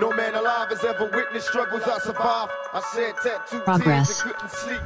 No 0.00 0.08
man 0.08 0.34
alive 0.34 0.70
has 0.70 0.82
ever 0.84 1.04
witnessed 1.14 1.48
struggles 1.48 1.82
I 1.82 1.98
survived. 2.00 2.50
I 2.72 2.80
said 2.94 3.14
tattooed 3.22 3.64
Progress. 3.64 4.06
tears 4.06 4.22
and 4.22 4.32
couldn't 4.32 4.50
sleep. 4.50 4.80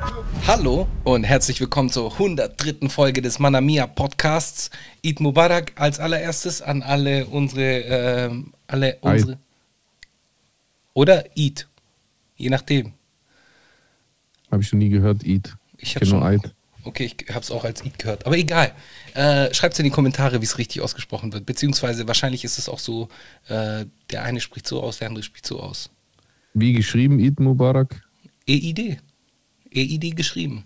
Hallo 0.49 0.89
und 1.05 1.23
herzlich 1.23 1.61
willkommen 1.61 1.91
zur 1.91 2.13
103. 2.13 2.89
Folge 2.89 3.23
des 3.23 3.39
Manamia 3.39 3.87
Podcasts. 3.87 4.71
Eid 5.05 5.21
Mubarak 5.21 5.73
als 5.77 6.01
allererstes 6.01 6.61
an 6.61 6.83
alle 6.83 7.27
unsere, 7.27 7.83
ähm, 7.83 8.53
alle 8.67 8.99
unsere. 9.01 9.39
Oder 10.93 11.25
Eid. 11.39 11.69
Je 12.37 12.51
nachdem. 12.51 12.93
Habe 14.51 14.63
ich 14.63 14.69
schon 14.69 14.81
nie 14.81 14.89
gehört, 14.89 15.25
Eid. 15.25 15.55
Ich 15.77 15.95
kenn 15.95 16.09
nur 16.09 16.25
Eid. 16.25 16.53
Okay, 16.87 17.11
ich 17.19 17.29
habe 17.31 17.41
es 17.41 17.51
auch 17.51 17.65
als 17.65 17.83
Eid 17.85 17.99
gehört. 17.99 18.27
Aber 18.27 18.37
egal. 18.39 18.73
Äh, 19.15 19.53
Schreibt 19.53 19.75
es 19.75 19.81
in 19.81 19.85
die 19.85 19.91
Kommentare, 19.91 20.41
wie 20.41 20.45
es 20.45 20.59
richtig 20.59 20.81
ausgesprochen 20.81 21.33
wird. 21.33 21.45
Beziehungsweise 21.45 22.07
wahrscheinlich 22.07 22.45
ist 22.45 22.59
es 22.59 22.69
auch 22.69 22.79
so, 22.79 23.09
äh, 23.49 23.87
der 24.11 24.23
eine 24.23 24.41
spricht 24.41 24.67
so 24.69 24.83
aus, 24.83 24.99
der 24.99 25.09
andere 25.09 25.25
spricht 25.25 25.47
so 25.47 25.61
aus. 25.61 25.91
Wie 26.55 26.73
geschrieben, 26.73 27.19
Eid 27.19 27.41
Mubarak? 27.41 28.03
EID. 28.49 28.99
EID 29.75 30.17
geschrieben. 30.17 30.65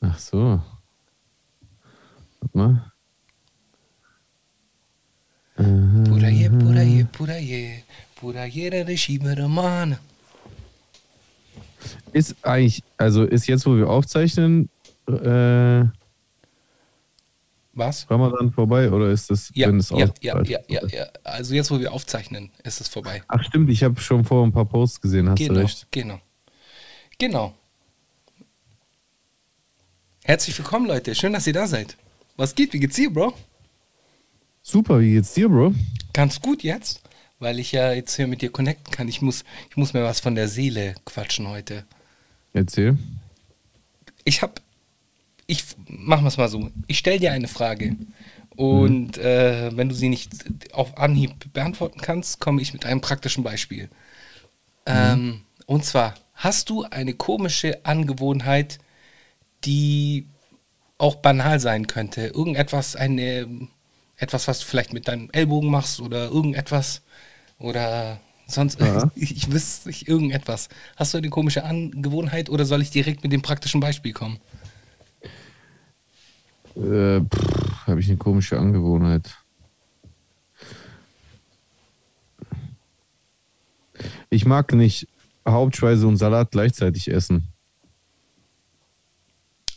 Ach 0.00 0.18
so. 0.18 0.62
Warte 2.40 2.58
mal. 2.58 2.92
Puraye, 5.56 6.48
puraye, 6.48 7.04
puraye. 7.12 7.84
Puraye, 8.16 8.84
Regime 8.86 9.36
Roman. 9.36 9.98
Ist 12.12 12.36
eigentlich, 12.42 12.82
also 12.96 13.24
ist 13.24 13.46
jetzt, 13.46 13.66
wo 13.66 13.76
wir 13.76 13.88
aufzeichnen, 13.88 14.68
äh, 15.08 15.84
Was? 17.72 18.10
Ramadan 18.10 18.50
vorbei 18.52 18.90
oder 18.90 19.10
ist 19.10 19.30
das, 19.30 19.50
Ja, 19.54 19.68
wenn 19.68 19.78
es 19.78 19.90
ja, 19.90 20.10
ja, 20.20 20.42
ja, 20.42 20.58
ja, 20.68 20.86
ja. 20.88 21.06
Also 21.24 21.54
jetzt, 21.54 21.70
wo 21.70 21.78
wir 21.78 21.92
aufzeichnen, 21.92 22.50
ist 22.64 22.80
es 22.80 22.88
vorbei. 22.88 23.22
Ach 23.28 23.42
stimmt, 23.44 23.70
ich 23.70 23.82
habe 23.84 24.00
schon 24.00 24.24
vor 24.24 24.44
ein 24.44 24.52
paar 24.52 24.66
Posts 24.66 25.00
gesehen, 25.00 25.28
hast 25.30 25.38
Genau, 25.38 25.54
du 25.54 25.60
recht. 25.60 25.86
genau. 25.90 26.20
Genau. 27.18 27.54
Herzlich 30.24 30.56
willkommen, 30.58 30.86
Leute. 30.86 31.14
Schön, 31.14 31.32
dass 31.32 31.46
ihr 31.46 31.52
da 31.52 31.66
seid. 31.66 31.96
Was 32.36 32.54
geht? 32.54 32.72
Wie 32.72 32.80
geht's 32.80 32.96
dir, 32.96 33.12
Bro? 33.12 33.32
Super, 34.62 35.00
wie 35.00 35.12
geht's 35.12 35.32
dir, 35.34 35.48
Bro? 35.48 35.74
Ganz 36.12 36.40
gut 36.40 36.62
jetzt, 36.62 37.02
weil 37.40 37.58
ich 37.58 37.72
ja 37.72 37.92
jetzt 37.92 38.14
hier 38.14 38.28
mit 38.28 38.42
dir 38.42 38.52
connecten 38.52 38.92
kann. 38.92 39.08
Ich 39.08 39.20
muss, 39.20 39.44
ich 39.68 39.76
muss 39.76 39.92
mir 39.92 40.04
was 40.04 40.20
von 40.20 40.34
der 40.34 40.46
Seele 40.46 40.94
quatschen 41.04 41.48
heute. 41.48 41.84
Erzähl. 42.52 42.96
Ich 44.24 44.42
hab, 44.42 44.60
ich 45.46 45.64
machen 45.88 46.24
wir 46.24 46.28
es 46.28 46.36
mal 46.36 46.48
so. 46.48 46.70
Ich 46.86 46.98
stelle 46.98 47.18
dir 47.18 47.32
eine 47.32 47.48
Frage 47.48 47.96
und 48.54 49.16
äh, 49.18 49.74
wenn 49.76 49.88
du 49.88 49.94
sie 49.94 50.08
nicht 50.10 50.72
auf 50.72 50.98
Anhieb 50.98 51.52
beantworten 51.52 52.00
kannst, 52.00 52.40
komme 52.40 52.60
ich 52.60 52.72
mit 52.72 52.84
einem 52.84 53.00
praktischen 53.00 53.42
Beispiel. 53.42 53.88
Ähm, 54.86 55.42
und 55.66 55.84
zwar 55.84 56.14
hast 56.34 56.68
du 56.68 56.84
eine 56.84 57.14
komische 57.14 57.84
Angewohnheit, 57.84 58.78
die 59.64 60.26
auch 60.98 61.16
banal 61.16 61.60
sein 61.60 61.86
könnte. 61.86 62.26
Irgendetwas, 62.26 62.96
eine, 62.96 63.68
etwas, 64.16 64.48
was 64.48 64.60
du 64.60 64.66
vielleicht 64.66 64.92
mit 64.92 65.08
deinem 65.08 65.30
Ellbogen 65.32 65.70
machst 65.70 66.00
oder 66.00 66.26
irgendetwas 66.26 67.02
oder 67.60 68.18
sonst, 68.46 68.80
Ja. 68.80 69.10
ich, 69.14 69.36
ich 69.36 69.52
wüsste 69.52 69.88
nicht, 69.88 70.08
irgendetwas. 70.08 70.68
Hast 70.96 71.14
du 71.14 71.18
eine 71.18 71.30
komische 71.30 71.64
Angewohnheit 71.64 72.50
oder 72.50 72.64
soll 72.64 72.82
ich 72.82 72.90
direkt 72.90 73.22
mit 73.22 73.32
dem 73.32 73.42
praktischen 73.42 73.80
Beispiel 73.80 74.12
kommen? 74.12 74.38
Äh, 76.76 77.20
habe 77.86 78.00
ich 78.00 78.08
eine 78.08 78.16
komische 78.16 78.58
Angewohnheit. 78.58 79.36
Ich 84.30 84.46
mag 84.46 84.72
nicht 84.72 85.08
Hauptspeise 85.46 86.06
und 86.06 86.16
Salat 86.16 86.52
gleichzeitig 86.52 87.10
essen. 87.10 87.48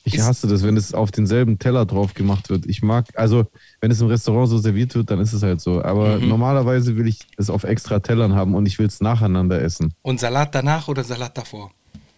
Ich 0.05 0.19
hasse 0.19 0.47
das, 0.47 0.63
wenn 0.63 0.75
es 0.75 0.93
auf 0.93 1.11
denselben 1.11 1.59
Teller 1.59 1.85
drauf 1.85 2.13
gemacht 2.13 2.49
wird. 2.49 2.65
Ich 2.65 2.81
mag, 2.81 3.05
also 3.15 3.45
wenn 3.79 3.89
es 3.89 4.01
im 4.01 4.07
Restaurant 4.07 4.49
so 4.49 4.57
serviert 4.57 4.93
wird, 4.95 5.09
dann 5.09 5.19
ist 5.19 5.31
es 5.31 5.43
halt 5.43 5.61
so. 5.61 5.81
Aber 5.81 6.19
Mhm. 6.19 6.27
normalerweise 6.27 6.97
will 6.97 7.07
ich 7.07 7.19
es 7.37 7.49
auf 7.49 7.63
extra 7.63 7.99
Tellern 7.99 8.35
haben 8.35 8.53
und 8.53 8.65
ich 8.65 8.79
will 8.79 8.87
es 8.87 8.99
nacheinander 8.99 9.61
essen. 9.61 9.93
Und 10.01 10.19
Salat 10.19 10.53
danach 10.53 10.89
oder 10.89 11.03
Salat 11.05 11.37
davor? 11.37 11.71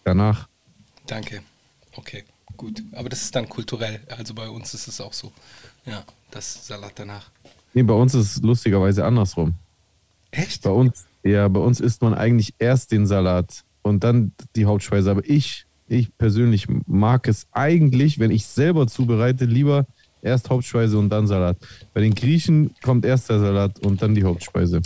Danach. 0.03 0.47
Danke. 1.05 1.41
Okay, 1.95 2.23
gut. 2.57 2.81
Aber 2.93 3.07
das 3.09 3.21
ist 3.21 3.35
dann 3.35 3.47
kulturell. 3.47 3.99
Also 4.17 4.33
bei 4.33 4.49
uns 4.49 4.73
ist 4.73 4.87
es 4.87 4.99
auch 4.99 5.13
so. 5.13 5.31
Ja, 5.85 6.03
das 6.31 6.65
Salat 6.67 6.93
danach. 6.95 7.29
Nee, 7.75 7.83
bei 7.83 7.93
uns 7.93 8.15
ist 8.15 8.37
es 8.37 8.41
lustigerweise 8.41 9.05
andersrum. 9.05 9.53
Echt? 10.31 10.63
Bei 10.63 10.71
uns, 10.71 11.05
ja, 11.23 11.47
bei 11.47 11.59
uns 11.59 11.79
isst 11.79 12.01
man 12.01 12.13
eigentlich 12.15 12.53
erst 12.57 12.91
den 12.91 13.05
Salat 13.05 13.63
und 13.83 14.03
dann 14.03 14.31
die 14.55 14.65
Hauptspeise. 14.65 15.11
Aber 15.11 15.23
ich, 15.23 15.64
ich 15.87 16.15
persönlich 16.17 16.67
mag 16.87 17.27
es 17.27 17.47
eigentlich, 17.51 18.19
wenn 18.19 18.31
ich 18.31 18.45
selber 18.45 18.87
zubereite, 18.87 19.45
lieber 19.45 19.85
erst 20.21 20.49
Hauptspeise 20.49 20.97
und 20.97 21.09
dann 21.09 21.27
Salat. 21.27 21.57
Bei 21.93 22.01
den 22.01 22.15
Griechen 22.15 22.73
kommt 22.81 23.05
erst 23.05 23.29
der 23.29 23.39
Salat 23.39 23.79
und 23.79 24.01
dann 24.01 24.15
die 24.15 24.23
Hauptspeise. 24.23 24.81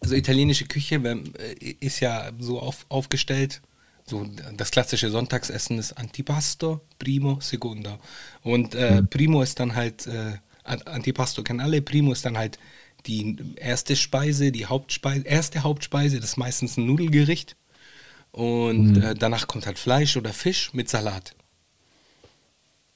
Also 0.00 0.14
italienische 0.16 0.66
Küche 0.66 0.96
äh, 0.96 1.74
ist 1.80 2.00
ja 2.00 2.30
so 2.38 2.58
auf, 2.58 2.86
aufgestellt. 2.88 3.62
So 4.04 4.26
das 4.56 4.72
klassische 4.72 5.10
Sonntagsessen 5.10 5.78
ist 5.78 5.92
Antipasto, 5.92 6.80
Primo, 6.98 7.38
Secondo. 7.40 7.98
Und 8.42 8.74
äh, 8.74 9.02
Primo 9.04 9.42
ist 9.42 9.60
dann 9.60 9.76
halt, 9.76 10.08
äh, 10.08 10.32
An- 10.64 10.82
Antipasto 10.82 11.44
kennen 11.44 11.60
alle, 11.60 11.80
Primo 11.82 12.10
ist 12.10 12.24
dann 12.24 12.36
halt 12.36 12.58
die 13.06 13.36
erste 13.56 13.94
Speise, 13.94 14.50
die 14.50 14.66
Hauptspeise, 14.66 15.24
erste 15.24 15.62
Hauptspeise, 15.62 16.18
das 16.18 16.30
ist 16.30 16.36
meistens 16.36 16.76
ein 16.76 16.86
Nudelgericht. 16.86 17.56
Und 18.32 18.96
äh, 19.02 19.14
danach 19.14 19.46
kommt 19.46 19.66
halt 19.66 19.78
Fleisch 19.78 20.16
oder 20.16 20.32
Fisch 20.32 20.72
mit 20.72 20.88
Salat. 20.88 21.34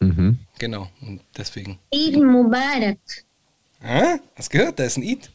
Mhm. 0.01 0.39
Genau, 0.59 0.91
und 1.03 1.21
deswegen. 1.37 1.79
Eid 1.95 2.17
Mubarak. 2.17 2.99
Ah, 3.83 4.17
hast 4.35 4.51
gehört? 4.51 4.79
Da 4.79 4.85
ist 4.85 4.97
ein 4.97 5.03
Eid. 5.05 5.31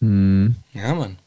Hm, 0.00 0.56
Ja, 0.72 0.94
Mann. 0.94 1.18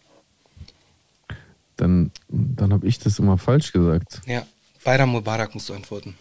dann 1.78 2.12
dann 2.30 2.74
habe 2.74 2.88
ich 2.88 3.00
das 3.00 3.20
immer 3.20 3.38
falsch 3.38 3.72
gesagt. 3.72 4.22
Ja, 4.26 4.46
Bayram 4.84 5.10
Mubarak 5.12 5.54
musst 5.54 5.70
du 5.70 5.74
antworten. 5.74 6.16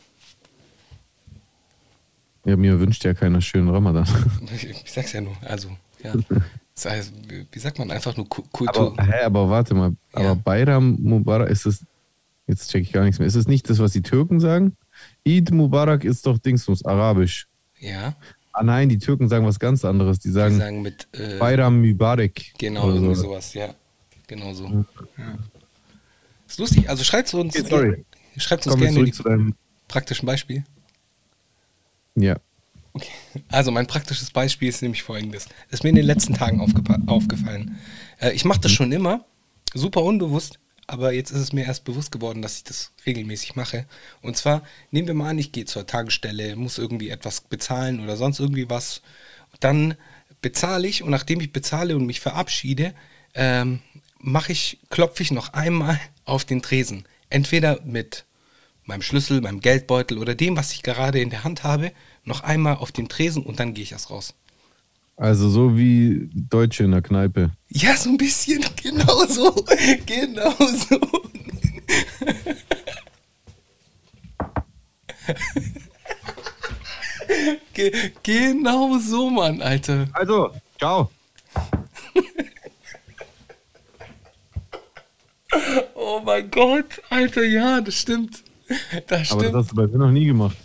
Ja, 2.44 2.56
mir 2.56 2.78
wünscht 2.78 3.04
ja 3.04 3.14
keiner 3.14 3.40
schönen 3.40 3.68
Ramadan. 3.70 4.06
Ich 4.52 4.92
sag's 4.92 5.12
ja 5.12 5.20
nur. 5.20 5.36
Also, 5.42 5.76
ja. 6.04 6.12
Das 6.74 6.84
heißt, 6.86 7.12
wie- 7.28 7.46
wie 7.50 7.58
sagt 7.58 7.78
man 7.78 7.90
einfach 7.90 8.16
nur 8.16 8.28
Ku- 8.28 8.44
Kultur? 8.52 8.92
Aber, 8.98 9.06
hä, 9.06 9.22
aber 9.24 9.48
warte 9.48 9.74
mal, 9.74 9.94
aber 10.12 10.24
Ja. 10.24 10.34
Bayram 10.34 10.96
Mubarak 11.00 11.48
ist 11.50 11.66
es, 11.66 11.84
jetzt 12.46 12.70
check 12.70 12.82
ich 12.82 12.92
gar 12.92 13.04
nichts 13.04 13.18
mehr. 13.18 13.26
Ist 13.28 13.34
es 13.36 13.46
nicht 13.48 13.68
das, 13.70 13.78
was 13.78 13.92
die 13.92 14.02
Türken 14.02 14.40
sagen? 14.40 14.76
Eid 15.26 15.50
Mubarak 15.50 16.04
ist 16.04 16.26
doch 16.26 16.38
Dingsmus, 16.38 16.84
arabisch. 16.84 17.46
ja, 17.80 18.14
Ah 18.56 18.62
nein, 18.62 18.88
die 18.88 18.98
Türken 18.98 19.28
sagen 19.28 19.44
was 19.46 19.58
ganz 19.58 19.84
anderes. 19.84 20.20
Die 20.20 20.28
die 20.28 20.34
sagen, 20.34 20.56
sagen 20.58 20.80
mit. 20.82 21.08
Äh, 21.12 21.38
Bayram 21.38 21.80
Mübarek. 21.80 22.52
genau, 22.56 22.84
oder 22.84 22.94
irgendwie 22.94 23.14
so. 23.16 23.22
sowas, 23.22 23.52
ja. 23.54 23.74
Genau 24.28 24.54
so. 24.54 24.66
Ja. 25.18 25.38
Ist 26.46 26.58
lustig. 26.60 26.88
Also 26.88 27.02
schreibt 27.02 27.34
uns, 27.34 27.58
Okay, 27.58 27.68
sorry. 27.68 28.04
schreibt 28.36 28.64
uns 28.68 28.76
gerne 28.76 29.04
die 29.04 29.10
zu 29.12 29.24
deinem. 29.24 29.54
praktischen 29.88 30.24
Beispiel. 30.26 30.62
Ja. 32.14 32.36
Okay. 32.94 33.10
Also 33.50 33.72
mein 33.72 33.88
praktisches 33.88 34.30
Beispiel 34.30 34.68
ist 34.68 34.80
nämlich 34.80 35.02
folgendes. 35.02 35.46
Das 35.46 35.80
ist 35.80 35.82
mir 35.82 35.90
in 35.90 35.96
den 35.96 36.06
letzten 36.06 36.34
Tagen 36.34 36.60
aufgefallen. 36.60 37.76
Äh, 38.20 38.32
ich 38.32 38.44
mache 38.44 38.60
das 38.60 38.70
schon 38.70 38.92
immer, 38.92 39.24
super 39.74 40.04
unbewusst, 40.04 40.60
aber 40.86 41.12
jetzt 41.12 41.32
ist 41.32 41.40
es 41.40 41.52
mir 41.52 41.64
erst 41.64 41.84
bewusst 41.84 42.12
geworden, 42.12 42.40
dass 42.40 42.58
ich 42.58 42.64
das 42.64 42.92
regelmäßig 43.04 43.56
mache. 43.56 43.86
Und 44.22 44.36
zwar, 44.36 44.62
nehmen 44.92 45.08
wir 45.08 45.14
mal 45.14 45.30
an, 45.30 45.38
ich 45.38 45.50
gehe 45.50 45.64
zur 45.64 45.86
Tagesstelle, 45.86 46.54
muss 46.54 46.78
irgendwie 46.78 47.08
etwas 47.08 47.40
bezahlen 47.40 47.98
oder 47.98 48.16
sonst 48.16 48.38
irgendwie 48.38 48.70
was. 48.70 49.02
Dann 49.58 49.96
bezahle 50.40 50.86
ich 50.86 51.02
und 51.02 51.10
nachdem 51.10 51.40
ich 51.40 51.52
bezahle 51.52 51.96
und 51.96 52.06
mich 52.06 52.20
verabschiede, 52.20 52.94
ähm, 53.34 53.80
mache 54.18 54.52
ich, 54.52 54.78
klopfe 54.90 55.24
ich 55.24 55.32
noch 55.32 55.52
einmal 55.52 55.98
auf 56.24 56.44
den 56.44 56.62
Tresen. 56.62 57.06
Entweder 57.28 57.80
mit 57.82 58.24
meinem 58.84 59.02
Schlüssel, 59.02 59.40
meinem 59.40 59.60
Geldbeutel 59.60 60.18
oder 60.18 60.34
dem, 60.34 60.56
was 60.56 60.72
ich 60.72 60.82
gerade 60.82 61.20
in 61.20 61.30
der 61.30 61.42
Hand 61.42 61.64
habe, 61.64 61.92
noch 62.24 62.42
einmal 62.42 62.76
auf 62.76 62.92
den 62.92 63.08
Tresen 63.08 63.42
und 63.42 63.60
dann 63.60 63.74
gehe 63.74 63.84
ich 63.84 63.92
erst 63.92 64.10
raus. 64.10 64.34
Also 65.16 65.48
so 65.48 65.76
wie 65.76 66.28
Deutsche 66.34 66.82
in 66.84 66.90
der 66.90 67.02
Kneipe. 67.02 67.50
Ja, 67.68 67.96
so 67.96 68.10
ein 68.10 68.16
bisschen, 68.16 68.64
genau 68.82 69.24
so, 69.26 69.52
genau 70.06 70.54
so. 70.58 71.00
Ge 77.72 78.12
genau 78.22 78.98
so, 78.98 79.30
Mann, 79.30 79.62
Alter. 79.62 80.08
Also, 80.12 80.50
ciao. 80.78 81.10
Oh 85.94 86.20
mein 86.24 86.50
Gott, 86.50 87.00
Alter, 87.10 87.44
ja, 87.44 87.80
das 87.80 87.94
stimmt. 87.94 88.42
Das 89.06 89.30
Aber 89.32 89.42
das 89.42 89.50
stimmt. 89.50 89.54
hast 89.54 89.70
du 89.70 89.76
bei 89.76 89.86
mir 89.86 89.98
noch 89.98 90.10
nie 90.10 90.26
gemacht. 90.26 90.56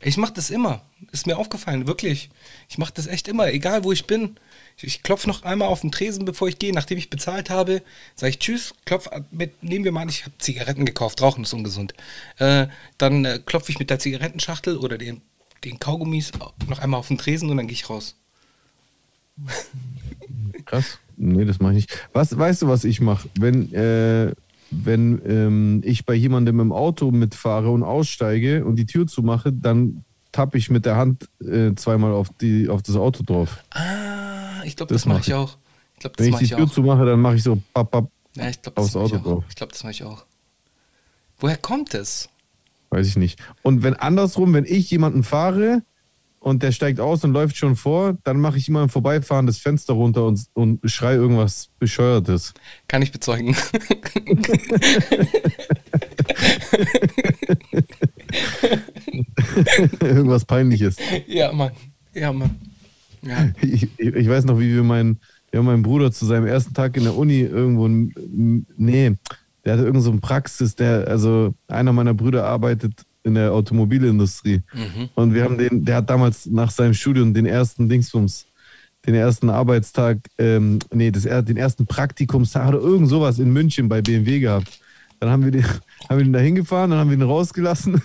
Ich 0.00 0.16
mache 0.16 0.32
das 0.32 0.50
immer. 0.50 0.82
Ist 1.12 1.26
mir 1.26 1.36
aufgefallen, 1.36 1.86
wirklich. 1.86 2.30
Ich 2.68 2.78
mache 2.78 2.94
das 2.94 3.06
echt 3.06 3.28
immer, 3.28 3.52
egal 3.52 3.84
wo 3.84 3.92
ich 3.92 4.06
bin. 4.06 4.36
Ich, 4.76 4.84
ich 4.84 5.02
klopfe 5.02 5.28
noch 5.28 5.42
einmal 5.42 5.68
auf 5.68 5.82
den 5.82 5.92
Tresen, 5.92 6.24
bevor 6.24 6.48
ich 6.48 6.58
gehe, 6.58 6.72
nachdem 6.72 6.96
ich 6.96 7.10
bezahlt 7.10 7.50
habe. 7.50 7.82
Sage 8.14 8.30
ich 8.30 8.38
Tschüss, 8.38 8.74
klopf 8.86 9.08
mit, 9.30 9.62
nehmen 9.62 9.84
wir 9.84 9.92
mal 9.92 10.02
an, 10.02 10.08
ich 10.08 10.24
habe 10.24 10.36
Zigaretten 10.38 10.86
gekauft, 10.86 11.20
Rauchen 11.20 11.44
ist 11.44 11.52
ungesund. 11.52 11.92
Äh, 12.38 12.68
dann 12.96 13.24
äh, 13.24 13.40
klopfe 13.44 13.72
ich 13.72 13.78
mit 13.78 13.90
der 13.90 13.98
Zigarettenschachtel 13.98 14.78
oder 14.78 14.96
den, 14.96 15.20
den 15.64 15.78
Kaugummis 15.78 16.32
noch 16.66 16.78
einmal 16.78 17.00
auf 17.00 17.08
den 17.08 17.18
Tresen 17.18 17.50
und 17.50 17.58
dann 17.58 17.66
gehe 17.66 17.74
ich 17.74 17.90
raus. 17.90 18.16
Krass. 20.64 20.98
Nee, 21.18 21.44
das 21.44 21.60
mache 21.60 21.72
ich 21.72 21.76
nicht. 21.76 22.08
Was, 22.12 22.36
weißt 22.36 22.62
du, 22.62 22.68
was 22.68 22.84
ich 22.84 23.00
mache? 23.00 23.28
Wenn, 23.38 23.72
äh, 23.74 24.32
wenn 24.70 25.20
ähm, 25.26 25.82
ich 25.84 26.06
bei 26.06 26.14
jemandem 26.14 26.60
im 26.60 26.72
Auto 26.72 27.10
mitfahre 27.10 27.70
und 27.70 27.82
aussteige 27.82 28.64
und 28.64 28.76
die 28.76 28.86
Tür 28.86 29.06
zumache, 29.06 29.52
dann 29.52 30.04
tappe 30.36 30.58
ich 30.58 30.68
mit 30.70 30.84
der 30.84 30.96
Hand 30.96 31.28
äh, 31.40 31.74
zweimal 31.74 32.12
auf, 32.12 32.28
die, 32.40 32.68
auf 32.68 32.82
das 32.82 32.94
Auto 32.96 33.22
drauf. 33.24 33.64
Ah, 33.70 34.62
ich 34.64 34.76
glaube, 34.76 34.92
das, 34.92 35.02
Das 35.02 35.06
mache 35.06 35.18
mach 35.18 35.26
ich 35.26 35.32
auch. 35.34 35.56
Ich 35.94 36.00
glaube, 36.00 36.16
das 36.16 36.26
Wenn 36.26 36.34
ich 36.34 36.40
die 36.40 36.48
Tür 36.48 36.64
auch. 36.64 36.70
zumache, 36.70 37.06
dann 37.06 37.20
mache 37.20 37.36
ich 37.36 37.42
so 37.42 37.58
papp, 37.72 37.90
papp. 37.90 38.10
Ja, 38.36 38.48
ich 38.50 38.60
glaube, 38.60 38.76
das 38.76 38.84
aufs 38.84 38.94
mache 38.94 39.06
ich 39.06 39.12
Auto 39.14 39.20
auch. 39.20 39.32
drauf. 39.36 39.44
Ich 39.48 39.54
glaube, 39.56 39.72
das 39.72 39.82
mache 39.82 39.92
ich 39.92 40.04
auch. 40.04 40.26
Woher 41.38 41.56
kommt 41.56 41.94
es? 41.94 42.28
Weiß 42.90 43.06
ich 43.06 43.16
nicht. 43.16 43.40
Und 43.62 43.82
wenn 43.82 43.94
andersrum, 43.94 44.52
wenn 44.52 44.66
ich 44.66 44.90
jemanden 44.90 45.22
fahre 45.24 45.82
und 46.38 46.62
der 46.62 46.72
steigt 46.72 47.00
aus 47.00 47.24
und 47.24 47.32
läuft 47.32 47.56
schon 47.56 47.74
vor, 47.76 48.18
dann 48.24 48.38
mache 48.38 48.58
ich 48.58 48.68
immer 48.68 48.82
im 48.82 48.90
Vorbeifahren 48.90 49.46
das 49.46 49.56
Fenster 49.56 49.94
runter 49.94 50.26
und, 50.26 50.44
und 50.52 50.80
schrei 50.84 51.14
irgendwas 51.14 51.70
Bescheuertes. 51.78 52.52
Kann 52.88 53.00
ich 53.00 53.10
bezeugen. 53.10 53.56
irgendwas 60.00 60.44
Peinliches. 60.44 60.96
ja, 61.26 61.52
Mann. 61.52 61.70
Ja, 62.14 62.32
Mann. 62.32 62.50
Ja. 63.22 63.48
Ich, 63.60 63.88
ich, 63.98 64.28
weiß 64.28 64.44
noch, 64.44 64.58
wie 64.58 64.74
wir 64.74 64.82
meinen, 64.82 65.18
wir 65.50 65.58
haben 65.58 65.66
meinen 65.66 65.82
Bruder 65.82 66.12
zu 66.12 66.26
seinem 66.26 66.46
ersten 66.46 66.74
Tag 66.74 66.96
in 66.96 67.04
der 67.04 67.16
Uni 67.16 67.40
irgendwo, 67.40 67.88
nee, 67.88 69.12
der 69.64 69.72
hatte 69.72 69.84
irgend 69.84 70.02
so 70.02 70.10
eine 70.10 70.20
Praxis, 70.20 70.74
der, 70.76 71.08
also 71.08 71.54
einer 71.66 71.92
meiner 71.92 72.14
Brüder 72.14 72.46
arbeitet 72.46 72.92
in 73.24 73.34
der 73.34 73.52
Automobilindustrie. 73.52 74.60
Mhm. 74.72 75.08
Und 75.16 75.34
wir 75.34 75.42
haben 75.42 75.58
den, 75.58 75.84
der 75.84 75.96
hat 75.96 76.10
damals 76.10 76.46
nach 76.46 76.70
seinem 76.70 76.94
Studium 76.94 77.34
den 77.34 77.46
ersten 77.46 77.88
Dingsbums, 77.88 78.46
den 79.06 79.14
ersten 79.16 79.50
Arbeitstag, 79.50 80.18
ähm, 80.38 80.78
nee, 80.92 81.10
das, 81.10 81.24
er- 81.24 81.42
den 81.42 81.56
ersten 81.56 81.86
Praktikumstag 81.86 82.68
oder 82.68 82.78
irgend 82.78 83.08
sowas 83.08 83.40
in 83.40 83.52
München 83.52 83.88
bei 83.88 84.00
BMW 84.02 84.38
gehabt. 84.38 84.80
Dann 85.20 85.30
haben 85.30 85.44
wir 85.44 85.50
den, 85.50 85.64
haben 86.08 86.18
wir 86.18 86.24
den 86.24 86.32
da 86.32 86.38
hingefahren, 86.38 86.90
dann 86.90 87.00
haben 87.00 87.10
wir 87.10 87.16
ihn 87.16 87.22
rausgelassen. 87.22 88.02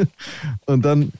und 0.66 0.84
dann 0.84 1.12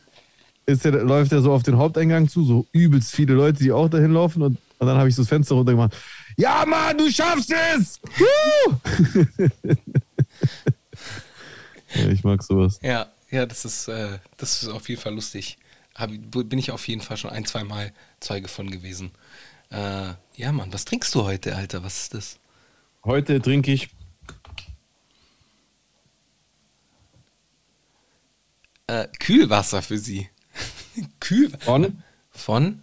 ist 0.66 0.84
er, 0.84 0.92
läuft 0.92 1.32
er 1.32 1.42
so 1.42 1.52
auf 1.52 1.62
den 1.62 1.76
Haupteingang 1.76 2.28
zu, 2.28 2.44
so 2.44 2.66
übelst 2.72 3.14
viele 3.14 3.34
Leute, 3.34 3.58
die 3.62 3.72
auch 3.72 3.88
dahin 3.88 4.12
laufen. 4.12 4.42
Und, 4.42 4.58
und 4.78 4.86
dann 4.86 4.96
habe 4.96 5.08
ich 5.08 5.14
so 5.14 5.22
das 5.22 5.28
Fenster 5.28 5.54
runtergemacht. 5.54 5.94
Ja, 6.36 6.64
Mann, 6.66 6.96
du 6.98 7.10
schaffst 7.10 7.52
es! 7.76 8.00
Ja, 11.94 12.08
ich 12.08 12.24
mag 12.24 12.42
sowas. 12.42 12.80
Ja, 12.82 13.06
ja, 13.30 13.46
das 13.46 13.64
ist, 13.64 13.88
äh, 13.88 14.18
das 14.36 14.62
ist 14.62 14.68
auf 14.68 14.88
jeden 14.88 15.00
Fall 15.00 15.14
lustig. 15.14 15.58
Hab, 15.94 16.10
bin 16.10 16.58
ich 16.58 16.70
auf 16.70 16.86
jeden 16.88 17.00
Fall 17.00 17.16
schon 17.16 17.30
ein, 17.30 17.44
zwei 17.44 17.62
Mal 17.62 17.92
Zeuge 18.20 18.48
von 18.48 18.70
gewesen. 18.70 19.12
Äh, 19.70 20.14
ja, 20.36 20.52
Mann, 20.52 20.72
was 20.72 20.84
trinkst 20.84 21.14
du 21.14 21.22
heute, 21.22 21.54
Alter? 21.54 21.84
Was 21.84 22.02
ist 22.02 22.14
das? 22.14 22.38
Heute 23.04 23.40
trinke 23.40 23.72
ich 23.72 23.90
Äh, 28.86 29.08
Kühlwasser 29.18 29.82
für 29.82 29.98
sie. 29.98 30.28
Kühlwasser. 31.20 31.64
von, 31.64 32.02
Von? 32.30 32.82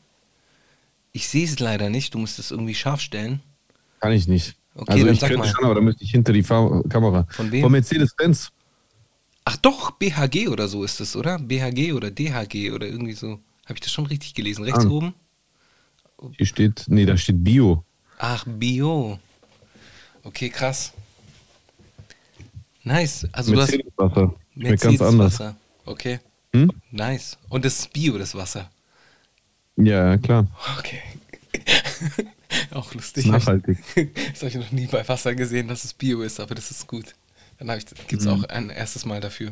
Ich 1.11 1.27
sehe 1.27 1.45
es 1.45 1.59
leider 1.59 1.89
nicht. 1.89 2.13
Du 2.13 2.19
musst 2.19 2.39
es 2.39 2.51
irgendwie 2.51 2.75
scharf 2.75 3.01
stellen. 3.01 3.41
kann 3.99 4.11
ich 4.13 4.27
nicht. 4.27 4.55
Okay, 4.75 4.91
also 4.93 5.05
dann 5.05 5.13
ich 5.13 5.19
sag 5.19 5.29
könnte 5.29 5.45
mal. 5.45 5.53
schon, 5.53 5.65
aber 5.65 5.75
da 5.75 5.81
müsste 5.81 6.03
ich 6.03 6.11
hinter 6.11 6.31
die 6.33 6.43
Fa 6.43 6.81
Kamera. 6.87 7.27
Von 7.29 7.51
wem? 7.51 7.61
Von 7.61 7.71
Mercedes-Benz. 7.73 8.49
Ach 9.43 9.57
doch, 9.57 9.91
BHG 9.91 10.47
oder 10.47 10.67
so 10.69 10.83
ist 10.83 11.01
es, 11.01 11.15
oder? 11.15 11.37
BHG 11.39 11.91
oder 11.93 12.09
DHG 12.09 12.71
oder 12.71 12.87
irgendwie 12.87 13.13
so. 13.13 13.39
Habe 13.65 13.73
ich 13.75 13.81
das 13.81 13.91
schon 13.91 14.05
richtig 14.05 14.33
gelesen? 14.33 14.63
Rechts 14.63 14.85
Ah. 14.85 14.89
oben? 14.89 15.13
Hier 16.37 16.45
steht, 16.45 16.85
nee, 16.87 17.05
da 17.05 17.17
steht 17.17 17.43
Bio. 17.43 17.83
Ach, 18.19 18.45
Bio. 18.47 19.19
Okay, 20.23 20.49
krass. 20.49 20.93
Nice. 22.83 23.27
Also 23.31 23.53
du 23.53 23.59
hast 23.61 23.71
Mercedes-Wasser. 23.71 24.35
Schmeckt 24.53 24.81
ganz 24.81 25.01
anders. 25.01 25.39
Mercedes-Wasser. 25.39 25.55
Okay. 25.85 26.19
Hm? 26.53 26.71
Nice. 26.91 27.37
Und 27.49 27.65
das 27.65 27.79
ist 27.79 27.93
Bio, 27.93 28.17
das 28.17 28.35
Wasser. 28.35 28.69
Ja, 29.77 30.17
klar. 30.17 30.47
Okay. 30.79 31.01
Auch 32.71 32.93
lustig. 32.93 33.25
Nachhaltig. 33.25 33.77
Das 34.31 34.41
habe 34.41 34.49
ich 34.49 34.55
noch 34.55 34.71
nie 34.71 34.87
bei 34.87 35.07
Wasser 35.07 35.35
gesehen, 35.35 35.67
dass 35.67 35.83
es 35.83 35.93
Bio 35.93 36.21
ist, 36.21 36.39
aber 36.39 36.55
das 36.55 36.71
ist 36.71 36.87
gut. 36.87 37.15
Dann 37.59 37.79
gibt 38.07 38.21
es 38.21 38.25
Mhm. 38.27 38.31
auch 38.31 38.43
ein 38.45 38.69
erstes 38.71 39.05
Mal 39.05 39.21
dafür. 39.21 39.51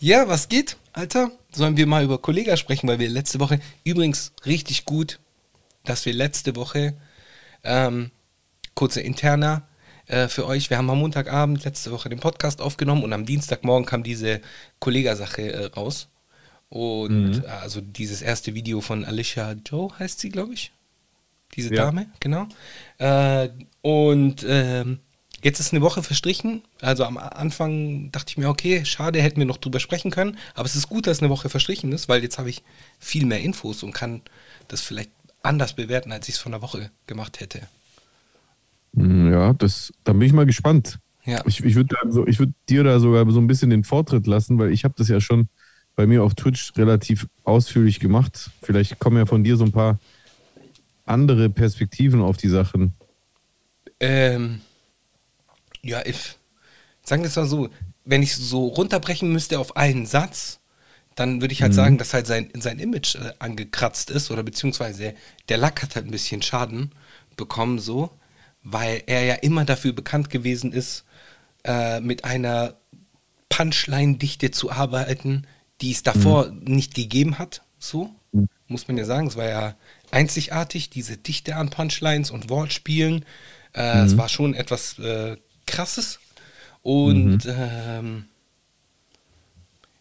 Ja, 0.00 0.28
was 0.28 0.48
geht, 0.48 0.76
Alter? 0.92 1.30
Sollen 1.52 1.76
wir 1.76 1.86
mal 1.86 2.02
über 2.04 2.18
Kollega 2.18 2.56
sprechen, 2.56 2.88
weil 2.88 2.98
wir 2.98 3.08
letzte 3.08 3.38
Woche, 3.38 3.60
übrigens 3.84 4.32
richtig 4.46 4.84
gut, 4.86 5.18
dass 5.84 6.06
wir 6.06 6.12
letzte 6.14 6.56
Woche, 6.56 6.94
ähm, 7.62 8.10
kurze 8.74 9.00
Interna 9.02 9.68
äh, 10.06 10.28
für 10.28 10.46
euch, 10.46 10.70
wir 10.70 10.78
haben 10.78 10.90
am 10.90 10.98
Montagabend 10.98 11.64
letzte 11.64 11.90
Woche 11.90 12.08
den 12.08 12.20
Podcast 12.20 12.60
aufgenommen 12.60 13.02
und 13.04 13.12
am 13.12 13.26
Dienstagmorgen 13.26 13.86
kam 13.86 14.02
diese 14.02 14.40
Kollega-Sache 14.80 15.52
äh, 15.52 15.64
raus. 15.66 16.08
Und 16.68 17.38
Mhm. 17.38 17.44
äh, 17.44 17.48
also 17.48 17.80
dieses 17.80 18.22
erste 18.22 18.54
Video 18.54 18.80
von 18.80 19.04
Alicia 19.04 19.52
Joe 19.66 19.90
heißt 19.98 20.20
sie, 20.20 20.30
glaube 20.30 20.54
ich. 20.54 20.72
Diese 21.54 21.72
Ja. 21.74 21.84
Dame, 21.86 22.06
genau. 22.20 22.48
Äh, 22.98 23.48
und 23.80 24.44
ähm, 24.48 24.98
jetzt 25.42 25.60
ist 25.60 25.72
eine 25.72 25.82
Woche 25.82 26.02
verstrichen. 26.02 26.62
Also 26.80 27.04
am 27.04 27.16
Anfang 27.16 28.10
dachte 28.10 28.30
ich 28.30 28.38
mir, 28.38 28.48
okay, 28.48 28.84
schade, 28.84 29.22
hätten 29.22 29.38
wir 29.38 29.46
noch 29.46 29.58
drüber 29.58 29.78
sprechen 29.78 30.10
können. 30.10 30.36
Aber 30.54 30.66
es 30.66 30.74
ist 30.74 30.88
gut, 30.88 31.06
dass 31.06 31.20
eine 31.20 31.30
Woche 31.30 31.48
verstrichen 31.48 31.92
ist, 31.92 32.08
weil 32.08 32.22
jetzt 32.22 32.38
habe 32.38 32.50
ich 32.50 32.62
viel 32.98 33.24
mehr 33.24 33.40
Infos 33.40 33.82
und 33.84 33.92
kann 33.92 34.22
das 34.68 34.80
vielleicht 34.80 35.10
anders 35.42 35.74
bewerten, 35.74 36.10
als 36.10 36.28
ich 36.28 36.34
es 36.36 36.40
vor 36.40 36.50
einer 36.50 36.62
Woche 36.62 36.90
gemacht 37.06 37.38
hätte. 37.40 37.60
Hm, 38.94 39.32
Ja, 39.32 39.52
das, 39.52 39.92
da 40.04 40.12
bin 40.12 40.22
ich 40.22 40.32
mal 40.32 40.46
gespannt. 40.46 40.98
Ja. 41.24 41.42
Ich, 41.46 41.64
ich 41.64 41.74
würde 41.74 41.96
so, 42.10 42.26
ich 42.26 42.38
würd 42.38 42.52
dir 42.68 42.84
da 42.84 43.00
sogar 43.00 43.30
so 43.30 43.40
ein 43.40 43.46
bisschen 43.46 43.70
den 43.70 43.84
Vortritt 43.84 44.26
lassen, 44.26 44.58
weil 44.58 44.72
ich 44.72 44.84
habe 44.84 44.94
das 44.96 45.08
ja 45.08 45.20
schon 45.20 45.48
bei 45.96 46.06
mir 46.06 46.22
auf 46.22 46.34
Twitch 46.34 46.72
relativ 46.76 47.26
ausführlich 47.44 48.00
gemacht. 48.00 48.50
Vielleicht 48.62 48.98
kommen 48.98 49.16
ja 49.16 49.26
von 49.26 49.44
dir 49.44 49.56
so 49.56 49.64
ein 49.64 49.72
paar 49.72 49.98
andere 51.06 51.50
Perspektiven 51.50 52.20
auf 52.20 52.36
die 52.36 52.48
Sachen. 52.48 52.94
Ähm, 54.00 54.60
ja, 55.82 56.04
if, 56.06 56.38
sagen 57.04 57.22
wir 57.22 57.28
es 57.28 57.36
mal 57.36 57.46
so, 57.46 57.68
wenn 58.04 58.22
ich 58.22 58.34
so 58.36 58.66
runterbrechen 58.68 59.32
müsste 59.32 59.58
auf 59.58 59.76
einen 59.76 60.06
Satz, 60.06 60.60
dann 61.14 61.40
würde 61.40 61.52
ich 61.52 61.62
halt 61.62 61.74
sagen, 61.74 61.96
dass 61.98 62.12
halt 62.12 62.26
sein, 62.26 62.50
sein 62.58 62.78
Image 62.80 63.14
äh, 63.14 63.32
angekratzt 63.38 64.10
ist 64.10 64.30
oder 64.30 64.42
beziehungsweise 64.42 65.14
der 65.48 65.58
Lack 65.58 65.82
hat 65.82 65.94
halt 65.94 66.06
ein 66.06 66.10
bisschen 66.10 66.42
Schaden 66.42 66.90
bekommen 67.36 67.78
so, 67.78 68.10
weil 68.64 69.02
er 69.06 69.22
ja 69.24 69.34
immer 69.34 69.64
dafür 69.64 69.92
bekannt 69.92 70.30
gewesen 70.30 70.72
ist, 70.72 71.04
äh, 71.64 72.00
mit 72.00 72.24
einer 72.24 72.74
Punchline-Dichte 73.50 74.50
zu 74.50 74.70
arbeiten, 74.72 75.46
die 75.80 75.92
es 75.92 76.02
davor 76.02 76.50
nicht 76.60 76.94
gegeben 76.94 77.38
hat, 77.38 77.62
so, 77.78 78.10
muss 78.66 78.88
man 78.88 78.96
ja 78.96 79.04
sagen. 79.04 79.26
Es 79.28 79.36
war 79.36 79.48
ja 79.48 79.74
einzigartig, 80.10 80.90
diese 80.90 81.16
Dichte 81.16 81.54
an 81.56 81.70
Punchlines 81.70 82.30
und 82.30 82.48
Wortspielen. 82.50 83.24
Äh, 83.74 84.04
Es 84.04 84.16
war 84.16 84.28
schon 84.28 84.54
etwas 84.54 84.98
äh, 84.98 85.36
Krasses. 85.66 86.18
Und 86.82 87.46
ähm, 87.46 88.24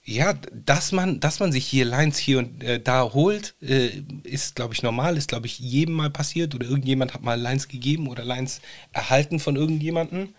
ja, 0.05 0.33
dass 0.51 0.91
man, 0.91 1.19
dass 1.19 1.39
man 1.39 1.51
sich 1.51 1.65
hier 1.65 1.86
Lines 1.86 2.17
hier 2.17 2.39
und 2.39 2.62
äh, 2.62 2.79
da 2.79 3.13
holt, 3.13 3.55
äh, 3.62 3.89
ist, 4.24 4.55
glaube 4.55 4.74
ich, 4.74 4.83
normal, 4.83 5.15
ist, 5.15 5.29
glaube 5.29 5.45
ich, 5.45 5.60
jedem 5.60 5.95
mal 5.95 6.10
passiert 6.10 6.53
oder 6.55 6.67
irgendjemand 6.67 7.13
hat 7.13 7.24
mal 7.24 7.39
Lines 7.39 7.69
gegeben 7.69 8.07
oder 8.07 8.25
Lines 8.25 8.60
erhalten 8.91 9.39
von 9.39 9.55
irgendjemandem. 9.55 10.29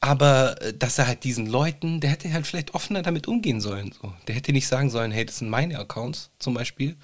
Aber 0.00 0.60
äh, 0.60 0.74
dass 0.74 0.98
er 0.98 1.06
halt 1.06 1.22
diesen 1.22 1.46
Leuten, 1.46 2.00
der 2.00 2.10
hätte 2.10 2.32
halt 2.32 2.48
vielleicht 2.48 2.74
offener 2.74 3.02
damit 3.02 3.28
umgehen 3.28 3.60
sollen. 3.60 3.92
So. 3.92 4.12
Der 4.26 4.34
hätte 4.34 4.52
nicht 4.52 4.66
sagen 4.66 4.90
sollen, 4.90 5.12
hey, 5.12 5.24
das 5.24 5.38
sind 5.38 5.48
meine 5.48 5.78
Accounts 5.78 6.30
zum 6.40 6.54
Beispiel, 6.54 6.96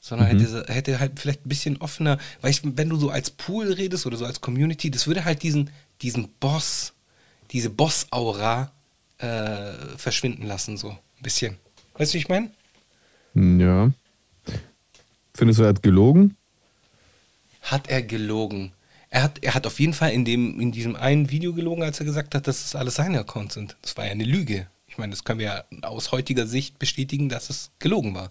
sondern 0.00 0.28
hätte, 0.28 0.64
hätte 0.72 0.98
halt 0.98 1.20
vielleicht 1.20 1.44
ein 1.44 1.50
bisschen 1.50 1.76
offener, 1.76 2.16
weil 2.40 2.52
ich, 2.52 2.62
wenn 2.64 2.88
du 2.88 2.96
so 2.96 3.10
als 3.10 3.30
Pool 3.30 3.70
redest 3.70 4.06
oder 4.06 4.16
so 4.16 4.24
als 4.24 4.40
Community, 4.40 4.90
das 4.90 5.06
würde 5.06 5.26
halt 5.26 5.42
diesen, 5.42 5.68
diesen 6.00 6.30
Boss, 6.40 6.94
diese 7.50 7.68
Boss-Aura 7.68 8.72
äh, 9.22 9.72
verschwinden 9.96 10.46
lassen, 10.46 10.76
so 10.76 10.90
ein 10.90 10.98
bisschen. 11.22 11.56
Weißt 11.94 12.12
du, 12.12 12.14
wie 12.14 12.22
ich 12.22 12.28
meine? 12.28 12.50
Hm, 13.34 13.60
Ja. 13.60 13.90
Findest 15.34 15.60
du, 15.60 15.62
er 15.64 15.70
hat 15.70 15.82
gelogen? 15.82 16.36
Hat 17.62 17.88
er 17.88 18.02
gelogen? 18.02 18.72
Er 19.08 19.22
hat, 19.22 19.38
er 19.42 19.54
hat 19.54 19.66
auf 19.66 19.80
jeden 19.80 19.94
Fall 19.94 20.10
in, 20.12 20.24
dem, 20.24 20.60
in 20.60 20.72
diesem 20.72 20.94
einen 20.96 21.30
Video 21.30 21.54
gelogen, 21.54 21.82
als 21.82 22.00
er 22.00 22.06
gesagt 22.06 22.34
hat, 22.34 22.46
dass 22.46 22.62
das 22.62 22.74
alles 22.74 22.96
seine 22.96 23.20
Accounts 23.20 23.54
sind. 23.54 23.76
Das 23.82 23.96
war 23.96 24.04
ja 24.04 24.10
eine 24.12 24.24
Lüge. 24.24 24.66
Ich 24.86 24.98
meine, 24.98 25.10
das 25.10 25.24
können 25.24 25.38
wir 25.38 25.46
ja 25.46 25.88
aus 25.88 26.12
heutiger 26.12 26.46
Sicht 26.46 26.78
bestätigen, 26.78 27.28
dass 27.30 27.48
es 27.48 27.70
gelogen 27.78 28.14
war. 28.14 28.30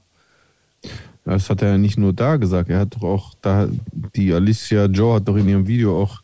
Das 1.25 1.49
hat 1.49 1.61
er 1.61 1.69
ja 1.69 1.77
nicht 1.77 1.97
nur 1.97 2.13
da 2.13 2.37
gesagt, 2.37 2.69
er 2.69 2.79
hat 2.79 2.95
doch 2.95 3.03
auch 3.03 3.33
da, 3.41 3.67
die 4.15 4.33
Alicia 4.33 4.85
Joe 4.85 5.15
hat 5.15 5.27
doch 5.27 5.35
in 5.37 5.47
ihrem 5.49 5.67
Video 5.67 6.01
auch 6.01 6.21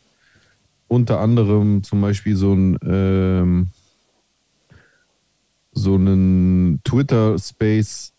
unter 0.88 1.20
anderem 1.20 1.82
zum 1.84 2.00
Beispiel 2.00 2.34
so 2.36 2.52
ein 2.54 2.78
ähm, 2.84 3.68
so 5.78 5.94
einen 5.94 6.80
Twitter-Space, 6.84 8.12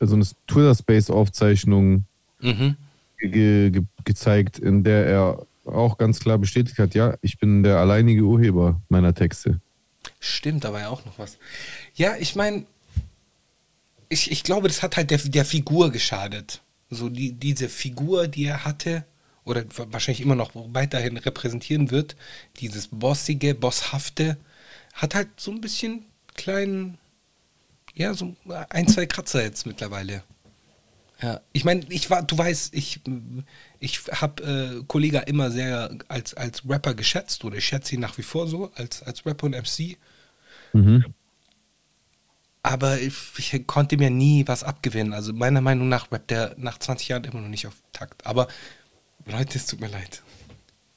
so 0.00 0.14
eine 0.14 0.26
Twitter-Space-Aufzeichnung 0.46 2.04
Mhm. 2.40 2.76
ge 3.18 3.70
ge 3.70 3.82
gezeigt, 4.04 4.58
in 4.58 4.84
der 4.84 5.06
er 5.06 5.46
auch 5.64 5.98
ganz 5.98 6.20
klar 6.20 6.38
bestätigt 6.38 6.78
hat, 6.78 6.94
ja, 6.94 7.16
ich 7.20 7.38
bin 7.38 7.62
der 7.62 7.78
alleinige 7.78 8.22
Urheber 8.22 8.80
meiner 8.88 9.12
Texte. 9.14 9.60
Stimmt, 10.20 10.64
da 10.64 10.72
war 10.72 10.80
ja 10.80 10.88
auch 10.88 11.04
noch 11.04 11.18
was. 11.18 11.36
Ja, 11.94 12.16
ich 12.18 12.36
meine, 12.36 12.64
ich, 14.08 14.30
ich 14.30 14.42
glaube, 14.44 14.68
das 14.68 14.82
hat 14.82 14.96
halt 14.96 15.10
der, 15.10 15.18
der 15.18 15.44
Figur 15.44 15.90
geschadet. 15.90 16.62
So 16.90 17.08
die, 17.08 17.32
diese 17.32 17.68
Figur, 17.68 18.28
die 18.28 18.44
er 18.46 18.64
hatte, 18.64 19.04
oder 19.44 19.64
wahrscheinlich 19.90 20.22
immer 20.22 20.36
noch 20.36 20.52
weiterhin 20.54 21.16
repräsentieren 21.16 21.90
wird, 21.90 22.16
dieses 22.60 22.88
bossige, 22.88 23.54
bosshafte, 23.54 24.36
hat 24.94 25.14
halt 25.14 25.28
so 25.36 25.50
ein 25.50 25.60
bisschen 25.60 26.04
kleinen, 26.38 26.96
ja, 27.94 28.14
so 28.14 28.34
ein, 28.70 28.88
zwei 28.88 29.04
Kratzer 29.04 29.42
jetzt 29.42 29.66
mittlerweile. 29.66 30.22
Ja, 31.20 31.40
ich 31.52 31.64
meine, 31.64 31.84
ich 31.88 32.08
war, 32.10 32.22
du 32.22 32.38
weißt, 32.38 32.72
ich, 32.74 33.00
ich 33.80 34.00
habe 34.12 34.42
äh, 34.80 34.84
Kollega 34.86 35.20
immer 35.20 35.50
sehr 35.50 35.90
als, 36.06 36.32
als 36.34 36.62
Rapper 36.68 36.94
geschätzt 36.94 37.44
oder 37.44 37.56
ich 37.56 37.66
schätze 37.66 37.96
ihn 37.96 38.00
nach 38.00 38.16
wie 38.18 38.22
vor 38.22 38.46
so, 38.46 38.70
als, 38.76 39.02
als 39.02 39.26
Rapper 39.26 39.46
und 39.46 39.56
MC. 39.56 39.98
Mhm. 40.72 41.04
Aber 42.62 43.00
ich, 43.00 43.14
ich 43.36 43.66
konnte 43.66 43.96
mir 43.96 44.10
nie 44.10 44.46
was 44.46 44.62
abgewinnen. 44.62 45.12
Also 45.12 45.32
meiner 45.32 45.60
Meinung 45.60 45.88
nach 45.88 46.12
rappt 46.12 46.30
der 46.30 46.54
nach 46.56 46.78
20 46.78 47.08
Jahren 47.08 47.24
immer 47.24 47.40
noch 47.40 47.48
nicht 47.48 47.66
auf 47.66 47.74
Takt. 47.92 48.24
Aber 48.26 48.46
Leute, 49.26 49.58
es 49.58 49.66
tut 49.66 49.80
mir 49.80 49.88
leid. 49.88 50.22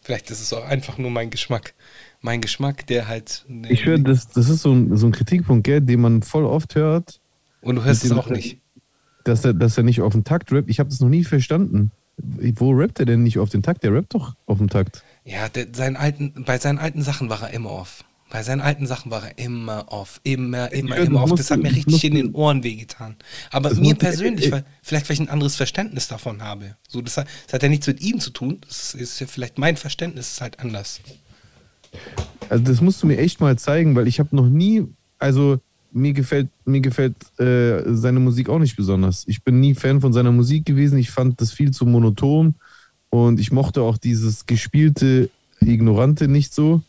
Vielleicht 0.02 0.30
ist 0.30 0.42
es 0.42 0.54
auch 0.54 0.66
einfach 0.66 0.98
nur 0.98 1.12
mein 1.12 1.30
Geschmack. 1.32 1.74
Mein 2.22 2.40
Geschmack, 2.40 2.86
der 2.88 3.08
halt. 3.08 3.46
Ich 3.68 3.86
höre, 3.86 3.98
das, 3.98 4.28
das 4.30 4.48
ist 4.48 4.62
so 4.62 4.72
ein, 4.72 4.96
so 4.96 5.08
ein 5.08 5.12
Kritikpunkt, 5.12 5.64
gell, 5.64 5.82
den 5.82 6.02
man 6.02 6.22
voll 6.22 6.46
oft 6.46 6.76
hört. 6.76 7.20
Und 7.62 7.76
du 7.76 7.84
hörst 7.84 8.06
es 8.06 8.12
auch 8.12 8.30
nicht. 8.30 8.60
Dass 9.24 9.44
er, 9.44 9.54
dass 9.54 9.78
er 9.78 9.84
nicht 9.84 10.02
auf 10.02 10.14
den 10.14 10.24
Takt 10.24 10.52
rappt. 10.52 10.70
Ich 10.70 10.80
habe 10.80 10.90
das 10.90 11.00
noch 11.00 11.10
nie 11.10 11.24
verstanden. 11.24 11.92
Wo 12.18 12.72
rappt 12.72 13.00
er 13.00 13.06
denn 13.06 13.24
nicht 13.24 13.40
auf 13.40 13.50
den 13.50 13.64
Takt? 13.64 13.84
Der 13.84 13.94
rappt 13.94 14.14
doch 14.14 14.36
auf 14.46 14.60
den 14.60 14.68
Takt. 14.68 15.04
Ja, 15.24 15.50
der, 15.50 15.68
seinen 15.74 15.96
alten, 15.96 16.44
bei 16.46 16.58
seinen 16.58 16.78
alten 16.78 17.02
Sachen 17.02 17.30
war 17.30 17.42
er 17.42 17.54
immer 17.54 17.72
off. 17.72 18.04
Bei 18.30 18.44
seinen 18.44 18.62
alten 18.62 18.88
Sachen 18.88 19.12
war 19.12 19.24
er 19.24 19.38
immer 19.38 19.92
off. 19.92 20.22
Immer, 20.24 20.72
immer, 20.72 20.96
höre, 20.96 21.06
immer 21.06 21.24
off. 21.24 21.34
Das 21.36 21.52
hat 21.52 21.60
mir 21.60 21.70
richtig 21.70 21.88
musst 21.88 22.04
in 22.04 22.16
den 22.16 22.34
Ohren 22.34 22.64
wehgetan. 22.64 23.18
Aber 23.52 23.74
mir 23.74 23.96
persönlich, 23.96 24.48
äh, 24.48 24.52
weil, 24.52 24.66
vielleicht 24.82 25.10
weil 25.10 25.16
ich 25.16 25.20
ein 25.20 25.30
anderes 25.30 25.56
Verständnis 25.56 26.08
davon 26.08 26.42
habe. 26.42 26.78
So, 26.88 27.02
das, 27.02 27.18
hat, 27.18 27.28
das 27.46 27.54
hat 27.54 27.64
ja 27.64 27.70
nichts 27.70 27.88
mit 27.88 28.02
ihm 28.02 28.20
zu 28.20 28.30
tun. 28.30 28.60
Das 28.68 28.94
ist 28.94 29.20
ja 29.20 29.28
vielleicht 29.28 29.58
mein 29.58 29.76
Verständnis 29.76 30.34
ist 30.34 30.42
halt 30.42 30.60
anders. 30.60 31.02
Also 32.50 32.64
das 32.64 32.82
musst 32.82 33.02
du 33.02 33.08
mir 33.08 33.18
echt 33.18 33.40
mal 33.40 33.58
zeigen, 33.58 33.96
weil 33.96 34.08
ich 34.08 34.20
habe 34.20 34.36
noch 34.36 34.48
nie, 34.48 34.86
also 35.20 35.60
mir 35.92 36.14
gefällt, 36.14 36.50
mir 36.66 36.82
gefällt 36.82 37.16
äh, 37.40 37.84
seine 37.94 38.20
Musik 38.20 38.50
auch 38.50 38.60
nicht 38.60 38.76
besonders. 38.76 39.24
Ich 39.28 39.44
bin 39.44 39.60
nie 39.60 39.74
Fan 39.74 40.02
von 40.02 40.14
seiner 40.14 40.32
Musik 40.32 40.66
gewesen. 40.66 40.98
Ich 40.98 41.12
fand 41.12 41.40
das 41.42 41.52
viel 41.52 41.72
zu 41.72 41.86
monoton 41.86 42.56
und 43.10 43.40
ich 43.40 43.52
mochte 43.52 43.82
auch 43.82 43.98
dieses 43.98 44.46
gespielte 44.46 45.30
Ignorante 45.60 46.28
nicht 46.28 46.54
so. 46.54 46.82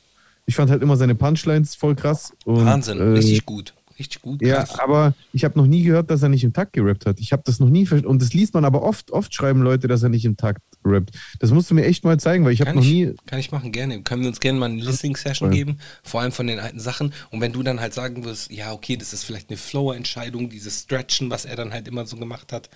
Ich 0.46 0.56
fand 0.56 0.70
halt 0.70 0.82
immer 0.82 0.96
seine 0.96 1.14
Punchlines 1.14 1.74
voll 1.74 1.94
krass. 1.94 2.32
Und, 2.44 2.64
Wahnsinn, 2.64 2.98
äh, 2.98 3.04
richtig 3.04 3.46
gut. 3.46 3.74
Richtig 3.98 4.22
gut. 4.22 4.42
Ja, 4.42 4.64
krass. 4.64 4.78
aber 4.80 5.14
ich 5.32 5.44
habe 5.44 5.58
noch 5.58 5.66
nie 5.66 5.82
gehört, 5.84 6.10
dass 6.10 6.22
er 6.22 6.28
nicht 6.28 6.44
im 6.44 6.52
Takt 6.52 6.72
gerappt 6.72 7.06
hat. 7.06 7.20
Ich 7.20 7.32
habe 7.32 7.42
das 7.44 7.60
noch 7.60 7.68
nie 7.68 7.86
verstanden. 7.86 8.10
Und 8.10 8.22
das 8.22 8.32
liest 8.32 8.54
man 8.54 8.64
aber 8.64 8.82
oft. 8.82 9.12
Oft 9.12 9.34
schreiben 9.34 9.62
Leute, 9.62 9.86
dass 9.86 10.02
er 10.02 10.08
nicht 10.08 10.24
im 10.24 10.36
Takt 10.36 10.62
rappt. 10.84 11.10
Das 11.40 11.50
musst 11.50 11.70
du 11.70 11.74
mir 11.74 11.84
echt 11.84 12.04
mal 12.04 12.18
zeigen, 12.18 12.44
weil 12.44 12.52
ich 12.52 12.60
habe 12.60 12.74
noch 12.74 12.82
nie. 12.82 13.14
kann 13.26 13.38
ich 13.38 13.50
machen, 13.52 13.72
gerne. 13.72 14.02
Können 14.02 14.22
wir 14.22 14.28
uns 14.28 14.40
gerne 14.40 14.58
mal 14.58 14.66
eine 14.70 14.82
Listening-Session 14.82 15.50
Ja. 15.50 15.56
geben, 15.56 15.78
vor 16.02 16.20
allem 16.20 16.32
von 16.32 16.46
den 16.46 16.58
alten 16.58 16.80
Sachen. 16.80 17.12
Und 17.30 17.40
wenn 17.40 17.52
du 17.52 17.62
dann 17.62 17.80
halt 17.80 17.94
sagen 17.94 18.24
wirst, 18.24 18.50
ja, 18.50 18.72
okay, 18.72 18.96
das 18.96 19.12
ist 19.12 19.24
vielleicht 19.24 19.50
eine 19.50 19.56
Flow-Entscheidung, 19.56 20.48
dieses 20.48 20.82
Stretchen, 20.82 21.30
was 21.30 21.44
er 21.44 21.56
dann 21.56 21.72
halt 21.72 21.88
immer 21.88 22.06
so 22.06 22.16
gemacht 22.16 22.52
hat. 22.52 22.68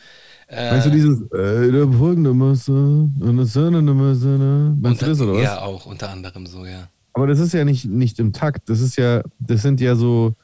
Äh, 0.49 0.71
Weißt 0.73 0.87
du 0.87 0.91
dieses, 0.91 1.23
äh, 1.33 1.73
der 1.73 1.89
folgende 1.89 2.33
Masse 2.33 2.73
und 2.73 3.37
das 3.37 3.57
eine 3.57 3.81
Masse, 3.83 4.27
ne? 4.27 4.77
Meinst 4.81 5.03
du 5.03 5.07
das 5.07 5.21
oder 5.21 5.35
was? 5.35 5.43
Ja, 5.43 5.61
auch, 5.63 5.87
unter 5.87 6.11
anderem 6.11 6.47
so, 6.47 6.65
ja. 6.65 6.89
Aber 7.13 7.27
das 7.27 7.41
ist 7.41 7.55
ja 7.55 7.65
nicht, 7.65 7.87
nicht 7.87 8.19
im 8.19 8.33
Takt. 8.33 8.69
Das 8.69 8.81
ist 8.81 8.97
ja, 8.97 9.23
das 9.41 9.63
sind 9.63 9.81
ja 9.81 9.97
so 9.97 10.35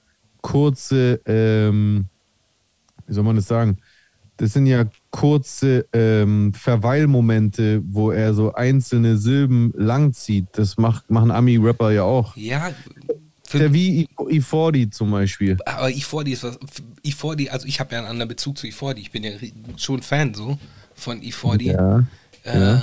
kurze, 0.40 1.20
ähm, 1.26 2.06
wie 3.06 3.12
soll 3.12 3.24
man 3.24 3.36
das 3.36 3.46
sagen? 3.46 3.76
Das 4.42 4.54
sind 4.54 4.66
ja 4.66 4.86
kurze 5.12 5.86
ähm, 5.92 6.52
Verweilmomente, 6.52 7.80
wo 7.86 8.10
er 8.10 8.34
so 8.34 8.52
einzelne 8.52 9.16
Silben 9.16 9.72
langzieht. 9.76 10.46
Das 10.54 10.78
macht, 10.78 11.08
machen 11.12 11.30
Ami-Rapper 11.30 11.92
ja 11.92 12.02
auch. 12.02 12.36
Ja, 12.36 12.72
ja 13.52 13.72
wie 13.72 14.00
I- 14.00 14.08
E40 14.18 14.90
zum 14.90 15.12
Beispiel. 15.12 15.58
aber 15.64 15.86
E40 15.86 16.26
ist 16.32 16.42
was. 16.42 16.58
E40, 17.06 17.50
also 17.50 17.68
ich 17.68 17.78
habe 17.78 17.92
ja 17.92 18.00
einen 18.00 18.08
anderen 18.08 18.30
Bezug 18.30 18.58
zu 18.58 18.66
E40. 18.66 18.96
Ich 18.96 19.12
bin 19.12 19.22
ja 19.22 19.30
schon 19.76 20.02
Fan 20.02 20.34
so 20.34 20.58
von 20.96 21.20
E40. 21.20 21.62
Ja. 21.62 22.04
Äh, 22.42 22.60
ja. 22.60 22.82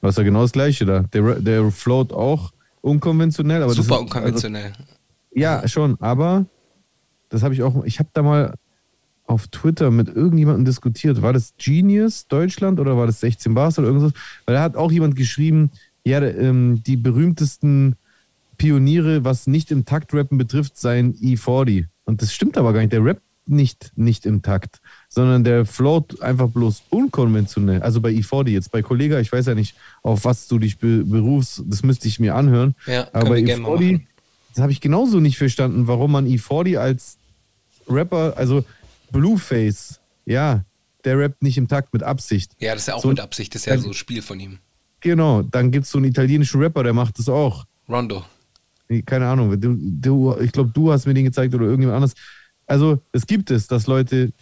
Was 0.00 0.16
ja 0.16 0.24
genau 0.24 0.42
das 0.42 0.50
Gleiche 0.50 0.86
da. 0.86 1.04
Der, 1.12 1.36
der 1.36 1.70
float 1.70 2.12
auch 2.12 2.50
unkonventionell, 2.80 3.62
aber 3.62 3.76
das 3.76 3.84
super 3.86 3.94
ist, 3.94 4.00
unkonventionell. 4.00 4.72
Also, 4.72 4.82
ja, 5.36 5.68
schon, 5.68 6.00
aber 6.00 6.46
das 7.28 7.44
habe 7.44 7.54
ich 7.54 7.62
auch, 7.62 7.84
ich 7.84 8.00
habe 8.00 8.08
da 8.12 8.22
mal 8.22 8.54
auf 9.30 9.46
Twitter 9.46 9.92
mit 9.92 10.08
irgendjemandem 10.08 10.64
diskutiert. 10.64 11.22
War 11.22 11.32
das 11.32 11.54
Genius 11.56 12.26
Deutschland 12.26 12.80
oder 12.80 12.96
war 12.96 13.06
das 13.06 13.20
16 13.20 13.54
Bars 13.54 13.78
oder 13.78 13.86
irgendwas? 13.86 14.12
Weil 14.44 14.56
da 14.56 14.62
hat 14.62 14.74
auch 14.74 14.90
jemand 14.90 15.14
geschrieben, 15.14 15.70
ja, 16.04 16.20
ähm, 16.20 16.82
die 16.84 16.96
berühmtesten 16.96 17.94
Pioniere, 18.58 19.24
was 19.24 19.46
nicht 19.46 19.70
im 19.70 19.84
Taktrappen 19.84 20.36
betrifft, 20.36 20.76
seien 20.76 21.14
E40. 21.14 21.86
Und 22.04 22.22
das 22.22 22.34
stimmt 22.34 22.58
aber 22.58 22.72
gar 22.72 22.80
nicht. 22.80 22.92
Der 22.92 23.04
rappt 23.04 23.22
nicht, 23.46 23.92
nicht 23.94 24.26
im 24.26 24.42
Takt, 24.42 24.80
sondern 25.08 25.44
der 25.44 25.64
float 25.64 26.20
einfach 26.22 26.48
bloß 26.48 26.82
unkonventionell. 26.90 27.82
Also 27.82 28.00
bei 28.00 28.10
E40 28.10 28.48
jetzt. 28.48 28.72
Bei 28.72 28.82
Kollega, 28.82 29.20
ich 29.20 29.30
weiß 29.30 29.46
ja 29.46 29.54
nicht, 29.54 29.76
auf 30.02 30.24
was 30.24 30.48
du 30.48 30.58
dich 30.58 30.78
be 30.78 31.04
berufst, 31.04 31.62
das 31.66 31.84
müsste 31.84 32.08
ich 32.08 32.18
mir 32.18 32.34
anhören. 32.34 32.74
Ja, 32.84 33.06
aber 33.12 33.30
bei 33.30 33.42
gerne 33.42 33.62
mal 33.62 33.76
E40, 33.76 33.92
machen. 33.92 34.06
das 34.54 34.62
habe 34.62 34.72
ich 34.72 34.80
genauso 34.80 35.20
nicht 35.20 35.38
verstanden, 35.38 35.86
warum 35.86 36.10
man 36.10 36.26
E40 36.26 36.78
als 36.78 37.16
Rapper, 37.88 38.34
also 38.36 38.64
Blueface, 39.12 40.00
ja, 40.26 40.64
der 41.04 41.18
rappt 41.18 41.42
nicht 41.42 41.56
im 41.58 41.68
Takt 41.68 41.92
mit 41.92 42.02
Absicht. 42.02 42.52
Ja, 42.58 42.72
das 42.74 42.82
ist 42.82 42.88
ja 42.88 42.94
auch 42.94 43.02
So- 43.02 43.08
mit 43.08 43.20
Absicht, 43.20 43.54
das 43.54 43.62
ist 43.62 43.66
ja 43.66 43.78
so 43.78 43.88
ein 43.88 43.94
Spiel 43.94 44.22
von 44.22 44.38
ihm. 44.40 44.58
Genau, 45.00 45.42
dann 45.42 45.70
gibt 45.70 45.86
es 45.86 45.90
so 45.92 45.98
einen 45.98 46.06
italienischen 46.06 46.60
Rapper, 46.60 46.82
der 46.82 46.92
macht 46.92 47.18
das 47.18 47.28
auch. 47.28 47.64
Rondo. 47.88 48.24
Keine 49.06 49.28
Ahnung, 49.28 49.58
du, 49.60 49.76
du, 49.80 50.36
ich 50.40 50.52
glaube, 50.52 50.70
du 50.74 50.92
hast 50.92 51.06
mir 51.06 51.14
den 51.14 51.24
gezeigt 51.24 51.54
oder 51.54 51.64
irgendjemand 51.64 51.96
anders. 51.96 52.14
Also, 52.66 53.00
es 53.12 53.26
gibt 53.26 53.50
es, 53.50 53.66
dass 53.66 53.86
Leute 53.86 54.32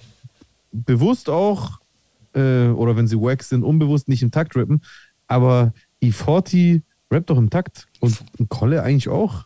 bewusst 0.72 1.28
auch, 1.28 1.78
äh, 2.34 2.68
oder 2.68 2.96
wenn 2.96 3.06
sie 3.06 3.16
wack 3.16 3.42
sind, 3.42 3.62
unbewusst 3.62 4.08
nicht 4.08 4.22
im 4.22 4.30
Takt 4.30 4.56
rappen, 4.56 4.82
aber 5.26 5.72
E40 6.02 6.82
rappt 7.10 7.30
doch 7.30 7.38
im 7.38 7.50
Takt. 7.50 7.86
Und 8.00 8.18
Kolle 8.48 8.82
eigentlich 8.82 9.08
auch. 9.08 9.44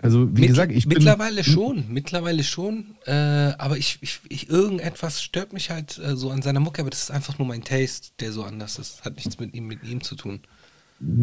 Also, 0.00 0.28
wie 0.36 0.42
Mit- 0.42 0.50
gesagt, 0.50 0.72
ich 0.72 0.86
bin. 0.86 0.98
mittlerweile 0.98 1.42
schon, 1.42 1.84
mittlerweile 1.88 2.44
schon. 2.44 2.94
Äh, 3.06 3.12
aber 3.58 3.76
ich, 3.78 3.98
ich, 4.00 4.20
ich, 4.28 4.48
irgendetwas 4.48 5.20
stört 5.22 5.52
mich 5.52 5.70
halt 5.70 5.98
äh, 5.98 6.16
so 6.16 6.30
an 6.30 6.40
seiner 6.42 6.60
Mucke, 6.60 6.80
aber 6.82 6.90
das 6.90 7.02
ist 7.04 7.10
einfach 7.10 7.38
nur 7.38 7.48
mein 7.48 7.64
Taste, 7.64 8.08
der 8.20 8.30
so 8.32 8.44
anders 8.44 8.78
ist. 8.78 9.04
Hat 9.04 9.16
nichts 9.16 9.38
mit 9.40 9.54
ihm, 9.54 9.66
mit 9.66 9.82
ihm 9.82 10.00
zu 10.02 10.14
tun. 10.14 10.40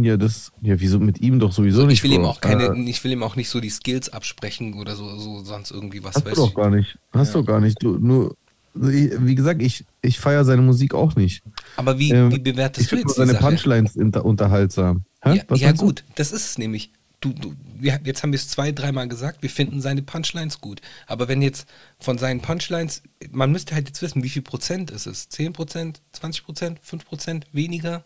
Ja, 0.02 0.18
das, 0.18 0.52
ja, 0.62 0.80
wieso 0.80 1.00
mit 1.00 1.20
ihm 1.22 1.40
doch 1.40 1.52
sowieso 1.54 1.82
So, 1.82 1.88
nicht. 1.88 1.98
ich 1.98 2.04
will 2.04 2.14
ihm 2.14 2.22
Bro. 2.24 2.30
auch 2.30 2.42
keine, 2.42 2.66
Äh, 2.68 2.90
ich 2.90 3.04
will 3.04 3.12
ihm 3.12 3.24
auch 3.24 3.36
nicht 3.36 3.50
so 3.50 3.60
die 3.62 3.70
Skills 3.70 4.10
absprechen 4.10 4.74
oder 4.74 4.96
so, 4.96 5.18
so 5.20 5.44
sonst 5.44 5.72
irgendwie 5.72 6.04
was. 6.04 6.16
hast 6.16 6.26
du 6.28 6.32
doch 6.36 6.50
ich. 6.50 6.56
gar 6.56 6.70
nicht. 6.70 6.98
Hast 7.14 7.34
Ja. 7.34 7.42
du 7.42 7.46
gar 7.46 7.62
nicht. 7.62 7.82
Du, 7.82 7.98
nur, 7.98 8.36
wie 8.74 9.36
gesagt, 9.36 9.62
ich, 9.62 9.86
ich 10.02 10.20
feiere 10.20 10.44
seine 10.44 10.62
Musik 10.62 10.94
auch 10.94 11.16
nicht. 11.16 11.44
Aber 11.78 11.98
wie, 11.98 12.12
Ähm, 12.12 12.32
wie 12.32 12.40
bewertest 12.40 12.84
ich 12.86 12.90
du 12.90 12.96
finde 12.98 13.10
jetzt 13.10 13.18
seine? 13.18 13.34
Punchlines 13.36 13.96
unterhaltsam. 13.96 15.04
Hä? 15.24 15.42
Ja, 15.50 15.56
ja 15.56 15.72
gut, 15.72 16.04
das 16.16 16.32
ist 16.34 16.46
es 16.46 16.58
nämlich. 16.58 16.92
Du, 17.26 17.34
du, 17.34 17.56
wir, 17.80 18.00
jetzt 18.04 18.22
haben 18.22 18.32
wir 18.32 18.38
es 18.38 18.50
zwei, 18.50 18.72
dreimal 18.72 19.08
gesagt, 19.08 19.42
wir 19.42 19.50
finden 19.50 19.82
seine 19.82 20.04
Punchlines 20.04 20.62
gut. 20.62 20.80
Aber 21.08 21.28
wenn 21.28 21.42
jetzt 21.42 21.68
von 21.98 22.20
seinen 22.20 22.40
Punchlines, 22.40 23.02
man 23.32 23.52
müsste 23.52 23.74
halt 23.74 23.88
jetzt 23.88 24.00
wissen, 24.04 24.22
wie 24.22 24.30
viel 24.30 24.44
Prozent 24.44 24.92
ist 24.92 25.08
es? 25.08 25.28
10 25.30 25.54
Prozent, 25.54 26.04
20 26.12 26.44
Prozent, 26.46 26.80
5 26.84 27.04
Prozent, 27.04 27.48
weniger, 27.52 28.04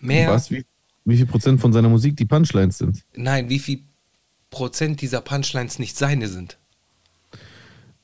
mehr? 0.00 0.28
Was? 0.28 0.50
Wie, 0.50 0.66
wie 1.04 1.16
viel 1.16 1.26
Prozent 1.26 1.60
von 1.60 1.72
seiner 1.72 1.88
Musik 1.88 2.16
die 2.16 2.24
Punchlines 2.24 2.78
sind? 2.78 3.04
Nein, 3.14 3.48
wie 3.48 3.60
viel 3.60 3.84
Prozent 4.50 5.00
dieser 5.02 5.20
Punchlines 5.20 5.78
nicht 5.78 5.96
seine 5.96 6.26
sind? 6.26 6.58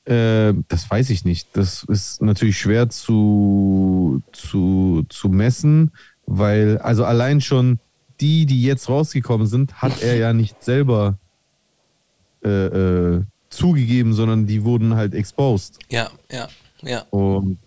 Äh, 0.05 0.53
das 0.69 0.89
weiß 0.89 1.09
ich 1.09 1.25
nicht. 1.25 1.49
Das 1.51 1.83
ist 1.83 2.21
natürlich 2.21 2.57
schwer 2.57 2.89
zu, 2.89 4.23
zu, 4.31 5.03
zu 5.09 5.27
messen, 5.27 5.91
weil, 6.25 6.77
also 6.77 7.03
allein 7.03 7.41
schon 7.41 7.79
die, 8.21 8.45
die 8.45 8.63
jetzt 8.63 8.89
rausgekommen 8.89 9.47
sind, 9.47 9.81
hat 9.81 10.01
er 10.01 10.17
ja 10.17 10.33
nicht 10.33 10.63
selber 10.63 11.17
äh, 12.43 12.49
äh, 12.49 13.23
zugegeben, 13.49 14.13
sondern 14.13 14.47
die 14.47 14.63
wurden 14.63 14.95
halt 14.95 15.13
exposed. 15.13 15.79
Ja, 15.89 16.09
ja, 16.31 16.47
ja. 16.81 17.01
Und 17.09 17.57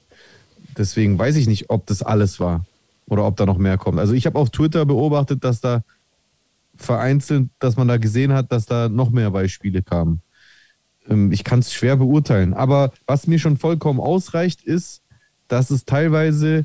deswegen 0.77 1.19
weiß 1.19 1.37
ich 1.37 1.47
nicht, 1.47 1.71
ob 1.71 1.87
das 1.87 2.03
alles 2.03 2.41
war 2.41 2.65
oder 3.07 3.27
ob 3.27 3.37
da 3.37 3.47
noch 3.47 3.59
mehr 3.59 3.79
kommt. 3.79 3.99
Also 3.99 4.15
ich 4.15 4.27
habe 4.27 4.39
auf 4.39 4.51
Twitter 4.51 4.87
beobachtet, 4.87 5.45
dass 5.45 5.61
da 5.61 5.83
vereinzelt, 6.77 7.49
dass 7.59 7.77
man 7.77 7.89
da 7.89 7.97
gesehen 7.97 8.33
hat, 8.33 8.53
dass 8.53 8.67
da 8.67 8.89
noch 8.89 9.11
mehr 9.11 9.31
Beispiele 9.31 9.83
kamen. 9.83 10.23
Ähm, 11.09 11.33
ich 11.33 11.45
kann 11.45 11.61
es 11.61 11.73
schwer 11.73 11.97
beurteilen. 11.97 12.55
Aber 12.55 12.93
was 13.07 13.27
mir 13.27 13.39
schon 13.39 13.57
vollkommen 13.57 14.01
ausreicht, 14.01 14.63
ist, 14.63 15.03
dass 15.49 15.71
es 15.71 15.85
teilweise, 15.85 16.65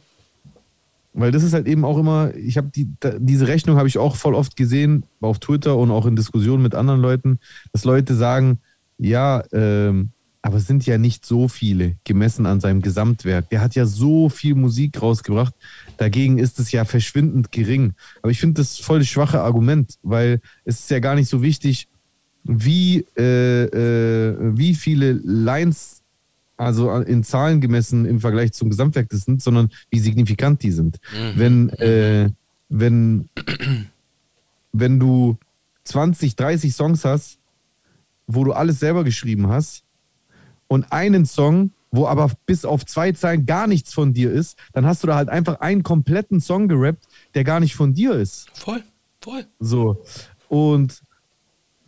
weil 1.20 1.32
das 1.32 1.44
ist 1.44 1.54
halt 1.54 1.68
eben 1.68 1.84
auch 1.84 1.98
immer, 1.98 2.34
ich 2.36 2.58
habe 2.58 2.70
die, 2.70 2.88
diese 3.20 3.48
Rechnung 3.48 3.78
habe 3.78 3.88
ich 3.88 3.98
auch 3.98 4.16
voll 4.16 4.36
oft 4.36 4.56
gesehen 4.56 5.04
auf 5.20 5.40
Twitter 5.40 5.76
und 5.76 5.90
auch 5.90 6.06
in 6.06 6.16
Diskussionen 6.16 6.62
mit 6.62 6.76
anderen 6.76 7.02
Leuten, 7.02 7.40
dass 7.72 7.86
Leute 7.86 8.16
sagen, 8.16 8.60
ja, 9.00 9.44
ähm, 9.52 10.12
aber 10.44 10.58
es 10.58 10.68
sind 10.68 10.86
ja 10.86 10.98
nicht 10.98 11.26
so 11.26 11.48
viele 11.48 11.96
gemessen 12.04 12.46
an 12.46 12.62
seinem 12.62 12.82
Gesamtwerk. 12.82 13.50
Der 13.50 13.62
hat 13.62 13.76
ja 13.76 13.86
so 13.86 14.30
viel 14.30 14.56
Musik 14.56 15.02
rausgebracht. 15.02 15.54
Dagegen 15.98 16.38
ist 16.38 16.60
es 16.60 16.72
ja 16.72 16.86
verschwindend 16.86 17.52
gering. 17.52 17.96
Aber 18.22 18.32
ich 18.32 18.40
finde 18.40 18.62
das 18.62 18.78
voll 18.78 19.00
das 19.00 19.08
schwache 19.08 19.42
Argument, 19.42 19.96
weil 20.04 20.40
es 20.64 20.82
ist 20.82 20.90
ja 20.92 21.00
gar 21.00 21.16
nicht 21.16 21.28
so 21.30 21.42
wichtig, 21.42 21.88
wie, 22.44 23.06
äh, 23.18 23.64
äh, 23.64 24.38
wie 24.40 24.76
viele 24.76 25.14
Lines, 25.14 25.97
also 26.58 26.92
in 26.92 27.24
Zahlen 27.24 27.62
gemessen 27.62 28.06
im 28.06 28.20
Vergleich 28.20 28.54
zum 28.54 28.70
Gesamtwerk 28.70 29.10
das 29.10 29.22
sind, 29.22 29.42
sondern 29.42 29.70
wie 29.90 30.00
signifikant 30.00 30.64
die 30.64 30.72
sind. 30.72 31.00
Mhm. 31.14 31.40
Wenn, 31.40 31.70
äh, 31.70 32.30
wenn, 32.70 33.30
wenn 34.74 35.00
du 35.00 35.38
20, 35.86 36.36
30 36.36 36.74
Songs 36.74 37.06
hast, 37.06 37.38
wo 38.26 38.44
du 38.44 38.54
alles 38.54 38.80
selber 38.80 39.04
geschrieben 39.04 39.48
hast, 39.48 39.84
und 40.68 40.92
einen 40.92 41.26
Song, 41.26 41.72
wo 41.92 42.08
aber 42.08 42.30
bis 42.46 42.66
auf 42.66 42.86
zwei 42.86 43.14
Zeilen 43.14 43.46
gar 43.46 43.68
nichts 43.68 43.94
von 43.94 44.14
dir 44.14 44.32
ist, 44.32 44.58
dann 44.74 44.86
hast 44.86 45.04
du 45.04 45.08
da 45.08 45.16
halt 45.16 45.30
einfach 45.30 45.62
einen 45.62 45.84
kompletten 45.84 46.42
Song 46.42 46.68
gerappt, 46.68 47.08
der 47.34 47.44
gar 47.44 47.60
nicht 47.60 47.76
von 47.76 47.94
dir 47.94 48.14
ist. 48.14 48.48
Voll, 48.54 48.84
voll. 49.22 49.46
So. 49.60 50.04
Und 50.50 51.02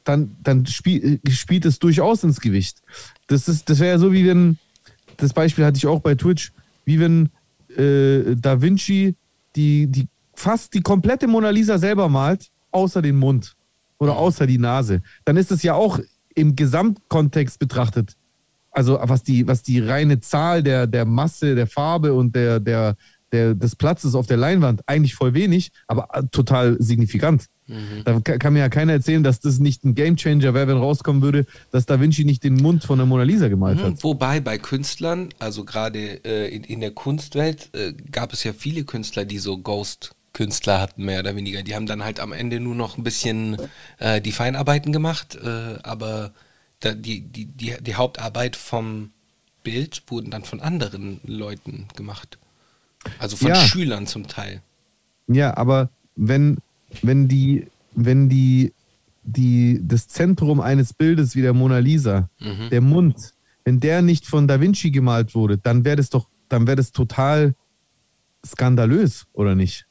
dann, 0.09 0.35
dann 0.43 0.65
spiel, 0.65 1.19
spielt 1.29 1.65
es 1.65 1.79
durchaus 1.79 2.23
ins 2.23 2.41
Gewicht. 2.41 2.81
Das, 3.27 3.45
das 3.45 3.79
wäre 3.79 3.91
ja 3.91 3.99
so, 3.99 4.11
wie 4.11 4.27
wenn, 4.27 4.57
das 5.17 5.33
Beispiel 5.33 5.65
hatte 5.65 5.77
ich 5.77 5.87
auch 5.87 6.01
bei 6.01 6.15
Twitch, 6.15 6.51
wie 6.85 6.99
wenn 6.99 7.29
äh, 7.77 8.35
Da 8.35 8.61
Vinci 8.61 9.15
die, 9.55 9.87
die 9.87 10.07
fast 10.33 10.73
die 10.73 10.81
komplette 10.81 11.27
Mona 11.27 11.49
Lisa 11.49 11.77
selber 11.77 12.09
malt, 12.09 12.49
außer 12.71 13.01
den 13.01 13.17
Mund 13.17 13.55
oder 13.97 14.17
außer 14.17 14.47
die 14.47 14.57
Nase. 14.57 15.01
Dann 15.25 15.37
ist 15.37 15.51
es 15.51 15.63
ja 15.63 15.73
auch 15.73 15.99
im 16.35 16.55
Gesamtkontext 16.55 17.59
betrachtet 17.59 18.15
also 18.71 18.99
was 19.01 19.23
die, 19.23 19.47
was 19.47 19.63
die 19.63 19.79
reine 19.79 20.19
Zahl 20.19 20.63
der, 20.63 20.87
der 20.87 21.05
Masse, 21.05 21.55
der 21.55 21.67
Farbe 21.67 22.13
und 22.13 22.35
der, 22.35 22.59
der, 22.59 22.95
der, 23.31 23.55
des 23.55 23.75
Platzes 23.75 24.15
auf 24.15 24.27
der 24.27 24.37
Leinwand 24.37 24.81
eigentlich 24.87 25.15
voll 25.15 25.33
wenig, 25.33 25.71
aber 25.87 26.07
äh, 26.13 26.23
total 26.31 26.77
signifikant. 26.79 27.47
Mhm. 27.69 28.03
Da 28.03 28.19
kann 28.19 28.53
mir 28.53 28.59
ja 28.59 28.69
keiner 28.69 28.93
erzählen, 28.93 29.23
dass 29.23 29.39
das 29.39 29.59
nicht 29.59 29.85
ein 29.85 29.93
Gamechanger 29.93 30.53
wäre, 30.53 30.67
wenn 30.67 30.77
rauskommen 30.77 31.21
würde, 31.21 31.45
dass 31.71 31.85
Da 31.85 32.01
Vinci 32.01 32.25
nicht 32.25 32.43
den 32.43 32.55
Mund 32.55 32.83
von 32.83 32.97
der 32.97 33.05
Mona 33.05 33.23
Lisa 33.23 33.47
gemalt 33.47 33.79
mhm. 33.79 33.83
hat. 33.83 34.03
Wobei 34.03 34.39
bei 34.39 34.57
Künstlern, 34.57 35.29
also 35.37 35.63
gerade 35.63 36.25
äh, 36.25 36.53
in, 36.53 36.63
in 36.63 36.81
der 36.81 36.91
Kunstwelt, 36.91 37.69
äh, 37.73 37.93
gab 38.11 38.33
es 38.33 38.43
ja 38.43 38.53
viele 38.53 38.83
Künstler, 38.83 39.25
die 39.25 39.37
so 39.37 39.59
Ghost 39.59 40.15
Künstler 40.33 40.81
hatten, 40.81 41.05
mehr 41.05 41.19
oder 41.19 41.35
weniger. 41.35 41.63
Die 41.63 41.75
haben 41.75 41.85
dann 41.85 42.03
halt 42.03 42.19
am 42.19 42.33
Ende 42.33 42.59
nur 42.59 42.75
noch 42.75 42.97
ein 42.97 43.03
bisschen 43.03 43.57
äh, 43.99 44.21
die 44.21 44.31
Feinarbeiten 44.31 44.91
gemacht, 44.91 45.35
äh, 45.35 45.79
aber 45.83 46.31
die, 46.81 47.21
die, 47.21 47.45
die, 47.45 47.75
die 47.81 47.95
Hauptarbeit 47.95 48.55
vom 48.55 49.11
Bild 49.63 50.03
wurden 50.07 50.31
dann 50.31 50.45
von 50.45 50.61
anderen 50.61 51.19
Leuten 51.25 51.87
gemacht. 51.95 52.37
Also 53.17 53.35
von 53.35 53.49
ja. 53.49 53.55
Schülern 53.55 54.07
zum 54.07 54.27
Teil. 54.27 54.61
Ja, 55.27 55.57
aber 55.57 55.89
wenn, 56.15 56.57
wenn 57.01 57.27
die, 57.27 57.67
wenn 57.93 58.29
die, 58.29 58.73
die, 59.23 59.79
das 59.83 60.07
Zentrum 60.07 60.61
eines 60.61 60.93
Bildes 60.93 61.35
wie 61.35 61.41
der 61.41 61.53
Mona 61.53 61.79
Lisa, 61.79 62.29
mhm. 62.39 62.69
der 62.69 62.81
Mund, 62.81 63.33
wenn 63.63 63.79
der 63.79 64.01
nicht 64.01 64.25
von 64.25 64.47
Da 64.47 64.59
Vinci 64.59 64.91
gemalt 64.91 65.35
wurde, 65.35 65.57
dann 65.57 65.85
wäre 65.85 65.97
das 65.97 66.09
doch, 66.09 66.27
dann 66.47 66.67
wäre 66.67 66.77
das 66.77 66.91
total 66.91 67.55
skandalös, 68.45 69.25
oder 69.33 69.55
nicht? 69.55 69.85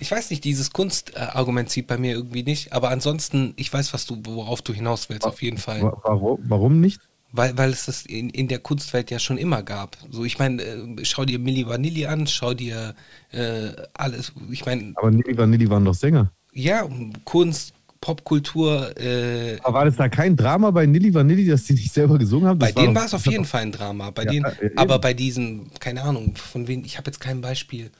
ich 0.00 0.10
weiß 0.10 0.30
nicht, 0.30 0.44
dieses 0.44 0.70
Kunstargument 0.72 1.68
zieht 1.68 1.86
bei 1.86 1.98
mir 1.98 2.14
irgendwie 2.14 2.42
nicht, 2.42 2.72
aber 2.72 2.88
ansonsten, 2.88 3.52
ich 3.56 3.72
weiß, 3.72 3.92
was 3.92 4.06
du, 4.06 4.20
worauf 4.24 4.62
du 4.62 4.72
hinaus 4.72 5.08
willst, 5.10 5.26
auf 5.26 5.42
jeden 5.42 5.58
Fall. 5.58 5.82
Warum, 5.82 6.38
warum 6.42 6.80
nicht? 6.80 7.02
Weil, 7.32 7.56
weil 7.56 7.70
es 7.70 7.86
das 7.86 8.06
in, 8.06 8.30
in 8.30 8.48
der 8.48 8.58
Kunstwelt 8.58 9.10
ja 9.10 9.18
schon 9.18 9.38
immer 9.38 9.62
gab. 9.62 9.96
So, 10.10 10.24
ich 10.24 10.38
meine, 10.38 10.62
äh, 10.62 11.04
schau 11.04 11.24
dir 11.24 11.38
Milli 11.38 11.66
Vanilli 11.66 12.06
an, 12.06 12.26
schau 12.26 12.54
dir 12.54 12.94
äh, 13.30 13.70
alles, 13.94 14.32
ich 14.50 14.66
meine. 14.66 14.92
Aber 14.96 15.10
Milli 15.10 15.36
Vanilli 15.36 15.70
waren 15.70 15.84
doch 15.84 15.94
Sänger. 15.94 16.32
Ja, 16.52 16.88
Kunst, 17.24 17.72
Popkultur. 18.00 18.96
Äh, 18.98 19.58
Aber 19.62 19.74
war 19.74 19.84
das 19.84 19.96
da 19.96 20.08
kein 20.08 20.36
Drama 20.36 20.70
bei 20.70 20.86
Nilly 20.86 21.12
Vanilli, 21.12 21.46
dass 21.46 21.64
die 21.64 21.74
nicht 21.74 21.92
selber 21.92 22.18
gesungen 22.18 22.48
haben? 22.48 22.58
Das 22.58 22.72
bei 22.72 22.82
denen 22.82 22.94
war 22.94 23.04
es 23.04 23.14
auf 23.14 23.26
jeden 23.26 23.44
Fall 23.44 23.62
ein 23.62 23.72
Drama. 23.72 24.10
Bei 24.10 24.24
ja, 24.24 24.32
denen, 24.32 24.44
äh, 24.46 24.70
aber 24.76 24.98
bei 24.98 25.12
diesen, 25.12 25.70
keine 25.78 26.02
Ahnung, 26.02 26.34
von 26.34 26.66
wem, 26.66 26.84
ich 26.84 26.96
habe 26.96 27.10
jetzt 27.10 27.20
kein 27.20 27.40
Beispiel. 27.40 27.90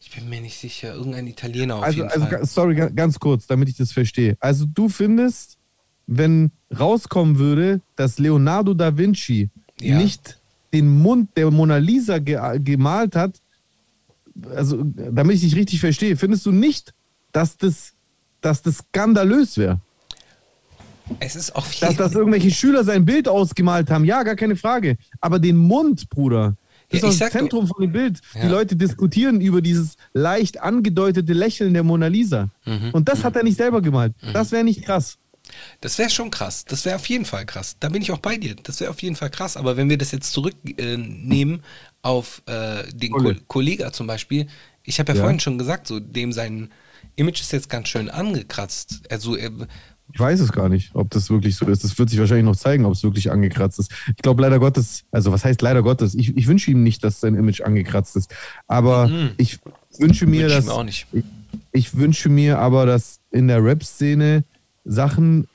Ich 0.00 0.12
bin 0.12 0.28
mir 0.28 0.40
nicht 0.40 0.58
sicher. 0.58 0.94
Irgendein 0.94 1.26
Italiener 1.26 1.76
auf 1.76 1.82
also, 1.82 1.96
jeden 1.96 2.10
also, 2.10 2.26
Fall. 2.26 2.46
Sorry, 2.46 2.74
ganz 2.94 3.18
kurz, 3.18 3.46
damit 3.46 3.68
ich 3.68 3.76
das 3.76 3.90
verstehe. 3.90 4.36
Also 4.38 4.64
du 4.66 4.88
findest, 4.88 5.57
wenn 6.08 6.50
rauskommen 6.76 7.38
würde, 7.38 7.80
dass 7.94 8.18
Leonardo 8.18 8.74
da 8.74 8.96
Vinci 8.96 9.50
ja. 9.80 9.96
nicht 9.96 10.38
den 10.72 10.88
Mund 11.00 11.30
der 11.36 11.50
Mona 11.50 11.76
Lisa 11.76 12.18
ge 12.18 12.38
gemalt 12.58 13.14
hat, 13.14 13.40
also 14.54 14.82
damit 14.82 15.36
ich 15.36 15.42
dich 15.42 15.56
richtig 15.56 15.80
verstehe, 15.80 16.16
findest 16.16 16.46
du 16.46 16.50
nicht, 16.50 16.94
dass 17.32 17.56
das, 17.56 17.92
dass 18.40 18.62
das 18.62 18.78
skandalös 18.78 19.56
wäre? 19.58 19.80
Es 21.20 21.36
ist 21.36 21.54
auf 21.54 21.72
jeden 21.72 21.86
Dass, 21.86 21.96
dass 21.96 22.14
irgendwelche 22.14 22.50
Schüler 22.50 22.84
sein 22.84 23.04
Bild 23.04 23.28
ausgemalt 23.28 23.90
haben, 23.90 24.04
ja, 24.04 24.22
gar 24.22 24.36
keine 24.36 24.56
Frage. 24.56 24.96
Aber 25.20 25.38
den 25.38 25.56
Mund, 25.56 26.08
Bruder, 26.10 26.56
das 26.90 27.02
ja, 27.02 27.08
ist 27.08 27.20
das 27.20 27.32
Zentrum 27.32 27.66
von 27.66 27.82
dem 27.82 27.92
Bild. 27.92 28.20
Ja. 28.34 28.42
Die 28.42 28.48
Leute 28.48 28.76
diskutieren 28.76 29.40
über 29.40 29.60
dieses 29.60 29.96
leicht 30.12 30.60
angedeutete 30.60 31.32
Lächeln 31.32 31.74
der 31.74 31.82
Mona 31.82 32.06
Lisa. 32.06 32.48
Mhm. 32.64 32.90
Und 32.92 33.08
das 33.08 33.20
mhm. 33.20 33.24
hat 33.24 33.36
er 33.36 33.42
nicht 33.42 33.56
selber 33.56 33.82
gemalt. 33.82 34.14
Mhm. 34.22 34.32
Das 34.32 34.52
wäre 34.52 34.64
nicht 34.64 34.84
krass. 34.84 35.18
Das 35.80 35.98
wäre 35.98 36.10
schon 36.10 36.30
krass. 36.30 36.64
Das 36.64 36.84
wäre 36.84 36.96
auf 36.96 37.06
jeden 37.06 37.24
Fall 37.24 37.46
krass. 37.46 37.76
Da 37.80 37.88
bin 37.88 38.02
ich 38.02 38.10
auch 38.12 38.18
bei 38.18 38.36
dir. 38.36 38.56
Das 38.62 38.80
wäre 38.80 38.90
auf 38.90 39.02
jeden 39.02 39.16
Fall 39.16 39.30
krass. 39.30 39.56
Aber 39.56 39.76
wenn 39.76 39.88
wir 39.88 39.98
das 39.98 40.10
jetzt 40.12 40.32
zurücknehmen 40.32 41.60
äh, 41.60 41.62
auf 42.02 42.42
äh, 42.46 42.84
den 42.92 43.12
Ko 43.12 43.32
Kollega 43.46 43.92
zum 43.92 44.06
Beispiel, 44.06 44.46
ich 44.82 44.98
habe 44.98 45.12
ja, 45.12 45.16
ja, 45.16 45.22
vorhin 45.22 45.40
schon 45.40 45.58
gesagt, 45.58 45.86
so 45.86 46.00
dem 46.00 46.32
sein 46.32 46.70
Image 47.16 47.40
ist 47.40 47.52
jetzt 47.52 47.68
ganz 47.68 47.88
schön 47.88 48.08
angekratzt. 48.08 49.02
Also 49.10 49.36
er, 49.36 49.50
ich 50.12 50.18
weiß 50.18 50.40
es 50.40 50.52
gar 50.52 50.68
nicht, 50.68 50.94
ob 50.94 51.10
das 51.10 51.28
wirklich 51.28 51.56
so 51.56 51.66
ist. 51.66 51.84
Das 51.84 51.98
wird 51.98 52.08
sich 52.08 52.18
wahrscheinlich 52.18 52.46
noch 52.46 52.56
zeigen, 52.56 52.84
ob 52.84 52.92
es 52.92 53.02
wirklich 53.02 53.30
angekratzt 53.30 53.78
ist. 53.78 53.92
Ich 54.08 54.22
glaube 54.22 54.42
leider 54.42 54.58
Gottes, 54.58 55.04
also 55.10 55.32
was 55.32 55.44
heißt 55.44 55.60
leider 55.60 55.82
Gottes? 55.82 56.14
Ich, 56.14 56.36
ich 56.36 56.46
wünsche 56.46 56.70
ihm 56.70 56.82
nicht, 56.82 57.04
dass 57.04 57.20
sein 57.20 57.34
Image 57.34 57.60
angekratzt 57.60 58.16
ist. 58.16 58.34
Aber 58.66 59.08
mhm. 59.08 59.30
ich 59.36 59.58
wünsche 59.98 60.26
mir, 60.26 60.48
wünsch 60.48 60.66
dass. 60.66 60.88
Ich, 60.88 61.06
ich 61.72 61.94
wünsche 61.96 62.28
mir 62.28 62.58
aber, 62.58 62.86
dass 62.86 63.20
in 63.30 63.48
der 63.48 63.62
Rap-Szene 63.62 64.44
Sachen 64.88 65.46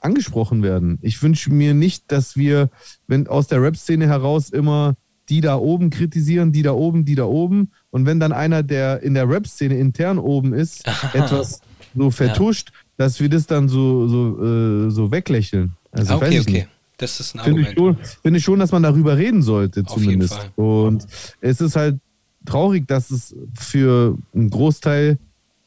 angesprochen 0.00 0.62
werden. 0.62 0.98
Ich 1.02 1.22
wünsche 1.22 1.52
mir 1.52 1.74
nicht, 1.74 2.04
dass 2.12 2.36
wir, 2.36 2.70
wenn 3.06 3.26
aus 3.26 3.48
der 3.48 3.62
Rap-Szene 3.62 4.06
heraus 4.06 4.50
immer 4.50 4.94
die 5.28 5.40
da 5.40 5.56
oben 5.56 5.90
kritisieren, 5.90 6.52
die 6.52 6.62
da 6.62 6.72
oben, 6.72 7.04
die 7.04 7.16
da 7.16 7.24
oben. 7.24 7.72
Und 7.90 8.06
wenn 8.06 8.20
dann 8.20 8.32
einer, 8.32 8.62
der 8.62 9.02
in 9.02 9.14
der 9.14 9.28
Rap-Szene 9.28 9.76
intern 9.76 10.18
oben 10.18 10.54
ist, 10.54 10.86
etwas 11.12 11.60
so 11.96 12.10
vertuscht, 12.10 12.70
ja 12.72 12.86
dass 12.96 13.20
wir 13.20 13.28
das 13.28 13.46
dann 13.46 13.68
so, 13.68 14.08
so, 14.08 14.44
äh, 14.44 14.90
so 14.90 15.10
weglächeln. 15.10 15.72
Also, 15.92 16.14
ah, 16.14 16.16
okay, 16.16 16.40
okay. 16.40 16.52
Nicht. 16.52 16.68
Das 16.98 17.20
ist 17.20 17.34
ein 17.34 17.40
Finde 17.44 17.60
ich, 17.62 17.74
schon, 17.74 17.98
find 18.22 18.36
ich 18.36 18.42
schon, 18.42 18.58
dass 18.58 18.72
man 18.72 18.82
darüber 18.82 19.18
reden 19.18 19.42
sollte, 19.42 19.82
Auf 19.84 19.94
zumindest. 19.94 20.50
Und 20.56 21.06
es 21.42 21.60
ist 21.60 21.76
halt 21.76 21.98
traurig, 22.46 22.88
dass 22.88 23.10
es 23.10 23.36
für 23.54 24.16
einen 24.34 24.48
Großteil 24.48 25.18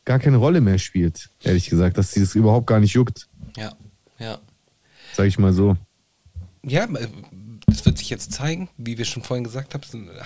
gar 0.09 0.17
keine 0.17 0.37
Rolle 0.37 0.59
mehr 0.59 0.79
spielt, 0.79 1.29
ehrlich 1.43 1.69
gesagt, 1.69 1.99
dass 1.99 2.13
sie 2.13 2.21
das 2.21 2.33
überhaupt 2.33 2.65
gar 2.65 2.79
nicht 2.79 2.93
juckt. 2.93 3.27
Ja, 3.55 3.73
ja. 4.17 4.39
Sag 5.13 5.27
ich 5.27 5.37
mal 5.37 5.53
so. 5.53 5.77
Ja, 6.63 6.87
es 7.67 7.85
wird 7.85 7.99
sich 7.99 8.09
jetzt 8.09 8.33
zeigen, 8.33 8.69
wie 8.75 8.97
wir 8.97 9.05
schon 9.05 9.21
vorhin 9.21 9.43
gesagt 9.43 9.77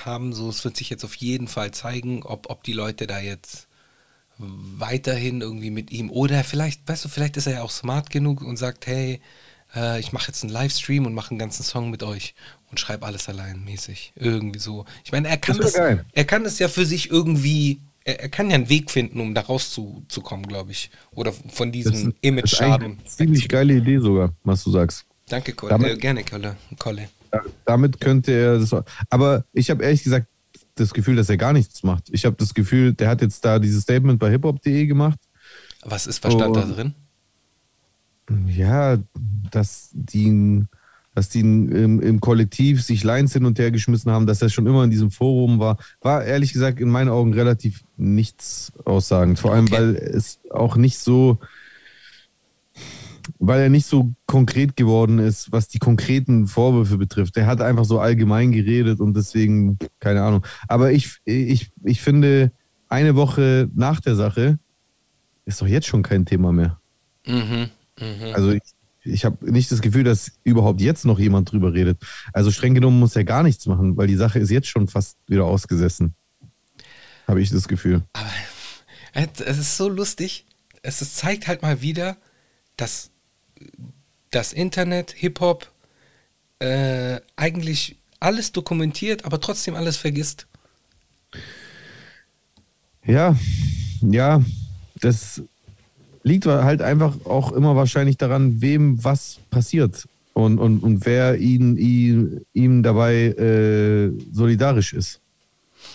haben, 0.05 0.31
so, 0.31 0.49
es 0.49 0.63
wird 0.63 0.77
sich 0.77 0.89
jetzt 0.89 1.03
auf 1.03 1.15
jeden 1.15 1.49
Fall 1.49 1.71
zeigen, 1.71 2.23
ob, 2.23 2.49
ob 2.49 2.63
die 2.63 2.71
Leute 2.71 3.07
da 3.07 3.19
jetzt 3.19 3.67
weiterhin 4.37 5.41
irgendwie 5.41 5.69
mit 5.69 5.91
ihm. 5.91 6.09
Oder 6.09 6.45
vielleicht, 6.45 6.87
weißt 6.87 7.03
du, 7.03 7.09
vielleicht 7.09 7.35
ist 7.35 7.47
er 7.47 7.55
ja 7.55 7.61
auch 7.63 7.69
smart 7.69 8.09
genug 8.09 8.41
und 8.41 8.55
sagt, 8.55 8.87
hey, 8.87 9.19
äh, 9.75 9.99
ich 9.99 10.13
mache 10.13 10.27
jetzt 10.27 10.43
einen 10.43 10.53
Livestream 10.53 11.05
und 11.05 11.13
mache 11.13 11.31
einen 11.31 11.39
ganzen 11.39 11.63
Song 11.63 11.89
mit 11.89 12.03
euch 12.03 12.35
und 12.71 12.79
schreibe 12.79 13.05
alles 13.05 13.27
allein 13.27 13.65
mäßig. 13.65 14.13
Irgendwie 14.15 14.59
so. 14.59 14.85
Ich 15.03 15.11
meine, 15.11 15.27
er 15.27 15.37
kann 15.37 15.57
das, 15.57 15.73
er 15.73 16.25
kann 16.25 16.45
es 16.45 16.57
ja 16.59 16.69
für 16.69 16.85
sich 16.85 17.11
irgendwie 17.11 17.81
er, 18.05 18.19
er 18.21 18.29
kann 18.29 18.49
ja 18.49 18.55
einen 18.55 18.69
Weg 18.69 18.91
finden, 18.91 19.19
um 19.19 19.33
da 19.33 19.41
rauszukommen, 19.41 20.47
glaube 20.47 20.71
ich. 20.71 20.89
Oder 21.11 21.31
von 21.33 21.71
diesem 21.71 21.93
ist, 21.93 22.05
das 22.05 22.13
ist 22.13 22.17
Image-Schaden. 22.21 22.99
ziemlich 23.05 23.47
geile 23.49 23.75
Idee 23.75 23.99
sogar, 23.99 24.33
was 24.43 24.63
du 24.63 24.71
sagst. 24.71 25.05
Danke, 25.29 25.53
Kolle. 25.53 25.71
Damit- 25.71 25.91
äh, 25.93 25.97
gerne, 25.97 26.23
Kolle. 26.23 26.55
Kolle. 26.79 27.09
Da- 27.31 27.41
Damit 27.65 27.99
könnte 27.99 28.31
er 28.31 28.59
das. 28.59 28.75
Aber 29.09 29.45
ich 29.53 29.69
habe 29.69 29.83
ehrlich 29.83 30.03
gesagt 30.03 30.27
das 30.75 30.93
Gefühl, 30.93 31.15
dass 31.15 31.29
er 31.29 31.37
gar 31.37 31.53
nichts 31.53 31.83
macht. 31.83 32.09
Ich 32.11 32.25
habe 32.25 32.35
das 32.35 32.53
Gefühl, 32.53 32.93
der 32.93 33.09
hat 33.09 33.21
jetzt 33.21 33.43
da 33.45 33.59
dieses 33.59 33.83
Statement 33.83 34.19
bei 34.19 34.29
hiphop.de 34.31 34.85
gemacht. 34.85 35.19
Was 35.83 36.07
ist, 36.07 36.23
was 36.23 36.33
stand 36.33 36.55
da 36.55 36.61
drin? 36.65 36.93
Ja, 38.47 38.97
dass 39.51 39.89
die, 39.91 40.63
dass 41.15 41.29
die 41.29 41.41
im, 41.41 42.01
im 42.01 42.19
Kollektiv 42.19 42.83
sich 42.83 43.03
Lines 43.03 43.33
hin 43.33 43.45
und 43.45 43.59
her 43.59 43.71
geschmissen 43.71 44.11
haben, 44.11 44.25
dass 44.25 44.41
er 44.41 44.49
schon 44.49 44.67
immer 44.67 44.83
in 44.83 44.89
diesem 44.89 45.11
Forum 45.11 45.59
war, 45.59 45.77
war 46.01 46.23
ehrlich 46.23 46.53
gesagt 46.53 46.79
in 46.79 46.89
meinen 46.89 47.09
Augen 47.09 47.33
relativ 47.33 47.83
nichts 47.97 48.71
aussagend. 48.85 49.39
Vor 49.39 49.53
allem, 49.53 49.65
Okay. 49.65 49.73
weil 49.75 49.95
es 49.95 50.39
auch 50.49 50.75
nicht 50.75 50.97
so, 50.97 51.39
weil 53.39 53.61
er 53.61 53.69
nicht 53.69 53.85
so 53.85 54.13
konkret 54.25 54.75
geworden 54.75 55.19
ist, 55.19 55.51
was 55.51 55.67
die 55.67 55.79
konkreten 55.79 56.47
Vorwürfe 56.47 56.97
betrifft. 56.97 57.37
Er 57.37 57.45
hat 57.47 57.61
einfach 57.61 57.85
so 57.85 57.99
allgemein 57.99 58.51
geredet 58.51 58.99
und 58.99 59.15
deswegen, 59.15 59.77
keine 59.99 60.23
Ahnung. 60.23 60.45
Aber 60.67 60.91
ich, 60.91 61.17
ich, 61.25 61.71
ich 61.83 62.01
finde, 62.01 62.51
eine 62.89 63.15
Woche 63.15 63.69
nach 63.75 63.99
der 64.01 64.15
Sache 64.15 64.59
ist 65.45 65.61
doch 65.61 65.67
jetzt 65.67 65.87
schon 65.87 66.03
kein 66.03 66.25
Thema 66.25 66.51
mehr. 66.51 66.79
Mhm. 67.25 67.69
Mhm. 67.99 68.33
Also 68.33 68.51
ich, 68.51 68.61
ich 69.03 69.25
habe 69.25 69.51
nicht 69.51 69.71
das 69.71 69.81
Gefühl, 69.81 70.03
dass 70.03 70.31
überhaupt 70.43 70.81
jetzt 70.81 71.05
noch 71.05 71.19
jemand 71.19 71.51
drüber 71.51 71.73
redet. 71.73 72.01
Also 72.31 72.51
streng 72.51 72.73
genommen 72.73 72.99
muss 72.99 73.15
er 73.15 73.23
gar 73.23 73.43
nichts 73.43 73.65
machen, 73.65 73.97
weil 73.97 74.07
die 74.07 74.15
Sache 74.15 74.39
ist 74.39 74.49
jetzt 74.49 74.67
schon 74.67 74.87
fast 74.87 75.17
wieder 75.27 75.45
ausgesessen. 75.45 76.15
Habe 77.27 77.41
ich 77.41 77.49
das 77.49 77.67
Gefühl. 77.67 78.03
Aber 78.13 78.29
es 79.45 79.57
ist 79.57 79.77
so 79.77 79.89
lustig. 79.89 80.45
Es 80.81 81.01
ist, 81.01 81.17
zeigt 81.17 81.47
halt 81.47 81.61
mal 81.61 81.81
wieder, 81.81 82.17
dass 82.77 83.11
das 84.31 84.53
Internet, 84.53 85.11
Hip-Hop 85.11 85.71
äh, 86.59 87.19
eigentlich 87.35 87.97
alles 88.19 88.51
dokumentiert, 88.51 89.25
aber 89.25 89.39
trotzdem 89.39 89.75
alles 89.75 89.97
vergisst. 89.97 90.47
Ja, 93.05 93.37
ja, 94.01 94.41
das 94.95 95.41
liegt 96.23 96.45
halt 96.45 96.81
einfach 96.81 97.25
auch 97.25 97.51
immer 97.51 97.75
wahrscheinlich 97.75 98.17
daran, 98.17 98.61
wem 98.61 99.03
was 99.03 99.39
passiert 99.49 100.07
und, 100.33 100.57
und, 100.57 100.79
und 100.79 101.05
wer 101.05 101.37
ihn, 101.37 101.77
ihn, 101.77 102.41
ihm 102.53 102.81
dabei 102.83 103.27
äh, 103.27 104.11
solidarisch 104.31 104.93
ist, 104.93 105.19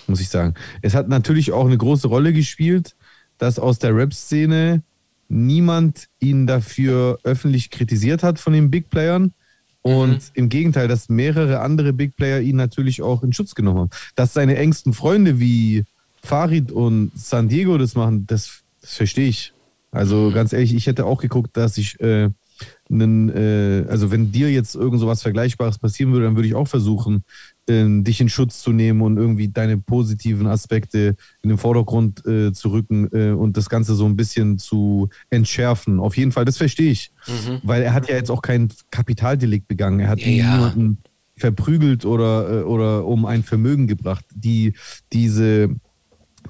muss 0.07 0.21
ich 0.21 0.29
sagen. 0.29 0.55
Es 0.83 0.95
hat 0.95 1.09
natürlich 1.09 1.53
auch 1.53 1.67
eine 1.67 1.79
große 1.79 2.09
Rolle 2.09 2.33
gespielt, 2.33 2.95
dass 3.39 3.59
aus 3.59 3.79
der 3.79 3.95
Rap-Szene 3.97 4.83
niemand 5.29 6.09
ihn 6.21 6.47
dafür 6.47 7.19
öffentlich 7.23 7.71
kritisiert 7.71 8.23
hat 8.23 8.39
von 8.39 8.53
den 8.53 8.71
Big 8.71 8.91
Playern. 8.91 9.33
Und 9.83 10.11
Mhm. 10.11 10.19
im 10.35 10.49
Gegenteil, 10.49 10.89
dass 10.89 11.09
mehrere 11.09 11.61
andere 11.61 11.93
Big 11.93 12.17
Player 12.17 12.41
ihn 12.41 12.57
natürlich 12.57 13.01
auch 13.01 13.23
in 13.23 13.33
Schutz 13.33 13.55
genommen 13.55 13.79
haben. 13.79 13.91
Dass 14.17 14.35
seine 14.35 14.57
engsten 14.57 14.93
Freunde 14.93 15.39
wie 15.39 15.85
Farid 16.23 16.73
und 16.73 17.13
San 17.15 17.49
Diego 17.49 17.79
das 17.79 17.95
machen, 17.95 18.27
das, 18.27 18.63
das 18.83 18.95
verstehe 18.95 19.29
ich. 19.29 19.53
Also 19.91 20.31
ganz 20.33 20.53
ehrlich, 20.53 20.75
ich 20.75 20.87
hätte 20.87 21.07
auch 21.07 21.21
geguckt, 21.21 21.57
dass 21.57 21.79
ich 21.79 21.99
äh, 22.01 22.29
einen, 22.91 23.29
äh, 23.31 23.87
also 23.89 24.11
wenn 24.11 24.33
dir 24.33 24.51
jetzt 24.51 24.75
irgend 24.75 25.01
so 25.01 25.07
was 25.07 25.23
Vergleichbares 25.23 25.79
passieren 25.79 26.13
würde, 26.13 26.27
dann 26.27 26.37
würde 26.37 26.49
ich 26.49 26.55
auch 26.55 26.69
versuchen, 26.69 27.25
äh, 27.69 27.87
dich 28.03 28.21
in 28.21 28.29
Schutz 28.29 28.61
zu 28.61 28.73
nehmen 28.73 29.01
und 29.01 29.17
irgendwie 29.17 29.49
deine 29.49 29.79
positiven 29.79 30.47
Aspekte 30.47 31.17
in 31.43 31.49
den 31.51 31.59
Vordergrund 31.59 32.25
äh, 32.27 32.53
zu 32.53 32.71
rücken 32.71 33.09
äh, 33.13 33.31
und 33.31 33.57
das 33.57 33.69
Ganze 33.71 33.95
so 33.95 34.07
ein 34.07 34.17
bisschen 34.17 34.59
zu 34.59 35.09
entschärfen. 35.31 36.01
Auf 36.01 36.17
jeden 36.17 36.33
Fall, 36.33 36.45
das 36.45 36.57
verstehe 36.57 36.91
ich. 36.91 37.13
Weil 37.63 37.83
er 37.83 37.95
hat 37.95 38.09
ja 38.09 38.17
jetzt 38.17 38.31
auch 38.31 38.43
kein 38.43 38.69
Kapitaldelikt 38.91 39.69
begangen. 39.69 40.01
Er 40.01 40.09
hat 40.09 40.21
Ja, 40.21 40.27
ja. 40.29 40.55
niemanden 40.57 40.99
verprügelt 41.37 42.05
oder, 42.05 42.61
äh, 42.61 42.63
oder 42.65 43.07
um 43.07 43.25
ein 43.25 43.43
Vermögen 43.45 43.87
gebracht. 43.87 44.25
Die, 44.35 44.75
diese, 45.13 45.69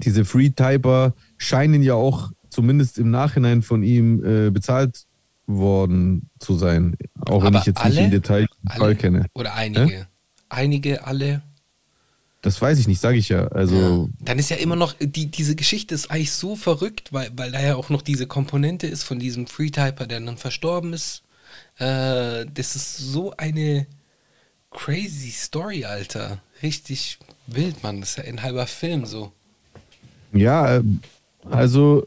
diese 0.03 0.25
Free-Typer 0.25 1.15
scheinen 1.37 1.83
ja 1.83 1.95
auch 1.95 2.31
zumindest 2.51 2.99
im 2.99 3.11
Nachhinein 3.11 3.63
von 3.63 3.83
ihm 3.83 4.25
äh, 4.25 4.51
bezahlt 4.51 5.05
worden 5.47 6.29
zu 6.39 6.55
sein. 6.55 6.97
Auch 7.21 7.41
wenn 7.43 7.49
Aber 7.49 7.59
ich 7.61 7.67
jetzt 7.67 7.81
alle? 7.81 7.95
nicht 7.95 8.05
im 8.05 8.11
Detail 8.11 8.47
den 8.47 8.71
Fall 8.79 8.97
kenne. 8.97 9.27
oder 9.35 9.55
einige? 9.55 10.07
Einige, 10.49 11.07
alle. 11.07 11.43
Das 12.43 12.61
weiß 12.63 12.79
ich 12.79 12.87
nicht, 12.87 13.01
sage 13.01 13.19
ich 13.19 13.29
ja. 13.31 13.49
Also, 13.49 14.09
Dann 14.21 14.39
ist 14.39 14.51
ja 14.51 14.57
immer 14.57 14.77
noch, 14.77 14.95
die, 15.01 15.27
diese 15.31 15.57
Geschichte 15.57 15.95
ist 15.95 16.11
eigentlich 16.11 16.33
so 16.33 16.55
verrückt, 16.55 17.13
weil, 17.13 17.31
weil 17.35 17.51
da 17.51 17.61
ja 17.61 17.75
auch 17.75 17.91
noch 17.91 18.03
diese 18.03 18.27
Komponente 18.27 18.87
ist 18.87 19.03
von 19.03 19.19
diesem 19.19 19.47
Freetyper, 19.47 20.07
der 20.07 20.21
dann 20.21 20.37
verstorben 20.37 20.93
ist. 20.93 21.23
Äh, 21.79 22.47
das 22.55 22.77
ist 22.77 22.99
so 22.99 23.35
eine 23.37 23.87
crazy 24.71 25.31
Story, 25.31 25.85
Alter. 25.85 26.39
Richtig 26.63 27.19
wild, 27.47 27.83
Mann. 27.83 28.01
Das 28.01 28.11
ist 28.11 28.19
ja 28.19 28.25
ein 28.25 28.43
halber 28.43 28.67
Film 28.67 29.05
so. 29.05 29.33
ja, 30.33 30.77
äh, 30.77 30.83
also 31.51 32.07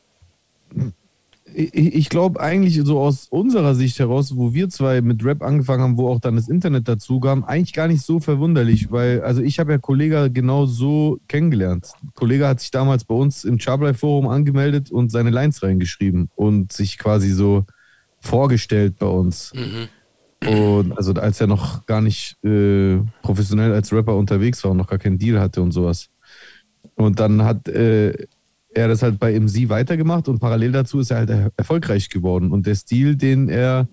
ich, 1.54 1.96
ich 1.96 2.10
glaube 2.10 2.40
eigentlich 2.40 2.80
so 2.84 3.00
aus 3.00 3.28
unserer 3.30 3.76
Sicht 3.76 4.00
heraus, 4.00 4.36
wo 4.36 4.54
wir 4.54 4.70
zwei 4.70 5.02
mit 5.02 5.24
Rap 5.26 5.42
angefangen 5.42 5.84
haben, 5.84 5.98
wo 5.98 6.10
auch 6.10 6.20
dann 6.20 6.36
das 6.36 6.48
Internet 6.48 6.88
dazu 6.88 7.20
kam, 7.20 7.44
eigentlich 7.44 7.74
gar 7.74 7.88
nicht 7.88 8.04
so 8.04 8.20
verwunderlich, 8.20 8.92
weil 8.92 9.22
also 9.22 9.42
ich 9.42 9.60
habe 9.60 9.74
ja 9.74 9.78
Kollega 9.78 10.28
genau 10.28 10.66
so 10.66 11.20
kennengelernt. 11.28 11.92
Kollega 12.14 12.48
hat 12.48 12.60
sich 12.60 12.72
damals 12.72 13.04
bei 13.04 13.16
uns 13.16 13.44
im 13.44 13.58
Chablai 13.60 13.94
Forum 13.94 14.28
angemeldet 14.28 14.92
und 14.92 15.12
seine 15.12 15.30
Lines 15.30 15.64
reingeschrieben 15.64 16.30
und 16.36 16.72
sich 16.72 16.98
quasi 16.98 17.32
so 17.32 17.66
vorgestellt 18.20 18.98
bei 19.00 19.08
uns. 19.08 19.52
Und 20.48 20.98
also 20.98 21.14
als 21.14 21.40
er 21.40 21.48
noch 21.48 21.86
gar 21.86 22.02
nicht 22.02 22.44
äh, 22.44 22.98
professionell 23.22 23.74
als 23.74 23.94
Rapper 23.94 24.16
unterwegs 24.16 24.64
war 24.64 24.72
und 24.72 24.78
noch 24.78 24.88
gar 24.88 25.00
keinen 25.00 25.20
Deal 25.20 25.40
hatte 25.40 25.62
und 25.62 25.72
sowas. 25.72 26.10
Und 26.96 27.20
dann 27.20 27.44
hat 27.44 27.68
äh, 27.68 28.28
er 28.74 28.88
das 28.88 29.02
halt 29.02 29.20
bei 29.20 29.38
MC 29.38 29.70
weitergemacht 29.70 30.28
und 30.28 30.40
parallel 30.40 30.72
dazu 30.72 31.00
ist 31.00 31.12
er 31.12 31.18
halt 31.18 31.30
er 31.30 31.52
erfolgreich 31.58 32.10
geworden. 32.10 32.52
Und 32.52 32.66
der 32.66 32.76
Stil, 32.76 33.16
den 33.16 33.50
er 33.50 33.88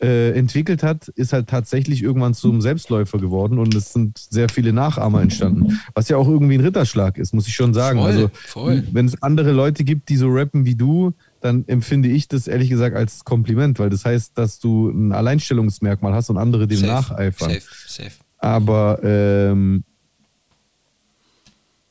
äh, 0.00 0.30
entwickelt 0.30 0.82
hat, 0.82 1.08
ist 1.08 1.32
halt 1.32 1.48
tatsächlich 1.48 2.02
irgendwann 2.02 2.32
zum 2.32 2.60
Selbstläufer 2.60 3.18
geworden 3.18 3.58
und 3.58 3.74
es 3.74 3.92
sind 3.92 4.16
sehr 4.18 4.48
viele 4.48 4.72
Nachahmer 4.72 5.20
entstanden. 5.20 5.78
Was 5.94 6.08
ja 6.08 6.16
auch 6.16 6.26
irgendwie 6.26 6.54
ein 6.54 6.62
Ritterschlag 6.62 7.18
ist, 7.18 7.34
muss 7.34 7.46
ich 7.46 7.54
schon 7.54 7.74
sagen. 7.74 7.98
Voll, 7.98 8.10
also, 8.10 8.30
voll. 8.32 8.84
wenn 8.92 9.06
es 9.06 9.22
andere 9.22 9.52
Leute 9.52 9.84
gibt, 9.84 10.08
die 10.08 10.16
so 10.16 10.28
rappen 10.28 10.64
wie 10.64 10.74
du, 10.74 11.12
dann 11.40 11.64
empfinde 11.66 12.08
ich 12.08 12.28
das 12.28 12.46
ehrlich 12.46 12.70
gesagt 12.70 12.96
als 12.96 13.24
Kompliment, 13.24 13.78
weil 13.78 13.90
das 13.90 14.04
heißt, 14.04 14.38
dass 14.38 14.58
du 14.58 14.88
ein 14.88 15.12
Alleinstellungsmerkmal 15.12 16.14
hast 16.14 16.30
und 16.30 16.38
andere 16.38 16.66
dem 16.66 16.78
Safe, 16.78 16.92
nacheifern. 16.92 17.50
Safe, 17.50 17.62
safe. 17.86 18.12
Aber 18.38 19.00
ähm, 19.02 19.84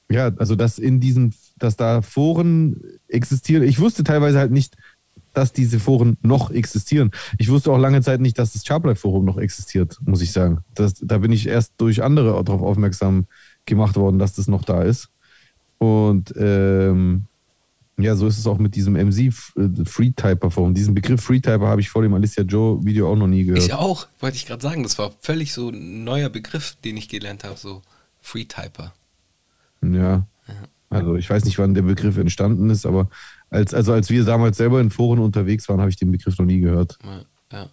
ja, 0.10 0.32
also 0.38 0.56
dass 0.56 0.80
in 0.80 1.00
diesen, 1.00 1.36
dass 1.60 1.76
da 1.76 2.02
Foren 2.02 2.82
existieren. 3.08 3.64
Ich 3.64 3.80
wusste 3.80 4.04
teilweise 4.04 4.40
halt 4.40 4.52
nicht, 4.52 4.76
dass 5.34 5.54
diese 5.54 5.80
Foren 5.80 6.18
noch 6.22 6.52
existieren. 6.52 7.12
Ich 7.38 7.50
wusste 7.50 7.72
auch 7.72 7.78
lange 7.78 8.02
Zeit 8.02 8.20
nicht, 8.20 8.40
dass 8.40 8.54
das 8.54 8.66
Charplay-Forum 8.66 9.26
noch 9.26 9.38
existiert, 9.38 9.98
muss 10.02 10.22
ich 10.22 10.32
sagen. 10.32 10.64
Das, 10.74 10.96
da 10.96 11.20
bin 11.20 11.32
ich 11.32 11.48
erst 11.48 11.74
durch 11.78 12.04
andere 12.04 12.44
darauf 12.44 12.62
aufmerksam 12.62 13.28
gemacht 13.66 13.96
worden, 13.96 14.20
dass 14.20 14.34
das 14.34 14.48
noch 14.48 14.64
da 14.64 14.84
ist. 14.84 15.10
Und 15.78 16.34
ähm, 16.38 17.26
ja, 17.98 18.16
so 18.16 18.28
ist 18.28 18.38
es 18.38 18.48
auch 18.48 18.58
mit 18.58 18.76
diesem 18.76 18.94
MC 18.94 19.34
Free-Typer-Forum. 19.34 20.74
Diesen 20.74 20.94
Begriff 20.94 21.22
Free-Typer 21.22 21.68
habe 21.68 21.82
ich 21.82 21.90
vor 21.90 22.02
dem 22.02 22.14
Alicia 22.14 22.44
Joe-Video 22.44 23.12
auch 23.12 23.16
noch 23.16 23.28
nie 23.28 23.44
gehört. 23.44 23.64
Ich 23.64 23.74
auch, 23.74 24.08
wollte 24.20 24.38
ich 24.38 24.46
gerade 24.46 24.62
sagen. 24.62 24.84
Das 24.84 24.98
war 24.98 25.12
völlig 25.20 25.54
so 25.54 25.70
ein 25.70 26.04
neuer 26.04 26.30
Begriff, 26.30 26.78
den 26.84 26.98
ich 26.98 27.10
gelernt 27.10 27.44
habe. 27.44 27.58
So 27.58 27.82
Freetyper. 28.22 28.94
Ja. 29.82 30.26
Also 30.90 31.16
ich 31.16 31.30
weiß 31.30 31.46
nicht, 31.46 31.60
wann 31.60 31.76
der 31.76 31.84
Begriff 31.84 32.18
entstanden 32.18 32.70
ist, 32.70 32.86
aber 32.86 33.10
als, 33.50 33.74
also 33.74 33.94
als 33.94 34.10
wir 34.10 34.24
damals 34.26 34.58
selber 34.58 34.82
in 34.82 34.90
Foren 34.90 35.20
unterwegs 35.20 35.70
waren, 35.70 35.80
habe 35.80 35.90
ich 35.90 35.98
den 35.98 36.12
Begriff 36.12 36.38
noch 36.40 36.46
nie 36.46 36.60
gehört. 36.60 36.98
Ja, 37.04 37.26
ja. 37.52 37.70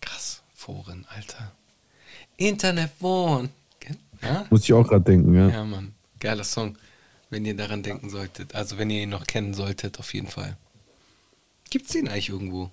Krass, 0.00 0.42
Foren, 0.54 1.06
Alter. 1.14 1.52
Internetforen. 2.36 3.50
Ja? 4.22 4.46
Muss 4.50 4.64
ich 4.64 4.72
auch 4.72 4.86
gerade 4.86 5.04
denken, 5.04 5.34
ja. 5.34 5.48
ja, 5.48 5.64
Mann. 5.64 5.92
Geiler 6.18 6.44
Song. 6.44 6.76
Wenn 7.28 7.44
ihr 7.44 7.56
daran 7.56 7.82
denken 7.82 8.10
solltet. 8.10 8.54
Also 8.54 8.76
wenn 8.76 8.90
ihr 8.90 9.02
ihn 9.02 9.10
noch 9.10 9.26
kennen 9.26 9.54
solltet, 9.54 9.98
auf 9.98 10.12
jeden 10.14 10.26
Fall. 10.26 10.56
Gibt's 11.70 11.92
den 11.92 12.08
eigentlich 12.08 12.30
irgendwo? 12.30 12.70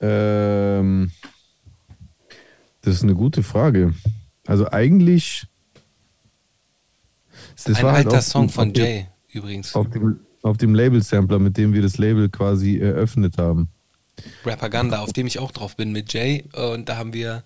Ähm, 0.00 1.10
das 2.82 2.96
ist 2.96 3.02
eine 3.04 3.14
gute 3.14 3.42
Frage. 3.42 3.94
Also 4.46 4.70
eigentlich, 4.70 5.46
Das 7.54 7.64
Das 7.64 7.76
ein 7.78 7.84
war 7.84 7.92
halt 7.92 8.06
alter 8.06 8.18
auf 8.18 8.24
Song 8.24 8.46
dem- 8.46 8.50
von 8.52 8.70
auf 8.70 8.76
Jay, 8.76 9.06
übrigens. 9.32 9.74
auf 9.74 9.90
dem, 9.90 10.20
auf 10.42 10.56
dem 10.56 10.74
Label-Sampler, 10.74 11.38
mit 11.38 11.56
dem 11.56 11.72
wir 11.72 11.82
das 11.82 11.98
Label 11.98 12.28
quasi 12.28 12.78
eröffnet 12.78 13.38
haben. 13.38 13.68
Rapaganda, 14.44 15.00
auf 15.00 15.12
dem 15.12 15.26
ich 15.26 15.38
auch 15.38 15.50
drauf 15.52 15.76
bin 15.76 15.92
mit 15.92 16.12
Jay. 16.12 16.44
Und 16.52 16.88
da 16.88 16.96
haben 16.96 17.12
wir 17.12 17.42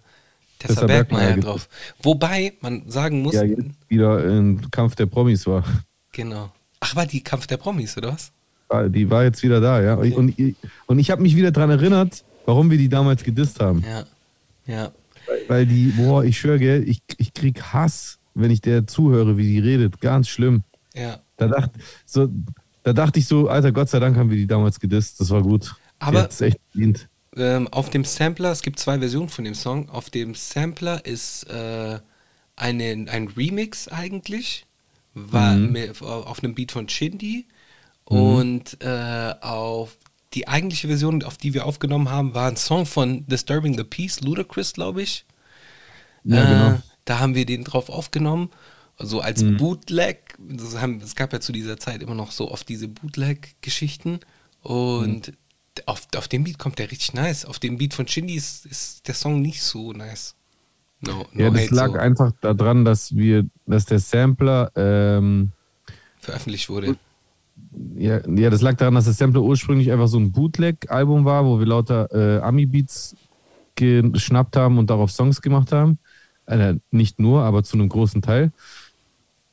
Tessa, 0.59 0.75
Tessa 0.75 0.87
Bergmeier 0.87 1.27
Bergmeier 1.27 1.45
drauf. 1.45 1.69
Wobei 2.03 2.55
man 2.61 2.89
sagen 2.91 3.23
muss, 3.23 3.35
Ja, 3.35 3.45
jetzt 3.45 3.63
wieder 3.89 4.19
ein 4.19 4.71
Kampf 4.71 4.95
der 4.97 5.07
Promis 5.07 5.47
war. 5.47 5.65
Genau. 6.13 6.51
Ach, 6.81 6.97
war 6.97 7.07
die 7.07 7.23
Kampf 7.23 7.47
der 7.47 7.57
Promis, 7.57 7.97
oder 7.97 8.13
was? 8.13 8.33
Die 8.91 9.09
war 9.09 9.23
jetzt 9.25 9.43
wieder 9.43 9.61
da, 9.61 9.81
ja. 9.81 9.95
Und, 9.95 10.13
und, 10.15 10.57
und 10.87 10.99
ich 10.99 11.11
habe 11.11 11.23
mich 11.23 11.37
wieder 11.37 11.53
daran 11.53 11.71
erinnert, 11.71 12.25
warum 12.47 12.69
wir 12.71 12.79
die 12.79 12.89
damals 12.89 13.23
gedisst 13.23 13.61
haben. 13.61 13.85
Ja. 13.87 14.05
Ja. 14.67 14.91
Weil 15.47 15.67
die, 15.67 15.93
boah, 15.97 16.25
ich 16.25 16.39
schwöre, 16.39 16.79
ich, 16.79 17.01
ich 17.17 17.33
krieg 17.33 17.63
Hass, 17.63 18.19
wenn 18.37 18.51
ich 18.51 18.61
der 18.61 18.87
zuhöre, 18.87 19.37
wie 19.37 19.45
die 19.47 19.59
redet. 19.59 20.01
Ganz 20.01 20.29
schlimm. 20.29 20.63
Ja. 20.95 21.21
Da, 21.37 21.49
dacht, 21.49 21.71
so, 22.05 22.29
da 22.83 22.93
dachte 22.93 23.19
ich 23.19 23.27
so, 23.27 23.49
Alter, 23.49 23.73
Gott 23.73 23.89
sei 23.89 23.99
Dank 23.99 24.17
haben 24.17 24.31
wir 24.31 24.37
die 24.37 24.47
damals 24.47 24.79
gedisst. 24.81 25.21
Das 25.21 25.31
war 25.31 25.43
gut. 25.43 25.75
Aber-. 25.99 26.29
Ähm, 27.37 27.69
auf 27.69 27.91
dem 27.91 28.05
Sampler, 28.05 28.51
es 28.53 28.63
gibt 28.63 28.79
zwei 28.79 28.99
Versionen 28.99 29.29
von 29.29 29.45
dem 29.45 29.55
Song. 29.55 29.89
Auf 29.91 30.09
dem 30.11 30.35
Sampler 30.35 31.05
ist 31.05 31.45
äh, 31.51 31.99
eine, 32.57 33.07
ein 33.11 33.29
Remix 33.37 33.89
eigentlich, 33.89 34.65
war 35.15 35.55
Mhm. 35.55 35.73
mit, 35.73 36.01
auf 36.03 36.43
einem 36.43 36.55
Beat 36.55 36.73
von 36.73 36.89
Shindy. 36.89 37.47
Und 38.05 38.79
äh, 38.83 39.35
auf 39.41 39.97
die 40.33 40.47
eigentliche 40.49 40.87
Version, 40.89 41.23
auf 41.25 41.37
die 41.39 41.55
wir 41.55 41.67
aufgenommen 41.67 42.11
haben, 42.11 42.35
war 42.35 42.49
ein 42.49 42.57
Song 42.57 42.87
von 42.87 43.27
Disturbing 43.27 43.77
the 43.77 43.85
Peace, 43.85 44.21
Ludacris, 44.21 44.73
glaube 44.75 45.03
ich. 45.03 45.25
Ja, 46.25 46.43
Äh, 46.43 46.47
genau. 46.47 46.83
Da 47.07 47.19
haben 47.19 47.35
wir 47.35 47.47
den 47.47 47.65
drauf 47.65 47.89
aufgenommen, 47.89 48.51
so 48.99 49.21
als 49.21 49.43
Mhm. 49.43 49.57
Bootleg. 49.57 50.35
Das 50.39 50.79
haben, 50.81 51.01
es 51.01 51.15
gab 51.17 51.33
ja 51.33 51.41
zu 51.41 51.53
dieser 51.53 51.79
Zeit 51.79 52.03
immer 52.03 52.15
noch 52.15 52.31
so 52.33 52.51
oft 52.51 52.69
diese 52.69 52.89
Bootleg-Geschichten. 52.89 54.21
Und 54.63 55.29
Mhm. 55.29 55.35
auf, 55.87 56.07
auf 56.17 56.29
dem 56.29 56.45
Beat 56.45 56.59
kommt 56.59 56.79
der 56.79 56.91
richtig 56.91 57.15
nice. 57.15 57.45
Auf 57.47 57.59
dem 57.59 57.79
Beat 57.79 57.95
von 57.95 58.07
Shindy 58.07 58.35
ist, 58.35 58.67
ist 58.67 59.09
der 59.09 59.15
Song 59.15 59.41
nicht 59.41 59.63
so 59.63 59.93
nice. 59.93 60.35
No, 61.01 61.27
no 61.33 61.45
Ja, 61.45 61.51
das 61.51 61.71
lag 61.71 61.89
so 61.89 61.95
einfach 61.99 62.33
daran, 62.41 62.85
dass 62.85 63.15
wir, 63.15 63.47
dass 63.67 63.85
der 63.87 63.99
Sampler, 63.99 64.71
ähm, 64.75 65.53
veröffentlicht 66.19 66.69
wurde. 66.69 66.97
ja, 67.97 68.21
ja, 68.29 68.51
das 68.51 68.63
lag 68.63 68.75
daran, 68.77 68.95
dass 68.95 69.05
der 69.05 69.13
Sampler 69.15 69.43
ursprünglich 69.43 69.93
einfach 69.93 70.09
so 70.09 70.19
ein 70.19 70.33
Bootleg-Album 70.33 71.25
war, 71.25 71.45
wo 71.45 71.59
wir 71.59 71.67
lauter 71.67 72.09
äh, 72.13 72.41
Ami-Beats 72.41 73.15
geschnappt 73.77 74.57
haben 74.57 74.79
und 74.79 74.89
darauf 74.89 75.11
Songs 75.11 75.41
gemacht 75.43 75.71
haben. 75.71 75.99
Äh, 76.47 76.77
nicht 76.91 77.19
nur, 77.19 77.43
aber 77.43 77.63
zu 77.63 77.77
einem 77.77 77.89
großen 77.89 78.23
Teil. 78.23 78.53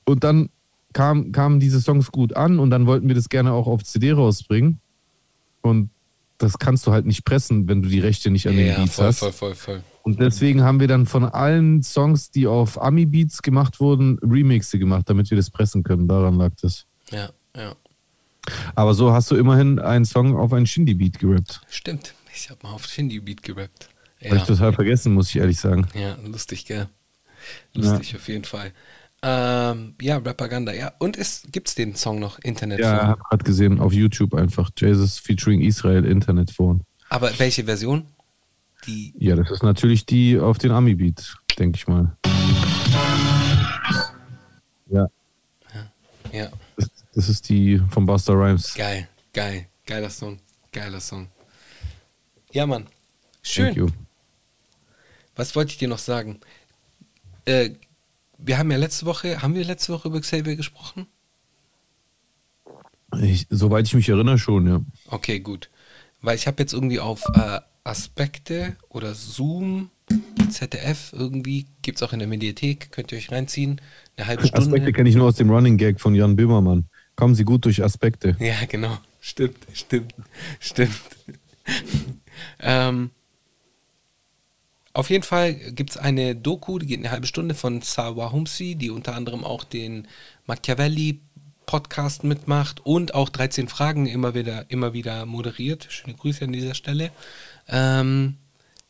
Und 0.05 0.23
dann 0.23 0.49
kam, 0.93 1.31
kamen 1.31 1.59
diese 1.59 1.81
Songs 1.81 2.11
gut 2.11 2.35
an 2.35 2.59
und 2.59 2.69
dann 2.69 2.85
wollten 2.85 3.07
wir 3.07 3.15
das 3.15 3.29
gerne 3.29 3.51
auch 3.53 3.67
auf 3.67 3.83
CD 3.83 4.11
rausbringen. 4.11 4.79
Und 5.61 5.89
das 6.37 6.59
kannst 6.59 6.85
du 6.85 6.91
halt 6.91 7.05
nicht 7.05 7.23
pressen, 7.25 7.67
wenn 7.67 7.81
du 7.81 7.89
die 7.89 7.99
Rechte 7.99 8.29
nicht 8.29 8.47
an 8.47 8.55
den 8.55 8.67
Ja, 8.67 8.75
Beats 8.77 8.95
voll, 8.95 9.05
hast. 9.07 9.19
voll, 9.19 9.31
voll, 9.31 9.55
voll. 9.55 9.83
Und 10.03 10.19
deswegen 10.19 10.61
haben 10.63 10.81
wir 10.81 10.87
dann 10.87 11.05
von 11.05 11.23
allen 11.23 11.81
Songs, 11.81 12.29
die 12.29 12.45
auf 12.47 12.81
Ami-Beats 12.81 13.41
gemacht 13.41 13.79
wurden, 13.79 14.19
Remixe 14.21 14.77
gemacht, 14.77 15.09
damit 15.09 15.29
wir 15.29 15.37
das 15.37 15.49
pressen 15.49 15.83
können. 15.83 16.07
Daran 16.07 16.35
lag 16.35 16.51
das. 16.61 16.85
Ja, 17.11 17.29
ja. 17.55 17.73
Aber 18.75 18.93
so 18.93 19.13
hast 19.13 19.31
du 19.31 19.35
immerhin 19.35 19.79
einen 19.79 20.03
Song 20.03 20.35
auf 20.35 20.51
einen 20.51 20.65
Shindy-Beat 20.67 21.19
gerappt. 21.19 21.61
Stimmt. 21.69 22.13
Ich 22.35 22.49
habe 22.49 22.59
mal 22.63 22.73
auf 22.73 22.85
Shindy-Beat 22.85 23.41
gerappt. 23.41 23.87
Habe 24.25 24.35
ich 24.35 24.41
Ja. 24.41 24.45
total 24.47 24.73
vergessen, 24.73 25.13
muss 25.13 25.29
ich 25.29 25.37
ehrlich 25.37 25.59
sagen. 25.59 25.87
Ja, 25.93 26.17
lustig, 26.23 26.65
gell? 26.65 26.87
Lustig 27.73 28.15
auf 28.15 28.27
jeden 28.27 28.45
Fall. 28.45 28.71
Ähm, 29.21 29.95
ja, 30.01 30.17
Rapaganda, 30.17 30.73
ja. 30.73 30.91
Und 30.99 31.17
es 31.17 31.43
gibt's 31.51 31.75
den 31.75 31.95
Song 31.95 32.19
noch, 32.19 32.39
Internet 32.39 32.79
Ja, 32.79 33.15
gerade 33.29 33.43
gesehen 33.43 33.79
auf 33.79 33.93
YouTube 33.93 34.33
einfach 34.33 34.69
Jesus 34.77 35.17
featuring 35.17 35.61
Israel 35.61 36.05
Internetphone. 36.05 36.81
Aber 37.09 37.31
welche 37.39 37.63
Version? 37.63 38.05
Die. 38.85 39.13
Ja, 39.17 39.35
das 39.37 39.49
ist 39.49 39.63
natürlich 39.63 40.05
die 40.05 40.37
auf 40.39 40.57
den 40.57 40.71
Ami-Beat, 40.71 41.35
denke 41.57 41.77
ich 41.77 41.87
mal. 41.87 42.17
Ja, 44.89 45.07
Ja, 46.31 46.49
das, 46.75 46.89
das 47.13 47.29
ist 47.29 47.47
die 47.49 47.81
von 47.91 48.05
Buster 48.05 48.33
Rhymes. 48.33 48.73
geil, 48.73 49.07
geil, 49.33 49.67
geiler 49.85 50.09
Song, 50.09 50.39
geiler 50.71 50.99
Song. 50.99 51.27
Ja, 52.51 52.65
Mann. 52.65 52.87
Thank 53.43 53.75
you. 53.77 53.87
Schön. 53.87 53.93
Was 55.35 55.55
wollte 55.55 55.71
ich 55.71 55.77
dir 55.77 55.87
noch 55.87 55.97
sagen? 55.97 56.39
Äh, 57.45 57.71
wir 58.37 58.57
haben 58.57 58.71
ja 58.71 58.77
letzte 58.77 59.05
Woche, 59.05 59.41
haben 59.41 59.55
wir 59.55 59.63
letzte 59.63 59.93
Woche 59.93 60.07
über 60.07 60.19
Xavier 60.19 60.55
gesprochen? 60.55 61.07
Ich, 63.21 63.47
soweit 63.49 63.85
ich 63.85 63.93
mich 63.93 64.09
erinnere, 64.09 64.37
schon, 64.37 64.67
ja. 64.67 64.81
Okay, 65.07 65.39
gut. 65.39 65.69
Weil 66.21 66.35
ich 66.35 66.47
habe 66.47 66.61
jetzt 66.61 66.73
irgendwie 66.73 66.99
auf 66.99 67.23
äh, 67.35 67.59
Aspekte 67.83 68.75
oder 68.89 69.13
Zoom, 69.13 69.89
ZDF 70.49 71.13
irgendwie, 71.13 71.67
gibt 71.81 71.97
es 71.97 72.03
auch 72.03 72.13
in 72.13 72.19
der 72.19 72.27
Mediathek, 72.27 72.91
könnt 72.91 73.11
ihr 73.11 73.17
euch 73.17 73.31
reinziehen. 73.31 73.81
Eine 74.17 74.27
halbe 74.27 74.47
Stunde. 74.47 74.67
Aspekte 74.67 74.93
kenne 74.93 75.09
ich 75.09 75.15
nur 75.15 75.27
aus 75.27 75.35
dem 75.35 75.49
Running 75.49 75.77
Gag 75.77 75.99
von 75.99 76.15
Jan 76.15 76.35
Böhmermann. 76.35 76.85
Kommen 77.15 77.35
Sie 77.35 77.43
gut 77.43 77.65
durch 77.65 77.83
Aspekte. 77.83 78.35
Ja, 78.39 78.55
genau. 78.67 78.97
Stimmt, 79.19 79.57
stimmt, 79.73 80.13
stimmt. 80.59 80.91
ähm, 82.59 83.11
auf 84.93 85.09
jeden 85.09 85.23
Fall 85.23 85.53
gibt 85.53 85.91
es 85.91 85.97
eine 85.97 86.35
Doku, 86.35 86.77
die 86.79 86.85
geht 86.85 86.99
eine 86.99 87.11
halbe 87.11 87.27
Stunde 87.27 87.55
von 87.55 87.81
Sawa 87.81 88.31
Humsi, 88.31 88.75
die 88.75 88.91
unter 88.91 89.15
anderem 89.15 89.43
auch 89.43 89.63
den 89.63 90.07
Machiavelli 90.45 91.19
Podcast 91.65 92.23
mitmacht 92.23 92.85
und 92.85 93.15
auch 93.15 93.29
13 93.29 93.67
Fragen 93.67 94.05
immer 94.05 94.35
wieder, 94.35 94.69
immer 94.69 94.93
wieder 94.93 95.25
moderiert. 95.25 95.87
Schöne 95.89 96.15
Grüße 96.15 96.45
an 96.45 96.51
dieser 96.51 96.75
Stelle. 96.75 97.11
Ähm, 97.67 98.35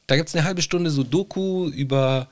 da 0.08 0.16
gibt 0.18 0.30
es 0.30 0.36
eine 0.36 0.44
halbe 0.44 0.62
Stunde 0.62 0.89
so 0.89 1.04
Doku 1.04 1.70
über, 1.70 2.28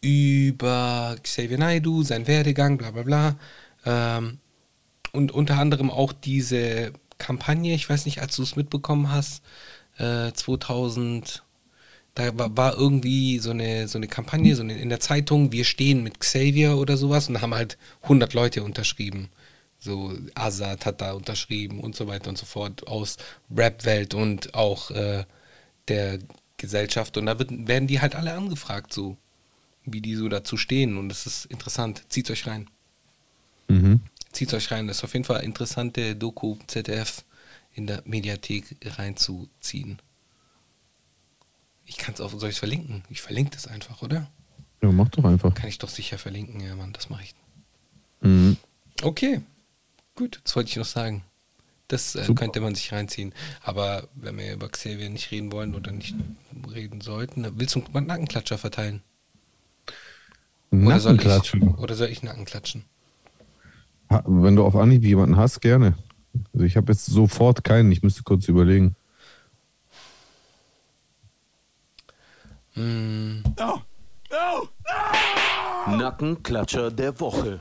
über 0.00 1.16
Xavier 1.22 1.58
Naidoo, 1.58 2.02
sein 2.02 2.26
Werdegang, 2.26 2.78
bla 2.78 2.90
bla 2.90 3.02
bla. 3.02 3.36
Ähm, 3.84 4.38
und 5.12 5.30
unter 5.30 5.58
anderem 5.58 5.90
auch 5.90 6.12
diese 6.12 6.92
Kampagne, 7.18 7.74
ich 7.74 7.88
weiß 7.88 8.04
nicht, 8.06 8.20
als 8.20 8.34
du 8.34 8.42
es 8.42 8.56
mitbekommen 8.56 9.12
hast, 9.12 9.44
äh, 9.98 10.32
2000, 10.32 11.43
da 12.14 12.30
war, 12.36 12.76
irgendwie 12.76 13.38
so 13.38 13.50
eine, 13.50 13.88
so 13.88 13.98
eine 13.98 14.06
Kampagne 14.06 14.54
so 14.54 14.62
eine, 14.62 14.78
in 14.78 14.88
der 14.88 15.00
Zeitung, 15.00 15.50
wir 15.50 15.64
stehen 15.64 16.02
mit 16.02 16.20
Xavier 16.20 16.76
oder 16.78 16.96
sowas 16.96 17.28
und 17.28 17.34
da 17.34 17.40
haben 17.40 17.54
halt 17.54 17.76
100 18.02 18.34
Leute 18.34 18.62
unterschrieben. 18.62 19.30
So 19.80 20.16
Azad 20.34 20.86
hat 20.86 21.00
da 21.00 21.12
unterschrieben 21.12 21.80
und 21.80 21.96
so 21.96 22.06
weiter 22.06 22.30
und 22.30 22.38
so 22.38 22.46
fort 22.46 22.86
aus 22.86 23.16
Rap-Welt 23.54 24.14
und 24.14 24.54
auch 24.54 24.90
äh, 24.92 25.24
der 25.88 26.20
Gesellschaft 26.56 27.16
und 27.16 27.26
da 27.26 27.38
wird, 27.38 27.50
werden 27.66 27.88
die 27.88 28.00
halt 28.00 28.14
alle 28.14 28.32
angefragt, 28.32 28.92
so 28.92 29.16
wie 29.84 30.00
die 30.00 30.14
so 30.14 30.28
dazu 30.28 30.56
stehen 30.56 30.96
und 30.96 31.08
das 31.08 31.26
ist 31.26 31.46
interessant. 31.46 32.04
Zieht 32.08 32.30
euch 32.30 32.46
rein. 32.46 32.68
Mhm. 33.68 34.00
Zieht 34.32 34.54
euch 34.54 34.70
rein. 34.70 34.86
Das 34.86 34.98
ist 34.98 35.04
auf 35.04 35.12
jeden 35.12 35.24
Fall 35.24 35.42
interessante 35.42 36.16
Doku 36.16 36.56
ZDF 36.66 37.24
in 37.74 37.86
der 37.86 38.02
Mediathek 38.04 38.76
reinzuziehen. 38.84 39.98
Ich 41.86 41.96
kann 41.98 42.14
es 42.14 42.20
auch, 42.20 42.30
soll 42.30 42.48
ich 42.48 42.54
es 42.56 42.58
verlinken? 42.58 43.02
Ich 43.10 43.20
verlinke 43.22 43.50
das 43.52 43.66
einfach, 43.66 44.02
oder? 44.02 44.30
Ja, 44.82 44.90
mach 44.92 45.08
doch 45.10 45.24
einfach. 45.24 45.54
Kann 45.54 45.68
ich 45.68 45.78
doch 45.78 45.88
sicher 45.88 46.18
verlinken, 46.18 46.60
ja, 46.60 46.74
Mann, 46.76 46.92
das 46.92 47.10
mache 47.10 47.22
ich. 47.24 47.34
Mhm. 48.20 48.56
Okay, 49.02 49.40
gut, 50.14 50.40
das 50.44 50.56
wollte 50.56 50.70
ich 50.70 50.76
noch 50.76 50.84
sagen. 50.84 51.24
Das 51.88 52.14
äh, 52.14 52.32
könnte 52.34 52.60
man 52.60 52.74
sich 52.74 52.92
reinziehen. 52.92 53.34
Aber 53.62 54.08
wenn 54.14 54.38
wir 54.38 54.54
über 54.54 54.68
Xavier 54.70 55.10
nicht 55.10 55.30
reden 55.30 55.52
wollen 55.52 55.74
oder 55.74 55.92
nicht 55.92 56.14
reden 56.72 57.02
sollten, 57.02 57.46
willst 57.58 57.74
du 57.74 57.84
einen 57.92 58.06
Nackenklatscher 58.06 58.56
verteilen? 58.56 59.02
Oder 60.70 60.98
soll, 60.98 61.14
ich, 61.16 61.24
Nackenklatschen. 61.24 61.74
oder 61.74 61.94
soll 61.94 62.08
ich 62.08 62.22
Nacken 62.22 62.44
klatschen? 62.46 62.84
Ha- 64.10 64.24
Wenn 64.26 64.56
du 64.56 64.64
auf 64.64 64.74
Anhieb 64.76 65.04
jemanden 65.04 65.36
hast, 65.36 65.60
gerne. 65.60 65.94
Also 66.52 66.64
ich 66.64 66.76
habe 66.76 66.92
jetzt 66.92 67.06
sofort 67.06 67.62
keinen, 67.62 67.92
ich 67.92 68.02
müsste 68.02 68.22
kurz 68.22 68.48
überlegen. 68.48 68.96
Hm, 72.74 73.42
Nackenklatscher 75.86 76.90
der 76.90 77.18
Woche. 77.20 77.60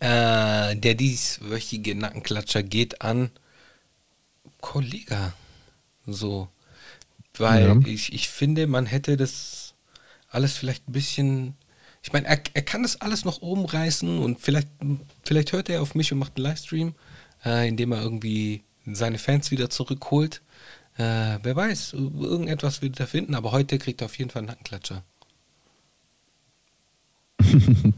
Äh, 0.00 0.76
der 0.76 0.94
dieswöchige 0.94 1.94
Nackenklatscher 1.94 2.62
geht 2.62 3.02
an 3.02 3.30
Kollega. 4.60 5.32
So. 6.06 6.48
Weil 7.36 7.62
Ja. 7.68 7.76
ich, 7.84 8.12
ich 8.12 8.28
finde, 8.28 8.66
man 8.66 8.86
hätte 8.86 9.16
das 9.16 9.74
alles 10.30 10.54
vielleicht 10.56 10.88
ein 10.88 10.92
bisschen. 10.92 11.54
Ich 12.02 12.12
meine, 12.12 12.26
er, 12.26 12.40
er 12.54 12.62
kann 12.62 12.82
das 12.82 13.00
alles 13.00 13.24
noch 13.26 13.42
oben 13.42 13.66
reißen 13.66 14.18
und 14.18 14.40
vielleicht, 14.40 14.68
vielleicht 15.22 15.52
hört 15.52 15.68
er 15.68 15.82
auf 15.82 15.94
mich 15.94 16.12
und 16.12 16.18
macht 16.18 16.36
einen 16.36 16.46
Livestream, 16.46 16.94
äh, 17.44 17.68
indem 17.68 17.92
er 17.92 18.00
irgendwie 18.00 18.64
seine 18.86 19.18
Fans 19.18 19.50
wieder 19.50 19.68
zurückholt. 19.68 20.40
Äh, 21.00 21.38
wer 21.42 21.56
weiß, 21.56 21.94
irgendetwas 21.94 22.82
wird 22.82 23.00
er 23.00 23.06
finden, 23.06 23.34
aber 23.34 23.52
heute 23.52 23.78
kriegt 23.78 24.02
er 24.02 24.04
auf 24.04 24.18
jeden 24.18 24.28
Fall 24.30 24.40
einen 24.40 24.48
Nackenklatscher. 24.48 25.02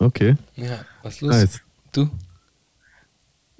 Okay. 0.00 0.36
Ja, 0.54 0.84
was 1.02 1.20
los? 1.20 1.34
Nice. 1.34 1.60
Du? 1.90 2.02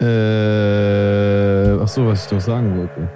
Äh, 0.00 1.82
ach 1.82 1.88
so, 1.88 2.06
was 2.06 2.22
ich 2.24 2.30
doch 2.30 2.40
sagen 2.40 2.78
wollte. 2.78 3.10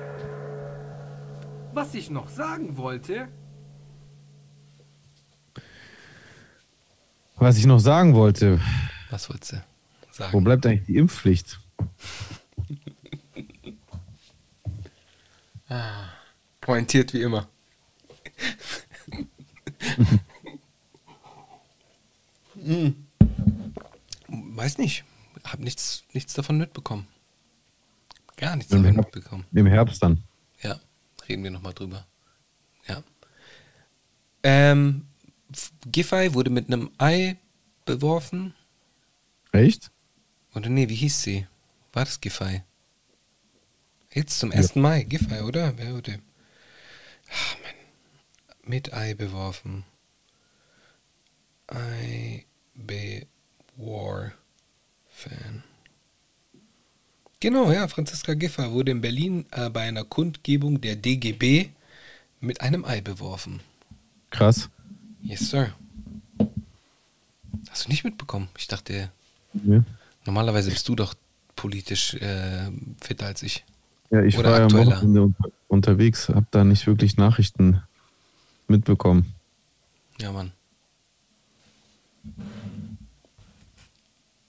Was 1.73 1.95
ich 1.95 2.11
noch 2.11 2.29
sagen 2.29 2.77
wollte. 2.77 3.29
Was 7.37 7.59
ich 7.59 7.67
noch 7.67 7.79
sagen 7.79 8.15
wollte. 8.17 8.61
Was 9.11 9.31
wolltest 9.31 9.53
du 9.53 9.57
Wo 9.57 9.63
sagen? 10.11 10.43
bleibt 10.43 10.67
eigentlich 10.67 10.87
die 10.87 10.97
Impfpflicht? 10.97 11.61
Pointiert 16.61 17.13
wie 17.13 17.23
immer. 17.23 17.49
Hm. 22.65 23.07
Weiß 24.29 24.79
nicht. 24.79 25.05
Hab 25.45 25.61
nichts, 25.61 26.05
nichts 26.13 26.35
davon 26.35 26.59
mitbekommen. 26.59 27.09
Gar 28.37 28.57
nichts 28.57 28.71
davon 28.71 28.95
mitbekommen. 28.95 29.45
Im 29.53 29.67
Herbst 29.67 30.03
dann. 30.03 30.23
Ja, 30.63 30.81
reden 31.29 31.43
wir 31.43 31.51
nochmal 31.51 31.75
drüber. 31.75 32.07
Ja. 32.87 33.03
Ähm, 34.43 35.07
Giffey 35.87 36.35
wurde 36.35 36.51
mit 36.51 36.69
einem 36.69 36.91
Ei 36.99 37.37
beworfen. 37.85 38.55
Echt? 39.53 39.91
Oder 40.55 40.69
nee, 40.69 40.89
wie 40.89 40.95
hieß 40.95 41.23
sie? 41.23 41.47
War 41.93 42.05
das 42.05 42.21
Giffey? 42.21 42.63
Jetzt 44.15 44.39
zum 44.39 44.53
1. 44.53 44.75
Mai, 44.77 45.05
Giffey, 45.05 45.41
oder? 45.41 45.77
Wer 45.79 45.95
wurde? 45.95 46.19
Ach, 47.31 47.57
Mann. 47.63 47.73
Mit 48.65 48.93
Ei 48.93 49.15
beworfen. 49.15 49.85
Ei 51.67 52.45
beworfen. 52.75 54.35
Genau, 57.41 57.73
ja, 57.73 57.89
Franziska 57.89 58.35
Giffey 58.35 58.71
wurde 58.71 58.93
in 58.93 59.01
Berlin 59.01 59.47
äh, 59.51 59.69
bei 59.71 59.83
einer 59.83 60.05
Kundgebung 60.05 60.81
der 60.81 60.95
DGB 60.97 61.71
mit 62.41 62.61
einem 62.61 62.85
Ei 62.85 63.01
beworfen. 63.01 63.61
Krass. 64.31 64.69
Yes, 65.23 65.51
sir. 65.51 65.75
Hast 67.71 67.87
du 67.87 67.91
nicht 67.91 68.05
mitbekommen? 68.05 68.49
Ich 68.59 68.69
dachte, 68.69 69.11
Ja, 69.55 69.85
Normalerweise 70.25 70.71
bist 70.71 70.89
du 70.89 70.95
doch 70.95 71.15
politisch 71.57 72.15
äh, 72.15 72.71
fitter 73.01 73.27
als 73.27 73.43
ich. 73.43 73.65
Ja 74.13 74.23
ich 74.23 74.37
war 74.37 74.59
ja 74.59 74.65
am. 74.67 74.73
Wochenende 74.73 75.23
unter, 75.23 75.51
unterwegs, 75.69 76.29
hab 76.29 76.51
da 76.53 76.65
nicht 76.65 76.87
wirklich 76.87 77.17
Nachrichten 77.17 77.83
mitbekommen. 78.69 79.35
Ja, 80.21 80.31
Mann. 80.31 80.53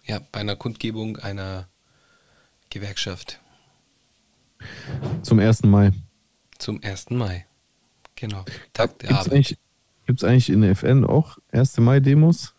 Ja, 0.06 0.20
bei 0.32 0.42
einer 0.42 0.56
Kundgebung 0.56 1.18
einer 1.18 1.68
Gewerkschaft 2.70 3.40
Zum 5.22 5.40
1. 5.40 5.64
Mai. 5.64 5.92
zum 6.60 6.82
1. 6.84 7.10
Mai. 7.12 7.46
Genau. 8.16 8.46
Tag 8.74 9.00
der 9.00 9.10
Gibt's 9.10 9.26
Arbeit. 9.26 9.34
eigentlich, 9.34 9.58
gibt's 10.06 10.24
eigentlich 10.24 10.50
in 10.50 10.62
der 10.62 10.72
FN 10.72 11.06
auch 11.06 11.38
1. 11.52 11.78
Mai-Demos? 11.78 12.54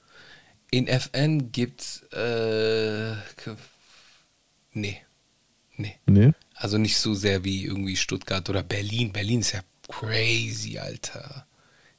In 0.70 0.88
FN 0.88 1.52
gibt's 1.52 2.02
äh, 2.12 3.14
nee. 4.72 5.00
Nee. 5.76 5.96
Nee. 6.06 6.32
Also 6.64 6.78
nicht 6.78 6.96
so 6.96 7.12
sehr 7.12 7.44
wie 7.44 7.66
irgendwie 7.66 7.94
Stuttgart 7.94 8.48
oder 8.48 8.62
Berlin. 8.62 9.12
Berlin 9.12 9.40
ist 9.40 9.52
ja 9.52 9.60
crazy, 9.86 10.78
Alter. 10.78 11.44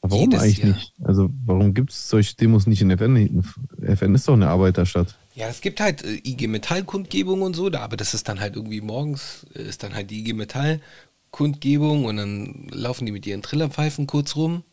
Warum 0.01 0.31
Jedes 0.31 0.41
eigentlich 0.41 0.57
Jahr. 0.57 0.69
nicht? 0.69 0.93
Also 1.03 1.29
warum 1.45 1.75
gibt 1.75 1.91
es 1.91 2.09
solche 2.09 2.35
Demos 2.35 2.65
nicht 2.65 2.81
in 2.81 2.89
FN? 2.89 3.43
FN 3.83 4.15
ist 4.15 4.27
doch 4.27 4.33
eine 4.33 4.47
Arbeiterstadt. 4.47 5.19
Ja, 5.35 5.49
es 5.49 5.61
gibt 5.61 5.79
halt 5.79 6.03
äh, 6.03 6.15
IG 6.15 6.47
Metall 6.47 6.83
Kundgebung 6.83 7.43
und 7.43 7.55
so, 7.55 7.69
da, 7.69 7.81
aber 7.81 7.95
das 7.95 8.15
ist 8.15 8.27
dann 8.27 8.39
halt 8.39 8.55
irgendwie 8.55 8.81
morgens 8.81 9.45
äh, 9.53 9.61
ist 9.61 9.83
dann 9.83 9.93
halt 9.93 10.09
die 10.09 10.21
IG 10.21 10.33
Metall 10.33 10.81
Kundgebung 11.29 12.05
und 12.05 12.17
dann 12.17 12.67
laufen 12.71 13.05
die 13.05 13.11
mit 13.11 13.27
ihren 13.27 13.43
Trillerpfeifen 13.43 14.07
kurz 14.07 14.35
rum 14.35 14.63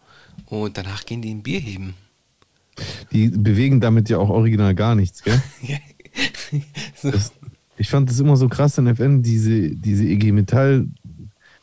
und 0.47 0.79
danach 0.79 1.05
gehen 1.05 1.21
die 1.21 1.35
ein 1.35 1.43
Bier 1.43 1.61
heben. 1.61 1.97
Die 3.13 3.29
bewegen 3.29 3.83
damit 3.83 4.09
ja 4.09 4.17
auch 4.17 4.31
original 4.31 4.75
gar 4.75 4.95
nichts, 4.95 5.23
gell? 5.23 5.43
Das, 7.03 7.33
ich 7.83 7.89
fand 7.91 8.09
das 8.09 8.21
immer 8.21 8.37
so 8.37 8.49
krass 8.49 8.79
in 8.79 8.87
FN, 8.87 9.23
diese, 9.25 9.71
diese 9.75 10.05
EG 10.05 10.31
Metall. 10.31 10.87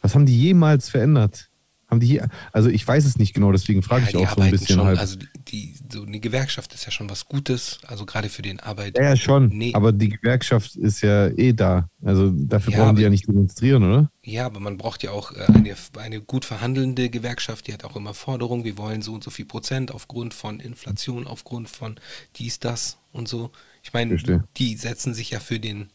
Was 0.01 0.15
haben 0.15 0.25
die 0.25 0.37
jemals 0.37 0.89
verändert? 0.89 1.49
Haben 1.87 2.01
die 2.01 2.07
je, 2.07 2.21
also 2.51 2.69
ich 2.69 2.85
weiß 2.85 3.05
es 3.05 3.17
nicht 3.17 3.33
genau, 3.33 3.53
deswegen 3.53 3.81
frage 3.81 4.03
ich 4.03 4.09
die 4.11 4.17
auch 4.17 4.35
so 4.35 4.41
ein 4.41 4.51
bisschen 4.51 4.75
schon, 4.75 4.85
halt. 4.85 4.99
also 4.99 5.17
die, 5.47 5.75
so 5.89 6.03
eine 6.03 6.19
Gewerkschaft 6.19 6.73
ist 6.73 6.85
ja 6.85 6.91
schon 6.91 7.09
was 7.09 7.25
Gutes, 7.25 7.79
also 7.87 8.05
gerade 8.05 8.27
für 8.27 8.41
den 8.41 8.59
Arbeit. 8.59 8.97
ja, 8.97 9.03
ja, 9.05 9.15
schon. 9.15 9.47
Nee. 9.47 9.73
Aber 9.73 9.93
die 9.93 10.09
Gewerkschaft 10.09 10.75
ist 10.75 11.01
ja 11.01 11.29
eh 11.29 11.53
da. 11.53 11.89
Also 12.03 12.31
dafür 12.31 12.73
Ja, 12.73 12.83
brauchen 12.83 12.97
die 12.97 13.03
ja 13.03 13.09
nicht 13.09 13.27
demonstrieren, 13.27 13.83
oder? 13.83 14.11
Ja, 14.23 14.45
aber 14.45 14.59
man 14.59 14.75
braucht 14.77 15.03
ja 15.03 15.11
auch 15.11 15.31
äh, 15.31 15.45
eine, 15.53 15.73
eine 15.97 16.19
gut 16.19 16.43
verhandelnde 16.43 17.09
Gewerkschaft, 17.09 17.67
die 17.67 17.73
hat 17.73 17.85
auch 17.85 17.95
immer 17.95 18.13
Forderungen, 18.13 18.65
wir 18.65 18.77
wollen 18.77 19.01
so 19.01 19.13
und 19.13 19.23
so 19.23 19.31
viel 19.31 19.45
Prozent 19.45 19.91
aufgrund 19.91 20.33
von 20.33 20.59
Inflation, 20.59 21.25
aufgrund 21.25 21.69
von 21.69 21.95
dies, 22.35 22.59
das 22.59 22.97
und 23.13 23.29
so. 23.29 23.51
Ich 23.83 23.93
meine, 23.93 24.11
Verstehe. 24.11 24.43
die 24.57 24.75
setzen 24.75 25.13
sich 25.13 25.29
ja 25.31 25.39
für 25.39 25.61
den 25.61 25.89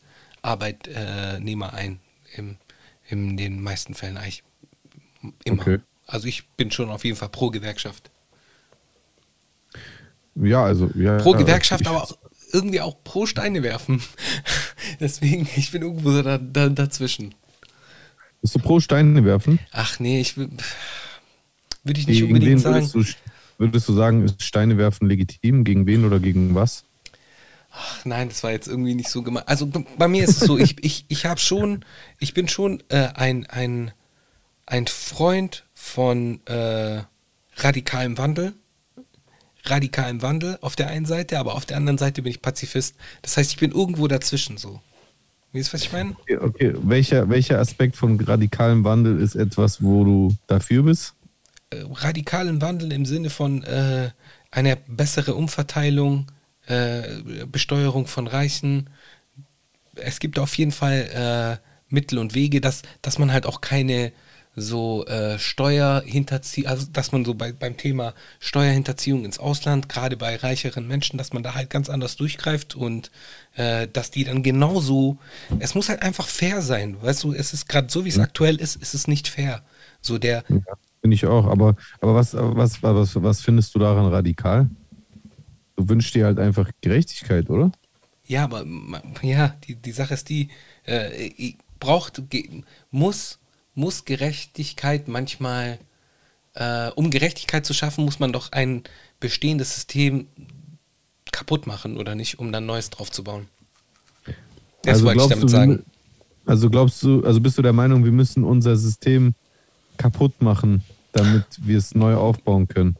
Arbeitnehmer 0.44 1.72
ein, 1.74 2.00
im, 2.36 2.56
in 3.08 3.36
den 3.36 3.62
meisten 3.62 3.94
Fällen 3.94 4.16
eigentlich 4.16 4.42
immer. 5.44 5.62
Okay. 5.62 5.78
Also 6.06 6.26
ich 6.28 6.46
bin 6.56 6.70
schon 6.70 6.90
auf 6.90 7.04
jeden 7.04 7.16
Fall 7.16 7.30
pro 7.30 7.50
Gewerkschaft. 7.50 8.10
Ja, 10.34 10.64
also 10.64 10.90
ja. 10.94 11.18
Pro 11.18 11.32
Gewerkschaft, 11.32 11.82
ich- 11.82 11.88
aber 11.88 12.02
auch 12.02 12.18
irgendwie 12.52 12.80
auch 12.80 13.02
pro 13.04 13.26
Steine 13.26 13.62
werfen. 13.62 14.02
Deswegen, 15.00 15.48
ich 15.56 15.70
bin 15.72 15.82
irgendwo 15.82 16.22
da, 16.22 16.38
da, 16.38 16.68
dazwischen. 16.68 17.34
Bist 18.42 18.54
du 18.54 18.58
pro 18.58 18.78
Steine 18.80 19.24
werfen? 19.24 19.58
Ach 19.72 19.98
nee, 19.98 20.20
ich 20.20 20.36
würde 20.36 20.52
ich 21.86 22.06
nicht 22.06 22.20
Gegen 22.20 22.26
unbedingt 22.34 22.60
sagen. 22.60 22.74
würdest 22.92 22.94
du, 22.94 23.04
würdest 23.58 23.88
du 23.88 23.92
sagen, 23.94 24.24
ist 24.24 24.42
Steine 24.42 24.76
werfen 24.76 25.08
legitim? 25.08 25.64
Gegen 25.64 25.86
wen 25.86 26.04
oder 26.04 26.20
gegen 26.20 26.54
was? 26.54 26.84
Ach 27.76 28.04
nein, 28.04 28.28
das 28.28 28.42
war 28.44 28.52
jetzt 28.52 28.68
irgendwie 28.68 28.94
nicht 28.94 29.08
so 29.08 29.22
gemeint. 29.22 29.48
Also 29.48 29.66
bei 29.98 30.08
mir 30.08 30.24
ist 30.24 30.42
es 30.42 30.46
so, 30.46 30.58
ich, 30.58 30.76
ich, 30.84 31.06
ich 31.08 31.26
habe 31.26 31.40
schon, 31.40 31.84
ich 32.18 32.34
bin 32.34 32.48
schon 32.48 32.82
äh, 32.88 33.08
ein, 33.14 33.46
ein, 33.46 33.92
ein 34.66 34.86
Freund 34.86 35.64
von 35.74 36.44
äh, 36.46 37.02
radikalem 37.56 38.16
Wandel. 38.16 38.52
Radikalem 39.64 40.22
Wandel 40.22 40.58
auf 40.60 40.76
der 40.76 40.88
einen 40.88 41.06
Seite, 41.06 41.38
aber 41.38 41.54
auf 41.54 41.64
der 41.64 41.78
anderen 41.78 41.98
Seite 41.98 42.22
bin 42.22 42.30
ich 42.30 42.42
Pazifist. 42.42 42.96
Das 43.22 43.36
heißt, 43.36 43.50
ich 43.50 43.58
bin 43.58 43.72
irgendwo 43.72 44.06
dazwischen 44.08 44.58
so. 44.58 44.80
Weißt 45.52 45.68
du, 45.68 45.74
was 45.74 45.82
ich 45.82 45.92
meine? 45.92 46.10
Okay, 46.20 46.36
okay. 46.36 46.74
Welcher, 46.82 47.28
welcher 47.28 47.58
Aspekt 47.58 47.96
von 47.96 48.20
radikalem 48.20 48.84
Wandel 48.84 49.20
ist 49.20 49.36
etwas, 49.36 49.82
wo 49.82 50.04
du 50.04 50.34
dafür 50.46 50.82
bist? 50.82 51.14
äh, 51.74 51.84
radikalen 51.90 52.60
Wandel 52.60 52.92
im 52.92 53.04
Sinne 53.04 53.30
von 53.30 53.62
äh, 53.64 54.10
einer 54.50 54.76
bessere 54.76 55.34
Umverteilung, 55.34 56.26
äh, 56.66 57.02
Besteuerung 57.46 58.06
von 58.06 58.26
Reichen. 58.26 58.90
Es 59.96 60.18
gibt 60.18 60.38
auf 60.38 60.56
jeden 60.56 60.72
Fall 60.72 61.60
äh, 61.60 61.92
Mittel 61.92 62.18
und 62.18 62.34
Wege, 62.34 62.60
dass, 62.60 62.82
dass 63.02 63.18
man 63.18 63.32
halt 63.32 63.46
auch 63.46 63.60
keine 63.60 64.12
so 64.56 65.04
äh, 65.06 65.36
Steuerhinterziehung, 65.38 66.68
also 66.68 66.86
dass 66.92 67.10
man 67.10 67.24
so 67.24 67.34
bei, 67.34 67.52
beim 67.52 67.76
Thema 67.76 68.14
Steuerhinterziehung 68.38 69.24
ins 69.24 69.38
Ausland, 69.40 69.88
gerade 69.88 70.16
bei 70.16 70.36
reicheren 70.36 70.86
Menschen, 70.86 71.18
dass 71.18 71.32
man 71.32 71.42
da 71.42 71.54
halt 71.54 71.70
ganz 71.70 71.90
anders 71.90 72.16
durchgreift 72.16 72.76
und 72.76 73.10
äh, 73.56 73.88
dass 73.92 74.12
die 74.12 74.22
dann 74.22 74.44
genauso, 74.44 75.18
es 75.58 75.74
muss 75.74 75.88
halt 75.88 76.02
einfach 76.02 76.28
fair 76.28 76.62
sein, 76.62 76.96
weißt 77.02 77.24
du, 77.24 77.32
es 77.32 77.52
ist 77.52 77.68
gerade 77.68 77.88
so, 77.90 78.04
wie 78.04 78.10
es 78.10 78.18
aktuell 78.18 78.56
ist, 78.56 78.76
ist 78.76 78.94
es 78.94 79.08
nicht 79.08 79.26
fair. 79.26 79.62
So 80.00 80.18
der, 80.18 80.44
Ja, 80.48 80.74
Finde 81.04 81.16
ich 81.16 81.26
auch. 81.26 81.44
Aber, 81.44 81.76
aber 82.00 82.14
was, 82.14 82.32
was, 82.32 82.82
was, 82.82 83.22
was 83.22 83.42
findest 83.42 83.74
du 83.74 83.78
daran 83.78 84.06
radikal? 84.06 84.70
Du 85.76 85.88
wünschst 85.88 86.14
dir 86.14 86.26
halt 86.26 86.38
einfach 86.38 86.70
Gerechtigkeit, 86.80 87.50
oder? 87.50 87.72
Ja, 88.26 88.44
aber 88.44 88.64
ja, 89.22 89.48
die, 89.66 89.76
die 89.76 89.92
Sache 89.92 90.14
ist 90.14 90.28
die, 90.28 90.48
äh, 90.84 91.54
braucht, 91.78 92.22
muss, 92.90 93.38
muss 93.74 94.04
Gerechtigkeit 94.04 95.08
manchmal, 95.08 95.78
äh, 96.54 96.90
um 96.90 97.10
Gerechtigkeit 97.10 97.66
zu 97.66 97.74
schaffen, 97.74 98.04
muss 98.04 98.20
man 98.20 98.32
doch 98.32 98.52
ein 98.52 98.82
bestehendes 99.20 99.74
System 99.74 100.28
kaputt 101.32 101.66
machen, 101.66 101.98
oder 101.98 102.14
nicht, 102.14 102.38
um 102.38 102.52
dann 102.52 102.64
Neues 102.66 102.90
drauf 102.90 103.10
zu 103.10 103.24
bauen. 103.24 103.48
Das 104.82 105.02
wollte 105.02 105.22
ich 105.22 105.28
damit 105.28 105.44
du, 105.44 105.48
sagen. 105.48 105.84
Also 106.46 106.70
glaubst 106.70 107.02
du, 107.02 107.24
also 107.24 107.40
bist 107.40 107.58
du 107.58 107.62
der 107.62 107.72
Meinung, 107.72 108.04
wir 108.04 108.12
müssen 108.12 108.44
unser 108.44 108.76
System 108.76 109.34
kaputt 109.96 110.40
machen, 110.40 110.84
damit 111.12 111.44
wir 111.58 111.78
es 111.78 111.94
neu 111.94 112.14
aufbauen 112.14 112.68
können? 112.68 112.96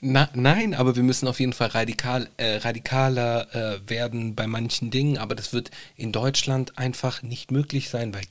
Na, 0.00 0.28
nein, 0.34 0.74
aber 0.74 0.94
wir 0.94 1.02
müssen 1.02 1.26
auf 1.26 1.40
jeden 1.40 1.54
Fall 1.54 1.68
radikal, 1.68 2.28
äh, 2.36 2.56
radikaler 2.56 3.54
äh, 3.54 3.80
werden 3.88 4.34
bei 4.34 4.46
manchen 4.46 4.90
Dingen, 4.90 5.16
aber 5.16 5.34
das 5.34 5.54
wird 5.54 5.70
in 5.96 6.12
Deutschland 6.12 6.78
einfach 6.78 7.22
nicht 7.22 7.50
möglich 7.50 7.88
sein, 7.88 8.14
weil, 8.14 8.26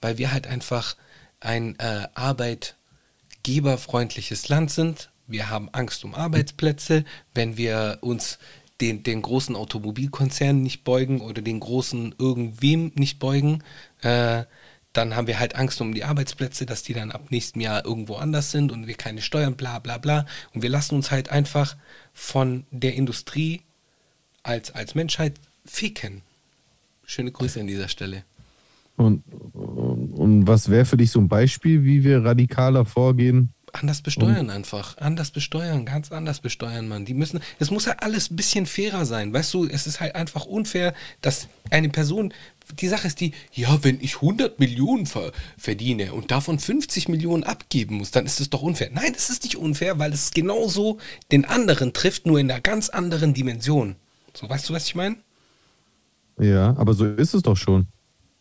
weil 0.00 0.18
wir 0.18 0.32
halt 0.32 0.46
einfach 0.46 0.94
ein 1.40 1.76
äh, 1.80 2.06
arbeitgeberfreundliches 2.14 4.48
Land 4.48 4.70
sind. 4.70 5.10
Wir 5.26 5.50
haben 5.50 5.68
Angst 5.72 6.04
um 6.04 6.14
Arbeitsplätze, 6.14 7.04
wenn 7.34 7.56
wir 7.56 7.98
uns 8.00 8.38
den, 8.80 9.02
den 9.02 9.22
großen 9.22 9.56
Automobilkonzernen 9.56 10.62
nicht 10.62 10.84
beugen 10.84 11.20
oder 11.20 11.42
den 11.42 11.58
großen 11.58 12.14
irgendwem 12.16 12.92
nicht 12.94 13.18
beugen, 13.18 13.64
äh, 14.02 14.44
dann 14.92 15.14
haben 15.14 15.26
wir 15.26 15.38
halt 15.38 15.54
Angst 15.54 15.80
um 15.80 15.94
die 15.94 16.04
Arbeitsplätze, 16.04 16.66
dass 16.66 16.82
die 16.82 16.94
dann 16.94 17.10
ab 17.10 17.30
nächstem 17.30 17.60
Jahr 17.60 17.84
irgendwo 17.84 18.16
anders 18.16 18.50
sind 18.50 18.72
und 18.72 18.86
wir 18.86 18.94
keine 18.94 19.20
Steuern, 19.20 19.54
bla 19.54 19.78
bla 19.78 19.98
bla. 19.98 20.26
Und 20.54 20.62
wir 20.62 20.70
lassen 20.70 20.94
uns 20.94 21.10
halt 21.10 21.30
einfach 21.30 21.76
von 22.12 22.66
der 22.70 22.94
Industrie 22.94 23.62
als, 24.42 24.70
als 24.74 24.94
Menschheit 24.94 25.34
ficken. 25.64 26.22
Schöne 27.04 27.30
Grüße 27.30 27.60
an 27.60 27.66
dieser 27.66 27.88
Stelle. 27.88 28.24
Und, 28.96 29.22
und, 29.54 30.12
und 30.12 30.46
was 30.46 30.68
wäre 30.70 30.84
für 30.84 30.96
dich 30.96 31.12
so 31.12 31.20
ein 31.20 31.28
Beispiel, 31.28 31.84
wie 31.84 32.02
wir 32.02 32.24
radikaler 32.24 32.84
vorgehen? 32.84 33.52
Anders 33.72 34.02
besteuern 34.02 34.50
einfach. 34.50 34.96
Anders 34.98 35.30
besteuern, 35.30 35.84
ganz 35.84 36.10
anders 36.10 36.40
besteuern, 36.40 36.88
Mann. 36.88 37.04
Die 37.04 37.14
müssen, 37.14 37.40
es 37.58 37.70
muss 37.70 37.86
halt 37.86 38.02
alles 38.02 38.30
ein 38.30 38.36
bisschen 38.36 38.66
fairer 38.66 39.04
sein. 39.04 39.32
Weißt 39.32 39.52
du, 39.54 39.66
es 39.66 39.86
ist 39.86 40.00
halt 40.00 40.14
einfach 40.14 40.46
unfair, 40.46 40.94
dass 41.20 41.48
eine 41.70 41.88
Person, 41.90 42.32
die 42.72 42.88
Sache 42.88 43.06
ist 43.06 43.20
die, 43.20 43.32
ja, 43.52 43.82
wenn 43.82 44.00
ich 44.00 44.16
100 44.16 44.58
Millionen 44.58 45.06
ver 45.06 45.32
verdiene 45.56 46.12
und 46.12 46.30
davon 46.30 46.58
50 46.58 47.08
Millionen 47.08 47.44
abgeben 47.44 47.96
muss, 47.96 48.10
dann 48.10 48.26
ist 48.26 48.40
es 48.40 48.50
doch 48.50 48.62
unfair. 48.62 48.90
Nein, 48.92 49.12
es 49.16 49.30
ist 49.30 49.44
nicht 49.44 49.56
unfair, 49.56 49.98
weil 49.98 50.12
es 50.12 50.30
genauso 50.30 50.98
den 51.32 51.44
anderen 51.44 51.92
trifft, 51.92 52.26
nur 52.26 52.38
in 52.38 52.50
einer 52.50 52.60
ganz 52.60 52.88
anderen 52.88 53.34
Dimension. 53.34 53.96
So, 54.34 54.48
weißt 54.48 54.68
du, 54.68 54.74
was 54.74 54.86
ich 54.86 54.94
meine? 54.94 55.16
Ja, 56.38 56.76
aber 56.76 56.94
so 56.94 57.06
ist 57.06 57.34
es 57.34 57.42
doch 57.42 57.56
schon. 57.56 57.86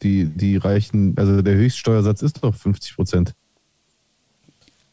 Die, 0.03 0.25
die 0.25 0.57
reichen, 0.57 1.17
also 1.17 1.41
der 1.41 1.55
Höchststeuersatz 1.55 2.21
ist 2.21 2.43
doch 2.43 2.53
50 2.53 2.95
Prozent. 2.95 3.33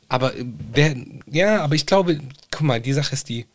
Aber 0.09 0.35
äh, 0.37 0.45
wer, 0.72 0.97
ja, 1.30 1.62
aber 1.62 1.74
ich 1.74 1.87
glaube, 1.87 2.20
guck 2.51 2.62
mal, 2.62 2.80
die 2.80 2.93
Sache 2.93 3.12
ist 3.12 3.28
die, 3.28 3.47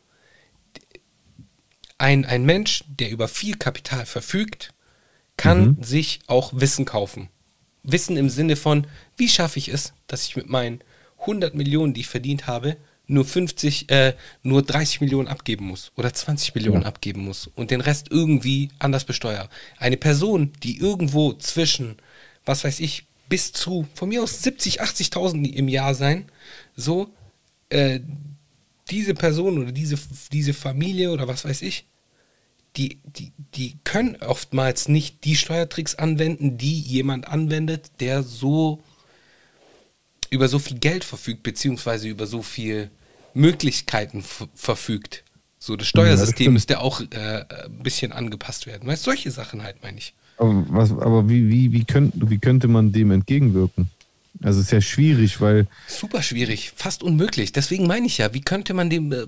ein, 1.98 2.26
ein 2.26 2.46
Mensch, 2.46 2.84
der 2.88 3.12
über 3.12 3.28
viel 3.28 3.56
Kapital 3.56 4.06
verfügt, 4.06 4.74
kann 5.40 5.76
Mhm. 5.78 5.84
sich 5.84 6.20
auch 6.28 6.52
Wissen 6.54 6.84
kaufen. 6.86 7.30
Wissen 7.84 8.18
im 8.18 8.30
Sinne 8.30 8.56
von, 8.58 8.86
wie 9.16 9.30
schaffe 9.30 9.58
ich 9.58 9.70
es, 9.70 9.94
dass 10.08 10.26
ich 10.26 10.36
mit 10.36 10.50
meinen 10.50 10.82
100 11.26 11.56
Millionen, 11.56 11.94
die 11.94 12.02
ich 12.02 12.08
verdient 12.08 12.46
habe, 12.46 12.76
nur 13.08 13.24
50, 13.26 13.90
äh, 13.90 14.14
nur 14.44 14.62
30 14.62 15.00
Millionen 15.02 15.28
abgeben 15.30 15.66
muss 15.66 15.92
oder 15.96 16.14
20 16.14 16.54
Millionen 16.56 16.82
Ja. 16.84 16.88
abgeben 16.90 17.24
muss 17.24 17.48
und 17.56 17.72
den 17.72 17.82
Rest 17.82 18.08
irgendwie 18.12 18.70
anders 18.80 19.06
besteuere. 19.06 19.50
Eine 19.78 19.98
Person, 19.98 20.52
die 20.62 20.78
irgendwo 20.78 21.34
zwischen, 21.34 21.96
was 22.46 22.64
weiß 22.66 22.82
ich, 22.82 23.06
bis 23.30 23.52
zu, 23.54 23.88
von 23.96 24.10
mir 24.10 24.22
aus 24.22 24.44
70, 24.44 24.82
80.000 24.82 25.54
im 25.54 25.68
Jahr 25.70 25.96
sein, 25.96 26.26
so, 26.76 27.10
äh, 27.70 28.02
diese 28.90 29.14
Person 29.14 29.58
oder 29.60 29.72
diese, 29.72 29.98
diese 30.32 30.54
Familie 30.54 31.12
oder 31.12 31.28
was 31.28 31.46
weiß 31.46 31.62
ich, 31.62 31.86
die, 32.80 33.00
die, 33.04 33.34
die 33.56 33.78
können 33.84 34.16
oftmals 34.22 34.88
nicht 34.88 35.26
die 35.26 35.36
Steuertricks 35.36 35.96
anwenden, 35.96 36.58
die 36.58 36.80
jemand 36.80 37.28
anwendet, 37.28 37.92
der 38.00 38.24
so 38.24 38.82
über 40.30 40.48
so 40.48 40.60
viel 40.60 40.80
Geld 40.80 41.04
verfügt, 41.04 41.44
beziehungsweise 41.44 42.08
über 42.08 42.26
so 42.26 42.42
viel 42.42 42.90
Möglichkeiten 43.34 44.24
verfügt. 44.56 45.26
So, 45.58 45.76
das 45.76 45.88
Ja, 45.88 46.04
das 46.04 46.06
Steuersystem 46.06 46.36
stimmt. 46.36 46.54
müsste 46.54 46.80
auch 46.80 47.02
äh, 47.02 47.44
ein 47.66 47.84
bisschen 47.84 48.14
angepasst 48.14 48.66
werden. 48.66 48.88
Weißt 48.88 49.04
solche 49.04 49.30
Sachen 49.30 49.62
halt, 49.62 49.84
meine 49.84 49.98
ich. 49.98 50.14
Aber, 50.38 50.66
was, 50.70 50.92
aber 50.92 51.28
wie, 51.28 51.50
wie, 51.50 51.74
wie, 51.74 51.84
könnt, 51.84 52.14
wie 52.30 52.38
könnte 52.38 52.70
man 52.70 52.94
dem 52.94 53.12
entgegenwirken? 53.12 53.90
Also 54.42 54.60
es 54.62 54.68
ist 54.68 54.72
ja 54.72 54.80
schwierig, 54.82 55.42
weil 55.42 55.68
Super 55.88 56.22
schwierig, 56.24 56.72
fast 56.76 57.04
unmöglich. 57.04 57.52
Deswegen 57.52 57.88
meine 57.88 58.06
ich 58.08 58.20
ja, 58.20 58.34
wie 58.34 58.40
könnte 58.42 58.74
man 58.74 58.90
dem, 58.90 59.12
äh, 59.12 59.26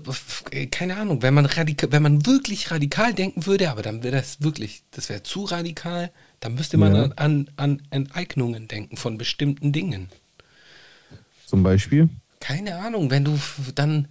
äh, 0.50 0.66
keine 0.66 0.96
Ahnung, 0.96 1.20
wenn 1.22 1.34
man 1.34 1.44
radikal, 1.44 1.92
wenn 1.92 2.02
man 2.02 2.24
wirklich 2.24 2.70
radikal 2.70 3.12
denken 3.12 3.44
würde, 3.44 3.70
aber 3.70 3.82
dann 3.82 4.02
wäre 4.02 4.16
das 4.16 4.40
wirklich, 4.42 4.84
das 4.90 5.10
wäre 5.10 5.22
zu 5.22 5.44
radikal, 5.44 6.10
dann 6.40 6.54
müsste 6.54 6.78
man 6.78 6.94
Ja. 6.94 7.02
an, 7.04 7.12
an, 7.16 7.48
an 7.56 7.82
Enteignungen 7.90 8.68
denken 8.68 8.96
von 8.96 9.18
bestimmten 9.18 9.72
Dingen. 9.72 10.08
zum 11.46 11.62
Beispiel, 11.62 12.08
Keine 12.40 12.76
Ahnung, 12.76 13.10
wenn 13.10 13.24
du 13.24 13.38
dann 13.74 14.08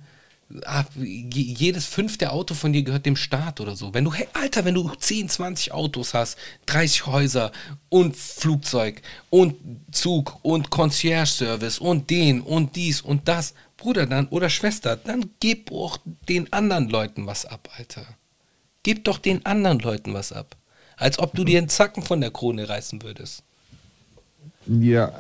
ah, 0.66 0.86
je- 0.96 1.54
jedes 1.54 1.86
fünfte 1.86 2.32
Auto 2.32 2.54
von 2.54 2.74
dir 2.74 2.84
gehört 2.84 3.06
dem 3.06 3.16
Staat 3.16 3.60
oder 3.60 3.76
so. 3.76 3.94
Wenn 3.94 4.04
du, 4.06 4.14
hey, 4.14 4.28
Alter, 4.34 4.66
wenn 4.66 4.74
du 4.76 4.90
10, 4.90 5.30
20 5.30 5.72
Autos 5.72 6.14
hast, 6.14 6.38
30 6.68 7.06
Häuser 7.08 7.52
und 7.90 8.16
Flugzeug 8.16 9.02
und 9.30 9.56
Zug 9.92 10.38
und 10.44 10.70
Concierge-Service 10.70 11.80
und 11.80 12.10
den 12.10 12.42
und 12.42 12.76
dies 12.76 13.02
und 13.02 13.28
das, 13.28 13.54
Bruder 13.78 14.06
dann 14.06 14.28
oder 14.28 14.50
Schwester, 14.50 14.96
dann 14.96 15.32
gib 15.40 15.72
auch 15.72 15.98
den 16.30 16.52
anderen 16.54 16.90
Leuten 16.90 17.26
was 17.26 17.46
ab, 17.46 17.70
Alter. 17.78 18.06
Gib 18.84 19.04
doch 19.06 19.18
den 19.18 19.46
anderen 19.46 19.80
Leuten 19.80 20.14
was 20.14 20.32
ab. 20.32 20.56
Als 20.98 21.18
ob 21.20 21.34
du 21.36 21.44
dir 21.44 21.58
einen 21.58 21.70
Zacken 21.70 22.04
von 22.04 22.22
der 22.22 22.32
Krone 22.32 22.70
reißen 22.70 23.02
würdest. 23.02 23.44
ja, 24.68 25.12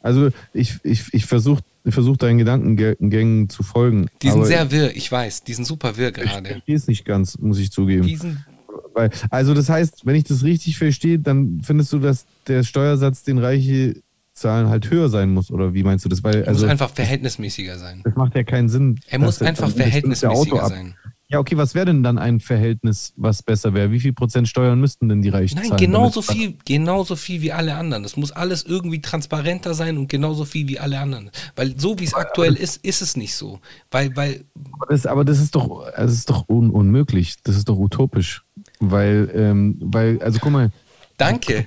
also 0.00 0.30
ich, 0.52 0.78
ich, 0.82 1.12
ich 1.12 1.26
versuche 1.26 1.62
ich 1.82 1.94
versuch 1.94 2.18
deinen 2.18 2.36
Gedankengängen 2.38 3.48
zu 3.48 3.62
folgen. 3.62 4.08
Die 4.20 4.30
sind 4.30 4.44
sehr 4.44 4.70
wirr, 4.70 4.94
ich 4.94 5.10
weiß. 5.10 5.44
Die 5.44 5.54
sind 5.54 5.64
super 5.64 5.96
wirr 5.96 6.08
ich 6.08 6.14
gerade. 6.14 6.50
verstehe 6.50 6.76
es 6.76 6.86
nicht 6.86 7.04
ganz, 7.06 7.38
muss 7.38 7.58
ich 7.58 7.72
zugeben. 7.72 8.06
Die 8.06 8.16
sind 8.16 8.44
Weil, 8.92 9.10
also 9.30 9.54
das 9.54 9.70
heißt, 9.70 10.04
wenn 10.04 10.14
ich 10.14 10.24
das 10.24 10.44
richtig 10.44 10.76
verstehe, 10.76 11.18
dann 11.18 11.62
findest 11.62 11.92
du, 11.92 11.98
dass 11.98 12.26
der 12.48 12.64
Steuersatz, 12.64 13.22
den 13.22 13.38
Reiche 13.38 14.02
zahlen, 14.34 14.68
halt 14.68 14.90
höher 14.90 15.08
sein 15.08 15.32
muss, 15.32 15.50
oder 15.50 15.72
wie 15.74 15.82
meinst 15.82 16.04
du 16.04 16.08
das? 16.08 16.22
Weil 16.22 16.42
Er 16.42 16.48
also 16.48 16.64
muss 16.64 16.70
einfach 16.70 16.90
verhältnismäßiger 16.90 17.78
sein. 17.78 18.02
das 18.04 18.14
macht 18.14 18.34
ja 18.34 18.42
keinen 18.42 18.68
Sinn. 18.68 18.98
Er 19.08 19.18
muss 19.18 19.40
einfach 19.40 19.70
verhältnismäßiger 19.70 20.66
sein. 20.68 20.94
Ja, 21.32 21.38
okay, 21.38 21.56
was 21.56 21.76
wäre 21.76 21.86
denn 21.86 22.02
dann 22.02 22.18
ein 22.18 22.40
Verhältnis, 22.40 23.12
was 23.16 23.42
besser 23.44 23.72
wäre? 23.72 23.92
Wie 23.92 24.00
viel 24.00 24.12
Prozent 24.12 24.48
Steuern 24.48 24.80
müssten 24.80 25.08
denn 25.08 25.22
die 25.22 25.28
Reichen 25.28 25.54
Nein, 25.58 25.68
zahlen? 25.68 25.78
genauso 25.80 26.22
damit- 26.22 26.42
viel, 26.42 26.54
genauso 26.64 27.14
viel 27.14 27.40
wie 27.40 27.52
alle 27.52 27.76
anderen. 27.76 28.02
Das 28.02 28.16
muss 28.16 28.32
alles 28.32 28.64
irgendwie 28.64 29.00
transparenter 29.00 29.74
sein 29.74 29.96
und 29.96 30.08
genauso 30.08 30.44
viel 30.44 30.66
wie 30.66 30.80
alle 30.80 30.98
anderen. 30.98 31.30
Weil 31.54 31.78
so 31.78 31.96
wie 32.00 32.04
es 32.04 32.14
aktuell 32.14 32.54
ist, 32.54 32.84
ist 32.84 33.00
es 33.00 33.16
nicht 33.16 33.34
so. 33.36 33.60
Weil, 33.92 34.16
weil, 34.16 34.44
Aber 34.72 34.86
das, 34.88 35.06
aber 35.06 35.24
das 35.24 35.38
ist 35.38 35.54
doch, 35.54 35.86
das 35.96 36.12
ist 36.12 36.28
doch 36.30 36.48
un 36.48 36.68
unmöglich. 36.70 37.36
Das 37.44 37.56
ist 37.56 37.68
doch 37.68 37.78
utopisch. 37.78 38.42
Weil, 38.80 39.30
ähm, 39.32 39.76
weil, 39.80 40.20
also 40.22 40.40
guck 40.40 40.50
mal. 40.50 40.70
danke. 41.16 41.66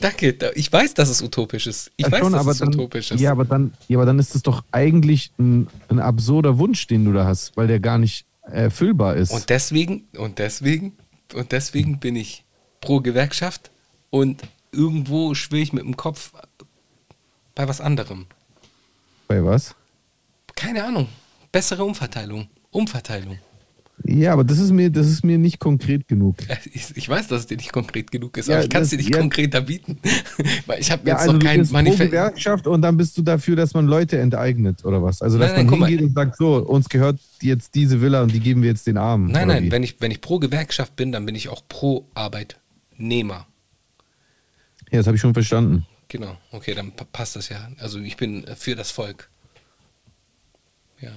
Danke. 0.00 0.32
Da- 0.32 0.50
Ich 0.54 0.72
weiß, 0.72 0.94
dass 0.94 1.08
es 1.10 1.20
utopisch 1.22 1.66
ist. 1.66 1.90
Ich 1.98 2.06
ja 2.06 2.10
weiß, 2.10 2.20
schon, 2.20 2.32
dass 2.32 2.46
es 2.46 2.58
dann, 2.58 2.68
utopisch 2.70 3.10
ist. 3.10 3.20
Ja, 3.20 3.30
aber 3.32 3.44
dann, 3.44 3.74
ja, 3.86 3.98
aber 3.98 4.06
dann 4.06 4.18
ist 4.18 4.34
es 4.34 4.42
doch 4.42 4.64
eigentlich 4.72 5.30
ein, 5.38 5.68
ein 5.88 6.00
absurder 6.00 6.58
Wunsch, 6.58 6.86
den 6.86 7.04
du 7.04 7.12
da 7.12 7.26
hast, 7.26 7.54
weil 7.56 7.66
der 7.68 7.78
gar 7.80 7.98
nicht 7.98 8.24
erfüllbar 8.50 9.16
ist. 9.16 9.30
Und 9.30 9.48
deswegen, 9.50 10.08
und 10.16 10.38
deswegen, 10.38 10.96
und 11.34 11.52
deswegen 11.52 11.98
bin 11.98 12.16
ich 12.16 12.44
pro 12.80 13.00
Gewerkschaft 13.00 13.70
und 14.10 14.42
irgendwo 14.72 15.34
schwöre 15.34 15.62
ich 15.62 15.72
mit 15.72 15.84
dem 15.84 15.96
Kopf 15.96 16.32
bei 17.54 17.68
was 17.68 17.80
anderem. 17.80 18.26
Bei 19.28 19.44
was? 19.44 19.74
Keine 20.54 20.84
Ahnung. 20.84 21.08
Bessere 21.52 21.84
Umverteilung. 21.84 22.48
Umverteilung. 22.70 23.38
Ja, 24.02 24.32
aber 24.32 24.42
das 24.42 24.58
ist 24.58 24.72
mir, 24.72 24.90
das 24.90 25.06
ist 25.06 25.24
mir 25.24 25.38
nicht 25.38 25.60
konkret 25.60 26.08
genug. 26.08 26.36
Ich, 26.72 26.96
ich 26.96 27.08
weiß, 27.08 27.28
dass 27.28 27.40
es 27.42 27.46
dir 27.46 27.56
nicht 27.56 27.72
konkret 27.72 28.10
genug 28.10 28.36
ist, 28.36 28.48
Ja, 28.48 28.56
aber 28.56 28.64
ich 28.64 28.70
kann 28.70 28.82
es 28.82 28.90
dir 28.90 28.96
nicht 28.96 29.10
ja. 29.14 29.20
konkreter 29.20 29.60
bieten. 29.60 29.98
Weil 30.66 30.80
ich 30.80 30.90
habe 30.90 31.02
Ja, 31.06 31.14
jetzt 31.14 31.20
also 31.20 31.32
noch 31.34 31.38
du 31.38 31.46
kein 31.46 31.60
bist 31.60 31.70
pro 31.70 31.78
Manifest. 31.78 32.10
Gewerkschaft 32.10 32.66
und 32.66 32.82
dann 32.82 32.96
bist 32.96 33.16
du 33.16 33.22
dafür, 33.22 33.54
dass 33.54 33.72
man 33.72 33.86
Leute 33.86 34.18
enteignet 34.18 34.84
oder 34.84 35.00
was? 35.02 35.22
Also 35.22 35.38
dass 35.38 35.52
Nein, 35.52 35.66
nein, 35.66 35.70
man 35.70 35.80
mal. 35.80 35.88
hingeht 35.88 36.06
und 36.08 36.14
sagt, 36.14 36.36
so, 36.36 36.56
uns 36.56 36.88
gehört 36.88 37.20
jetzt 37.40 37.74
diese 37.76 38.00
Villa 38.00 38.22
und 38.22 38.32
die 38.34 38.40
geben 38.40 38.62
wir 38.62 38.70
jetzt 38.70 38.86
den 38.88 38.96
Armen. 38.96 39.30
Nein, 39.30 39.46
nein, 39.46 39.62
wie? 39.64 39.70
wenn 39.70 39.84
ich, 39.84 40.00
wenn 40.00 40.10
ich 40.10 40.20
pro 40.20 40.38
Gewerkschaft 40.40 40.96
bin, 40.96 41.12
dann 41.12 41.24
bin 41.24 41.36
ich 41.36 41.48
auch 41.48 41.62
pro 41.68 42.06
Arbeitnehmer. 42.14 43.46
Ja, 44.90 44.98
das 44.98 45.06
habe 45.06 45.14
ich 45.16 45.20
schon 45.20 45.34
verstanden. 45.34 45.86
Genau, 46.08 46.36
okay, 46.50 46.74
dann 46.74 46.90
pa- 46.92 47.06
passt 47.10 47.36
das 47.36 47.48
ja. 47.48 47.68
Also 47.78 48.00
ich 48.00 48.16
bin 48.16 48.44
für 48.56 48.74
das 48.74 48.90
Volk. 48.90 49.28
Ja. 51.00 51.10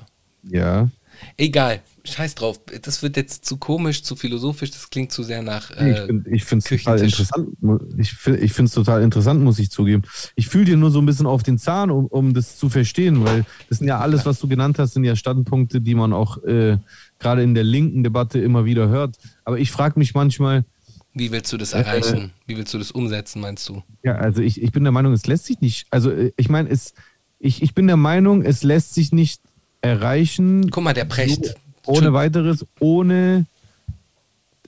Ja. 0.44 0.90
Egal, 1.38 1.82
scheiß 2.04 2.36
drauf. 2.36 2.60
Das 2.82 3.04
wird 3.04 3.18
jetzt 3.18 3.46
zu 3.46 3.58
komisch, 3.58 4.04
zu 4.04 4.16
philosophisch, 4.16 4.72
das 4.72 4.90
klingt 4.90 5.12
zu 5.12 5.24
sehr 5.24 5.42
nach. 5.42 5.72
Äh, 5.72 6.08
ich 6.32 6.46
finde 6.46 6.66
find's 6.66 6.66
total 6.70 7.00
interessant. 7.00 7.50
ich 7.98 8.54
finde 8.54 8.68
es 8.68 8.74
total 8.74 9.04
interessant, 9.04 9.42
muss 9.44 9.60
ich 9.60 9.72
zugeben. 9.72 10.04
Ich 10.36 10.48
fühle 10.48 10.66
dir 10.66 10.78
nur 10.78 10.92
so 10.92 11.00
ein 11.00 11.06
bisschen 11.06 11.26
auf 11.26 11.44
den 11.44 11.58
Zahn, 11.58 11.92
um, 11.92 12.08
um 12.08 12.34
das 12.34 12.58
zu 12.58 12.70
verstehen, 12.70 13.24
weil 13.26 13.46
das 13.70 13.80
sind 13.80 13.88
ja 13.88 14.00
alles, 14.00 14.26
was 14.26 14.40
du 14.40 14.48
genannt 14.48 14.80
hast, 14.80 14.94
sind 14.94 15.04
ja 15.04 15.16
Standpunkte, 15.16 15.82
die 15.82 15.96
man 15.96 16.14
auch 16.14 16.44
äh, 16.44 16.78
gerade 17.20 17.44
in 17.44 17.54
der 17.54 17.64
linken 17.64 18.04
Debatte 18.04 18.40
immer 18.40 18.66
wieder 18.66 18.90
hört. 18.90 19.18
Aber 19.44 19.60
ich 19.60 19.72
frage 19.72 20.00
mich 20.00 20.14
manchmal, 20.14 20.66
wie 21.14 21.32
willst 21.32 21.52
du 21.52 21.58
das 21.58 21.74
Äh, 21.74 21.80
erreichen? 21.80 22.32
Wie 22.46 22.58
willst 22.58 22.74
du 22.74 22.78
das 22.78 22.92
umsetzen, 22.92 23.42
meinst 23.42 23.68
du? 23.70 23.82
ja, 24.04 24.16
also 24.16 24.42
ich, 24.42 24.62
ich 24.62 24.72
bin 24.72 24.84
der 24.84 24.92
Meinung, 24.92 25.14
es 25.14 25.26
lässt 25.26 25.46
sich 25.46 25.62
nicht, 25.62 25.88
also 25.90 26.12
äh, 26.12 26.32
ich 26.38 26.50
meine, 26.50 26.70
es, 26.70 26.94
ich, 27.40 27.62
ich 27.62 27.74
bin 27.74 27.88
der 27.88 27.98
Meinung, 27.98 28.44
es 28.44 28.64
lässt 28.64 28.94
sich 28.94 29.12
nicht 29.12 29.42
erreichen. 29.82 30.70
Guck 30.70 30.84
mal, 30.84 30.94
der 30.94 31.06
Precht. 31.06 31.46
So, 31.46 31.54
ohne 31.94 32.14
weiteres, 32.14 32.66
ohne 32.80 33.46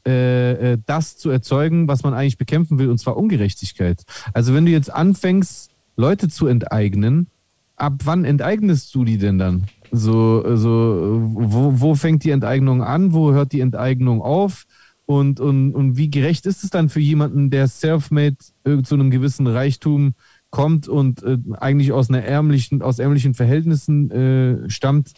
äh, 0.07 0.73
äh, 0.73 0.77
das 0.85 1.17
zu 1.17 1.29
erzeugen, 1.29 1.87
was 1.87 2.03
man 2.03 2.13
eigentlich 2.13 2.37
bekämpfen 2.37 2.79
will, 2.79 2.89
und 2.89 2.99
zwar 2.99 3.17
Ungerechtigkeit. 3.17 4.03
Also 4.33 4.53
wenn 4.53 4.65
du 4.65 4.71
jetzt 4.71 4.91
anfängst, 4.91 5.71
Leute 5.97 6.29
zu 6.29 6.47
enteignen, 6.47 7.27
ab 7.75 7.93
wann 8.05 8.25
enteignest 8.25 8.95
du 8.95 9.03
die 9.03 9.17
denn 9.17 9.37
dann? 9.37 9.67
So, 9.91 10.55
so 10.55 11.21
wo, 11.33 11.79
wo 11.81 11.95
fängt 11.95 12.23
die 12.23 12.29
Enteignung 12.29 12.83
an? 12.83 13.13
Wo 13.13 13.33
hört 13.33 13.51
die 13.51 13.59
Enteignung 13.59 14.21
auf? 14.21 14.65
Und, 15.05 15.39
und, 15.39 15.73
und 15.73 15.97
wie 15.97 16.09
gerecht 16.09 16.45
ist 16.45 16.63
es 16.63 16.69
dann 16.69 16.87
für 16.87 16.99
jemanden, 16.99 17.49
der 17.49 17.67
self-made 17.67 18.37
äh, 18.63 18.81
zu 18.83 18.95
einem 18.95 19.09
gewissen 19.09 19.47
Reichtum 19.47 20.13
kommt 20.49 20.87
und 20.87 21.23
äh, 21.23 21.37
eigentlich 21.59 21.91
aus 21.91 22.09
einer 22.09 22.23
ärmlichen, 22.23 22.81
aus 22.81 22.99
ärmlichen 22.99 23.33
Verhältnissen 23.33 24.11
äh, 24.11 24.69
stammt? 24.69 25.13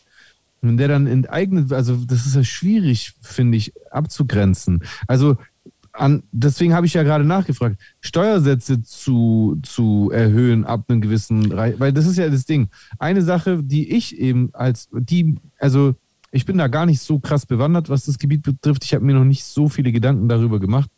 Wenn 0.62 0.78
der 0.78 0.88
dann 0.88 1.08
enteignet, 1.08 1.74
also 1.74 1.96
das 1.96 2.28
ist 2.28 2.36
ja 2.36 2.44
schwierig, 2.44 3.14
finde 3.22 3.58
ich, 3.58 3.74
abzugrenzen. 3.90 4.84
Also 5.08 5.38
an, 5.94 6.24
deswegen 6.32 6.74
habe 6.74 6.86
ich 6.86 6.94
ja 6.94 7.04
gerade 7.04 7.24
nachgefragt, 7.24 7.78
Steuersätze 8.00 8.82
zu, 8.84 9.60
zu 9.64 10.12
erhöhen 10.14 10.64
ab 10.66 10.86
einem 10.88 11.02
gewissen, 11.02 11.52
weil 11.52 11.92
das 11.92 12.06
ist 12.06 12.18
ja 12.18 12.30
das 12.30 12.46
Ding. 12.46 12.70
Eine 13.00 13.22
Sache, 13.22 13.64
die 13.64 13.92
ich 13.92 14.18
eben 14.18 14.50
als, 14.54 14.90
die, 14.94 15.36
also 15.60 15.96
ich 16.32 16.46
bin 16.46 16.58
da 16.58 16.68
gar 16.68 16.86
nicht 16.86 17.02
so 17.02 17.20
krass 17.20 17.46
bewandert, 17.46 17.90
was 17.90 18.06
das 18.06 18.18
Gebiet 18.18 18.44
betrifft. 18.44 18.86
Ich 18.86 18.94
habe 18.94 19.04
mir 19.04 19.16
noch 19.16 19.26
nicht 19.26 19.44
so 19.44 19.68
viele 19.68 19.92
Gedanken 19.92 20.30
darüber 20.30 20.60
gemacht. 20.60 20.90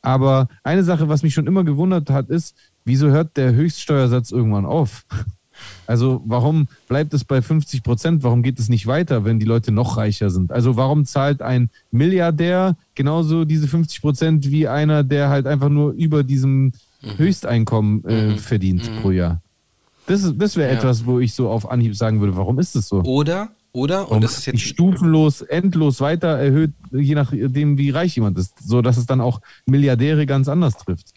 Aber 0.00 0.48
eine 0.64 0.82
Sache, 0.82 1.08
was 1.08 1.22
mich 1.22 1.34
schon 1.34 1.46
immer 1.46 1.62
gewundert 1.62 2.10
hat, 2.10 2.28
ist, 2.28 2.56
wieso 2.84 3.08
hört 3.08 3.36
der 3.36 3.52
Höchststeuersatz 3.54 4.30
irgendwann 4.30 4.66
auf? 4.66 5.04
Also 5.86 6.22
warum 6.26 6.66
bleibt 6.88 7.12
es 7.14 7.24
bei 7.24 7.40
50 7.42 7.82
Prozent? 7.82 8.22
Warum 8.22 8.42
geht 8.42 8.58
es 8.58 8.68
nicht 8.68 8.86
weiter, 8.86 9.24
wenn 9.24 9.38
die 9.38 9.46
Leute 9.46 9.70
noch 9.70 9.96
reicher 9.96 10.30
sind? 10.30 10.50
Also 10.50 10.76
warum 10.76 11.04
zahlt 11.04 11.42
ein 11.42 11.70
Milliardär 11.90 12.76
genauso 12.94 13.44
diese 13.44 13.68
50 13.68 14.00
Prozent 14.00 14.50
wie 14.50 14.66
einer, 14.66 15.04
der 15.04 15.28
halt 15.28 15.46
einfach 15.46 15.68
nur 15.68 15.92
über 15.92 16.24
diesem 16.24 16.72
Höchsteinkommen 17.16 18.04
äh, 18.04 18.28
Mhm. 18.30 18.38
verdient 18.38 18.90
Mhm. 18.90 18.96
pro 19.00 19.10
Jahr? 19.10 19.42
Das, 20.06 20.22
ist- 20.24 20.34
das 20.38 20.56
wäre 20.56 20.72
Ja. 20.72 20.78
etwas, 20.78 21.04
wo 21.06 21.20
ich 21.20 21.34
so 21.34 21.48
auf 21.50 21.70
Anhieb 21.70 21.94
sagen 21.96 22.20
würde, 22.20 22.36
warum 22.36 22.58
ist 22.58 22.74
das 22.74 22.88
so? 22.88 23.02
Oder, 23.02 23.50
oder, 23.72 24.00
Warum 24.02 24.16
und 24.16 24.24
das 24.24 24.38
ist 24.38 24.46
jetzt 24.46 24.62
stufenlos, 24.62 25.42
endlos 25.42 26.00
weiter 26.00 26.28
erhöht, 26.38 26.72
je 26.90 27.14
nachdem, 27.14 27.78
wie 27.78 27.90
reich 27.90 28.16
jemand 28.16 28.38
ist, 28.38 28.54
so 28.66 28.82
dass 28.82 28.96
es 28.96 29.06
dann 29.06 29.20
auch 29.20 29.40
Milliardäre 29.66 30.26
ganz 30.26 30.48
anders 30.48 30.76
trifft. 30.78 31.12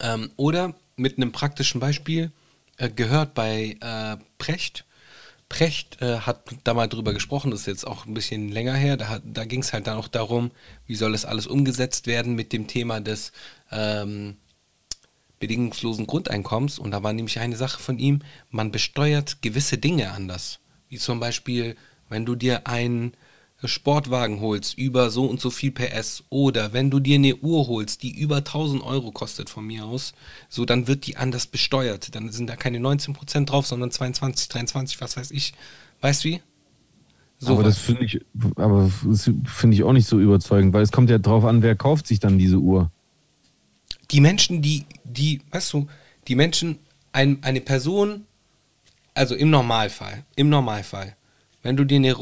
Ähm, 0.00 0.30
oder 0.36 0.74
mit 0.96 1.16
einem 1.16 1.32
praktischen 1.32 1.80
Beispiel 1.80 2.30
äh, 2.78 2.90
gehört 2.90 3.34
bei 3.34 3.76
äh, 3.80 4.16
Precht. 4.38 4.84
Precht 5.48 6.02
äh, 6.02 6.20
hat 6.20 6.42
da 6.64 6.74
mal 6.74 6.88
drüber 6.88 7.14
gesprochen, 7.14 7.50
das 7.52 7.60
ist 7.60 7.66
jetzt 7.66 7.86
auch 7.86 8.06
ein 8.06 8.14
bisschen 8.14 8.50
länger 8.50 8.74
her. 8.74 8.96
Da, 8.96 9.20
da 9.24 9.44
ging 9.44 9.60
es 9.60 9.72
halt 9.72 9.86
dann 9.86 9.96
auch 9.96 10.08
darum, 10.08 10.50
wie 10.86 10.96
soll 10.96 11.12
das 11.12 11.24
alles 11.24 11.46
umgesetzt 11.46 12.06
werden 12.06 12.34
mit 12.34 12.52
dem 12.52 12.66
Thema 12.66 13.00
des 13.00 13.32
ähm, 13.70 14.36
bedingungslosen 15.38 16.06
Grundeinkommens. 16.06 16.78
Und 16.78 16.90
da 16.90 17.02
war 17.02 17.12
nämlich 17.12 17.38
eine 17.38 17.56
Sache 17.56 17.80
von 17.80 17.98
ihm, 17.98 18.20
man 18.50 18.72
besteuert 18.72 19.40
gewisse 19.42 19.78
Dinge 19.78 20.10
anders. 20.12 20.58
Wie 20.88 20.98
zum 20.98 21.20
Beispiel, 21.20 21.76
wenn 22.08 22.26
du 22.26 22.34
dir 22.34 22.66
einen 22.66 23.12
Sportwagen 23.64 24.40
holst 24.40 24.76
über 24.76 25.10
so 25.10 25.24
und 25.26 25.40
so 25.40 25.50
viel 25.50 25.70
PS 25.70 26.24
oder 26.28 26.72
wenn 26.72 26.90
du 26.90 27.00
dir 27.00 27.14
eine 27.14 27.36
Uhr 27.36 27.66
holst, 27.68 28.02
die 28.02 28.10
über 28.18 28.36
1000 28.36 28.82
Euro 28.82 29.12
kostet 29.12 29.48
von 29.48 29.66
mir 29.66 29.86
aus, 29.86 30.12
so 30.48 30.64
dann 30.64 30.86
wird 30.88 31.06
die 31.06 31.16
anders 31.16 31.46
besteuert. 31.46 32.14
Dann 32.14 32.30
sind 32.30 32.48
da 32.48 32.56
keine 32.56 32.78
19% 32.78 33.46
drauf, 33.46 33.66
sondern 33.66 33.90
22, 33.90 34.48
23, 34.48 35.00
was 35.00 35.16
weiß 35.16 35.30
ich. 35.30 35.54
Weißt 36.02 36.24
du 36.24 36.28
wie? 36.28 36.42
So 37.38 37.54
aber 37.54 37.64
das 37.64 37.78
finde 37.78 38.04
ich, 38.04 38.20
aber 38.56 38.90
das 39.04 39.30
finde 39.46 39.74
ich 39.74 39.82
auch 39.82 39.92
nicht 39.92 40.08
so 40.08 40.18
überzeugend, 40.18 40.72
weil 40.72 40.82
es 40.82 40.92
kommt 40.92 41.10
ja 41.10 41.18
drauf 41.18 41.44
an, 41.44 41.62
wer 41.62 41.76
kauft 41.76 42.06
sich 42.06 42.20
dann 42.20 42.38
diese 42.38 42.58
Uhr. 42.58 42.90
die 44.10 44.20
Menschen, 44.20 44.62
die, 44.62 44.86
die, 45.04 45.40
weißt 45.50 45.72
du, 45.72 45.86
die 46.28 46.34
Menschen, 46.34 46.78
ein, 47.12 47.42
eine 47.42 47.60
Person, 47.60 48.26
also 49.14 49.34
im 49.34 49.50
Normalfall, 49.50 50.24
im 50.36 50.48
Normalfall, 50.48 51.16
wenn 51.66 51.76
du 51.76 51.84
dir 51.84 51.96
eine, 51.96 52.14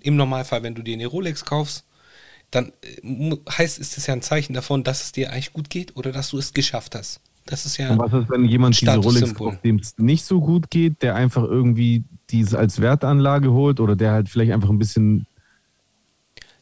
im 0.00 0.16
Normalfall, 0.16 0.62
wenn 0.62 0.74
du 0.74 0.82
dir 0.82 0.94
eine 0.94 1.06
Rolex 1.06 1.44
kaufst, 1.44 1.84
dann 2.50 2.72
äh, 3.02 3.36
heißt 3.50 3.78
ist 3.78 3.98
es 3.98 4.06
ja 4.06 4.14
ein 4.14 4.22
Zeichen 4.22 4.54
davon, 4.54 4.84
dass 4.84 5.02
es 5.02 5.12
dir 5.12 5.32
eigentlich 5.32 5.52
gut 5.52 5.70
geht 5.70 5.96
oder 5.96 6.12
dass 6.12 6.30
du 6.30 6.38
es 6.38 6.54
geschafft 6.54 6.94
hast. 6.94 7.20
Das 7.46 7.66
ist 7.66 7.76
ja. 7.76 7.90
Und 7.90 7.98
was 7.98 8.12
ist, 8.12 8.30
wenn 8.30 8.46
jemand 8.46 8.80
diese 8.80 8.96
Rolex 8.96 9.34
kauft, 9.34 9.64
dem 9.64 9.76
es 9.76 9.98
nicht 9.98 10.24
so 10.24 10.40
gut 10.40 10.70
geht, 10.70 11.02
der 11.02 11.14
einfach 11.14 11.42
irgendwie 11.42 12.04
diese 12.30 12.58
als 12.58 12.80
Wertanlage 12.80 13.52
holt 13.52 13.80
oder 13.80 13.96
der 13.96 14.12
halt 14.12 14.28
vielleicht 14.28 14.52
einfach 14.52 14.70
ein 14.70 14.78
bisschen 14.78 15.26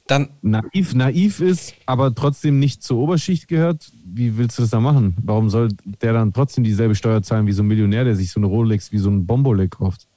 Dann, 0.09 0.31
naiv, 0.43 0.95
naiv 0.95 1.41
ist, 1.41 1.75
aber 1.87 2.13
trotzdem 2.15 2.59
nicht 2.59 2.83
zur 2.83 2.99
Oberschicht 2.99 3.47
gehört? 3.47 3.93
Wie 4.05 4.37
willst 4.37 4.59
du 4.59 4.63
das 4.63 4.71
da 4.71 4.81
machen? 4.81 5.15
Warum 5.23 5.51
soll 5.51 5.69
der 6.01 6.15
dann 6.15 6.33
trotzdem 6.33 6.65
dieselbe 6.65 6.97
Steuer 6.97 7.23
zahlen 7.23 7.47
wie 7.47 7.53
so 7.53 7.63
ein 7.63 7.69
Millionär, 7.69 8.05
der 8.05 8.17
sich 8.17 8.33
so 8.33 8.41
eine 8.41 8.47
Rolex 8.47 8.91
wie 8.91 8.99
so 8.99 9.09
ein 9.09 9.25
Bombolek 9.25 9.73
kauft? 9.73 10.09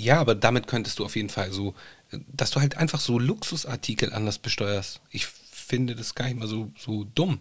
Ja, 0.00 0.20
aber 0.20 0.34
damit 0.34 0.66
könntest 0.66 0.98
du 0.98 1.04
auf 1.04 1.16
jeden 1.16 1.28
Fall 1.28 1.52
so, 1.52 1.74
dass 2.28 2.50
du 2.50 2.60
halt 2.60 2.76
einfach 2.76 3.00
so 3.00 3.18
Luxusartikel 3.18 4.12
anders 4.12 4.38
besteuerst. 4.38 5.00
Ich 5.10 5.26
finde 5.26 5.94
das 5.94 6.14
gar 6.14 6.26
nicht 6.26 6.38
mal 6.38 6.48
so, 6.48 6.70
so 6.78 7.04
dumm. 7.14 7.38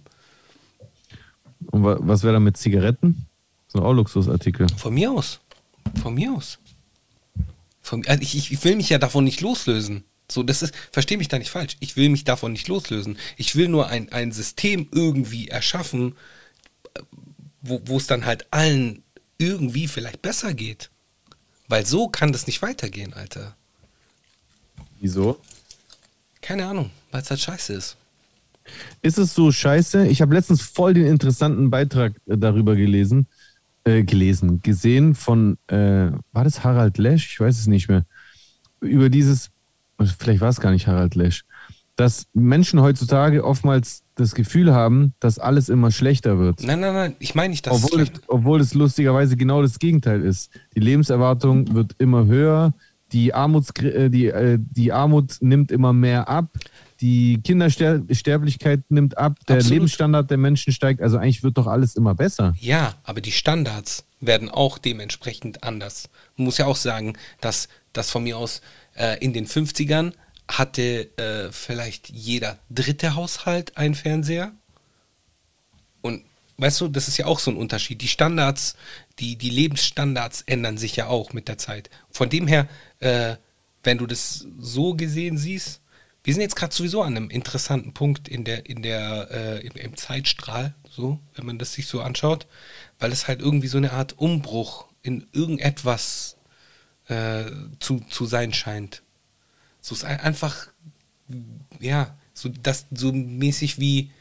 Und 1.68 1.84
wa 1.84 1.98
was 2.02 2.24
wäre 2.24 2.34
da 2.34 2.40
mit 2.40 2.58
Zigaretten? 2.58 3.26
Das 3.66 3.74
sind 3.74 3.82
auch 3.82 3.94
Luxusartikel. 3.94 4.68
Von 4.78 4.94
mir 4.94 5.12
aus. 5.12 5.40
Von 6.02 6.14
mir 6.14 6.34
aus. 6.34 6.60
Von, 7.82 8.06
also 8.08 8.22
ich, 8.22 8.52
ich 8.52 8.64
will 8.64 8.76
mich 8.76 8.90
ja 8.90 8.98
davon 8.98 9.24
nicht 9.24 9.42
loslösen. 9.42 10.04
So, 10.32 10.44
das 10.44 10.62
ist, 10.62 10.76
versteh 10.92 11.18
mich 11.18 11.28
da 11.28 11.40
nicht 11.40 11.50
falsch. 11.50 11.78
Ich 11.80 11.96
will 11.96 12.10
mich 12.10 12.24
davon 12.24 12.52
nicht 12.52 12.68
loslösen. 12.68 13.18
Ich 13.38 13.56
will 13.56 13.68
nur 13.68 13.88
ein, 13.88 14.12
ein 14.12 14.32
System 14.32 14.88
irgendwie 14.92 15.48
erschaffen, 15.48 16.16
wo 17.62 17.98
es 17.98 18.08
dann 18.08 18.26
halt 18.26 18.46
allen 18.52 19.04
irgendwie 19.38 19.88
vielleicht 19.88 20.22
besser 20.22 20.54
geht. 20.54 20.92
Weil 21.70 21.86
so 21.86 22.10
kann 22.10 22.32
das 22.34 22.48
nicht 22.48 22.62
weitergehen, 22.62 23.14
Alter. 23.14 23.56
Wieso? 25.00 25.40
Keine 26.42 26.66
Ahnung, 26.66 26.90
weil 27.12 27.22
es 27.22 27.30
halt 27.30 27.40
scheiße 27.40 27.74
ist. 27.74 27.96
Ist 29.02 29.18
es 29.18 29.34
so 29.34 29.52
scheiße? 29.52 30.08
Ich 30.08 30.22
habe 30.22 30.34
letztens 30.34 30.62
voll 30.62 30.94
den 30.94 31.06
interessanten 31.06 31.70
Beitrag 31.70 32.14
äh, 32.26 32.38
darüber 32.38 32.76
gelesen, 32.76 33.28
äh, 33.84 34.04
gelesen, 34.04 34.62
gesehen 34.62 35.16
von, 35.16 35.58
äh, 35.68 36.12
war 36.32 36.44
das 36.44 36.64
Harald 36.64 36.98
Lesch? 36.98 37.32
Ich 37.32 37.40
weiß 37.40 37.58
es 37.58 37.68
nicht 37.68 37.88
mehr. 37.88 38.06
Über 38.82 39.10
dieses, 39.10 39.52
vielleicht 40.18 40.42
war 40.42 40.50
es 40.50 40.60
gar 40.60 40.72
nicht 40.72 40.88
Harald 40.88 41.16
Lesch, 41.16 41.44
dass 41.96 42.28
Menschen 42.34 42.82
heutzutage 42.82 43.44
oftmals 43.44 44.04
das 44.20 44.36
Gefühl 44.36 44.74
haben, 44.74 45.14
dass 45.20 45.40
alles 45.40 45.70
immer 45.70 45.92
schlechter 45.92 46.40
wird. 46.40 46.64
Nein, 46.64 46.80
nein, 46.80 46.94
nein, 46.94 47.16
ich 47.20 47.36
meine 47.36 47.50
nicht, 47.50 47.66
dass 47.66 47.84
Obwohl 47.84 48.02
es, 48.02 48.12
obwohl 48.28 48.62
es 48.62 48.74
lustigerweise 48.74 49.38
genau 49.38 49.62
das 49.62 49.80
Gegenteil 49.80 50.22
ist. 50.22 50.52
Die 50.76 50.80
Lebenserwartung 50.80 51.74
wird 51.74 51.96
immer 51.98 52.26
höher, 52.26 52.74
die, 53.12 53.34
Armuts, 53.34 53.72
äh, 53.82 54.10
die, 54.10 54.28
äh, 54.28 54.58
die 54.60 54.92
Armut 54.92 55.38
nimmt 55.42 55.72
immer 55.72 55.94
mehr 55.94 56.28
ab, 56.28 56.58
die 57.02 57.40
Kindersterblichkeit 57.44 58.82
nimmt 58.90 59.18
ab, 59.18 59.38
der 59.48 59.58
Absolut. 59.58 59.74
Lebensstandard 59.74 60.30
der 60.30 60.38
Menschen 60.38 60.74
steigt. 60.74 61.02
Also 61.02 61.18
eigentlich 61.18 61.44
wird 61.44 61.58
doch 61.58 61.68
alles 61.68 61.96
immer 61.96 62.14
besser. 62.14 62.54
Ja, 62.60 62.96
aber 63.04 63.22
die 63.22 63.32
Standards 63.32 64.06
werden 64.20 64.50
auch 64.50 64.78
dementsprechend 64.78 65.64
anders. 65.64 66.10
Man 66.36 66.46
muss 66.46 66.58
ja 66.58 66.66
auch 66.66 66.76
sagen, 66.76 67.14
dass 67.40 67.70
das 67.94 68.12
von 68.12 68.24
mir 68.24 68.38
aus 68.38 68.62
äh, 68.96 69.18
in 69.24 69.34
den 69.34 69.48
50ern 69.48 70.12
hatte 70.50 71.16
äh, 71.18 71.52
vielleicht 71.52 72.10
jeder 72.10 72.60
dritte 72.70 73.16
Haushalt 73.16 73.78
einen 73.78 73.94
Fernseher. 73.94 74.52
Und 76.02 76.24
weißt 76.58 76.82
du, 76.82 76.88
das 76.88 77.08
ist 77.08 77.18
ja 77.18 77.28
auch 77.28 77.40
so 77.40 77.52
ein 77.52 77.58
Unterschied. 77.58 78.02
Die 78.02 78.08
Standards, 78.08 78.76
die, 79.20 79.36
die 79.36 79.52
Lebensstandards 79.52 80.42
ändern 80.42 80.78
sich 80.78 80.96
ja 80.96 81.08
auch 81.08 81.34
mit 81.34 81.48
der 81.48 81.60
Zeit. 81.60 81.90
Von 82.12 82.30
dem 82.30 82.48
her, 82.48 82.68
äh, 83.00 83.36
wenn 83.84 84.00
du 84.00 84.08
das 84.08 84.48
so 84.60 84.96
gesehen 84.96 85.38
siehst, 85.38 85.82
wir 86.24 86.34
sind 86.34 86.42
jetzt 86.42 86.56
gerade 86.56 86.74
sowieso 86.74 87.04
an 87.04 87.16
einem 87.16 87.30
interessanten 87.30 87.94
Punkt 87.94 88.28
in 88.28 88.44
der, 88.44 88.66
in 88.66 88.82
der, 88.82 89.30
äh, 89.32 89.66
im, 89.66 89.76
im 89.76 89.96
Zeitstrahl, 89.98 90.74
so, 90.90 91.20
wenn 91.36 91.46
man 91.46 91.60
das 91.60 91.74
sich 91.74 91.88
so 91.88 92.02
anschaut, 92.02 92.48
weil 92.98 93.12
es 93.12 93.28
halt 93.28 93.40
irgendwie 93.40 93.68
so 93.68 93.78
eine 93.78 93.94
Art 93.94 94.18
Umbruch 94.18 94.88
in 95.02 95.28
irgendetwas 95.32 96.38
äh, 97.08 97.46
zu, 97.80 98.02
zu 98.10 98.26
sein 98.26 98.52
scheint. 98.52 99.04
So 99.90 99.96
ist 99.96 100.04
ein- 100.06 100.20
einfach, 100.20 100.68
ja, 101.80 102.16
so 102.34 102.50
das 102.50 102.86
so 102.92 103.12
mäßig 103.12 103.80
wie 103.80 104.12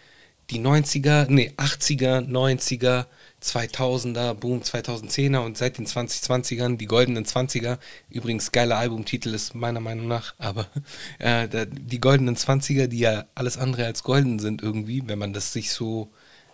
die 0.51 0.59
90er, 0.59 1.27
nee, 1.29 1.53
80er, 1.59 2.23
90er, 2.23 3.07
2000er, 3.41 4.35
Boom, 4.35 4.63
2010er 4.63 5.43
und 5.45 5.59
seit 5.59 5.79
den 5.79 5.87
2020ern, 5.87 6.77
die 6.79 6.87
goldenen 6.87 7.27
20er. 7.27 7.79
Übrigens, 8.11 8.53
geiler 8.53 8.79
Albumtitel 8.79 9.35
ist 9.35 9.55
meiner 9.55 9.81
Meinung 9.81 10.09
nach, 10.09 10.35
aber 10.39 10.69
äh, 11.19 11.67
die 11.71 12.01
goldenen 12.01 12.37
20er, 12.37 12.89
die 12.89 13.01
ja 13.01 13.27
alles 13.35 13.59
andere 13.59 13.85
als 13.87 14.03
golden 14.03 14.39
sind 14.39 14.63
irgendwie, 14.63 15.03
wenn 15.07 15.19
man 15.19 15.33
das 15.35 15.53
sich 15.53 15.73
so 15.73 16.11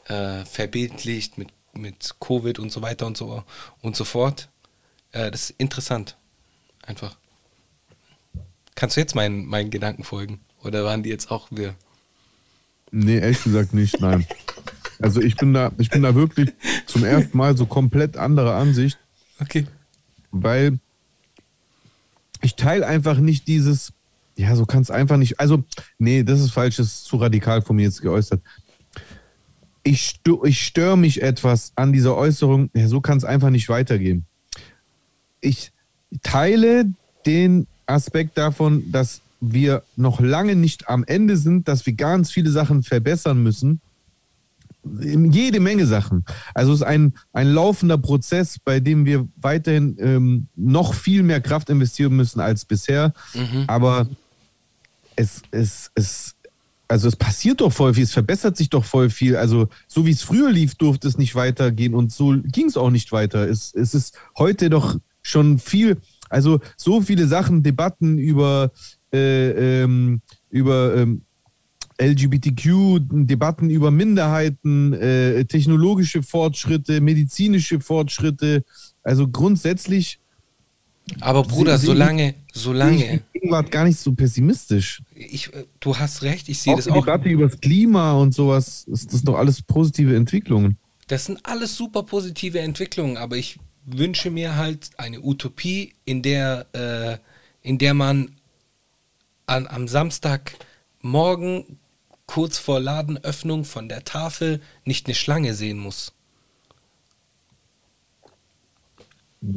äh, 0.08 0.44
verbildlicht 0.44 1.38
mit, 1.38 1.48
mit 1.74 2.16
Covid 2.20 2.58
und 2.58 2.72
so 2.72 2.82
weiter 2.82 3.06
und 3.06 3.16
so 3.16 3.44
und 3.82 3.96
so 3.96 4.04
fort. 4.04 4.48
Äh, 5.12 5.30
das 5.30 5.50
ist 5.50 5.60
interessant. 5.60 6.16
Einfach. 6.86 7.16
Kannst 8.74 8.96
du 8.96 9.00
jetzt 9.00 9.14
meinen, 9.14 9.46
meinen 9.46 9.70
Gedanken 9.70 10.04
folgen? 10.04 10.40
Oder 10.62 10.84
waren 10.84 11.02
die 11.02 11.10
jetzt 11.10 11.30
auch 11.30 11.48
wir? 11.50 11.74
Nee, 12.90 13.18
ehrlich 13.18 13.42
gesagt 13.42 13.74
nicht, 13.74 14.00
nein. 14.00 14.26
Also 15.00 15.20
ich 15.20 15.36
bin 15.36 15.52
da, 15.52 15.72
ich 15.78 15.90
bin 15.90 16.02
da 16.02 16.14
wirklich 16.14 16.52
zum 16.86 17.04
ersten 17.04 17.36
Mal 17.36 17.56
so 17.56 17.66
komplett 17.66 18.16
anderer 18.16 18.54
Ansicht, 18.54 18.98
Okay. 19.40 19.66
weil 20.30 20.78
ich 22.40 22.54
teile 22.56 22.86
einfach 22.86 23.18
nicht 23.18 23.48
dieses, 23.48 23.92
ja, 24.36 24.54
so 24.54 24.64
kann 24.64 24.82
es 24.82 24.90
einfach 24.90 25.16
nicht, 25.16 25.40
also, 25.40 25.64
nee, 25.98 26.22
das 26.22 26.40
ist 26.40 26.52
falsch, 26.52 26.76
das 26.76 26.86
ist 26.86 27.04
zu 27.04 27.16
radikal 27.16 27.62
von 27.62 27.76
mir 27.76 27.82
jetzt 27.82 28.02
geäußert. 28.02 28.40
Ich, 29.82 30.02
stö 30.02 30.38
ich 30.44 30.64
störe 30.64 30.96
mich 30.96 31.20
etwas 31.22 31.72
an 31.74 31.92
dieser 31.92 32.16
Äußerung, 32.16 32.70
ja, 32.74 32.86
so 32.88 33.00
kann 33.00 33.18
es 33.18 33.24
einfach 33.24 33.50
nicht 33.50 33.68
weitergehen. 33.68 34.24
Ich 35.40 35.72
teile 36.22 36.86
den 37.26 37.66
Aspekt 37.86 38.38
davon, 38.38 38.90
dass 38.90 39.20
wir 39.40 39.82
noch 39.96 40.20
lange 40.20 40.56
nicht 40.56 40.88
am 40.88 41.04
Ende 41.04 41.36
sind, 41.36 41.68
dass 41.68 41.84
wir 41.86 41.92
ganz 41.92 42.30
viele 42.30 42.50
Sachen 42.50 42.82
verbessern 42.82 43.42
müssen. 43.42 43.80
Jede 45.02 45.60
Menge 45.60 45.86
Sachen. 45.86 46.24
Also 46.52 46.72
es 46.72 46.80
ist 46.80 46.86
ein, 46.86 47.14
ein 47.32 47.48
laufender 47.48 47.96
Prozess, 47.96 48.58
bei 48.62 48.80
dem 48.80 49.06
wir 49.06 49.26
weiterhin 49.36 49.96
ähm, 49.98 50.46
noch 50.56 50.92
viel 50.92 51.22
mehr 51.22 51.40
Kraft 51.40 51.70
investieren 51.70 52.14
müssen 52.14 52.40
als 52.40 52.66
bisher. 52.66 53.14
Aber 53.66 54.06
es, 55.16 55.42
es, 55.52 55.90
es, 55.94 56.34
also 56.86 57.08
es 57.08 57.16
passiert 57.16 57.62
doch 57.62 57.72
voll 57.72 57.94
viel, 57.94 58.04
es 58.04 58.12
verbessert 58.12 58.58
sich 58.58 58.68
doch 58.68 58.84
voll 58.84 59.08
viel. 59.08 59.36
Also 59.36 59.68
so 59.86 60.04
wie 60.04 60.10
es 60.10 60.22
früher 60.22 60.50
lief, 60.50 60.74
durfte 60.74 61.08
es 61.08 61.16
nicht 61.16 61.34
weitergehen 61.34 61.94
und 61.94 62.12
so 62.12 62.34
ging 62.44 62.66
es 62.66 62.76
auch 62.76 62.90
nicht 62.90 63.10
weiter. 63.10 63.48
Es, 63.48 63.74
es 63.74 63.94
ist 63.94 64.18
heute 64.36 64.68
doch 64.68 64.98
schon 65.22 65.58
viel, 65.58 65.96
also 66.34 66.60
so 66.76 67.00
viele 67.00 67.26
Sachen, 67.26 67.62
Debatten 67.62 68.18
über, 68.18 68.72
äh, 69.12 69.82
ähm, 69.82 70.20
über 70.50 70.96
ähm, 70.96 71.22
LGBTQ, 71.98 72.98
Debatten 73.00 73.70
über 73.70 73.90
Minderheiten, 73.90 74.92
äh, 74.94 75.44
technologische 75.44 76.22
Fortschritte, 76.22 77.00
medizinische 77.00 77.80
Fortschritte. 77.80 78.64
Also 79.02 79.28
grundsätzlich 79.28 80.18
Aber 81.20 81.44
Bruder, 81.44 81.78
solange, 81.78 82.22
sehe 82.22 82.34
ich 82.52 82.60
solange, 82.60 83.22
die 83.34 83.40
Gegenwart 83.40 83.70
gar 83.70 83.84
nicht 83.84 83.98
so 83.98 84.12
pessimistisch. 84.12 85.02
ich, 85.14 85.52
äh, 85.54 85.66
du 85.78 85.96
hast 85.96 86.22
recht, 86.22 86.48
ich 86.48 86.58
sehe 86.58 86.72
Auch 86.72 86.78
das 86.78 86.86
die 86.86 86.90
auch. 86.90 87.04
Debatte 87.04 87.28
über 87.28 87.48
das 87.48 87.60
Klima 87.60 88.14
und 88.14 88.34
sowas, 88.34 88.84
ist 88.90 89.12
das 89.12 89.22
doch 89.22 89.36
alles 89.36 89.62
positive 89.62 90.16
Entwicklungen. 90.16 90.78
Das 91.06 91.26
sind 91.26 91.38
alles 91.44 91.76
super 91.76 92.02
positive 92.02 92.58
Entwicklungen, 92.60 93.18
aber 93.18 93.36
ich 93.36 93.58
wünsche 93.84 94.30
mir 94.30 94.56
halt 94.56 94.90
eine 94.96 95.20
Utopie, 95.20 95.94
in 96.04 96.22
der, 96.22 96.66
äh, 96.72 97.18
in 97.66 97.78
der 97.78 97.94
man 97.94 98.36
an, 99.46 99.66
am 99.66 99.88
Samstagmorgen 99.88 101.78
kurz 102.26 102.58
vor 102.58 102.80
Ladenöffnung 102.80 103.64
von 103.64 103.88
der 103.88 104.04
Tafel 104.04 104.60
nicht 104.84 105.06
eine 105.06 105.14
Schlange 105.14 105.54
sehen 105.54 105.78
muss. 105.78 106.12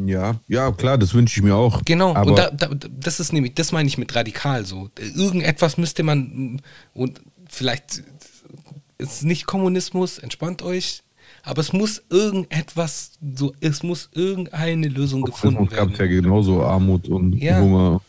Ja, 0.05 0.41
ja, 0.49 0.71
klar, 0.73 0.97
das 0.97 1.13
wünsche 1.13 1.39
ich 1.39 1.43
mir 1.43 1.55
auch. 1.55 1.81
Genau, 1.85 2.13
aber 2.13 2.31
und 2.31 2.37
da, 2.37 2.51
da, 2.51 2.67
das 2.73 3.21
ist 3.21 3.31
nämlich, 3.31 3.53
das 3.53 3.71
meine 3.71 3.87
ich 3.87 3.97
mit 3.97 4.13
radikal 4.13 4.65
so. 4.65 4.89
Irgendetwas 4.99 5.77
müsste 5.77 6.03
man, 6.03 6.61
und 6.93 7.21
vielleicht 7.47 8.03
ist 8.97 9.11
es 9.13 9.21
nicht 9.23 9.45
Kommunismus, 9.45 10.17
entspannt 10.17 10.61
euch, 10.61 11.03
aber 11.47 11.61
es 11.61 11.71
muss 11.73 12.03
irgendetwas, 12.09 13.11
so, 13.35 13.53
es 13.61 13.81
muss 13.83 14.09
irgendeine 14.13 14.87
Lösung 14.87 15.21
gefunden 15.21 15.67
gab 15.67 15.91
es 15.91 15.97
ja 15.97 16.05
werden. 16.05 16.23
genauso 16.23 16.61
Armut 16.63 17.07
und 17.07 17.33
Ja. 17.41 17.59
Hunger. 17.59 18.01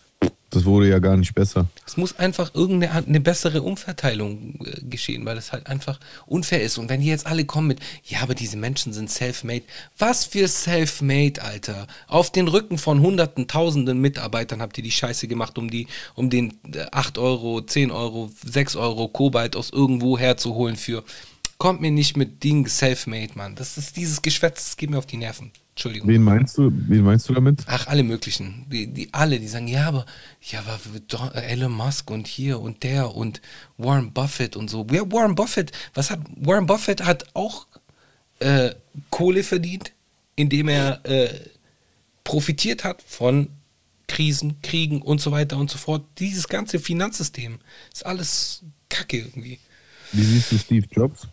Das 0.51 0.65
wurde 0.65 0.89
ja 0.89 0.99
gar 0.99 1.19
nicht 1.19 1.35
besser. 1.35 1.67
Es 1.87 1.99
muss 1.99 2.19
einfach 2.19 2.55
irgendeine 2.55 3.21
bessere 3.21 3.61
Umverteilung 3.61 4.59
äh, 4.65 4.81
geschehen, 4.83 5.27
weil 5.27 5.37
es 5.37 5.53
halt 5.53 5.67
einfach 5.67 6.01
unfair 6.25 6.63
ist. 6.63 6.79
Und 6.79 6.89
wenn 6.89 7.03
die 7.03 7.07
jetzt 7.07 7.27
alle 7.27 7.45
kommen 7.45 7.67
mit, 7.69 7.81
ja, 8.05 8.23
aber 8.23 8.35
diese 8.35 8.57
Menschen 8.57 8.95
sind 8.95 9.11
self-made. 9.11 9.65
Was 9.99 10.25
für 10.25 10.49
self-made, 10.49 11.43
Alter? 11.43 11.87
Auf 12.07 12.33
den 12.33 12.49
Rücken 12.49 12.79
von 12.79 13.01
hunderten, 13.01 13.47
tausenden 13.47 14.01
Mitarbeitern 14.01 14.63
habt 14.63 14.79
ihr 14.79 14.85
die 14.85 14.91
Scheiße 14.91 15.29
gemacht, 15.29 15.59
um 15.59 15.69
die, 15.71 15.87
um 16.15 16.31
den 16.31 16.55
äh, 16.73 16.87
8 16.93 17.19
Euro, 17.19 17.61
10 17.61 17.91
Euro, 17.91 18.31
6 18.43 18.77
Euro 18.77 19.09
Kobalt 19.09 19.55
aus 19.55 19.69
irgendwo 19.71 20.19
herzuholen 20.19 20.77
für. 20.77 21.05
Kommt 21.59 21.81
mir 21.81 21.91
nicht 21.91 22.17
mit 22.17 22.43
Ding 22.45 22.67
self-made, 22.69 23.33
Mann. 23.35 23.57
Das 23.57 23.77
ist 23.79 23.97
dieses 23.97 24.23
Geschwätz, 24.23 24.65
das 24.65 24.77
geht 24.77 24.91
mir 24.91 24.99
auf 24.99 25.07
die 25.07 25.17
Nerven. 25.17 25.51
Entschuldigung. 25.71 26.09
Wen 26.09 26.23
meinst 26.23 26.59
du, 26.59 26.71
wen 26.73 27.03
meinst 27.03 27.29
du 27.29 27.35
damit? 27.35 27.63
Ach, 27.67 27.87
alle 27.87 28.03
möglichen. 28.03 28.67
Die, 28.69 28.89
die 28.89 29.13
alle, 29.13 29.39
die 29.39 29.47
sagen, 29.47 29.69
ja, 29.69 29.87
aber, 29.87 30.07
ja, 30.41 30.61
aber 30.61 30.79
Don- 31.07 31.33
Elon 31.33 31.73
Musk 31.73 32.11
und 32.11 32.27
hier 32.27 32.61
und 32.61 32.83
der 32.83 33.15
und 33.15 33.41
Warren 33.77 34.13
Buffett 34.13 34.57
und 34.57 34.69
so. 34.71 34.87
Ja, 34.91 35.03
Warren 35.11 35.35
Buffett, 35.35 35.73
was 35.95 36.11
hat, 36.11 36.21
Warren 36.37 36.67
Buffett 36.67 37.05
hat 37.05 37.27
auch 37.35 37.67
äh, 38.41 38.75
Kohle 39.11 39.45
verdient, 39.45 39.93
indem 40.35 40.69
er 40.69 41.05
äh, 41.05 41.29
profitiert 42.25 42.83
hat 42.85 43.03
von 43.03 43.49
Krisen, 44.09 44.61
Kriegen 44.63 45.03
und 45.03 45.21
so 45.21 45.31
weiter 45.33 45.59
und 45.59 45.71
so 45.71 45.79
fort. 45.79 46.05
Dieses 46.19 46.49
ganze 46.49 46.79
Finanzsystem 46.79 47.59
ist 47.93 48.05
alles 48.07 48.63
Kacke 48.89 49.19
irgendwie. 49.19 49.59
Wie 50.13 50.23
siehst 50.23 50.51
du 50.53 50.59
Steve 50.59 50.87
Jobs? 50.91 51.29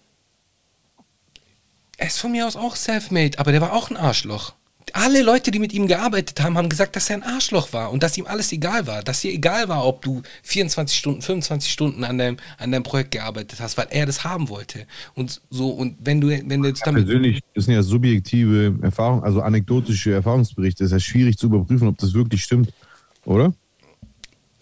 Er 1.98 2.08
ist 2.08 2.20
von 2.20 2.32
mir 2.32 2.46
aus 2.48 2.56
auch 2.56 2.76
self-made, 2.76 3.40
aber 3.40 3.52
der 3.52 3.62
war 3.62 3.74
auch 3.74 3.90
ein 3.90 3.98
Arschloch. 3.98 4.54
Alle 4.94 5.24
Leute, 5.24 5.50
die 5.52 5.60
mit 5.60 5.74
ihm 5.74 5.88
gearbeitet 5.88 6.42
haben, 6.42 6.58
haben 6.58 6.70
gesagt, 6.70 6.96
dass 6.96 7.10
er 7.10 7.18
ein 7.18 7.24
Arschloch 7.24 7.74
war 7.74 7.92
und 7.92 8.04
dass 8.04 8.18
ihm 8.18 8.28
alles 8.28 8.52
egal 8.52 8.86
war. 8.88 9.02
Dass 9.02 9.22
dir 9.22 9.32
egal 9.34 9.68
war, 9.68 9.86
ob 9.86 10.02
du 10.04 10.22
24 10.44 10.98
Stunden, 10.98 11.22
25 11.22 11.72
Stunden 11.72 12.04
an 12.04 12.18
deinem, 12.18 12.38
an 12.60 12.72
deinem 12.72 12.84
Projekt 12.84 13.12
gearbeitet 13.12 13.60
hast, 13.60 13.78
weil 13.78 13.88
er 13.90 14.06
das 14.06 14.24
haben 14.24 14.48
wollte. 14.48 14.86
Und 15.16 15.42
so, 15.50 15.70
und 15.70 15.98
wenn 16.02 16.22
du, 16.22 16.28
wenn 16.30 16.62
du 16.62 16.68
jetzt 16.70 16.86
damit. 16.86 17.06
Persönlich, 17.06 17.42
das 17.56 17.66
sind 17.66 17.74
ja 17.74 17.82
subjektive 17.84 18.78
Erfahrungen, 18.84 19.24
also 19.24 19.42
anekdotische 19.42 20.14
Erfahrungsberichte. 20.14 20.84
Es 20.84 20.92
ist 20.92 20.94
ja 20.94 21.00
schwierig 21.00 21.38
zu 21.38 21.48
überprüfen, 21.48 21.88
ob 21.88 21.98
das 21.98 22.14
wirklich 22.14 22.44
stimmt, 22.44 22.72
oder? 23.26 23.54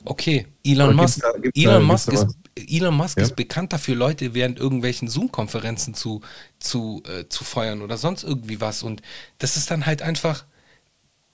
Okay, 0.05 0.47
Elon 0.65 0.95
Musk, 0.95 1.21
da- 1.21 1.33
Elon 1.53 1.73
da- 1.73 1.79
Musk, 1.79 2.11
ist, 2.11 2.27
Elon 2.55 2.95
Musk 2.95 3.17
Ja? 3.17 3.23
ist 3.23 3.35
bekannt 3.35 3.73
dafür, 3.73 3.95
Leute 3.95 4.33
während 4.33 4.59
irgendwelchen 4.59 5.07
Zoom-Konferenzen 5.07 5.93
zu, 5.93 6.21
zu, 6.59 7.03
äh, 7.07 7.27
zu 7.27 7.43
feuern 7.43 7.81
oder 7.81 7.97
sonst 7.97 8.23
irgendwie 8.23 8.61
was. 8.61 8.83
Und 8.83 9.01
das 9.39 9.57
ist 9.57 9.71
dann 9.71 9.85
halt 9.85 10.01
einfach, 10.01 10.45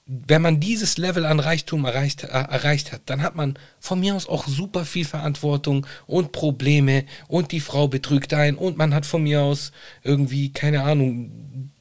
wenn 0.06 0.42
man 0.42 0.60
dieses 0.60 0.98
Level 0.98 1.26
an 1.26 1.40
Reichtum 1.40 1.86
erreicht, 1.86 2.24
äh, 2.24 2.28
erreicht 2.28 2.92
hat, 2.92 3.02
dann 3.06 3.22
hat 3.22 3.36
man 3.36 3.60
von 3.80 4.00
mir 4.00 4.16
aus 4.16 4.28
auch 4.28 4.48
super 4.48 4.86
viel 4.86 5.06
Verantwortung 5.06 5.86
und 6.08 6.32
Probleme 6.32 7.06
und 7.28 7.52
die 7.52 7.60
Frau 7.60 7.88
betrügt 7.88 8.34
ein 8.34 8.56
und 8.56 8.78
man 8.78 8.96
hat 8.96 9.06
von 9.06 9.22
mir 9.22 9.42
aus 9.42 9.72
irgendwie, 10.04 10.52
keine 10.52 10.84
Ahnung, 10.84 11.72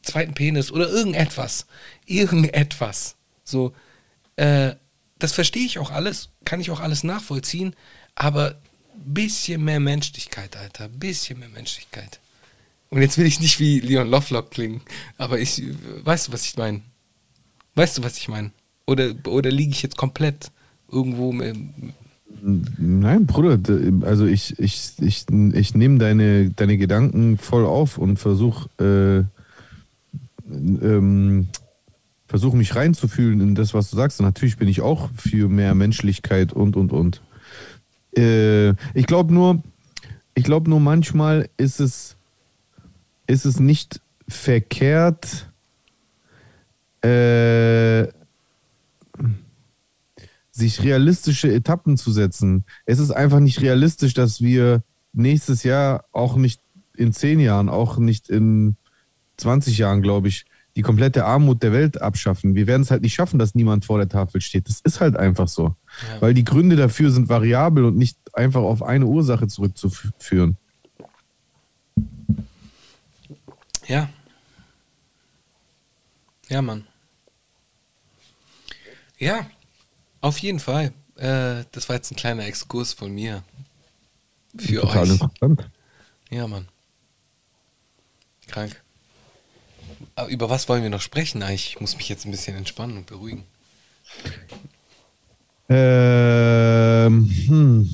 zweiten 0.00 0.32
Penis 0.32 0.72
oder 0.72 0.88
irgendetwas. 0.88 1.66
Irgendetwas. 2.06 3.16
So, 3.44 3.74
äh, 4.36 4.74
das 5.18 5.32
verstehe 5.32 5.66
ich 5.66 5.78
auch 5.78 5.90
alles, 5.90 6.30
kann 6.44 6.60
ich 6.60 6.70
auch 6.70 6.80
alles 6.80 7.04
nachvollziehen, 7.04 7.74
aber 8.14 8.58
bisschen 9.04 9.64
mehr 9.64 9.80
Menschlichkeit, 9.80 10.56
Alter, 10.56 10.88
bisschen 10.88 11.38
mehr 11.38 11.48
Menschlichkeit. 11.48 12.20
Und 12.90 13.02
jetzt 13.02 13.18
will 13.18 13.26
ich 13.26 13.40
nicht 13.40 13.58
wie 13.60 13.80
Leon 13.80 14.08
Lovelock 14.08 14.50
klingen, 14.50 14.80
aber 15.18 15.38
ich, 15.38 15.62
weißt 16.04 16.28
du, 16.28 16.32
was 16.32 16.44
ich 16.44 16.56
meine? 16.56 16.82
Weißt 17.74 17.98
du, 17.98 18.04
was 18.04 18.16
ich 18.16 18.28
meine? 18.28 18.52
Oder, 18.86 19.14
oder 19.26 19.50
liege 19.50 19.72
ich 19.72 19.82
jetzt 19.82 19.96
komplett 19.96 20.50
irgendwo 20.90 21.32
im, 21.32 21.92
Nein, 22.78 23.26
Bruder, 23.26 23.58
also 24.02 24.26
ich, 24.26 24.58
ich, 24.58 24.92
ich, 25.00 25.26
ich 25.30 25.74
nehme 25.74 25.98
deine, 25.98 26.50
deine 26.50 26.76
Gedanken 26.76 27.38
voll 27.38 27.64
auf 27.64 27.98
und 27.98 28.18
versuche 28.18 28.68
äh, 28.78 29.36
ähm, 30.52 31.48
versuch 32.26 32.54
mich 32.54 32.74
reinzufühlen 32.74 33.40
in 33.40 33.54
das, 33.54 33.74
was 33.74 33.90
du 33.90 33.96
sagst. 33.96 34.20
Und 34.20 34.26
natürlich 34.26 34.56
bin 34.56 34.68
ich 34.68 34.80
auch 34.80 35.10
für 35.16 35.48
mehr 35.48 35.74
Menschlichkeit 35.74 36.52
und, 36.52 36.76
und, 36.76 36.92
und. 36.92 37.22
Äh, 38.16 38.70
ich 38.94 39.06
glaube 39.06 39.32
nur, 39.34 39.62
ich 40.34 40.44
glaube 40.44 40.70
nur 40.70 40.80
manchmal 40.80 41.48
ist 41.56 41.80
es, 41.80 42.16
ist 43.26 43.44
es 43.44 43.60
nicht 43.60 44.00
verkehrt, 44.28 45.48
äh, 47.02 48.08
sich 50.50 50.82
realistische 50.82 51.52
Etappen 51.52 51.96
zu 51.96 52.10
setzen. 52.10 52.64
Es 52.86 52.98
ist 52.98 53.10
einfach 53.10 53.40
nicht 53.40 53.60
realistisch, 53.60 54.14
dass 54.14 54.40
wir 54.40 54.82
nächstes 55.12 55.64
Jahr, 55.64 56.04
auch 56.12 56.36
nicht 56.36 56.60
in 56.96 57.12
zehn 57.12 57.40
Jahren, 57.40 57.68
auch 57.68 57.98
nicht 57.98 58.30
in 58.30 58.76
20 59.36 59.76
Jahren, 59.76 60.00
glaube 60.00 60.28
ich, 60.28 60.46
die 60.76 60.82
komplette 60.82 61.24
Armut 61.24 61.62
der 61.62 61.72
Welt 61.72 62.00
abschaffen. 62.00 62.54
Wir 62.54 62.66
werden 62.66 62.82
es 62.82 62.90
halt 62.90 63.02
nicht 63.02 63.14
schaffen, 63.14 63.38
dass 63.38 63.54
niemand 63.54 63.84
vor 63.84 63.98
der 63.98 64.08
Tafel 64.08 64.40
steht. 64.40 64.68
Das 64.68 64.80
ist 64.80 65.00
halt 65.00 65.16
einfach 65.16 65.48
so. 65.48 65.74
Weil 66.20 66.34
die 66.34 66.44
Gründe 66.44 66.76
dafür 66.76 67.10
sind 67.10 67.28
variabel 67.28 67.84
und 67.84 67.96
nicht 67.96 68.18
einfach 68.32 68.62
auf 68.62 68.82
eine 68.82 69.06
Ursache 69.06 69.48
zurückzuführen. 69.48 70.56
Ja. 73.86 74.08
Ja, 76.48 76.62
Mann. 76.62 76.86
Ja, 79.18 79.46
auf 80.20 80.38
jeden 80.38 80.60
Fall. 80.60 80.92
Äh, 81.16 81.64
das 81.72 81.88
war 81.88 81.96
jetzt 81.96 82.10
ein 82.10 82.16
kleiner 82.16 82.44
Exkurs 82.44 82.92
von 82.92 83.12
mir. 83.12 83.42
Für 84.56 84.82
Total 84.82 85.04
euch. 85.04 85.10
interessant. 85.10 85.70
Ja, 86.30 86.46
Mann. 86.46 86.68
Krank. 88.48 88.82
Aber 90.14 90.28
über 90.28 90.50
was 90.50 90.68
wollen 90.68 90.82
wir 90.82 90.90
noch 90.90 91.00
sprechen 91.00 91.42
eigentlich? 91.42 91.68
Ich 91.70 91.80
muss 91.80 91.96
mich 91.96 92.08
jetzt 92.08 92.26
ein 92.26 92.30
bisschen 92.30 92.56
entspannen 92.56 92.96
und 92.98 93.06
beruhigen. 93.06 93.44
Ähm, 95.68 97.30
hm. 97.46 97.90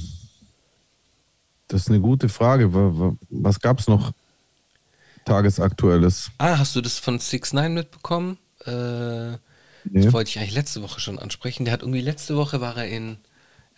Das 1.68 1.82
ist 1.82 1.88
eine 1.88 2.00
gute 2.00 2.28
Frage. 2.28 2.72
Wa- 2.74 2.92
wa- 2.98 3.16
Was 3.30 3.60
gab 3.60 3.78
es 3.80 3.88
noch 3.88 4.12
Tagesaktuelles? 5.24 6.30
Ah, 6.38 6.58
hast 6.58 6.74
du 6.76 6.80
das 6.80 6.98
von 6.98 7.18
6 7.18 7.52
9 7.52 7.74
mitbekommen? 7.74 8.38
Äh, 8.66 9.36
Nee. 9.84 10.02
Das 10.04 10.12
wollte 10.12 10.30
ich 10.30 10.38
eigentlich 10.38 10.54
letzte 10.54 10.80
Woche 10.82 11.00
schon 11.00 11.18
ansprechen. 11.18 11.64
Der 11.64 11.72
hat 11.74 11.82
irgendwie 11.82 12.02
letzte 12.02 12.36
Woche 12.36 12.60
war 12.60 12.76
er 12.76 12.86
in 12.86 13.16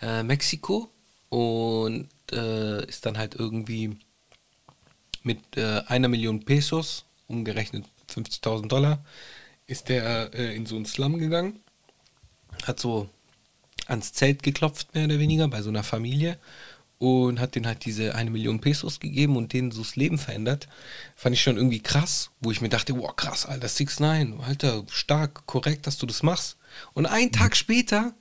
äh, 0.03 0.23
Mexiko 0.23 0.91
und 1.31 2.09
äh, 2.31 2.85
ist 2.87 3.07
dann 3.07 3.17
halt 3.17 3.35
irgendwie 3.37 3.97
mit 5.23 5.39
äh, 5.57 5.81
einer 5.87 6.09
Million 6.09 6.45
Pesos, 6.45 7.07
umgerechnet 7.27 7.87
50.000 8.07 8.69
Dollar, 8.69 9.03
ist 9.67 9.89
der 9.89 10.35
äh, 10.35 10.55
in 10.55 10.67
so 10.67 10.77
einen 10.77 10.85
Slum 10.85 11.17
gegangen, 11.19 11.61
hat 12.67 12.79
so 12.79 13.09
ans 13.87 14.13
Zelt 14.13 14.43
geklopft, 14.43 14.95
mehr 14.95 15.05
oder 15.05 15.19
weniger, 15.19 15.49
bei 15.49 15.63
so 15.63 15.71
einer 15.71 15.83
Familie 15.83 16.39
und 16.99 17.41
hat 17.41 17.55
denen 17.55 17.67
halt 17.67 17.85
diese 17.85 18.15
eine 18.15 18.31
Million 18.31 18.61
Pesos 18.61 19.01
gegeben 19.01 19.37
und 19.37 19.53
denen 19.53 19.71
so 19.71 19.83
das 19.83 19.97
Leben 19.97 20.19
verändert. 20.19 20.69
Fand 21.17 21.35
ich 21.35 21.43
schon 21.43 21.57
irgendwie 21.57 21.81
krass, 21.81 22.31
wo 22.41 22.51
ich 22.51 22.61
mir 22.61 22.69
dachte, 22.69 22.97
wow, 22.97 23.15
krass, 23.15 23.47
Alter, 23.47 23.69
6 23.69 24.01
9 24.01 24.41
Alter, 24.41 24.85
stark, 24.89 25.47
korrekt, 25.47 25.87
dass 25.87 25.99
du 25.99 26.07
das 26.07 26.23
machst. 26.23 26.57
Und 26.93 27.07
einen 27.07 27.33
Tag 27.33 27.57
später, 27.57 28.15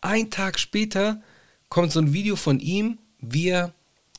ein 0.00 0.30
Tag 0.30 0.58
später, 0.58 1.20
kommt 1.68 1.92
so 1.92 2.00
ein 2.00 2.12
Video 2.12 2.36
von 2.36 2.60
ihm, 2.60 2.98
wie 3.20 3.48
er, 3.48 3.72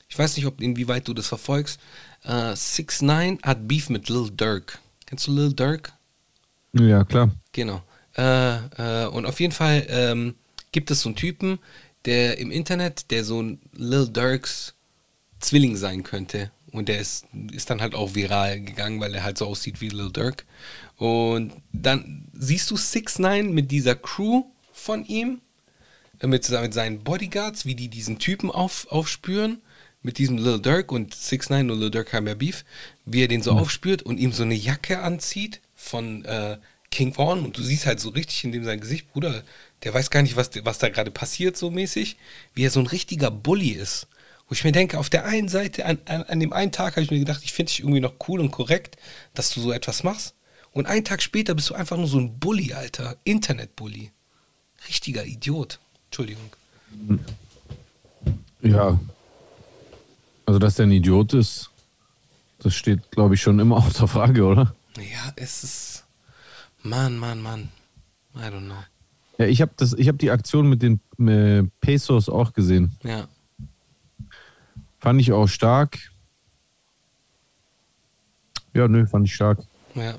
ich 0.08 0.18
weiß 0.18 0.38
nicht, 0.38 0.46
ob 0.46 0.62
inwieweit 0.62 1.08
du 1.08 1.14
das 1.14 1.28
verfolgst, 1.28 1.80
äh, 2.24 2.56
6 2.56 3.02
9 3.02 3.40
hat 3.44 3.68
Beef 3.68 3.90
mit 3.90 4.08
Lil 4.10 4.30
Durk. 4.32 4.80
Kennst 5.08 5.28
du 5.28 5.34
Lil 5.34 5.54
Durk? 5.54 5.92
Ja, 6.74 7.04
klar. 7.04 7.32
Genau. 7.52 7.82
Äh, 8.16 9.04
äh, 9.04 9.08
und 9.08 9.26
auf 9.26 9.40
jeden 9.40 9.54
Fall 9.54 9.86
ähm, 9.90 10.36
gibt 10.72 10.92
es 10.92 11.02
so 11.02 11.10
einen 11.10 11.16
Typen, 11.16 11.60
der 12.06 12.38
im 12.38 12.52
Internet, 12.52 13.12
der 13.12 13.24
so 13.24 13.42
ein 13.42 13.60
Lil 13.74 14.08
Durks 14.08 14.74
Zwilling 15.40 15.76
sein 15.78 16.04
könnte. 16.04 16.52
Und 16.72 16.88
der 16.88 17.00
ist, 17.00 17.26
ist 17.52 17.70
dann 17.70 17.82
halt 17.82 17.96
auch 17.96 18.16
viral 18.16 18.62
gegangen, 18.62 19.00
weil 19.00 19.14
er 19.16 19.24
halt 19.24 19.38
so 19.38 19.46
aussieht 19.46 19.82
wie 19.82 19.90
Lil 19.90 20.12
Durk. 20.12 20.46
Und 20.98 21.54
dann 21.74 22.28
siehst 22.34 22.70
du 22.70 22.78
6 22.78 23.20
9 23.20 23.54
mit 23.54 23.72
dieser 23.72 23.96
Crew 23.96 24.44
von 24.72 25.06
ihm, 25.06 25.42
äh, 26.20 26.28
mit, 26.28 26.50
mit 26.50 26.74
seinen 26.74 27.04
Bodyguards, 27.04 27.66
wie 27.66 27.76
die 27.76 27.88
diesen 27.88 28.20
Typen 28.20 28.52
auf, 28.52 28.88
aufspüren, 28.92 29.62
mit 30.04 30.18
diesem 30.18 30.38
Lil 30.38 30.60
Durk 30.60 30.92
und 30.92 31.16
6 31.16 31.50
9 31.50 31.72
und 31.72 31.80
Lil 31.80 31.92
Durk 31.92 32.14
haben 32.14 32.28
ja 32.28 32.36
Beef, 32.36 32.64
wie 33.06 33.24
er 33.24 33.28
den 33.28 33.42
so 33.42 33.52
aufspürt 33.54 34.04
und 34.04 34.20
ihm 34.20 34.32
so 34.32 34.44
eine 34.44 34.56
Jacke 34.56 35.00
anzieht 35.00 35.62
von 35.76 36.24
äh, 36.26 36.58
King 36.92 37.14
Vaughn 37.14 37.46
und 37.46 37.58
du 37.58 37.62
siehst 37.62 37.86
halt 37.86 38.00
so 38.00 38.10
richtig 38.10 38.44
in 38.44 38.52
dem 38.52 38.64
sein 38.64 38.80
Gesicht, 38.80 39.12
Bruder, 39.12 39.44
der 39.84 39.94
weiß 39.94 40.10
gar 40.10 40.22
nicht, 40.22 40.36
was, 40.36 40.52
was 40.64 40.80
da 40.80 40.90
gerade 40.90 41.12
passiert 41.12 41.56
so 41.56 41.70
mäßig, 41.70 42.18
wie 42.54 42.66
er 42.66 42.72
so 42.72 42.80
ein 42.80 42.88
richtiger 42.88 43.32
Bully 43.32 43.70
ist. 43.70 44.08
Wo 44.48 44.54
ich 44.54 44.64
mir 44.64 44.72
denke, 44.72 44.98
auf 44.98 45.10
der 45.10 45.26
einen 45.26 45.48
Seite, 45.48 45.86
an, 45.86 46.00
an, 46.06 46.24
an 46.24 46.40
dem 46.40 46.54
einen 46.54 46.72
Tag 46.72 46.96
habe 46.96 47.04
ich 47.04 47.12
mir 47.12 47.20
gedacht, 47.20 47.42
ich 47.44 47.54
finde 47.54 47.70
dich 47.70 47.82
irgendwie 47.82 48.00
noch 48.00 48.16
cool 48.28 48.40
und 48.40 48.50
korrekt, 48.50 48.98
dass 49.36 49.52
du 49.52 49.62
so 49.62 49.72
etwas 49.72 50.04
machst. 50.04 50.34
Und 50.72 50.88
einen 50.88 51.06
Tag 51.06 51.22
später 51.22 51.54
bist 51.54 51.70
du 51.70 51.76
einfach 51.76 51.98
nur 51.98 52.08
so 52.08 52.18
ein 52.18 52.40
Bully, 52.40 52.74
Alter. 52.74 53.18
Internet-Bully. 53.24 54.12
Richtiger 54.88 55.26
Idiot. 55.26 55.80
Entschuldigung. 56.06 56.50
Ja. 58.62 59.00
Also, 60.46 60.60
dass 60.60 60.76
der 60.76 60.88
ein 60.88 60.92
Idiot 60.92 61.34
ist, 61.34 61.70
das 62.60 62.74
steht, 62.74 63.12
glaube 63.12 63.36
ich, 63.36 63.42
schon 63.42 63.60
immer 63.60 63.78
außer 63.86 64.08
Frage, 64.08 64.46
oder? 64.46 64.76
Ja, 64.98 65.34
es 65.36 65.64
ist. 65.64 66.04
Mann, 66.84 67.18
Mann, 67.18 67.42
Mann. 67.42 67.70
I 68.36 68.48
don't 68.48 68.66
know. 68.66 68.76
Ja, 69.38 69.46
ich 69.46 69.62
habe 69.62 69.72
hab 69.80 70.20
die 70.20 70.32
Aktion 70.32 70.70
mit 70.70 70.82
den 70.82 71.00
äh, 71.26 71.64
Pesos 71.82 72.30
auch 72.30 72.54
gesehen. 72.54 72.92
Ja. 73.04 73.28
Fand 75.00 75.22
ich 75.22 75.32
auch 75.32 75.48
stark. 75.48 75.98
Ja, 78.74 78.88
nö, 78.88 79.08
fand 79.08 79.28
ich 79.28 79.34
stark. 79.34 79.60
Ja. 79.96 80.16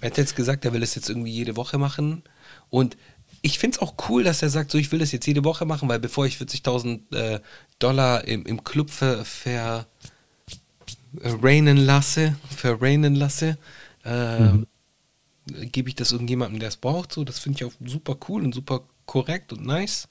Er 0.00 0.10
hat 0.10 0.18
jetzt 0.18 0.36
gesagt, 0.36 0.64
er 0.64 0.72
will 0.72 0.82
es 0.82 0.94
jetzt 0.94 1.08
irgendwie 1.08 1.32
jede 1.32 1.56
Woche 1.56 1.78
machen. 1.78 2.22
Und 2.70 2.96
ich 3.42 3.58
finde 3.58 3.76
es 3.76 3.82
auch 3.82 3.94
cool, 4.08 4.24
dass 4.24 4.42
er 4.42 4.50
sagt, 4.50 4.70
so 4.70 4.78
ich 4.78 4.90
will 4.92 4.98
das 4.98 5.12
jetzt 5.12 5.26
jede 5.26 5.44
Woche 5.44 5.64
machen, 5.66 5.88
weil 5.88 5.98
bevor 5.98 6.26
ich 6.26 6.36
40.000 6.36 7.14
äh, 7.14 7.40
Dollar 7.78 8.24
im, 8.24 8.44
im 8.46 8.64
Club 8.64 8.90
ver, 8.90 9.24
ver 9.24 9.86
äh, 11.20 11.30
rainen 11.42 11.76
lasse, 11.76 12.36
verrainen 12.48 13.14
lasse, 13.14 13.58
äh, 14.04 14.48
gebe 15.46 15.88
ich 15.88 15.94
das 15.94 16.12
irgendjemandem, 16.12 16.60
der 16.60 16.68
es 16.68 16.76
braucht. 16.76 17.12
So, 17.12 17.24
das 17.24 17.38
finde 17.38 17.58
ich 17.58 17.64
auch 17.64 17.72
super 17.84 18.16
cool 18.28 18.44
und 18.44 18.54
super 18.54 18.82
korrekt 19.06 19.52
und 19.52 19.64
nice. 19.64 20.08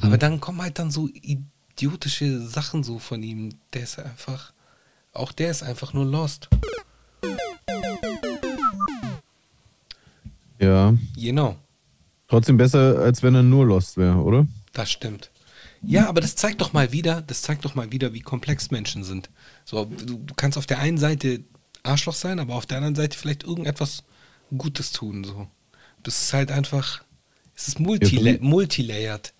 Aber 0.00 0.16
dann 0.16 0.40
kommen 0.40 0.62
halt 0.62 0.78
dann 0.78 0.90
so 0.90 1.08
idiotische 1.08 2.40
Sachen 2.40 2.84
so 2.84 2.98
von 2.98 3.22
ihm. 3.22 3.50
Der 3.72 3.82
ist 3.82 3.98
einfach, 3.98 4.52
auch 5.12 5.32
der 5.32 5.50
ist 5.50 5.62
einfach 5.62 5.92
nur 5.92 6.04
lost. 6.04 6.48
Ja. 10.60 10.94
Genau. 11.16 11.56
Trotzdem 12.28 12.56
besser, 12.56 13.00
als 13.00 13.22
wenn 13.22 13.34
er 13.34 13.42
nur 13.42 13.66
Lost 13.66 13.96
wäre, 13.96 14.16
oder? 14.16 14.46
Das 14.72 14.90
stimmt. 14.90 15.30
Ja, 15.82 16.08
aber 16.08 16.20
das 16.20 16.36
zeigt 16.36 16.60
doch 16.60 16.72
mal 16.72 16.92
wieder, 16.92 17.20
das 17.20 17.42
zeigt 17.42 17.64
doch 17.64 17.74
mal 17.74 17.90
wieder, 17.90 18.14
wie 18.14 18.20
komplex 18.20 18.70
Menschen 18.70 19.02
sind. 19.02 19.28
So, 19.64 19.84
du, 19.84 20.18
du 20.18 20.34
kannst 20.34 20.56
auf 20.56 20.66
der 20.66 20.78
einen 20.78 20.96
Seite 20.96 21.42
Arschloch 21.82 22.14
sein, 22.14 22.38
aber 22.38 22.54
auf 22.54 22.66
der 22.66 22.78
anderen 22.78 22.94
Seite 22.94 23.18
vielleicht 23.18 23.42
irgendetwas 23.42 24.04
Gutes 24.56 24.92
tun. 24.92 25.24
So. 25.24 25.46
Das 26.02 26.22
ist 26.22 26.32
halt 26.32 26.50
einfach, 26.50 27.02
es 27.54 27.68
ist 27.68 27.80
multila 27.80 28.32
Ja, 28.32 28.38
multilayered. 28.40 29.32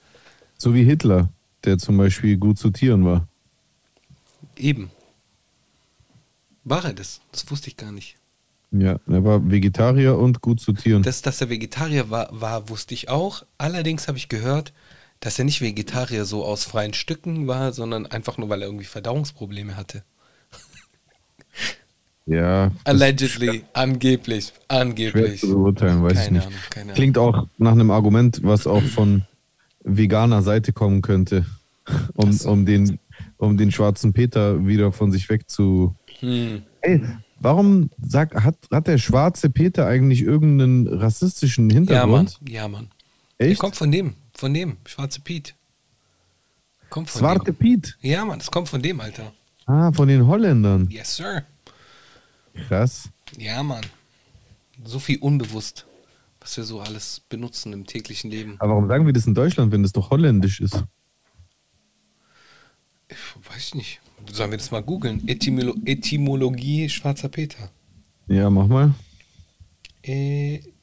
So 0.58 0.74
wie 0.74 0.84
Hitler, 0.84 1.28
der 1.64 1.78
zum 1.78 1.96
Beispiel 1.96 2.36
gut 2.36 2.58
zu 2.58 2.70
Tieren 2.70 3.04
war. 3.04 3.26
Eben. 4.56 4.90
War 6.64 6.84
er 6.84 6.92
das? 6.92 7.20
Das 7.32 7.50
wusste 7.50 7.68
ich 7.68 7.76
gar 7.76 7.92
nicht. 7.92 8.16
Ja, 8.70 8.98
er 9.06 9.24
war 9.24 9.50
Vegetarier 9.50 10.16
und 10.16 10.40
gut 10.40 10.60
zu 10.60 10.72
Tieren. 10.72 11.02
Das, 11.02 11.20
dass 11.20 11.40
er 11.40 11.50
Vegetarier 11.50 12.10
war, 12.10 12.28
war, 12.32 12.68
wusste 12.70 12.94
ich 12.94 13.08
auch. 13.08 13.44
Allerdings 13.58 14.08
habe 14.08 14.16
ich 14.16 14.28
gehört, 14.28 14.72
dass 15.20 15.38
er 15.38 15.44
nicht 15.44 15.60
Vegetarier 15.60 16.24
so 16.24 16.44
aus 16.44 16.64
freien 16.64 16.94
Stücken 16.94 17.46
war, 17.46 17.72
sondern 17.72 18.06
einfach 18.06 18.38
nur, 18.38 18.48
weil 18.48 18.62
er 18.62 18.68
irgendwie 18.68 18.86
Verdauungsprobleme 18.86 19.76
hatte. 19.76 20.04
Ja. 22.26 22.70
Allegedly, 22.84 23.64
angeblich, 23.72 24.46
Schwer 24.46 24.80
angeblich. 24.80 25.40
zu 25.40 25.48
beurteilen, 25.54 26.02
weiß 26.02 26.14
Keine 26.14 26.26
ich 26.26 26.30
nicht. 26.32 26.46
Ahnung, 26.46 26.58
keine 26.70 26.82
Ahnung. 26.84 26.94
Klingt 26.94 27.18
auch 27.18 27.46
nach 27.58 27.72
einem 27.72 27.90
Argument, 27.90 28.40
was 28.42 28.66
auch 28.66 28.82
von 28.82 29.22
veganer 29.84 30.42
Seite 30.42 30.72
kommen 30.72 31.02
könnte, 31.02 31.44
um, 32.14 32.32
so. 32.32 32.50
um, 32.50 32.64
den, 32.66 32.98
um 33.38 33.56
den 33.56 33.72
schwarzen 33.72 34.12
Peter 34.12 34.66
wieder 34.66 34.92
von 34.92 35.10
sich 35.10 35.28
weg 35.28 35.50
zu. 35.50 35.94
Hm. 36.20 36.62
Ey, 36.82 37.00
warum 37.40 37.90
sagt, 38.00 38.34
hat, 38.34 38.56
hat 38.70 38.86
der 38.86 38.98
schwarze 38.98 39.50
Peter 39.50 39.86
eigentlich 39.86 40.22
irgendeinen 40.22 40.86
rassistischen 40.86 41.68
Ja, 41.70 41.74
Mann, 41.74 41.86
Hintergrund? 42.26 42.40
ja, 42.48 42.68
Mann. 42.68 42.88
Der 43.40 43.48
Echt? 43.48 43.60
kommt 43.60 43.74
von 43.76 43.90
dem, 43.90 44.14
von 44.34 44.54
dem, 44.54 44.76
Schwarze 44.86 45.20
Piet. 45.20 45.54
Kommt 46.90 47.10
von 47.10 47.20
Zwarte 47.20 47.52
dem. 47.52 47.56
Piet. 47.56 47.96
Ja, 48.02 48.24
Mann, 48.24 48.38
das 48.38 48.50
kommt 48.50 48.68
von 48.68 48.80
dem, 48.82 49.00
Alter. 49.00 49.32
Ah, 49.66 49.90
von 49.92 50.06
den 50.08 50.26
Holländern. 50.26 50.88
Yes, 50.90 51.16
sir. 51.16 51.42
Krass. 52.55 53.11
Ja, 53.38 53.62
Mann. 53.62 53.84
So 54.84 54.98
viel 54.98 55.18
unbewusst, 55.18 55.86
was 56.40 56.57
wir 56.57 56.64
so 56.64 56.80
alles 56.80 57.20
benutzen 57.28 57.72
im 57.72 57.86
täglichen 57.86 58.30
Leben. 58.30 58.57
Aber 58.59 58.72
warum 58.72 58.88
sagen 58.88 59.07
wir 59.07 59.12
das 59.12 59.26
in 59.26 59.34
Deutschland, 59.34 59.72
wenn 59.72 59.82
das 59.82 59.92
doch 59.92 60.11
holländisch 60.11 60.61
ist? 60.61 60.84
Ich 63.09 63.16
weiß 63.48 63.74
nicht. 63.74 64.00
Sollen 64.30 64.50
wir 64.50 64.59
das 64.59 64.70
mal 64.70 64.82
googeln? 64.82 65.26
Etymolo 65.28 65.74
Etymologie 65.84 66.88
Schwarzer 66.88 67.28
Peter. 67.28 67.70
Ja, 68.28 68.48
mach 68.50 68.68
mal. 68.68 68.94
Etymologie 70.03 70.80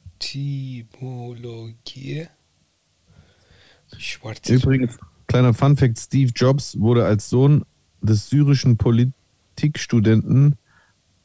Schwarzer 3.96 4.54
Übrigens, 4.54 4.98
kleiner 5.26 5.54
Funfact: 5.54 5.98
Steve 5.98 6.30
Jobs 6.34 6.78
wurde 6.78 7.04
als 7.04 7.28
Sohn 7.30 7.64
des 8.02 8.28
syrischen 8.28 8.76
Politikstudenten 8.76 10.56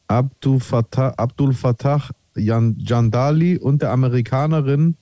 Abdul 0.07 0.59
Fattah, 0.59 1.13
Abdul 1.17 1.53
Fattah 1.53 2.09
Jan- 2.35 2.75
Jandali 2.79 3.57
und 3.57 3.81
der 3.81 3.91
Amerikanerin 3.91 4.95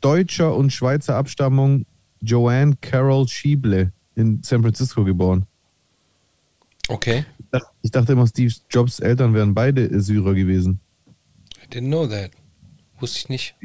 deutscher 0.00 0.54
und 0.54 0.72
Schweizer 0.72 1.16
Abstammung 1.16 1.84
Joanne 2.20 2.76
Carol 2.80 3.28
Schieble 3.28 3.92
in 4.14 4.42
San 4.42 4.62
Francisco 4.62 5.04
geboren. 5.04 5.46
Okay. 6.88 7.24
Ich 7.38 7.46
dachte- 7.50 7.66
Ich 7.82 7.90
dachte 7.90 8.12
immer, 8.12 8.26
Steve 8.26 8.52
Jobs 8.70 9.00
Eltern 9.00 9.34
wären 9.34 9.54
beide 9.54 10.00
Syrer 10.00 10.34
gewesen. 10.34 10.80
I 11.64 11.66
didn't 11.74 11.88
know 11.88 12.06
that. 12.06 12.30
Wusste 13.00 13.18
ich 13.18 13.28
nicht. 13.28 13.56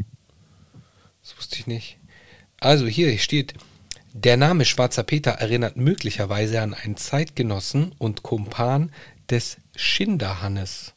Das 1.21 1.37
wusste 1.37 1.55
ich 1.57 1.67
nicht. 1.67 1.97
Also 2.59 2.85
hier 2.87 3.15
steht, 3.19 3.53
der 4.13 4.37
Name 4.37 4.65
Schwarzer 4.65 5.03
Peter 5.03 5.31
erinnert 5.31 5.77
möglicherweise 5.77 6.61
an 6.61 6.73
einen 6.73 6.97
Zeitgenossen 6.97 7.93
und 7.97 8.23
Kumpan 8.23 8.91
des 9.29 9.57
Schinderhannes, 9.75 10.93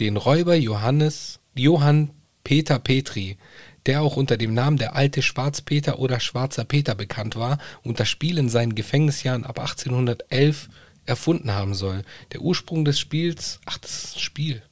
den 0.00 0.16
Räuber 0.16 0.54
Johannes, 0.54 1.40
Johann 1.54 2.10
Peter 2.42 2.78
Petri, 2.78 3.38
der 3.86 4.02
auch 4.02 4.16
unter 4.16 4.36
dem 4.36 4.54
Namen 4.54 4.76
der 4.76 4.96
alte 4.96 5.22
Schwarzpeter 5.22 5.98
oder 5.98 6.20
Schwarzer 6.20 6.64
Peter 6.64 6.94
bekannt 6.94 7.36
war 7.36 7.58
und 7.82 8.00
das 8.00 8.08
Spiel 8.08 8.38
in 8.38 8.48
seinen 8.48 8.74
Gefängnisjahren 8.74 9.44
ab 9.44 9.58
1811 9.58 10.68
erfunden 11.06 11.52
haben 11.52 11.74
soll. 11.74 12.02
Der 12.32 12.40
Ursprung 12.40 12.84
des 12.84 12.98
Spiels, 12.98 13.60
ach, 13.66 13.78
das 13.78 14.04
ist 14.04 14.16
ein 14.16 14.20
Spiel. 14.20 14.62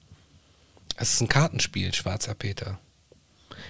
Es 0.97 1.14
ist 1.14 1.20
ein 1.20 1.29
Kartenspiel, 1.29 1.93
Schwarzer 1.93 2.35
Peter. 2.35 2.79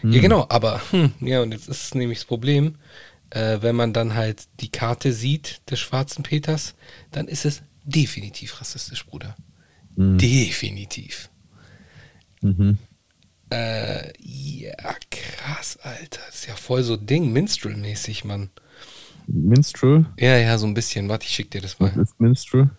Ja, 0.02 0.20
genau, 0.20 0.46
aber, 0.48 0.80
hm, 0.90 1.12
ja, 1.20 1.42
und 1.42 1.52
jetzt 1.52 1.68
ist 1.68 1.94
nämlich 1.94 2.18
das 2.18 2.24
Problem, 2.24 2.76
äh, 3.30 3.58
wenn 3.60 3.76
man 3.76 3.92
dann 3.92 4.14
halt 4.14 4.46
die 4.60 4.70
Karte 4.70 5.12
sieht 5.12 5.60
des 5.70 5.80
schwarzen 5.80 6.22
Peters, 6.22 6.74
dann 7.10 7.28
ist 7.28 7.44
es 7.44 7.62
definitiv 7.84 8.60
rassistisch, 8.60 9.06
Bruder. 9.06 9.36
Definitiv. 9.96 11.28
Mhm. 12.40 12.78
Äh, 13.50 14.12
ja, 14.18 14.94
krass, 15.10 15.78
Alter. 15.82 16.20
Das 16.26 16.36
ist 16.36 16.46
ja 16.46 16.56
voll 16.56 16.82
so 16.82 16.96
Ding, 16.96 17.32
Minstrel-mäßig, 17.32 18.24
Mann. 18.24 18.50
Minstrel? 19.26 20.06
Ja, 20.18 20.38
ja, 20.38 20.56
so 20.58 20.66
ein 20.66 20.74
bisschen. 20.74 21.08
Warte, 21.08 21.26
ich 21.26 21.34
schick 21.34 21.50
dir 21.50 21.60
das 21.60 21.78
Was 21.78 21.94
mal. 21.94 22.02
ist 22.02 22.18
Minstrel? 22.20 22.70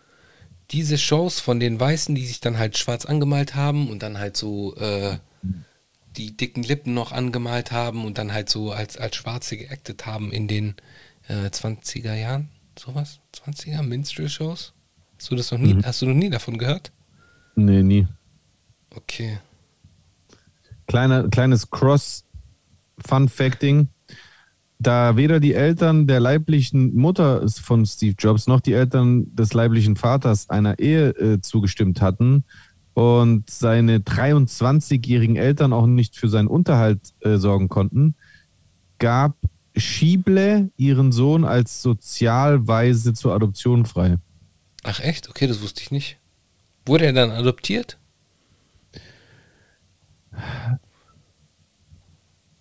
Diese 0.72 0.98
Shows 0.98 1.40
von 1.40 1.60
den 1.60 1.80
Weißen, 1.80 2.16
die 2.16 2.26
sich 2.26 2.40
dann 2.40 2.58
halt 2.58 2.78
schwarz 2.78 3.06
angemalt 3.06 3.54
haben 3.56 3.90
und 3.90 4.02
dann 4.02 4.18
halt 4.18 4.36
so 4.36 4.76
äh, 4.78 5.18
die 6.18 6.36
dicken 6.36 6.64
Lippen 6.64 6.94
noch 6.94 7.12
angemalt 7.12 7.72
haben 7.72 8.06
und 8.06 8.18
dann 8.18 8.34
halt 8.34 8.50
so 8.50 8.72
als, 8.72 8.98
als 8.98 9.16
Schwarze 9.16 9.58
geactet 9.58 10.06
haben 10.06 10.32
in 10.32 10.48
den 10.48 10.76
äh, 11.28 11.48
20er 11.48 12.16
Jahren. 12.16 12.50
Sowas? 12.78 13.20
20er 13.36 13.84
Minstrel-Shows? 13.84 14.74
Hast 15.24 15.32
du 15.32 15.36
das 15.38 15.54
noch 15.54 15.60
nie, 15.60 15.82
hast 15.82 16.02
du 16.02 16.06
noch 16.06 16.16
nie 16.16 16.30
davon 16.30 16.58
gehört? 16.58 16.92
Nee, 17.56 17.82
nie. 17.82 18.06
Okay. 18.94 19.40
Kleiner, 20.86 21.30
kleines 21.30 21.72
Cross-Fun-Facting. 21.72 23.88
Da 24.80 25.16
weder 25.16 25.40
die 25.40 25.54
Eltern 25.54 26.08
der 26.08 26.20
leiblichen 26.20 26.94
Mutter 26.94 27.48
von 27.48 27.86
Steve 27.86 28.16
Jobs 28.20 28.48
noch 28.48 28.60
die 28.60 28.74
Eltern 28.74 29.34
des 29.34 29.54
leiblichen 29.54 29.96
Vaters 29.96 30.50
einer 30.50 30.78
Ehe 30.80 31.12
äh, 31.12 31.40
zugestimmt 31.40 32.02
hatten 32.02 32.44
und 32.94 33.50
seine 33.50 34.00
23-jährigen 34.00 35.38
Eltern 35.38 35.72
auch 35.72 35.88
nicht 35.88 36.18
für 36.18 36.28
seinen 36.28 36.50
Unterhalt 36.50 37.14
äh, 37.22 37.38
sorgen 37.38 37.70
konnten, 37.70 38.16
gab 39.00 39.38
Schieble 39.78 40.70
ihren 40.76 41.14
Sohn 41.14 41.46
als 41.46 41.82
Sozialweise 41.82 43.14
zur 43.14 43.34
Adoption 43.34 43.86
frei. 43.86 44.18
Ach 44.84 45.00
echt? 45.00 45.30
Okay, 45.30 45.48
das 45.48 45.62
wusste 45.62 45.82
ich 45.82 45.92
nicht. 45.92 46.18
Wurde 46.86 47.06
er 47.06 47.14
dann 47.14 47.32
adoptiert? 47.32 47.98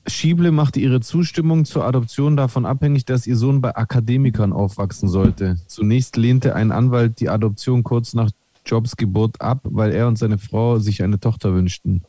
Schieble 0.06 0.52
machte 0.52 0.80
ihre 0.80 1.00
Zustimmung 1.00 1.64
zur 1.64 1.84
Adoption 1.84 2.36
davon 2.36 2.66
abhängig, 2.66 3.04
dass 3.04 3.26
ihr 3.26 3.36
Sohn 3.36 3.60
bei 3.60 3.74
Akademikern 3.74 4.52
aufwachsen 4.52 5.08
sollte. 5.08 5.58
Zunächst 5.66 6.16
lehnte 6.16 6.54
ein 6.54 6.70
Anwalt 6.70 7.20
die 7.20 7.28
Adoption 7.28 7.82
kurz 7.82 8.14
nach 8.14 8.30
Jobs 8.64 8.96
Geburt 8.96 9.40
ab, 9.40 9.60
weil 9.64 9.92
er 9.92 10.06
und 10.08 10.16
seine 10.16 10.38
Frau 10.38 10.78
sich 10.78 11.02
eine 11.02 11.18
Tochter 11.18 11.54
wünschten. 11.54 12.02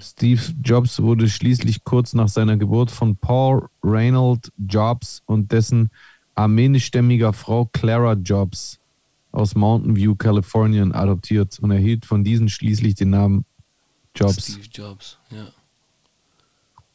Steve 0.00 0.40
Jobs 0.62 1.00
wurde 1.00 1.28
schließlich 1.28 1.84
kurz 1.84 2.14
nach 2.14 2.28
seiner 2.28 2.56
Geburt 2.56 2.90
von 2.90 3.16
Paul 3.16 3.68
Reynold 3.82 4.52
Jobs 4.56 5.22
und 5.26 5.52
dessen 5.52 5.90
armenischstämmiger 6.34 7.32
Frau 7.32 7.66
Clara 7.66 8.14
Jobs 8.14 8.80
aus 9.32 9.54
Mountain 9.54 9.96
View, 9.96 10.14
Kalifornien, 10.14 10.92
adoptiert 10.92 11.58
und 11.58 11.70
erhielt 11.70 12.06
von 12.06 12.22
diesen 12.22 12.48
schließlich 12.48 12.94
den 12.94 13.10
Namen 13.10 13.44
Jobs. 14.14 14.52
Steve 14.52 14.68
Jobs, 14.70 15.18
ja. 15.30 15.48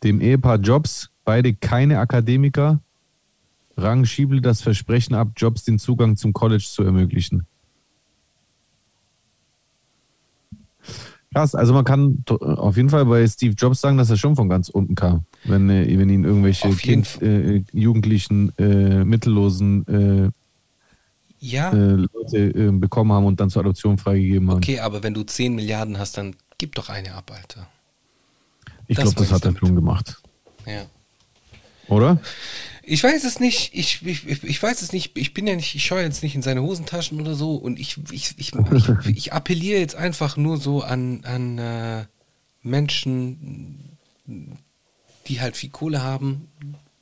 Dem 0.03 0.21
Ehepaar 0.21 0.59
Jobs, 0.59 1.09
beide 1.25 1.53
keine 1.55 1.99
Akademiker, 1.99 2.79
rang 3.75 4.05
Schiebel 4.05 4.41
das 4.41 4.61
Versprechen 4.61 5.15
ab, 5.15 5.29
Jobs 5.35 5.63
den 5.63 5.79
Zugang 5.79 6.15
zum 6.15 6.33
College 6.33 6.65
zu 6.67 6.83
ermöglichen. 6.83 7.47
Krass, 11.33 11.55
also 11.55 11.73
man 11.73 11.85
kann 11.85 12.23
auf 12.27 12.77
jeden 12.77 12.89
Fall 12.89 13.05
bei 13.05 13.27
Steve 13.27 13.53
Jobs 13.57 13.81
sagen, 13.81 13.97
dass 13.97 14.09
er 14.09 14.17
schon 14.17 14.35
von 14.35 14.49
ganz 14.49 14.69
unten 14.69 14.95
kam. 14.95 15.25
Wenn, 15.43 15.67
wenn 15.67 16.09
ihn 16.09 16.23
irgendwelche 16.23 16.69
kind, 16.69 17.21
äh, 17.21 17.63
Jugendlichen, 17.73 18.57
äh, 18.57 19.03
mittellosen 19.03 19.87
äh, 19.87 20.31
Ja, 21.39 21.71
äh, 21.71 22.07
Leute 22.13 22.37
äh, 22.37 22.71
bekommen 22.71 23.11
haben 23.11 23.25
und 23.25 23.39
dann 23.39 23.49
zur 23.49 23.61
Adoption 23.61 23.97
freigegeben 23.97 24.49
haben. 24.49 24.57
okay, 24.57 24.79
aber 24.79 25.03
wenn 25.03 25.13
du 25.13 25.23
10 25.23 25.53
Milliarden 25.53 25.99
hast, 25.99 26.17
dann 26.17 26.35
gib 26.57 26.75
doch 26.75 26.89
eine 26.89 27.13
ab, 27.13 27.31
Alter. 27.31 27.67
ich 28.87 28.97
glaube, 28.97 29.13
das 29.15 29.31
hat 29.31 29.45
er 29.45 29.55
schon 29.55 29.75
gemacht. 29.75 30.21
Ja. 30.65 30.85
Oder? 31.87 32.19
Ich 32.83 33.03
weiß 33.03 33.23
es 33.23 33.39
nicht, 33.39 33.71
ich, 33.73 34.05
ich, 34.05 34.27
ich 34.27 34.43
ich 34.43 34.63
weiß 34.63 34.81
es 34.81 34.93
nicht, 34.93 35.17
ich 35.17 35.33
bin 35.33 35.45
ja 35.45 35.55
nicht, 35.55 35.75
ich 35.75 35.85
schaue 35.85 36.01
jetzt 36.01 36.23
nicht 36.23 36.35
in 36.35 36.41
seine 36.41 36.61
Hosentaschen 36.61 37.19
oder 37.19 37.35
so 37.35 37.55
und 37.55 37.79
ich, 37.79 37.97
ich, 38.11 38.33
ich, 38.37 38.53
ich, 38.53 38.89
ich 39.15 39.33
appelliere 39.33 39.79
jetzt 39.79 39.95
einfach 39.95 40.37
nur 40.37 40.57
so 40.57 40.81
an, 40.81 41.23
an 41.23 41.57
äh, 41.57 42.05
Menschen, 42.63 43.97
die 45.27 45.41
halt 45.41 45.57
viel 45.57 45.69
Kohle 45.69 46.01
haben, 46.01 46.47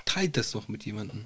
teilt 0.06 0.38
das 0.38 0.52
doch 0.52 0.68
mit 0.68 0.86
jemandem. 0.86 1.26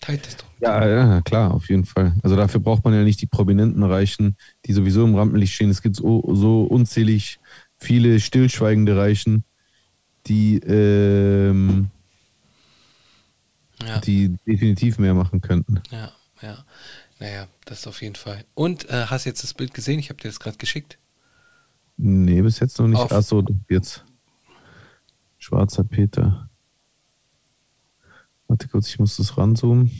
Teilt 0.00 0.40
doch. 0.40 0.46
Ja, 0.60 0.86
ja, 0.88 1.20
klar, 1.22 1.52
auf 1.54 1.68
jeden 1.68 1.84
Fall. 1.84 2.14
Also 2.22 2.34
dafür 2.36 2.60
braucht 2.60 2.84
man 2.84 2.94
ja 2.94 3.02
nicht 3.02 3.20
die 3.20 3.26
prominenten 3.26 3.82
Reichen, 3.82 4.36
die 4.66 4.72
sowieso 4.72 5.04
im 5.04 5.14
Rampenlicht 5.14 5.54
stehen. 5.54 5.70
Es 5.70 5.82
gibt 5.82 5.96
so, 5.96 6.22
so 6.34 6.64
unzählig 6.64 7.38
viele 7.78 8.18
stillschweigende 8.20 8.96
Reichen, 8.96 9.44
die, 10.26 10.56
ähm, 10.58 11.90
Ja. 13.86 13.98
die 14.00 14.36
definitiv 14.46 14.98
mehr 14.98 15.14
machen 15.14 15.40
könnten. 15.40 15.80
Ja, 15.90 16.12
ja. 16.42 16.64
Naja, 17.18 17.46
das 17.66 17.86
auf 17.86 18.00
jeden 18.02 18.14
Fall. 18.16 18.44
Und 18.54 18.88
äh, 18.88 19.06
hast 19.06 19.24
jetzt 19.26 19.42
das 19.42 19.52
Bild 19.54 19.74
gesehen? 19.74 19.98
Ich 19.98 20.08
habe 20.10 20.20
dir 20.20 20.28
das 20.28 20.40
gerade 20.40 20.56
geschickt. 20.56 20.98
Nee, 21.96 22.40
bis 22.42 22.60
jetzt 22.60 22.78
noch 22.78 22.88
nicht. 22.88 22.98
Auf- 22.98 23.12
Achso, 23.12 23.44
jetzt. 23.68 24.04
Schwarzer 25.38 25.84
Peter. 25.84 26.49
Warte 28.50 28.66
kurz, 28.66 28.88
ich 28.88 28.98
muss 28.98 29.16
das 29.16 29.38
ranzoomen. 29.38 29.92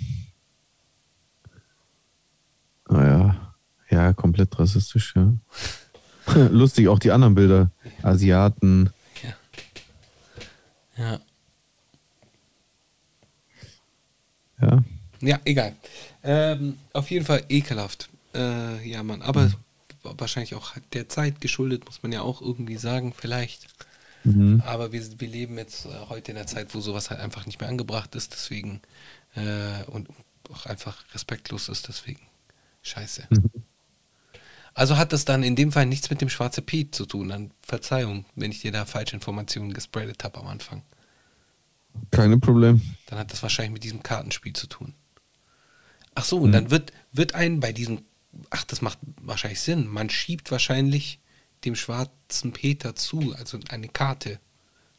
Naja, 2.88 3.54
ja, 3.88 4.12
komplett 4.12 4.58
rassistisch, 4.58 5.14
ja. 5.14 5.32
Lustig, 6.50 6.88
auch 6.88 6.98
die 6.98 7.12
anderen 7.12 7.36
Bilder. 7.36 7.70
Asiaten. 8.02 8.90
Ja. 10.96 11.20
Ja. 14.60 14.84
Ja, 15.20 15.40
egal. 15.44 15.76
Ähm, 16.24 16.76
auf 16.92 17.08
jeden 17.08 17.24
Fall 17.24 17.44
ekelhaft. 17.48 18.08
Äh, 18.34 18.84
ja, 18.84 19.04
Mann. 19.04 19.22
Aber 19.22 19.48
wahrscheinlich 20.02 20.56
auch 20.56 20.72
der 20.92 21.08
Zeit 21.08 21.40
geschuldet, 21.40 21.84
muss 21.84 22.02
man 22.02 22.10
ja 22.10 22.22
auch 22.22 22.42
irgendwie 22.42 22.78
sagen, 22.78 23.14
vielleicht. 23.16 23.68
Mhm. 24.24 24.62
Aber 24.66 24.92
wir, 24.92 25.02
wir 25.20 25.28
leben 25.28 25.56
jetzt 25.58 25.86
äh, 25.86 25.90
heute 26.08 26.32
in 26.32 26.36
der 26.36 26.46
Zeit, 26.46 26.74
wo 26.74 26.80
sowas 26.80 27.10
halt 27.10 27.20
einfach 27.20 27.46
nicht 27.46 27.60
mehr 27.60 27.68
angebracht 27.68 28.14
ist, 28.14 28.32
deswegen 28.32 28.80
äh, 29.34 29.84
und 29.86 30.08
auch 30.50 30.66
einfach 30.66 31.04
respektlos 31.14 31.68
ist, 31.68 31.88
deswegen. 31.88 32.20
Scheiße. 32.82 33.28
Also 34.74 34.96
hat 34.96 35.12
das 35.12 35.24
dann 35.24 35.42
in 35.42 35.56
dem 35.56 35.72
Fall 35.72 35.86
nichts 35.86 36.10
mit 36.10 36.20
dem 36.20 36.28
Schwarze 36.28 36.62
Piet 36.62 36.94
zu 36.94 37.06
tun. 37.06 37.28
Dann 37.28 37.50
Verzeihung, 37.62 38.24
wenn 38.34 38.50
ich 38.50 38.60
dir 38.60 38.72
da 38.72 38.84
falsche 38.84 39.14
Informationen 39.14 39.72
gespreadet 39.72 40.24
habe 40.24 40.38
am 40.38 40.46
Anfang. 40.46 40.82
Kein 42.10 42.40
Problem. 42.40 42.80
Dann 43.06 43.18
hat 43.18 43.32
das 43.32 43.42
wahrscheinlich 43.42 43.72
mit 43.72 43.84
diesem 43.84 44.02
Kartenspiel 44.02 44.52
zu 44.52 44.66
tun. 44.66 44.94
Ach 46.14 46.24
so, 46.24 46.38
und 46.38 46.52
dann 46.52 46.70
wird, 46.70 46.92
wird 47.12 47.34
ein 47.34 47.60
bei 47.60 47.72
diesem, 47.72 48.02
ach, 48.50 48.64
das 48.64 48.80
macht 48.80 48.98
wahrscheinlich 49.20 49.60
Sinn. 49.60 49.86
Man 49.86 50.10
schiebt 50.10 50.50
wahrscheinlich 50.50 51.20
dem 51.64 51.74
schwarzen 51.76 52.52
Peter 52.52 52.94
zu, 52.94 53.34
also 53.38 53.58
eine 53.70 53.88
Karte. 53.88 54.38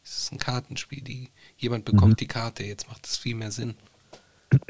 Es 0.04 0.18
ist 0.18 0.32
ein 0.32 0.38
Kartenspiel. 0.38 1.00
Die, 1.02 1.28
jemand 1.56 1.84
bekommt 1.84 2.20
die 2.20 2.26
Karte, 2.26 2.64
jetzt 2.64 2.88
macht 2.88 3.06
es 3.06 3.16
viel 3.16 3.34
mehr 3.36 3.50
Sinn. 3.50 3.74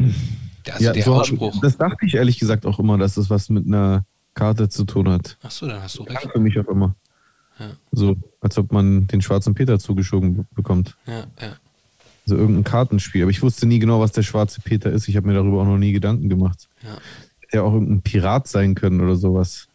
Also 0.70 0.93
der 0.93 1.03
so 1.03 1.14
hab- 1.16 1.22
Ausspruch. 1.22 1.61
das 1.61 1.76
dachte 1.76 2.07
ich 2.07 2.14
ehrlich 2.14 2.38
gesagt 2.38 2.66
auch 2.66 2.78
immer, 2.78 2.97
dass 2.97 3.14
das 3.16 3.28
was 3.30 3.49
mit 3.49 3.66
einer 3.66 4.05
Karte 4.34 4.68
zu 4.68 4.84
tun 4.84 5.09
hat. 5.09 5.36
Ach 5.43 5.51
so, 5.51 5.66
dann 5.66 5.82
hast 5.82 5.99
du 5.99 6.05
recht. 6.05 6.30
Für 6.32 6.38
mich 6.38 6.57
auch 6.59 6.68
immer. 6.68 6.95
Ja. 7.59 7.70
So, 7.90 8.14
als 8.40 8.57
ob 8.59 8.70
man 8.70 9.09
den 9.09 9.20
schwarzen 9.22 9.55
Peter 9.55 9.80
zugeschoben 9.80 10.36
be- 10.36 10.47
bekommt. 10.55 10.97
Ja, 11.07 11.26
ja. 11.40 11.57
So 12.26 12.36
irgendein 12.36 12.62
Kartenspiel. 12.62 13.22
Aber 13.22 13.32
ich 13.32 13.43
wusste 13.43 13.66
nie 13.66 13.80
genau, 13.80 13.99
was 13.99 14.12
der 14.12 14.22
schwarze 14.22 14.61
Peter 14.61 14.90
ist. 14.93 15.09
Ich 15.09 15.16
habe 15.16 15.26
mir 15.26 15.34
darüber 15.34 15.62
auch 15.62 15.66
noch 15.66 15.78
nie 15.78 15.93
Gedanken 15.93 16.28
gemacht. 16.28 16.68
ja. 16.84 16.97
Hätte 17.40 17.57
ja 17.57 17.62
auch 17.62 17.72
irgendein 17.72 18.03
Pirat 18.03 18.47
sein 18.47 18.76
können 18.76 19.01
oder 19.01 19.16
sowas. 19.16 19.66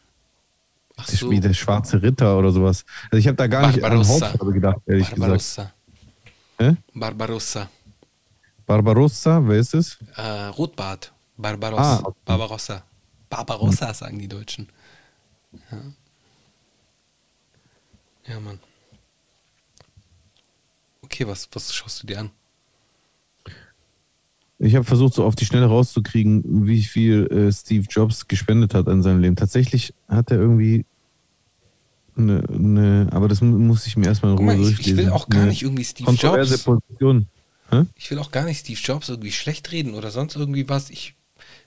Ach 0.97 1.05
Der- 1.05 1.17
so. 1.17 1.29
Wie 1.31 1.39
der 1.39 1.53
schwarze 1.53 2.01
Ritter 2.01 2.37
oder 2.37 2.51
sowas. 2.51 2.83
Also 3.11 3.17
ich 3.17 3.27
habe 3.27 3.37
da 3.37 3.47
gar 3.47 3.67
nicht 3.67 3.75
an 3.83 3.91
Barbarossa. 3.91 4.25
Hauptfarbe 4.27 4.53
gedacht, 4.53 4.77
ehrlich 4.87 5.09
gesagt. 5.09 5.19
Barbarossa. 5.19 5.73
Hä? 6.59 6.75
Barbarossa. 6.93 7.69
Barbarossa, 8.65 9.47
wer 9.47 9.59
ist 9.59 9.73
es? 9.75 9.97
Äh, 10.15 10.21
Rotbart. 10.57 11.13
Barbarossa. 11.37 12.03
Ah. 12.03 12.13
Barbarossa. 12.25 12.83
Barbarossa, 13.29 13.93
sagen 13.93 14.17
die 14.19 14.27
Deutschen. 14.27 14.67
Ja. 15.71 15.77
Ja, 18.33 18.39
Mann. 18.39 18.59
Okay, 21.03 21.25
was, 21.27 21.47
was 21.53 21.73
schaust 21.73 22.03
du 22.03 22.07
dir 22.07 22.19
an? 22.19 22.31
Ich 24.59 24.75
habe 24.75 24.85
versucht, 24.85 25.13
so 25.13 25.23
auf 25.23 25.35
die 25.35 25.45
Schnelle 25.45 25.67
rauszukriegen, 25.67 26.65
wie 26.65 26.83
viel 26.83 27.27
äh, 27.27 27.51
Steve 27.51 27.85
Jobs 27.89 28.27
gespendet 28.27 28.73
hat 28.73 28.87
an 28.87 29.03
seinem 29.03 29.21
Leben. 29.21 29.35
Tatsächlich 29.35 29.93
hat 30.07 30.31
er 30.31 30.37
irgendwie 30.39 30.85
Ne, 32.19 32.43
ne, 32.49 33.07
aber 33.11 33.27
das 33.27 33.41
mu- 33.41 33.59
muss 33.59 33.85
ich 33.85 33.95
mir 33.95 34.07
erstmal 34.07 34.31
in 34.31 34.37
Ruhe 34.39 34.45
mal, 34.47 34.55
ich, 34.55 34.61
durchlesen. 34.61 34.91
ich 34.99 35.05
will 35.05 35.11
auch 35.11 35.29
gar 35.29 35.45
nicht 35.45 35.61
irgendwie 35.61 35.83
Steve 35.83 36.11
Jobs. 36.13 36.63
Position. 36.63 37.27
Hä? 37.69 37.83
Ich 37.95 38.09
will 38.09 38.17
auch 38.17 38.31
gar 38.31 38.43
nicht 38.45 38.59
Steve 38.61 38.79
Jobs 38.83 39.09
irgendwie 39.09 39.31
schlecht 39.31 39.71
reden 39.71 39.93
oder 39.93 40.09
sonst 40.09 40.35
irgendwie 40.35 40.67
was. 40.67 40.89
Ich, 40.89 41.13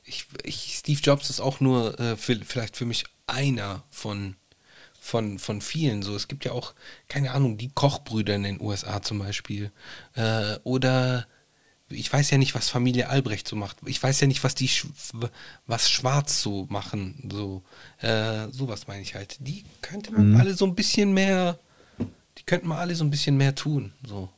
ich, 0.05 0.27
ich 0.43 0.75
Steve 0.79 0.99
Jobs 1.01 1.31
ist 1.31 1.41
auch 1.41 1.61
nur 1.61 1.99
äh, 2.01 2.17
für, 2.17 2.35
vielleicht 2.45 2.77
für 2.77 2.85
mich 2.85 3.05
einer 3.29 3.85
von, 3.91 4.35
von, 5.01 5.39
von 5.39 5.61
vielen. 5.61 6.03
So, 6.03 6.17
es 6.17 6.27
gibt 6.27 6.45
ja 6.45 6.51
auch, 6.51 6.75
keine 7.07 7.31
Ahnung, 7.31 7.57
die 7.57 7.71
Kochbrüder 7.73 8.35
in 8.35 8.43
den 8.43 8.61
USA 8.61 9.03
zum 9.03 9.21
Beispiel. 9.21 9.71
Äh, 10.15 10.57
oder 10.65 11.29
ich 11.91 12.13
weiß 12.13 12.31
ja 12.31 12.39
nicht, 12.39 12.55
was 12.55 12.69
Familie 12.69 13.09
Albrecht 13.09 13.49
so 13.49 13.57
macht. 13.57 13.79
Ich 13.85 14.03
weiß 14.03 14.21
ja 14.21 14.27
nicht, 14.27 14.45
was 14.45 14.55
die 14.55 14.71
was 15.67 15.91
Schwarz 15.91 16.41
so 16.41 16.67
machen. 16.71 17.29
So, 17.31 17.63
äh, 18.01 18.49
sowas 18.51 18.87
meine 18.87 19.03
ich 19.03 19.15
halt. 19.15 19.37
Die 19.41 19.65
könnte 19.83 20.13
man 20.13 20.37
alle 20.37 20.55
so 20.55 20.67
ein 20.67 20.75
bisschen 20.75 21.13
mehr, 21.13 21.59
die 22.39 22.43
könnten 22.45 22.69
mal 22.69 22.79
alle 22.79 22.95
so 22.95 23.05
ein 23.05 23.11
bisschen 23.11 23.37
mehr 23.37 23.55
tun. 23.55 23.93
So. 24.07 24.29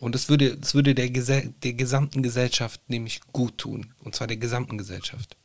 Und 0.00 0.14
es 0.14 0.28
würde, 0.28 0.58
es 0.60 0.74
würde 0.74 0.94
der, 0.94 1.08
der 1.08 1.72
gesamten 1.74 2.22
Gesellschaft 2.22 2.80
nämlich 2.88 3.20
gut 3.32 3.58
tun. 3.58 3.92
Und 4.02 4.14
zwar 4.14 4.26
der 4.26 4.38
gesamten 4.38 4.78
Gesellschaft. 4.78 5.36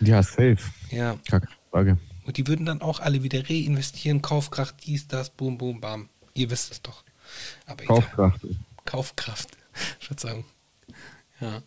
Ja, 0.00 0.22
safe. 0.22 0.58
Ja. 0.90 1.16
Keine 1.28 1.48
Frage. 1.70 1.98
Und 2.24 2.36
die 2.36 2.46
würden 2.46 2.66
dann 2.66 2.82
auch 2.82 3.00
alle 3.00 3.22
wieder 3.22 3.48
reinvestieren, 3.48 4.20
Kaufkraft, 4.20 4.76
dies, 4.84 5.08
das, 5.08 5.30
boom, 5.30 5.58
boom, 5.58 5.80
bam. 5.80 6.08
Ihr 6.34 6.50
wisst 6.50 6.70
es 6.70 6.82
doch. 6.82 7.02
Aber 7.66 7.84
egal. 7.84 8.34
Kaufkraft. 8.84 9.56
Kaufkraft. 9.80 10.04
Verzeihung. 10.04 10.44
Ja. 11.40 11.62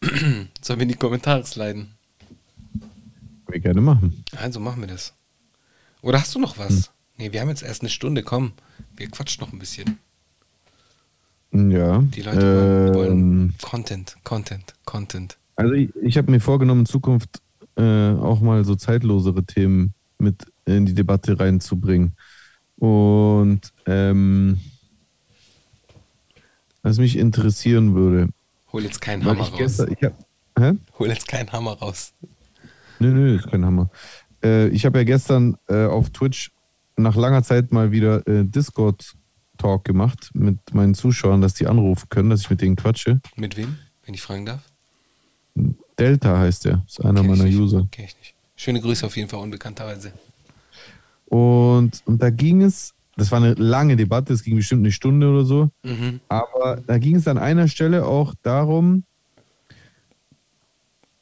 Sollen 0.60 0.78
wir 0.78 0.82
in 0.82 0.88
die 0.88 0.94
Kommentare 0.94 1.44
sliden? 1.44 1.94
Können 2.72 3.46
wir 3.48 3.60
gerne 3.60 3.80
machen. 3.80 4.24
Also 4.36 4.60
machen 4.60 4.80
wir 4.80 4.88
das. 4.88 5.14
Oder 6.02 6.20
hast 6.20 6.34
du 6.34 6.38
noch 6.38 6.58
was? 6.58 6.90
Nee, 7.16 7.32
wir 7.32 7.40
haben 7.40 7.48
jetzt 7.48 7.62
erst 7.62 7.82
eine 7.82 7.90
Stunde. 7.90 8.22
Komm, 8.22 8.52
wir 8.96 9.08
quatschen 9.08 9.40
noch 9.44 9.52
ein 9.52 9.58
bisschen. 9.58 9.98
Ja. 11.52 12.00
Die 12.02 12.22
Leute 12.22 12.40
wollen, 12.40 12.88
ähm, 12.88 12.94
wollen 12.94 13.54
Content, 13.60 14.16
Content, 14.22 14.74
Content. 14.84 15.38
Also 15.56 15.72
ich, 15.72 15.90
ich 15.96 16.16
habe 16.18 16.30
mir 16.30 16.40
vorgenommen, 16.40 16.80
in 16.80 16.86
Zukunft 16.86 17.40
äh, 17.76 18.12
auch 18.12 18.40
mal 18.40 18.64
so 18.64 18.76
zeitlosere 18.76 19.44
Themen 19.44 19.94
mit 20.18 20.46
in 20.66 20.86
die 20.86 20.94
Debatte 20.94 21.40
reinzubringen. 21.40 22.12
Und 22.76 23.72
ähm, 23.86 24.60
was 26.82 26.98
mich 26.98 27.16
interessieren 27.16 27.94
würde, 27.94 28.28
Hol 28.72 28.82
jetzt 28.84 29.00
keinen 29.00 29.24
Hammer 29.24 29.44
ich 29.44 29.52
raus. 29.52 29.58
gestern, 29.58 29.92
ich 29.92 30.04
hab, 30.04 30.14
hä? 30.58 30.72
Hol 30.98 31.08
jetzt 31.08 31.26
keinen 31.26 31.50
Hammer 31.52 31.72
raus. 31.72 32.12
Nö, 32.98 33.10
nö, 33.12 33.36
ist 33.36 33.48
kein 33.50 33.64
Hammer. 33.64 33.90
Äh, 34.42 34.68
ich 34.68 34.84
habe 34.84 34.98
ja 34.98 35.04
gestern 35.04 35.56
äh, 35.68 35.86
auf 35.86 36.10
Twitch 36.10 36.50
nach 36.96 37.16
langer 37.16 37.42
Zeit 37.42 37.72
mal 37.72 37.92
wieder 37.92 38.26
äh, 38.26 38.44
Discord-Talk 38.44 39.84
gemacht 39.84 40.30
mit 40.34 40.58
meinen 40.74 40.94
Zuschauern, 40.94 41.40
dass 41.40 41.54
die 41.54 41.66
anrufen 41.66 42.08
können, 42.08 42.30
dass 42.30 42.40
ich 42.42 42.50
mit 42.50 42.60
denen 42.60 42.76
quatsche. 42.76 43.20
Mit 43.36 43.56
wem, 43.56 43.78
wenn 44.04 44.14
ich 44.14 44.22
fragen 44.22 44.46
darf? 44.46 44.62
Delta 45.98 46.38
heißt 46.38 46.66
der, 46.66 46.84
ist 46.86 47.04
einer 47.04 47.22
meiner 47.22 47.44
nicht. 47.44 47.56
User. 47.56 47.88
Kenn 47.90 48.04
ich 48.04 48.16
nicht. 48.18 48.34
Schöne 48.56 48.80
Grüße 48.80 49.06
auf 49.06 49.16
jeden 49.16 49.28
Fall, 49.28 49.40
unbekannterweise. 49.40 50.12
Und, 51.26 52.02
und 52.06 52.22
da 52.22 52.30
ging 52.30 52.62
es, 52.62 52.94
das 53.18 53.32
war 53.32 53.42
eine 53.42 53.54
lange 53.54 53.96
Debatte, 53.96 54.32
es 54.32 54.44
ging 54.44 54.54
bestimmt 54.56 54.82
eine 54.82 54.92
Stunde 54.92 55.28
oder 55.28 55.44
so, 55.44 55.70
Mhm. 55.82 56.20
aber 56.28 56.80
da 56.86 56.98
ging 56.98 57.16
es 57.16 57.26
an 57.26 57.36
einer 57.36 57.66
Stelle 57.66 58.06
auch 58.06 58.34
darum, 58.42 59.02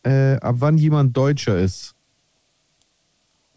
äh, 0.05 0.35
ab 0.37 0.57
wann 0.59 0.77
jemand 0.77 1.17
Deutscher 1.17 1.59
ist. 1.59 1.95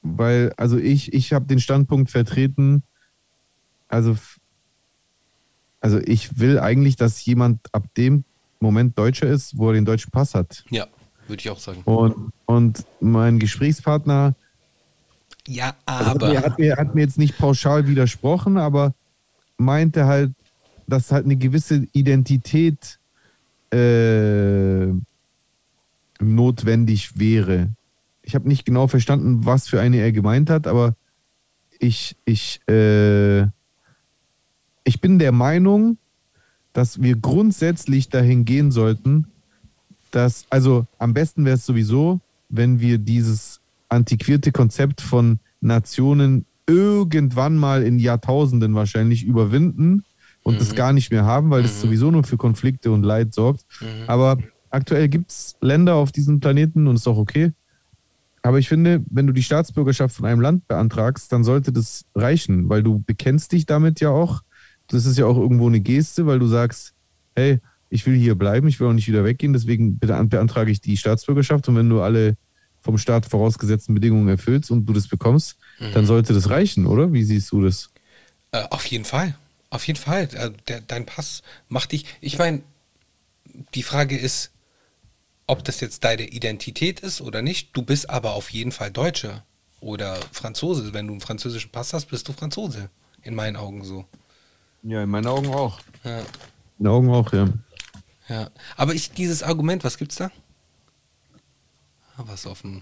Weil, 0.02 0.54
also 0.56 0.78
ich, 0.78 1.12
ich 1.14 1.34
habe 1.34 1.46
den 1.46 1.60
Standpunkt 1.60 2.10
vertreten, 2.10 2.84
also, 3.90 4.16
also 5.82 6.00
ich 6.00 6.40
will 6.40 6.60
eigentlich, 6.60 6.96
dass 6.96 7.24
jemand 7.26 7.60
ab 7.74 7.86
dem 7.98 8.24
Moment 8.62 8.98
Deutscher 8.98 9.28
ist, 9.28 9.58
wo 9.58 9.68
er 9.68 9.74
den 9.74 9.86
deutschen 9.86 10.12
Pass 10.12 10.34
hat. 10.34 10.64
Ja, 10.70 10.88
würde 11.28 11.42
ich 11.42 11.50
auch 11.50 11.60
sagen. 11.60 11.82
Und, 11.84 12.32
und 12.46 12.86
mein 13.02 13.38
Gesprächspartner 13.40 14.34
Ja, 15.50 15.74
also 15.86 16.12
aber. 16.12 16.28
Hat 16.28 16.34
mir, 16.34 16.42
hat, 16.42 16.60
mir, 16.60 16.78
hat 16.78 16.96
mir 16.96 17.02
jetzt 17.02 17.18
nicht 17.18 17.38
pauschal 17.38 17.88
widersprochen, 17.88 18.58
aber 18.58 18.94
meinte 19.58 20.06
halt, 20.06 20.32
dass 20.88 21.12
halt 21.12 21.26
eine 21.26 21.38
gewisse 21.38 21.88
Identität 21.92 23.00
äh, 23.72 24.88
notwendig 26.20 27.20
wäre. 27.20 27.70
Ich 28.22 28.36
habe 28.36 28.48
nicht 28.48 28.66
genau 28.66 28.88
verstanden, 28.88 29.46
was 29.46 29.68
für 29.68 29.82
eine 29.82 29.98
er 29.98 30.12
gemeint 30.12 30.50
hat, 30.50 30.68
aber 30.68 30.96
ich, 31.80 32.16
ich, 32.26 32.60
äh, 32.70 33.42
ich 34.84 35.02
bin 35.02 35.18
der 35.18 35.32
Meinung, 35.32 35.98
dass 36.74 37.02
wir 37.02 37.16
grundsätzlich 37.16 38.10
dahin 38.10 38.46
gehen 38.46 38.72
sollten, 38.72 39.28
dass, 40.12 40.46
also 40.50 40.86
am 41.00 41.14
besten 41.14 41.46
wäre 41.46 41.56
es 41.56 41.66
sowieso, 41.66 42.20
wenn 42.50 42.80
wir 42.80 42.98
dieses 42.98 43.59
antiquierte 43.90 44.52
Konzept 44.52 45.02
von 45.02 45.40
Nationen 45.62 46.46
irgendwann 46.68 47.58
mal 47.58 47.84
in 47.84 48.00
Jahrtausenden 48.00 48.76
wahrscheinlich 48.76 49.24
überwinden 49.24 50.04
und 50.44 50.62
es 50.62 50.76
gar 50.76 50.94
nicht 50.94 51.12
mehr 51.12 51.26
haben, 51.26 51.50
weil 51.50 51.64
das 51.64 51.82
sowieso 51.82 52.12
nur 52.12 52.24
für 52.24 52.38
Konflikte 52.38 52.92
und 52.92 53.04
Leid 53.04 53.34
sorgt. 53.34 53.66
Aber 54.08 54.38
aktuell 54.70 55.10
gibt 55.10 55.32
es 55.32 55.56
Länder 55.62 55.96
auf 55.96 56.12
diesem 56.12 56.40
Planeten 56.40 56.88
und 56.88 56.96
ist 56.96 57.08
auch 57.08 57.18
okay. 57.18 57.52
Aber 58.42 58.58
ich 58.60 58.70
finde, 58.70 59.04
wenn 59.10 59.28
du 59.28 59.34
die 59.34 59.44
Staatsbürgerschaft 59.44 60.16
von 60.16 60.26
einem 60.26 60.40
Land 60.40 60.68
beantragst, 60.68 61.32
dann 61.34 61.44
sollte 61.44 61.74
das 61.74 62.06
reichen, 62.16 62.70
weil 62.70 62.84
du 62.84 63.04
bekennst 63.06 63.52
dich 63.52 63.66
damit 63.66 64.00
ja 64.00 64.12
auch. 64.12 64.42
Das 64.88 65.06
ist 65.06 65.18
ja 65.18 65.26
auch 65.26 65.38
irgendwo 65.38 65.68
eine 65.68 65.82
Geste, 65.82 66.26
weil 66.26 66.40
du 66.40 66.48
sagst, 66.48 66.94
hey, 67.36 67.60
ich 67.90 68.06
will 68.06 68.16
hier 68.16 68.36
bleiben, 68.36 68.68
ich 68.68 68.80
will 68.80 68.88
auch 68.88 68.94
nicht 68.94 69.08
wieder 69.08 69.26
weggehen, 69.26 69.52
deswegen 69.54 69.98
bean- 70.00 70.30
beantrage 70.30 70.72
ich 70.72 70.80
die 70.80 70.96
Staatsbürgerschaft 70.96 71.68
und 71.68 71.76
wenn 71.76 71.90
du 71.90 72.02
alle 72.02 72.38
vom 72.90 72.98
Staat 72.98 73.28
vorausgesetzten 73.28 73.94
Bedingungen 73.94 74.28
erfüllst 74.30 74.72
und 74.72 74.86
du 74.88 74.94
das 74.94 75.08
bekommst, 75.08 75.58
dann 75.94 76.06
sollte 76.08 76.34
das 76.34 76.50
reichen, 76.50 76.88
oder? 76.88 77.14
Wie 77.14 77.24
siehst 77.24 77.52
du 77.52 77.62
das? 77.62 77.90
Äh, 78.52 78.64
auf 78.72 78.86
jeden 78.88 79.06
Fall. 79.06 79.36
Auf 79.70 79.86
jeden 79.86 80.00
Fall. 80.00 80.28
Äh, 80.34 80.52
der, 80.68 80.82
dein 80.82 81.06
Pass 81.06 81.44
macht 81.68 81.92
dich. 81.92 82.06
Ich 82.20 82.38
meine, 82.40 82.64
die 83.76 83.84
Frage 83.84 84.18
ist, 84.18 84.52
ob 85.46 85.64
das 85.64 85.80
jetzt 85.80 86.04
deine 86.04 86.24
Identität 86.24 87.00
ist 87.00 87.22
oder 87.22 87.42
nicht. 87.42 87.70
Du 87.78 87.84
bist 87.84 88.10
aber 88.10 88.34
auf 88.34 88.50
jeden 88.50 88.72
Fall 88.72 88.92
Deutscher 88.92 89.44
oder 89.82 90.18
Franzose. 90.32 90.94
Wenn 90.94 91.08
du 91.08 91.14
einen 91.14 91.22
französischen 91.22 91.72
Pass 91.72 91.94
hast, 91.94 92.08
bist 92.08 92.28
du 92.28 92.34
Franzose. 92.34 92.90
In 93.22 93.36
meinen 93.36 93.56
Augen 93.56 93.84
so. 93.84 94.06
Ja, 94.84 95.04
in 95.04 95.10
meinen 95.10 95.28
Augen 95.28 95.54
auch. 95.54 95.80
Ja. 96.04 96.20
In 96.20 96.26
den 96.80 96.88
Augen 96.88 97.10
auch, 97.10 97.32
ja. 97.34 97.50
ja. 98.28 98.50
Aber 98.78 98.96
ich, 98.96 99.12
dieses 99.12 99.44
Argument, 99.44 99.84
was 99.84 99.98
gibt's 99.98 100.16
da? 100.16 100.32
Was 102.26 102.46
auf 102.46 102.62
dem. 102.62 102.82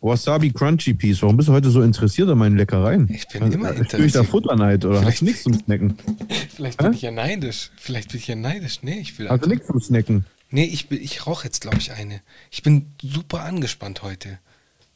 Wasabi 0.00 0.50
Crunchy 0.52 0.94
Piece, 0.94 1.20
warum 1.22 1.36
bist 1.36 1.48
du 1.48 1.52
heute 1.52 1.70
so 1.70 1.82
interessiert 1.82 2.28
an 2.30 2.38
meinen 2.38 2.56
Leckereien? 2.56 3.08
Ich 3.12 3.26
bin 3.28 3.50
immer 3.52 3.68
Spür 3.68 3.82
ich 3.82 3.88
da 3.90 3.96
interessiert. 3.98 4.26
Futterneid 4.26 4.84
oder 4.84 5.04
hast 5.04 5.20
du 5.20 5.24
nichts 5.26 5.42
zum 5.42 5.54
Snacken? 5.54 5.96
Vielleicht 6.54 6.78
bin 6.78 6.86
Hä? 6.90 6.94
ich 6.96 7.02
ja 7.02 7.10
neidisch. 7.10 7.70
Vielleicht 7.76 8.10
bin 8.10 8.18
ich 8.20 8.26
ja 8.28 8.36
neidisch. 8.36 8.78
Nee, 8.82 9.00
ich 9.00 9.18
will 9.18 9.28
Hast 9.28 9.30
du 9.30 9.34
einfach- 9.34 9.46
nichts 9.48 9.66
zum 9.66 9.80
Snacken? 9.80 10.24
Nee, 10.50 10.64
ich, 10.64 10.90
ich 10.90 11.26
rauche 11.26 11.44
jetzt, 11.44 11.60
glaube 11.60 11.78
ich, 11.78 11.92
eine. 11.92 12.20
Ich 12.50 12.62
bin 12.62 12.86
super 13.02 13.42
angespannt 13.44 14.02
heute. 14.02 14.38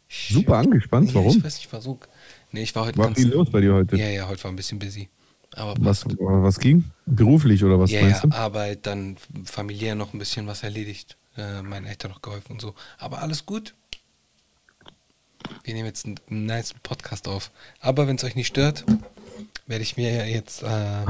Ich, 0.08 0.28
Super 0.32 0.56
angespannt, 0.58 1.08
Ja, 1.10 1.16
warum? 1.16 1.36
Ich 1.38 1.44
weiß 1.44 1.56
nicht, 1.58 1.72
war 1.72 1.80
so. 1.80 1.98
Nee, 2.52 2.62
ich 2.62 2.74
war 2.74 2.84
heute 2.86 2.98
War 2.98 3.06
ganz. 3.06 3.18
viel 3.18 3.28
los 3.30 3.50
bei 3.50 3.60
dir 3.60 3.74
heute. 3.74 3.96
Ja, 3.96 4.08
ja, 4.08 4.28
heute 4.28 4.42
war 4.44 4.52
ein 4.52 4.56
bisschen 4.56 4.78
busy. 4.78 5.08
Aber 5.54 5.74
Was, 5.78 6.04
was 6.18 6.58
ging? 6.58 6.84
Beruflich 7.06 7.62
oder 7.62 7.78
was 7.78 7.90
ja, 7.90 8.02
meinst 8.02 8.24
ja, 8.24 8.30
du? 8.30 8.36
Arbeit, 8.36 8.86
dann 8.86 9.16
familiär 9.44 9.94
noch 9.94 10.12
ein 10.12 10.18
bisschen 10.18 10.46
was 10.46 10.62
erledigt. 10.62 11.16
Äh, 11.36 11.62
meinen 11.62 11.86
Eltern 11.86 12.12
noch 12.12 12.22
geholfen 12.22 12.52
und 12.52 12.60
so. 12.60 12.74
Aber 12.98 13.20
alles 13.20 13.44
gut. 13.46 13.74
Wir 15.62 15.74
nehmen 15.74 15.86
jetzt 15.86 16.06
einen, 16.06 16.20
einen 16.30 16.46
nice 16.46 16.74
Podcast 16.82 17.28
auf. 17.28 17.50
Aber 17.80 18.06
wenn 18.06 18.16
es 18.16 18.24
euch 18.24 18.36
nicht 18.36 18.46
stört, 18.46 18.84
werde 19.66 19.82
ich 19.82 19.96
mir 19.96 20.12
ja 20.12 20.24
jetzt 20.24 20.62
äh, 20.62 21.04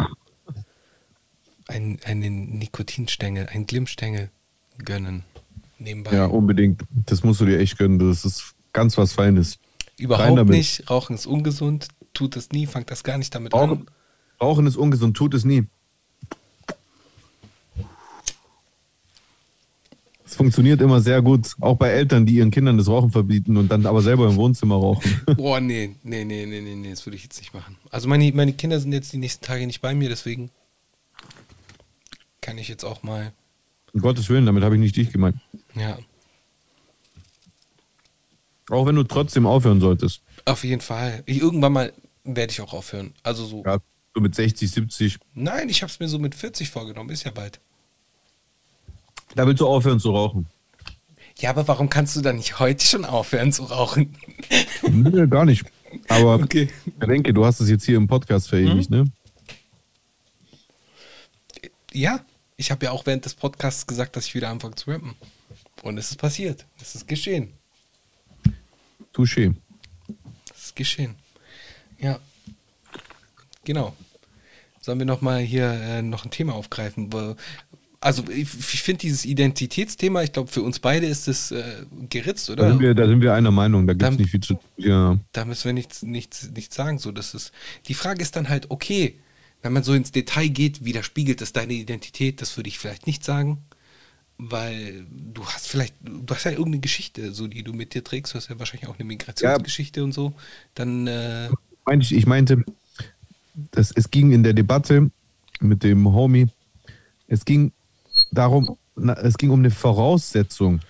einen, 1.69 2.01
einen 2.05 2.59
Nikotinstängel, 2.59 3.49
einen 3.49 3.67
Glimmstängel 3.67 4.31
gönnen. 4.85 5.25
Nebenbei. 5.79 6.15
Ja, 6.15 6.27
unbedingt. 6.27 6.83
Das 6.91 7.23
musst 7.23 7.41
du 7.41 7.47
dir 7.47 7.59
echt 7.59 7.79
gönnen. 7.79 7.99
Das 7.99 8.25
ist 8.25 8.55
ganz 8.73 8.97
was 8.97 9.13
Feines. 9.13 9.59
Überhaupt 9.99 10.49
nicht. 10.49 10.89
Rauchen 10.91 11.15
ist 11.15 11.27
ungesund. 11.27 11.89
Tut 12.15 12.37
es 12.37 12.51
nie. 12.51 12.67
Fangt 12.67 12.91
das 12.91 13.05
gar 13.05 13.19
nicht 13.19 13.35
damit 13.35 13.53
Rauchen, 13.53 13.71
an. 13.71 13.91
Rauchen 14.41 14.67
ist 14.67 14.77
ungesund, 14.77 15.17
tut 15.17 15.35
es 15.35 15.45
nie. 15.45 15.67
Es 20.35 20.39
funktioniert 20.39 20.81
immer 20.81 21.01
sehr 21.01 21.23
gut, 21.23 21.55
auch 21.61 21.77
bei 21.77 21.91
Eltern, 21.91 22.27
die 22.27 22.35
ihren 22.35 22.51
Kindern 22.51 22.77
das 22.77 22.89
Rauchen 22.89 23.13
verbieten 23.13 23.57
und 23.57 23.69
dann 23.69 23.87
aber 23.87 24.03
selber 24.03 24.29
im 24.29 24.35
Wohnzimmer 24.35 24.75
rauchen. 24.75 25.21
Boah, 25.37 25.61
nee, 25.61 25.95
nee, 26.03 26.25
nee, 26.25 26.45
nee, 26.45 26.61
nee, 26.61 26.75
nee, 26.75 26.91
das 26.91 27.07
würde 27.07 27.15
ich 27.15 27.23
jetzt 27.23 27.39
nicht 27.39 27.55
machen. 27.55 27.77
Also 27.91 28.09
meine, 28.09 28.33
meine 28.33 28.53
Kinder 28.53 28.81
sind 28.81 28.93
jetzt 28.93 29.13
die 29.13 29.19
nächsten 29.19 29.45
Tage 29.45 29.65
nicht 29.65 29.81
bei 29.81 29.95
mir, 29.95 30.09
deswegen 30.09 30.51
kann 32.41 32.59
ich 32.59 32.67
jetzt 32.67 32.83
auch 32.83 33.05
mal, 33.05 33.33
Um 33.93 34.01
Gottes 34.01 34.29
Willen, 34.29 34.45
damit 34.45 34.65
habe 34.65 34.75
ich 34.75 34.81
nicht 34.81 34.97
dich 34.97 35.13
gemeint. 35.13 35.37
ja. 35.77 35.99
Auch 38.71 38.87
wenn 38.87 38.97
du 38.97 39.05
trotzdem 39.05 39.47
aufhören 39.47 39.81
solltest. 39.81 40.21
Auf 40.47 40.65
jeden 40.65 40.81
Fall. 40.81 41.23
Ich, 41.27 41.39
irgendwann 41.39 41.75
mal 41.75 41.93
werde 42.25 42.51
ich 42.51 42.61
auch 42.61 42.73
aufhören. 42.73 43.15
Also 43.23 43.45
so. 43.45 43.63
Ja, 43.65 43.79
so 44.13 44.21
mit 44.21 44.35
60, 44.35 44.69
70. 44.69 45.19
Nein, 45.35 45.69
ich 45.69 45.83
habe 45.83 45.93
es 45.93 46.01
mir 46.01 46.09
so 46.09 46.19
mit 46.19 46.35
40 46.35 46.71
vorgenommen. 46.71 47.11
Ist 47.11 47.23
ja 47.23 47.31
bald. 47.31 47.61
Da 49.35 49.47
willst 49.47 49.61
du 49.61 49.67
aufhören 49.67 50.01
zu 50.01 50.11
rauchen. 50.13 50.47
Ja, 51.39 51.51
aber 51.51 51.67
warum 51.67 51.89
kannst 51.91 52.15
du 52.17 52.21
dann 52.21 52.37
nicht 52.37 52.59
heute 52.61 52.85
schon 52.85 53.05
aufhören 53.05 53.53
zu 53.53 53.65
rauchen? 53.65 54.17
Nö, 54.89 55.27
gar 55.27 55.45
nicht. 55.45 55.65
Aber 56.09 56.35
Okay. 56.35 56.69
ich 56.87 57.07
denke, 57.07 57.33
du 57.35 57.45
hast 57.45 57.61
es 57.61 57.69
jetzt 57.69 57.85
hier 57.85 57.97
im 57.97 58.07
Podcast 58.07 58.49
verewigt, 58.49 58.91
ne? 58.91 59.05
Ja, 61.93 62.21
ich 62.57 62.71
habe 62.71 62.87
ja 62.87 62.93
auch 62.93 63.07
während 63.07 63.25
des 63.25 63.35
Podcasts 63.35 63.87
gesagt, 63.87 64.17
dass 64.17 64.27
ich 64.27 64.35
wieder 64.35 64.49
anfange 64.49 64.75
zu 64.77 64.91
rappen. 64.91 65.15
Und 65.83 65.99
es 65.99 66.11
ist 66.11 66.17
passiert. 66.17 66.67
Es 66.81 66.95
ist 66.95 67.07
geschehen. 67.09 67.53
Touché. 69.15 69.55
Es 70.55 70.67
ist 70.67 70.77
geschehen. 70.77 71.15
Ja. 71.99 72.19
Genau. 73.65 73.95
Sollen 74.81 74.99
wir 74.99 75.07
nochmal 75.07 75.41
hier 75.41 75.71
äh, 75.71 76.03
noch 76.03 76.25
ein 76.25 76.31
Thema 76.31 76.55
aufgreifen? 76.55 77.13
Wo- 77.13 77.37
Also 78.05 78.23
ich, 78.29 78.51
finde 78.83 78.99
dieses 78.99 79.25
Identitätsthema, 79.25 80.23
ich 80.23 80.33
glaube 80.35 80.51
für 80.51 80.61
uns 80.61 80.79
beide 80.79 81.07
ist 81.07 81.27
es 81.27 81.53
äh, 81.53 81.87
geritzt, 82.11 82.51
Da 82.51 82.53
oder? 82.53 82.69
sind, 82.69 82.81
wir, 82.81 82.95
da 82.95 83.07
sind 83.07 83.23
wir 83.23 83.33
einer 83.33 83.51
Meinung, 83.51 83.87
da 83.87 83.95
gibt 83.95 84.13
es 84.13 84.19
nicht 84.19 84.31
viel 84.31 84.41
zu 84.41 84.59
ja. 84.77 85.19
Da 85.33 85.47
müssen 85.47 85.65
wir 85.65 85.73
nichts, 85.73 86.03
nichts, 86.03 86.51
nichts 86.51 86.77
sagen. 86.77 86.99
So, 86.99 87.13
das 87.13 87.33
ist, 87.33 87.51
die 87.89 87.95
Frage 87.95 88.21
ist 88.21 88.37
dann 88.37 88.51
halt, 88.51 88.71
okay, 88.71 89.19
wenn 89.63 89.73
man 89.73 89.85
so 89.85 89.95
ins 89.95 90.13
Detail 90.13 90.49
geht, 90.49 90.85
widerspiegelt 90.85 91.41
das 91.41 91.55
deine 91.55 91.73
Identität? 91.73 92.43
Das 92.43 92.55
würde 92.59 92.69
ich 92.69 92.79
vielleicht 92.79 93.07
nicht 93.07 93.25
sagen, 93.25 93.65
weil 94.37 95.07
du 95.11 95.43
hast 95.47 95.67
vielleicht, 95.67 95.95
du 96.03 96.35
hast 96.35 96.45
ja 96.45 96.51
irgendeine 96.51 96.81
Geschichte, 96.81 97.33
so 97.33 97.47
die 97.47 97.63
du 97.63 97.73
mit 97.73 97.95
dir 97.95 98.05
trägst. 98.05 98.35
Du 98.35 98.37
hast 98.37 98.51
ja 98.51 98.59
wahrscheinlich 98.59 98.87
auch 98.87 98.99
eine 98.99 99.05
Migrationsgeschichte 99.07 100.05
und 100.05 100.13
so. 100.13 100.35
Dann, 100.75 101.07
äh, 101.07 101.49
ich, 101.99 102.15
ich 102.15 102.27
meinte, 102.27 102.63
das, 103.71 103.93
es 103.93 104.11
ging 104.11 104.33
in 104.33 104.43
der 104.43 104.53
Debatte 104.53 105.11
mit 105.61 105.83
dem 105.83 106.13
Homie, 106.13 106.49
es 107.29 107.47
ging 107.47 107.73
darum, 108.31 108.77
es 109.23 109.37
ging 109.37 109.51
um 109.51 109.61
eine 109.61 109.71
Voraussetzung. 109.71 110.81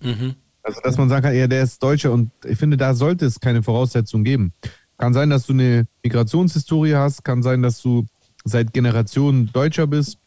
mhm. 0.00 0.34
Also, 0.62 0.80
dass 0.82 0.98
man 0.98 1.08
sagen 1.08 1.22
kann, 1.22 1.36
ja, 1.36 1.46
der 1.46 1.62
ist 1.62 1.80
Deutscher 1.80 2.12
und 2.12 2.32
ich 2.44 2.58
finde, 2.58 2.76
da 2.76 2.92
sollte 2.92 3.24
es 3.24 3.38
keine 3.38 3.62
Voraussetzung 3.62 4.24
geben. 4.24 4.52
Kann 4.98 5.14
sein, 5.14 5.30
dass 5.30 5.46
du 5.46 5.52
eine 5.52 5.86
Migrationshistorie 6.02 6.94
hast, 6.94 7.22
kann 7.22 7.44
sein, 7.44 7.62
dass 7.62 7.80
du 7.80 8.04
seit 8.44 8.72
Generationen 8.72 9.50
Deutscher 9.52 9.86
bist. 9.86 10.18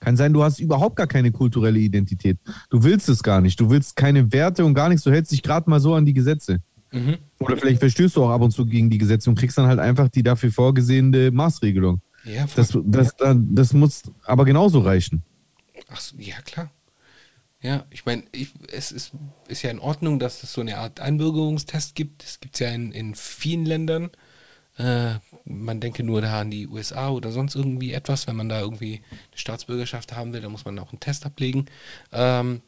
Kann 0.00 0.18
sein, 0.18 0.34
du 0.34 0.42
hast 0.42 0.60
überhaupt 0.60 0.96
gar 0.96 1.06
keine 1.06 1.32
kulturelle 1.32 1.78
Identität. 1.78 2.38
Du 2.68 2.82
willst 2.84 3.08
es 3.08 3.22
gar 3.22 3.40
nicht. 3.40 3.58
Du 3.58 3.70
willst 3.70 3.96
keine 3.96 4.30
Werte 4.32 4.66
und 4.66 4.74
gar 4.74 4.90
nichts. 4.90 5.04
Du 5.04 5.10
hältst 5.10 5.32
dich 5.32 5.42
gerade 5.42 5.70
mal 5.70 5.80
so 5.80 5.94
an 5.94 6.04
die 6.04 6.12
Gesetze. 6.12 6.58
Mhm. 6.92 7.16
Oder 7.38 7.56
vielleicht 7.56 7.80
verstößt 7.80 8.16
du 8.16 8.24
auch 8.24 8.30
ab 8.30 8.42
und 8.42 8.50
zu 8.50 8.66
gegen 8.66 8.90
die 8.90 8.98
Gesetze 8.98 9.30
und 9.30 9.38
kriegst 9.38 9.56
dann 9.56 9.66
halt 9.66 9.78
einfach 9.78 10.08
die 10.08 10.22
dafür 10.22 10.52
vorgesehene 10.52 11.30
Maßregelung. 11.30 12.00
Ja. 12.28 12.46
Das, 12.54 12.76
das, 12.84 13.16
das, 13.16 13.34
das 13.34 13.72
muss 13.72 14.02
aber 14.24 14.44
genauso 14.44 14.80
reichen. 14.80 15.22
Ach 15.88 16.00
so, 16.00 16.16
ja, 16.18 16.40
klar. 16.42 16.70
Ja, 17.60 17.86
ich 17.90 18.06
meine, 18.06 18.22
es 18.72 18.92
ist, 18.92 19.12
ist 19.48 19.62
ja 19.62 19.70
in 19.70 19.80
Ordnung, 19.80 20.18
dass 20.20 20.42
es 20.44 20.52
so 20.52 20.60
eine 20.60 20.78
Art 20.78 21.00
Einbürgerungstest 21.00 21.94
gibt. 21.94 22.22
Das 22.22 22.40
gibt 22.40 22.54
es 22.54 22.60
ja 22.60 22.68
in, 22.70 22.92
in 22.92 23.14
vielen 23.16 23.66
Ländern. 23.66 24.10
Äh, 24.78 25.14
man 25.44 25.80
denke 25.80 26.04
nur 26.04 26.20
da 26.20 26.40
an 26.40 26.50
die 26.52 26.68
USA 26.68 27.10
oder 27.10 27.32
sonst 27.32 27.56
irgendwie 27.56 27.92
etwas. 27.92 28.26
Wenn 28.28 28.36
man 28.36 28.48
da 28.48 28.60
irgendwie 28.60 28.96
eine 29.30 29.38
Staatsbürgerschaft 29.38 30.14
haben 30.14 30.32
will, 30.32 30.40
dann 30.40 30.52
muss 30.52 30.64
man 30.64 30.78
auch 30.78 30.92
einen 30.92 31.00
Test 31.00 31.26
ablegen. 31.26 31.66
Ähm, 32.12 32.62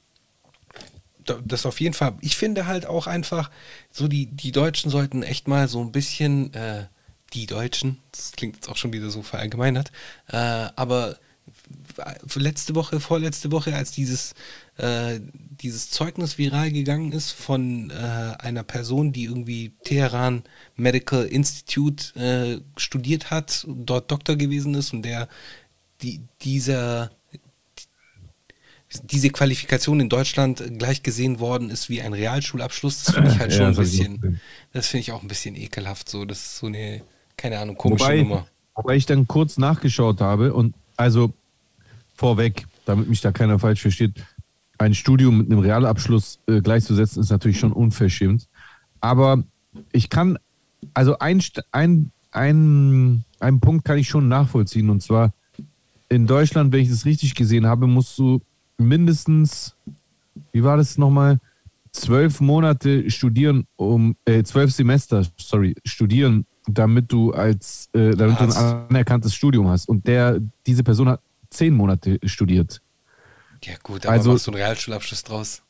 da- 1.25 1.41
das 1.45 1.67
auf 1.67 1.81
jeden 1.81 1.95
Fall. 1.95 2.15
Ich 2.21 2.37
finde 2.37 2.67
halt 2.67 2.87
auch 2.87 3.07
einfach, 3.07 3.51
so 3.91 4.09
die, 4.09 4.27
die 4.27 4.53
Deutschen 4.53 4.91
sollten 4.91 5.23
echt 5.23 5.49
mal 5.49 5.69
so 5.69 5.81
ein 5.81 5.93
bisschen, 5.93 6.53
äh, 6.55 6.87
die 7.33 7.47
Deutschen, 7.47 7.99
das 8.13 8.33
klingt 8.33 8.57
jetzt 8.57 8.69
auch 8.69 8.77
schon 8.77 8.93
wieder 8.93 9.11
so 9.11 9.23
verallgemeinert, 9.23 9.93
äh, 10.29 10.37
aber 10.37 11.19
letzte 12.35 12.75
Woche, 12.75 13.01
vorletzte 13.01 13.53
Woche, 13.53 13.75
als 13.75 13.91
dieses, 13.93 14.35
äh, 14.77 15.21
dieses 15.61 15.91
Zeugnis 15.91 16.39
viral 16.39 16.71
gegangen 16.71 17.13
ist 17.13 17.33
von 17.33 17.91
äh, 17.91 17.95
einer 18.39 18.63
Person, 18.63 19.13
die 19.13 19.25
irgendwie 19.25 19.73
Teheran 19.85 20.45
Medical 20.77 21.25
Institute 21.25 22.19
äh, 22.19 22.61
studiert 22.79 23.31
hat, 23.31 23.65
dort 23.69 24.11
Doktor 24.11 24.37
gewesen 24.37 24.75
ist 24.75 24.93
und 24.93 25.03
der 25.03 25.29
die, 26.03 26.21
dieser 26.43 27.11
diese 29.05 29.31
Qualifikation 29.31 30.01
in 30.01 30.09
Deutschland 30.09 30.63
gleich 30.79 31.03
gesehen 31.03 31.39
worden 31.39 31.71
ist 31.71 31.89
wie 31.89 32.03
ein 32.03 32.13
Realschulabschluss, 32.13 33.05
das 33.05 33.15
finde 33.15 33.31
ich 33.31 33.39
halt 33.39 33.53
Ja, 33.53 33.59
schon 33.59 33.67
ein 33.67 33.73
ich 33.73 33.79
auch 33.79 33.83
bisschen, 33.83 34.41
das 34.73 34.89
finde 34.89 35.03
ich 35.03 35.13
auch 35.13 35.23
ein 35.23 35.29
bisschen 35.29 35.55
ekelhaft 35.55 36.09
so. 36.09 36.25
Das 36.25 36.39
ist 36.41 36.57
so 36.59 36.67
eine, 36.67 37.03
keine 37.41 37.59
Ahnung, 37.59 37.77
komische 37.77 38.05
Wobei, 38.05 38.23
Nummer. 38.23 38.47
wobei 38.75 38.97
ich 38.97 39.07
dann 39.07 39.27
kurz 39.27 39.57
nachgeschaut 39.57 40.21
habe 40.21 40.53
und 40.53 40.75
also 40.97 41.33
vorweg, 42.15 42.67
damit 42.85 43.09
mich 43.09 43.23
da 43.23 43.33
keiner 43.33 43.59
falsch 43.59 43.81
versteht, 43.81 44.13
ein 44.77 44.95
Studium 44.95 45.39
mit 45.39 45.47
einem 45.51 45.61
Realabschluss 45.61 46.39
äh, 46.47 46.61
gleichzusetzen, 46.61 47.23
ist 47.23 47.31
natürlich 47.31 47.59
schon 47.59 47.73
unverschämt. 47.73 48.47
Aber 49.01 49.43
ich 49.93 50.11
kann, 50.11 50.39
also 50.93 51.19
ein, 51.19 51.43
ein, 51.73 52.13
ein, 52.31 53.25
einen 53.39 53.61
Punkt 53.61 53.87
kann 53.87 53.97
ich 53.97 54.09
schon 54.09 54.29
nachvollziehen 54.29 54.91
und 54.91 55.03
zwar 55.03 55.33
in 56.11 56.27
Deutschland, 56.27 56.73
wenn 56.73 56.81
ich 56.81 56.91
das 56.91 57.07
richtig 57.07 57.35
gesehen 57.35 57.67
habe, 57.67 57.87
musst 57.87 58.19
du 58.19 58.43
mindestens, 58.77 59.77
wie 60.53 60.63
war 60.63 60.77
das 60.77 60.99
nochmal, 60.99 61.39
zwölf 61.93 62.41
Monate 62.41 63.11
studieren, 63.11 63.67
um, 63.77 64.17
äh, 64.27 64.43
zwölf 64.43 64.73
Semester, 64.73 65.27
sorry, 65.39 65.75
studieren, 65.85 66.47
damit 66.79 67.11
du 67.13 67.33
als, 67.33 67.89
äh, 67.93 68.11
damit 68.11 68.39
du 68.41 68.45
ein 68.45 68.53
anerkanntes 68.53 69.35
Studium 69.35 69.69
hast. 69.69 69.89
Und 69.89 70.07
der, 70.07 70.41
diese 70.67 70.83
Person 70.83 71.09
hat 71.09 71.21
zehn 71.51 71.75
Monate 71.75 72.19
studiert. 72.25 72.81
Ja 73.65 73.75
gut, 73.83 74.07
aber 74.07 74.15
Also- 74.15 74.33
machst 74.33 74.47
du 74.47 74.53
einen 74.53 74.61
Realschulabschluss 74.63 75.23
draus? 75.23 75.63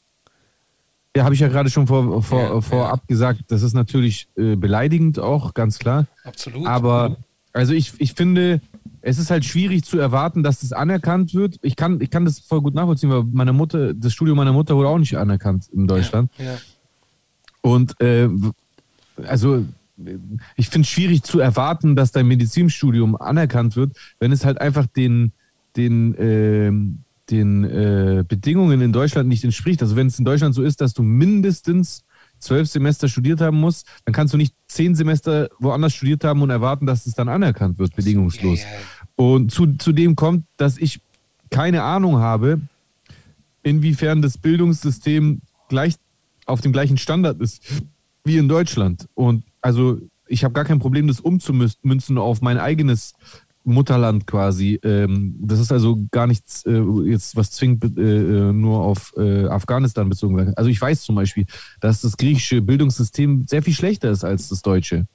Ja, 1.17 1.25
habe 1.25 1.35
ich 1.35 1.41
ja 1.41 1.49
gerade 1.49 1.71
schon 1.71 1.89
vor, 1.89 2.23
vor, 2.23 2.41
Ja, 2.41 2.61
vorab 2.61 3.09
gesagt. 3.09 3.41
Das 3.49 3.63
ist 3.63 3.73
natürlich 3.73 4.29
äh, 4.37 4.55
beleidigend 4.55 5.19
auch, 5.19 5.55
ganz 5.55 5.79
klar. 5.81 6.07
Absolut. 6.23 6.67
Aber 6.69 7.17
also 7.53 7.73
ich, 7.73 7.95
ich 8.01 8.13
finde, 8.15 8.61
es 9.01 9.19
ist 9.19 9.29
halt 9.29 9.45
schwierig 9.45 9.83
zu 9.85 9.99
erwarten, 9.99 10.45
dass 10.45 10.61
das 10.61 10.73
anerkannt 10.73 11.35
wird. 11.35 11.59
Ich 11.63 11.75
kann, 11.75 12.01
ich 12.01 12.11
kann 12.11 12.25
das 12.25 12.39
voll 12.39 12.61
gut 12.61 12.75
nachvollziehen, 12.75 13.11
weil 13.11 13.25
meine 13.25 13.53
Mutter, 13.53 13.93
das 13.93 14.13
Studium 14.13 14.37
meiner 14.37 14.53
Mutter 14.53 14.77
wurde 14.77 14.89
auch 14.89 14.99
nicht 14.99 15.17
anerkannt 15.19 15.67
in 15.73 15.89
Deutschland. 15.89 16.31
Ja, 16.39 16.45
ja. 16.45 16.59
Und 17.63 18.01
äh, 18.01 18.29
also 19.27 19.65
ich 20.57 20.69
finde 20.69 20.87
es 20.87 20.89
schwierig 20.89 21.23
zu 21.23 21.41
erwarten, 21.41 21.97
dass 21.97 22.13
dein 22.13 22.27
Medizinstudium 22.27 23.17
anerkannt 23.17 23.77
wird, 23.77 23.97
wenn 24.19 24.33
es 24.33 24.45
halt 24.45 24.61
einfach 24.61 24.87
den, 24.87 25.33
den, 25.77 26.15
ähm, 26.19 26.99
den 27.31 27.65
äh, 27.65 28.25
Bedingungen 28.27 28.81
in 28.81 28.93
Deutschland 28.93 29.29
nicht 29.29 29.45
entspricht. 29.45 29.83
Also 29.83 29.97
wenn 29.97 30.09
es 30.09 30.19
in 30.19 30.25
Deutschland 30.25 30.55
so 30.55 30.63
ist, 30.63 30.81
dass 30.81 30.95
du 30.95 31.03
mindestens 31.03 32.05
zwölf 32.39 32.69
Semester 32.69 33.09
studiert 33.09 33.41
haben 33.41 33.61
musst, 33.61 33.87
dann 34.05 34.15
kannst 34.15 34.35
du 34.35 34.39
nicht 34.39 34.55
zehn 34.67 34.95
Semester 34.95 35.51
woanders 35.59 35.95
studiert 35.95 36.25
haben 36.25 36.43
und 36.43 36.51
erwarten, 36.51 36.87
dass 36.87 37.07
es 37.07 37.15
dann 37.15 37.29
anerkannt 37.29 37.79
wird, 37.79 37.95
bedingungslos. 37.95 38.63
Ja, 38.63 38.69
ja. 38.69 38.79
Und 39.17 39.53
zu, 39.53 39.77
zudem 39.77 40.17
kommt, 40.17 40.45
dass 40.57 40.79
ich 40.79 41.01
keine 41.51 41.83
Ahnung 41.83 42.19
habe, 42.19 42.61
inwiefern 43.63 44.23
das 44.23 44.39
Bildungssystem 44.39 45.43
gleich 45.69 45.97
auf 46.47 46.61
dem 46.61 46.73
gleichen 46.73 46.97
Standard 46.97 47.41
ist 47.41 47.63
wie 48.25 48.39
in 48.39 48.49
Deutschland. 48.49 49.09
Und 49.15 49.45
also 49.61 49.99
ich 50.27 50.45
habe 50.45 50.55
gar 50.55 50.65
kein 50.65 50.79
Problem, 50.79 51.09
das 51.09 51.21
umzumünzen 51.21 52.19
auf 52.19 52.41
mein 52.41 52.59
eigenes 52.59 53.15
Mutterland 53.65 54.27
quasi. 54.27 54.81
Ähm, 54.83 55.37
das 55.41 55.61
ist 55.61 55.73
also 55.73 55.99
gar 56.11 56.27
nichts 56.27 56.65
äh, 56.67 56.83
jetzt, 57.05 57.37
was 57.37 57.51
zwingend 57.51 57.99
äh, 57.99 58.49
äh, 58.49 58.53
nur 58.53 58.81
auf 58.81 59.13
äh, 59.17 59.47
Afghanistan 59.47 60.09
bezogen 60.09 60.37
wird. 60.37 60.57
Also 60.57 60.71
ich 60.71 60.81
weiß 60.81 61.03
zum 61.03 61.17
Beispiel, 61.17 61.47
dass 61.81 62.01
das 62.01 62.17
griechische 62.17 62.63
Bildungssystem 62.63 63.45
sehr 63.47 63.63
viel 63.63 63.75
schlechter 63.75 64.11
ist 64.11 64.25
als 64.25 64.49
das 64.49 64.63
deutsche. 64.63 65.07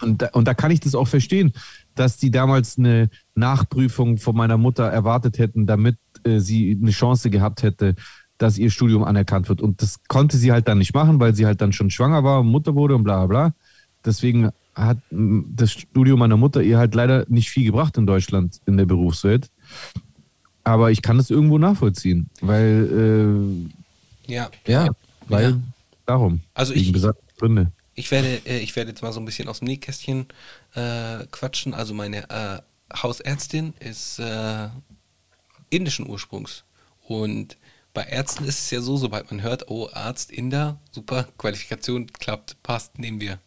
Und 0.00 0.22
da, 0.22 0.28
und 0.32 0.46
da 0.48 0.54
kann 0.54 0.70
ich 0.70 0.80
das 0.80 0.94
auch 0.94 1.08
verstehen, 1.08 1.52
dass 1.94 2.16
die 2.16 2.30
damals 2.30 2.76
eine 2.78 3.08
Nachprüfung 3.34 4.18
von 4.18 4.36
meiner 4.36 4.58
Mutter 4.58 4.84
erwartet 4.84 5.38
hätten, 5.38 5.66
damit 5.66 5.96
äh, 6.24 6.40
sie 6.40 6.78
eine 6.80 6.90
Chance 6.90 7.30
gehabt 7.30 7.62
hätte, 7.62 7.94
dass 8.38 8.58
ihr 8.58 8.70
Studium 8.70 9.04
anerkannt 9.04 9.48
wird. 9.48 9.60
Und 9.62 9.80
das 9.82 10.00
konnte 10.08 10.36
sie 10.36 10.50
halt 10.52 10.66
dann 10.68 10.78
nicht 10.78 10.94
machen, 10.94 11.20
weil 11.20 11.34
sie 11.34 11.46
halt 11.46 11.60
dann 11.60 11.72
schon 11.72 11.90
schwanger 11.90 12.24
war 12.24 12.40
und 12.40 12.48
Mutter 12.48 12.74
wurde 12.74 12.94
und 12.96 13.04
bla 13.04 13.26
bla. 13.26 13.54
Deswegen 14.04 14.50
hat 14.74 14.98
das 15.10 15.70
Studium 15.72 16.18
meiner 16.18 16.36
Mutter 16.36 16.60
ihr 16.62 16.78
halt 16.78 16.94
leider 16.94 17.24
nicht 17.28 17.48
viel 17.50 17.64
gebracht 17.64 17.96
in 17.96 18.06
Deutschland 18.06 18.60
in 18.66 18.76
der 18.76 18.86
Berufswelt. 18.86 19.50
Aber 20.64 20.90
ich 20.90 21.02
kann 21.02 21.18
es 21.18 21.30
irgendwo 21.30 21.58
nachvollziehen, 21.58 22.28
weil 22.40 23.68
ja. 24.26 24.46
äh, 24.66 24.72
ja, 24.72 24.88
weil 25.28 25.50
Ja. 25.50 25.56
darum. 26.06 26.40
Also 26.54 26.72
ich- 26.74 26.90
besagter 26.92 27.22
Gründe. 27.38 27.70
Ich 27.96 28.10
werde, 28.10 28.40
äh, 28.46 28.58
ich 28.58 28.74
werde 28.74 28.90
jetzt 28.90 29.02
mal 29.02 29.12
so 29.12 29.20
ein 29.20 29.24
bisschen 29.24 29.46
aus 29.48 29.60
dem 29.60 29.68
Nähkästchen 29.68 30.26
äh, 30.74 31.24
quatschen. 31.30 31.74
Also 31.74 31.94
meine 31.94 32.28
äh, 32.28 32.58
Hausärztin 33.00 33.72
ist 33.78 34.18
äh, 34.18 34.68
indischen 35.70 36.08
Ursprungs. 36.08 36.64
Und 37.06 37.56
bei 37.94 38.02
Ärzten 38.04 38.44
ist 38.44 38.58
es 38.58 38.70
ja 38.70 38.80
so, 38.80 38.96
sobald 38.96 39.30
man 39.30 39.42
hört, 39.42 39.68
oh, 39.70 39.88
Arzt, 39.92 40.30
Inder, 40.32 40.78
super, 40.90 41.28
Qualifikation 41.38 42.08
klappt, 42.08 42.62
passt, 42.62 42.98
nehmen 42.98 43.20
wir. 43.20 43.38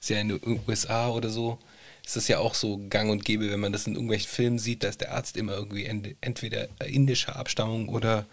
Ist 0.00 0.10
ja 0.10 0.18
in 0.18 0.28
den 0.30 0.60
USA 0.66 1.08
oder 1.10 1.28
so, 1.28 1.58
ist 2.04 2.16
das 2.16 2.26
ja 2.28 2.38
auch 2.38 2.54
so 2.54 2.80
gang 2.88 3.10
und 3.10 3.24
gäbe, 3.24 3.50
wenn 3.50 3.60
man 3.60 3.72
das 3.72 3.86
in 3.86 3.94
irgendwelchen 3.94 4.28
Filmen 4.30 4.58
sieht, 4.58 4.82
da 4.82 4.88
ist 4.88 5.00
der 5.02 5.12
Arzt 5.12 5.36
immer 5.36 5.52
irgendwie 5.52 5.84
ent- 5.84 6.16
entweder 6.22 6.68
indischer 6.84 7.36
Abstammung 7.36 7.88
oder 7.90 8.24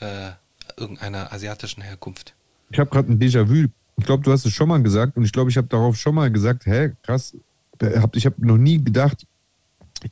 äh, 0.00 0.30
irgendeiner 0.76 1.32
asiatischen 1.32 1.82
Herkunft. 1.82 2.34
Ich 2.70 2.78
habe 2.78 2.90
gerade 2.90 3.12
ein 3.12 3.18
Déjà-vu. 3.20 3.68
Ich 3.98 4.06
glaube, 4.06 4.24
du 4.24 4.32
hast 4.32 4.44
es 4.44 4.52
schon 4.52 4.68
mal 4.68 4.82
gesagt 4.82 5.16
und 5.16 5.24
ich 5.24 5.32
glaube, 5.32 5.50
ich 5.50 5.56
habe 5.56 5.68
darauf 5.68 5.96
schon 5.96 6.14
mal 6.14 6.30
gesagt, 6.32 6.66
hä, 6.66 6.92
krass. 7.02 7.36
Hab- 7.80 8.16
Ich 8.16 8.26
habe 8.26 8.44
noch 8.44 8.56
nie 8.58 8.82
gedacht, 8.82 9.24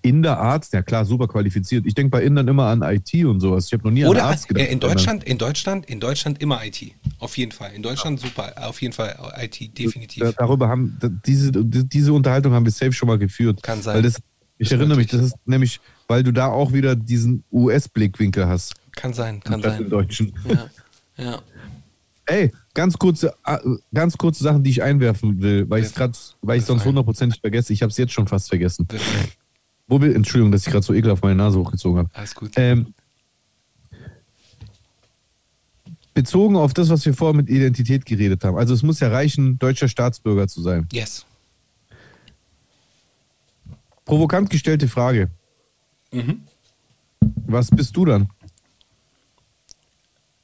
Inder 0.03 0.39
Arzt, 0.39 0.73
ja 0.73 0.83
klar, 0.83 1.05
super 1.05 1.27
qualifiziert. 1.29 1.85
Ich 1.87 1.95
denke 1.95 2.11
bei 2.11 2.23
Indern 2.23 2.47
immer 2.49 2.67
an 2.67 2.83
IT 2.83 3.12
und 3.25 3.41
sowas. 3.41 3.67
Ich 3.67 3.73
habe 3.73 3.85
noch 3.85 3.91
nie 3.91 4.05
Oder 4.05 4.25
an 4.25 4.33
Arzt 4.33 4.49
gedacht. 4.49 4.67
äh, 4.67 4.73
in 4.73 4.81
Deutschland, 4.81 5.25
in 5.25 5.39
Deutschland, 5.39 5.87
in 5.87 6.01
Deutschland 6.01 6.41
immer 6.41 6.65
IT. 6.65 6.93
Auf 7.19 7.37
jeden 7.37 7.53
Fall. 7.53 7.73
In 7.73 7.83
Deutschland 7.83 8.21
super, 8.21 8.53
auf 8.69 8.81
jeden 8.83 8.93
Fall 8.95 9.17
IT, 9.39 9.77
definitiv. 9.79 10.23
Da- 10.23 10.33
Darüber 10.33 10.69
haben, 10.69 10.99
diese, 11.27 11.51
diese 11.53 12.12
Unterhaltung 12.12 12.53
haben 12.53 12.65
wir 12.65 12.73
safe 12.73 12.93
schon 12.93 13.09
mal 13.09 13.19
geführt. 13.19 13.62
Kann 13.62 13.83
sein. 13.83 13.97
Weil 13.97 14.03
das, 14.03 14.17
ich 14.59 14.67
Ist 14.67 14.73
erinnere 14.73 14.99
mich, 14.99 15.07
das 15.09 15.23
ist 15.23 15.37
nämlich, 15.47 15.81
weil 16.07 16.23
du 16.23 16.33
da 16.33 16.49
auch 16.49 16.73
wieder 16.73 16.95
diesen 16.95 17.45
US-Blickwinkel 17.51 18.47
hast. 18.47 18.75
Kann 18.97 19.12
sein, 19.15 19.41
kann 19.41 19.62
sein. 19.62 19.89
deutschen. 19.89 20.33
Ja, 20.49 20.71
ja. 21.25 21.39
Ey, 22.27 22.53
ganz 22.75 22.97
kurze, 22.97 23.35
ganz 23.93 24.17
kurze 24.17 24.45
Sachen, 24.45 24.62
die 24.62 24.71
ich 24.71 24.83
einwerfen 24.83 25.41
will, 25.43 25.69
weil 25.69 25.81
ich 25.81 25.87
es 25.89 25.95
gerade, 25.95 26.12
weil 26.43 26.59
ich 26.59 26.62
Wirf 26.62 26.69
sonst 26.69 26.85
hundertprozentig 26.85 27.41
vergesse. 27.41 27.73
Ich 27.73 27.83
habe 27.83 27.91
es 27.91 27.97
jetzt 27.97 28.12
schon 28.12 28.29
fast 28.29 28.49
vergessen. 28.49 28.87
Wir, 29.91 30.15
Entschuldigung, 30.15 30.53
dass 30.53 30.67
ich 30.67 30.73
gerade 30.73 30.85
so 30.85 30.95
ekelhaft 30.95 31.23
meine 31.23 31.37
Nase 31.37 31.59
hochgezogen 31.59 31.99
habe. 31.99 32.11
Alles 32.12 32.35
gut. 32.35 32.53
Ähm, 32.57 32.95
bezogen 36.15 36.57
auf 36.57 36.75
das, 36.75 36.91
was 36.91 37.05
wir 37.07 37.15
vorher 37.15 37.35
mit 37.35 37.49
Identität 37.49 38.05
geredet 38.05 38.45
haben. 38.45 38.57
Also 38.57 38.75
es 38.75 38.83
muss 38.83 39.01
ja 39.01 39.09
reichen, 39.09 39.59
deutscher 39.59 39.89
Staatsbürger 39.89 40.49
zu 40.49 40.62
sein. 40.62 40.87
Yes. 40.93 41.25
Provokant 44.05 44.51
gestellte 44.51 44.89
Frage. 44.89 45.31
Mhm. 46.12 46.43
Was 47.47 47.71
bist 47.71 47.97
du 47.97 48.05
dann? 48.05 48.29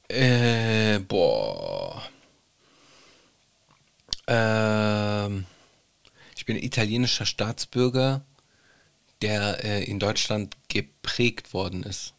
Äh, 0.07 0.99
boah. 0.99 2.01
Ähm, 4.27 5.45
ich 6.35 6.45
bin 6.45 6.55
italienischer 6.57 7.25
Staatsbürger, 7.25 8.21
der 9.21 9.63
äh, 9.63 9.83
in 9.83 9.99
Deutschland 9.99 10.55
geprägt 10.69 11.53
worden 11.53 11.83
ist. 11.83 12.13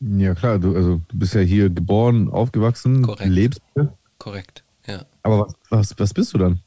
Ja 0.00 0.34
klar, 0.34 0.58
du, 0.58 0.74
also, 0.74 1.00
du 1.08 1.18
bist 1.18 1.34
ja 1.34 1.40
hier 1.42 1.68
geboren, 1.68 2.30
aufgewachsen, 2.30 3.02
Korrekt. 3.02 3.30
lebst 3.30 3.60
hier. 3.74 3.92
Korrekt, 4.18 4.64
ja. 4.86 5.04
Aber 5.22 5.46
was, 5.46 5.54
was, 5.68 5.98
was 5.98 6.14
bist 6.14 6.32
du 6.34 6.38
dann? 6.38 6.60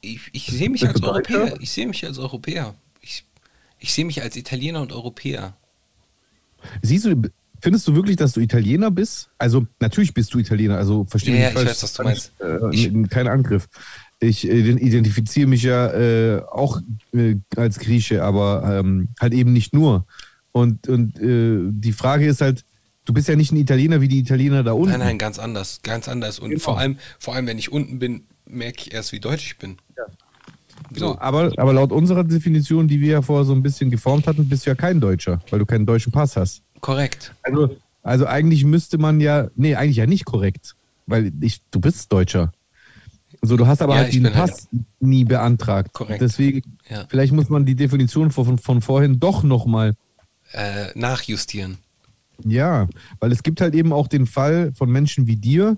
Ich, 0.00 0.20
ich 0.32 0.46
sehe 0.46 0.70
mich 0.70 0.86
als? 0.86 1.02
Europäer. 1.02 1.60
Ich 1.60 1.70
sehe 1.70 1.86
mich 1.86 2.04
als 2.04 2.18
Europäer. 2.18 2.74
Ich, 3.02 3.24
ich 3.78 3.92
sehe 3.92 4.04
mich 4.04 4.22
als 4.22 4.36
Italiener 4.36 4.80
und 4.80 4.92
Europäer. 4.92 5.56
Siehst 6.80 7.04
du, 7.04 7.22
findest 7.60 7.86
du 7.86 7.94
wirklich, 7.94 8.16
dass 8.16 8.32
du 8.32 8.40
Italiener 8.40 8.90
bist? 8.90 9.30
Also 9.38 9.66
natürlich 9.80 10.14
bist 10.14 10.32
du 10.34 10.38
Italiener, 10.38 10.78
also 10.78 11.04
verstehe 11.04 11.34
Ja, 11.34 11.52
mich 11.52 11.54
ja, 11.54 11.60
nicht 11.62 11.68
ich 11.68 11.82
falsch. 11.92 12.16
weiß, 12.24 12.32
was 12.38 12.38
du 12.38 12.72
Äh, 12.72 13.04
Ich- 13.04 13.10
kein 13.10 13.28
Angriff. 13.28 13.68
Ich 14.22 14.48
äh, 14.48 14.56
identifiziere 14.56 15.48
mich 15.48 15.64
ja 15.64 15.88
äh, 15.92 16.42
auch 16.42 16.80
äh, 17.12 17.36
als 17.56 17.78
Grieche, 17.80 18.22
aber 18.22 18.78
ähm, 18.78 19.08
halt 19.20 19.34
eben 19.34 19.52
nicht 19.52 19.74
nur. 19.74 20.06
Und, 20.52 20.86
und 20.88 21.18
äh, 21.18 21.58
die 21.72 21.92
Frage 21.92 22.26
ist 22.26 22.40
halt, 22.40 22.64
du 23.04 23.12
bist 23.12 23.28
ja 23.28 23.34
nicht 23.34 23.50
ein 23.52 23.56
Italiener 23.56 24.00
wie 24.00 24.08
die 24.08 24.20
Italiener 24.20 24.62
da 24.62 24.72
unten. 24.72 24.90
Nein, 24.90 25.00
nein, 25.00 25.18
ganz 25.18 25.38
anders. 25.38 25.80
Ganz 25.82 26.08
anders. 26.08 26.38
Und 26.38 26.50
Genau. 26.50 26.62
vor, 26.62 26.78
allem, 26.78 26.98
vor 27.18 27.34
allem, 27.34 27.46
wenn 27.48 27.58
ich 27.58 27.72
unten 27.72 27.98
bin, 27.98 28.24
merke 28.46 28.82
ich 28.82 28.94
erst, 28.94 29.12
wie 29.12 29.18
deutsch 29.20 29.44
ich 29.46 29.58
bin. 29.58 29.76
Genau, 30.90 31.16
aber, 31.18 31.52
aber 31.56 31.72
laut 31.72 31.90
unserer 31.90 32.24
Definition, 32.24 32.86
die 32.86 33.00
wir 33.00 33.12
ja 33.12 33.22
vorher 33.22 33.44
so 33.44 33.54
ein 33.54 33.62
bisschen 33.62 33.90
geformt 33.90 34.26
hatten, 34.26 34.48
bist 34.48 34.66
du 34.66 34.70
ja 34.70 34.74
kein 34.74 35.00
Deutscher, 35.00 35.40
weil 35.50 35.58
du 35.58 35.66
keinen 35.66 35.86
deutschen 35.86 36.12
Pass 36.12 36.36
hast. 36.36 36.62
Korrekt. 36.80 37.34
Also, 37.42 37.76
also 38.02 38.26
eigentlich 38.26 38.64
müsste 38.64 38.98
man 38.98 39.20
ja, 39.20 39.48
nee, 39.54 39.74
eigentlich 39.74 39.96
ja 39.96 40.06
nicht 40.06 40.24
korrekt, 40.24 40.74
weil 41.06 41.32
ich, 41.40 41.60
du 41.70 41.80
bist 41.80 42.12
Deutscher. 42.12 42.52
So, 43.44 43.56
du 43.56 43.66
hast 43.66 43.82
aber 43.82 43.94
Ja, 43.96 44.02
halt 44.02 44.14
den 44.14 44.24
halt- 44.24 44.34
Pass 44.34 44.68
nie 45.00 45.24
beantragt. 45.24 45.92
Korrekt. 45.92 46.20
Deswegen, 46.22 46.62
Ja. 46.88 47.06
vielleicht 47.08 47.32
muss 47.32 47.48
man 47.48 47.66
die 47.66 47.74
Definition 47.74 48.30
von, 48.30 48.56
von 48.58 48.80
vorhin 48.82 49.18
doch 49.18 49.42
nochmal, 49.42 49.94
Äh, 50.52 50.86
nachjustieren. 50.94 51.78
ja, 52.44 52.88
weil 53.18 53.32
es 53.32 53.42
gibt 53.42 53.60
halt 53.60 53.74
eben 53.74 53.92
auch 53.92 54.06
den 54.06 54.26
Fall 54.26 54.72
von 54.74 54.90
Menschen 54.90 55.26
wie 55.26 55.36
dir, 55.36 55.76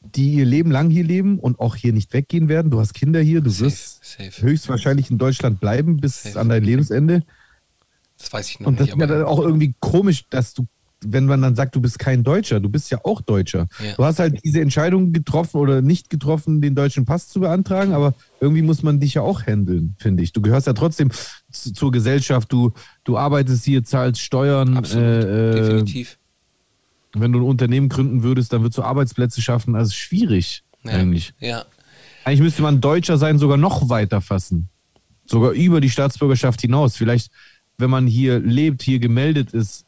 die 0.00 0.34
ihr 0.34 0.44
Leben 0.46 0.70
lang 0.70 0.88
hier 0.88 1.04
leben 1.04 1.38
und 1.38 1.58
auch 1.60 1.74
hier 1.76 1.92
nicht 1.92 2.12
weggehen 2.14 2.48
werden. 2.48 2.70
Du 2.70 2.80
hast 2.80 2.94
Kinder 2.94 3.20
hier, 3.20 3.40
du 3.42 3.50
Safe, 3.50 3.64
wirst 3.66 4.04
safe. 4.04 4.42
höchstwahrscheinlich 4.42 5.10
in 5.10 5.18
Deutschland 5.18 5.60
bleiben 5.60 5.96
bis 5.98 6.22
Safe. 6.22 6.38
an 6.40 6.48
dein 6.48 6.62
Lebensende. 6.64 7.24
Das 8.16 8.32
weiß 8.32 8.48
ich 8.50 8.60
noch 8.60 8.68
Und 8.68 8.80
das 8.80 8.86
nicht. 8.86 8.94
ist 8.94 9.00
ja 9.00 9.06
dann 9.06 9.24
auch 9.24 9.40
irgendwie 9.40 9.74
komisch, 9.80 10.24
dass 10.30 10.54
du, 10.54 10.64
wenn 11.04 11.26
man 11.26 11.42
dann 11.42 11.54
sagt, 11.54 11.74
du 11.76 11.80
bist 11.80 11.98
kein 11.98 12.24
Deutscher, 12.24 12.58
du 12.58 12.68
bist 12.68 12.90
ja 12.90 12.98
auch 13.04 13.20
Deutscher. 13.20 13.68
Ja. 13.84 13.94
Du 13.96 14.04
hast 14.04 14.18
halt 14.18 14.40
diese 14.44 14.60
Entscheidung 14.60 15.12
getroffen 15.12 15.58
oder 15.58 15.82
nicht 15.82 16.08
getroffen, 16.10 16.60
den 16.60 16.74
deutschen 16.74 17.04
Pass 17.04 17.28
zu 17.28 17.40
beantragen, 17.40 17.92
aber 17.92 18.14
irgendwie 18.40 18.62
muss 18.62 18.82
man 18.82 18.98
dich 18.98 19.14
ja 19.14 19.22
auch 19.22 19.42
handeln, 19.46 19.94
finde 19.98 20.22
ich. 20.22 20.32
Du 20.32 20.40
gehörst 20.40 20.66
ja 20.66 20.72
trotzdem 20.72 21.10
zu, 21.52 21.72
zur 21.72 21.92
Gesellschaft, 21.92 22.50
du, 22.52 22.72
du 23.04 23.18
arbeitest 23.18 23.64
hier, 23.64 23.84
zahlst 23.84 24.20
Steuern. 24.20 24.76
Absolut. 24.76 25.04
äh, 25.06 25.50
äh, 25.50 25.54
Definitiv. 25.62 26.18
wenn 27.14 27.32
du 27.32 27.40
ein 27.40 27.44
Unternehmen 27.46 27.88
gründen 27.88 28.22
würdest, 28.22 28.52
dann 28.52 28.62
würdest 28.62 28.78
du 28.78 28.82
Arbeitsplätze 28.82 29.40
schaffen. 29.42 29.74
Also 29.76 29.92
schwierig 29.92 30.64
Ja. 30.82 30.92
eigentlich. 30.92 31.32
Ja. 31.40 31.64
Eigentlich 32.24 32.40
müsste 32.40 32.62
man 32.62 32.80
Deutscher 32.80 33.18
sein, 33.18 33.38
sogar 33.38 33.56
noch 33.56 33.88
weiter 33.88 34.20
fassen. 34.20 34.68
Sogar 35.26 35.52
über 35.52 35.80
die 35.80 35.90
Staatsbürgerschaft 35.90 36.60
hinaus. 36.60 36.96
Vielleicht, 36.96 37.30
wenn 37.78 37.90
man 37.90 38.06
hier 38.06 38.38
lebt, 38.40 38.82
hier 38.82 38.98
gemeldet 38.98 39.52
ist, 39.52 39.85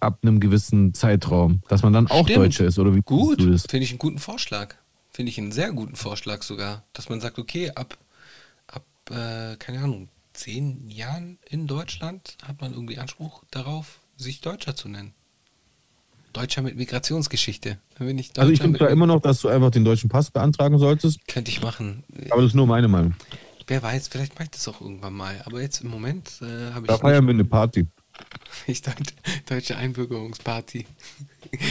ab 0.00 0.18
einem 0.22 0.40
gewissen 0.40 0.94
Zeitraum, 0.94 1.62
dass 1.68 1.82
man 1.82 1.92
dann 1.92 2.06
auch 2.08 2.24
Stimmt. 2.24 2.38
Deutscher 2.44 2.66
ist. 2.66 2.78
Oder 2.78 2.94
wie 2.94 3.00
Gut. 3.00 3.40
du 3.40 3.50
das? 3.50 3.66
Finde 3.68 3.84
ich 3.84 3.90
einen 3.90 3.98
guten 3.98 4.18
Vorschlag. 4.18 4.74
Finde 5.10 5.30
ich 5.30 5.38
einen 5.38 5.52
sehr 5.52 5.72
guten 5.72 5.96
Vorschlag 5.96 6.42
sogar. 6.42 6.84
Dass 6.92 7.08
man 7.08 7.20
sagt, 7.20 7.38
okay, 7.38 7.70
ab, 7.74 7.98
ab 8.68 8.84
äh, 9.10 9.56
keine 9.56 9.80
Ahnung, 9.80 10.08
zehn 10.32 10.88
Jahren 10.88 11.38
in 11.48 11.66
Deutschland 11.66 12.36
hat 12.46 12.60
man 12.60 12.72
irgendwie 12.72 12.98
Anspruch 12.98 13.42
darauf, 13.50 14.00
sich 14.16 14.40
Deutscher 14.40 14.76
zu 14.76 14.88
nennen. 14.88 15.12
Deutscher 16.32 16.62
mit 16.62 16.76
Migrationsgeschichte. 16.76 17.78
Ich 17.98 18.38
Also 18.38 18.52
ich 18.52 18.60
finde 18.60 18.78
zwar 18.78 18.90
immer 18.90 19.06
noch, 19.06 19.20
dass 19.20 19.40
du 19.40 19.48
einfach 19.48 19.70
den 19.70 19.84
deutschen 19.84 20.08
Pass 20.08 20.30
beantragen 20.30 20.78
solltest, 20.78 21.26
Könnte 21.26 21.50
ich 21.50 21.62
machen. 21.62 22.04
aber 22.30 22.42
das 22.42 22.50
ist 22.50 22.54
nur 22.54 22.66
meine 22.66 22.86
Meinung. 22.86 23.14
Wer 23.66 23.82
weiß, 23.82 24.08
vielleicht 24.08 24.34
mache 24.34 24.44
ich 24.44 24.50
das 24.50 24.68
auch 24.68 24.80
irgendwann 24.80 25.14
mal. 25.14 25.42
Aber 25.44 25.60
jetzt 25.60 25.82
im 25.82 25.90
Moment 25.90 26.40
äh, 26.40 26.72
habe 26.72 26.86
Da 26.86 26.94
ich 26.94 27.00
feiern 27.00 27.26
wir 27.26 27.34
eine 27.34 27.44
Party. 27.44 27.86
Nicht 28.66 28.86
Deut 28.86 28.96
deutsche 29.48 29.76
Einbürgerungsparty. 29.76 30.86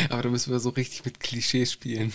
Aber 0.10 0.24
da 0.24 0.30
müssen 0.30 0.52
wir 0.52 0.60
so 0.60 0.70
richtig 0.70 1.06
mit 1.06 1.20
Klischees 1.20 1.72
spielen. 1.72 2.14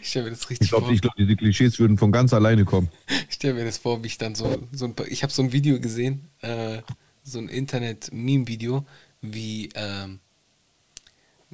ich 0.00 0.08
stelle 0.08 0.26
mir 0.26 0.30
das 0.32 0.50
richtig 0.50 0.66
Ich 0.66 0.70
glaube, 0.70 0.86
vor. 0.86 0.94
ich 0.94 1.00
glaub, 1.00 1.16
diese 1.16 1.36
Klischees 1.36 1.78
würden 1.78 1.98
von 1.98 2.12
ganz 2.12 2.32
alleine 2.32 2.64
kommen. 2.64 2.88
Ich 3.28 3.36
stelle 3.36 3.54
mir 3.54 3.64
das 3.64 3.78
vor, 3.78 4.02
wie 4.02 4.08
ich 4.08 4.18
dann 4.18 4.34
so, 4.34 4.66
so 4.72 4.86
ein, 4.86 4.94
ich 5.08 5.22
habe 5.22 5.32
so 5.32 5.42
ein 5.42 5.52
Video 5.52 5.78
gesehen, 5.80 6.28
äh, 6.40 6.82
so 7.22 7.38
ein 7.38 7.48
Internet-Meme-Video, 7.48 8.84
wie, 9.20 9.68
ähm, 9.74 10.20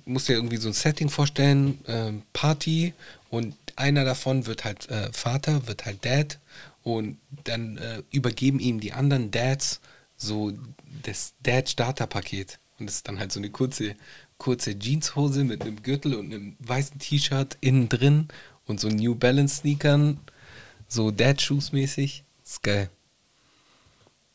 musst 0.04 0.28
dir 0.28 0.34
irgendwie 0.34 0.56
so 0.56 0.68
ein 0.68 0.74
Setting 0.74 1.08
vorstellen, 1.08 1.78
ähm, 1.86 2.22
Party 2.32 2.94
und 3.30 3.54
einer 3.76 4.04
davon 4.04 4.46
wird 4.46 4.64
halt 4.64 4.88
äh, 4.90 5.12
Vater, 5.12 5.66
wird 5.66 5.84
halt 5.84 6.04
Dad 6.04 6.38
und 6.82 7.18
dann 7.44 7.76
äh, 7.78 8.02
übergeben 8.10 8.60
ihm 8.60 8.80
die 8.80 8.92
anderen 8.92 9.30
Dads 9.30 9.80
so 10.16 10.52
das 11.02 11.34
Dad-Starter-Paket 11.42 12.58
und 12.78 12.86
das 12.86 12.96
ist 12.96 13.08
dann 13.08 13.18
halt 13.18 13.32
so 13.32 13.40
eine 13.40 13.50
kurze, 13.50 13.94
kurze 14.38 14.78
Jeanshose 14.78 15.44
mit 15.44 15.62
einem 15.62 15.82
Gürtel 15.82 16.14
und 16.14 16.32
einem 16.32 16.56
weißen 16.60 16.98
T-Shirt 16.98 17.56
innen 17.60 17.88
drin 17.88 18.28
und 18.66 18.80
so 18.80 18.88
New 18.88 19.14
Balance 19.14 19.56
Sneakern, 19.56 20.18
so 20.88 21.10
Dad-Shoes 21.10 21.72
mäßig. 21.72 22.24
Das 22.42 22.52
ist 22.52 22.62
geil. 22.62 22.90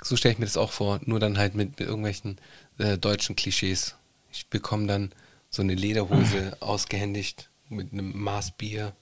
So 0.01 0.15
stelle 0.15 0.33
ich 0.33 0.39
mir 0.39 0.45
das 0.45 0.57
auch 0.57 0.71
vor, 0.71 1.01
nur 1.05 1.19
dann 1.19 1.37
halt 1.37 1.55
mit, 1.55 1.79
mit 1.79 1.87
irgendwelchen 1.87 2.39
äh, 2.77 2.97
deutschen 2.97 3.35
Klischees. 3.35 3.95
Ich 4.31 4.47
bekomme 4.47 4.87
dann 4.87 5.11
so 5.49 5.61
eine 5.61 5.75
Lederhose 5.75 6.55
ausgehändigt 6.61 7.49
mit 7.67 7.91
einem 7.91 8.17
Maß 8.17 8.51
Bier 8.51 8.93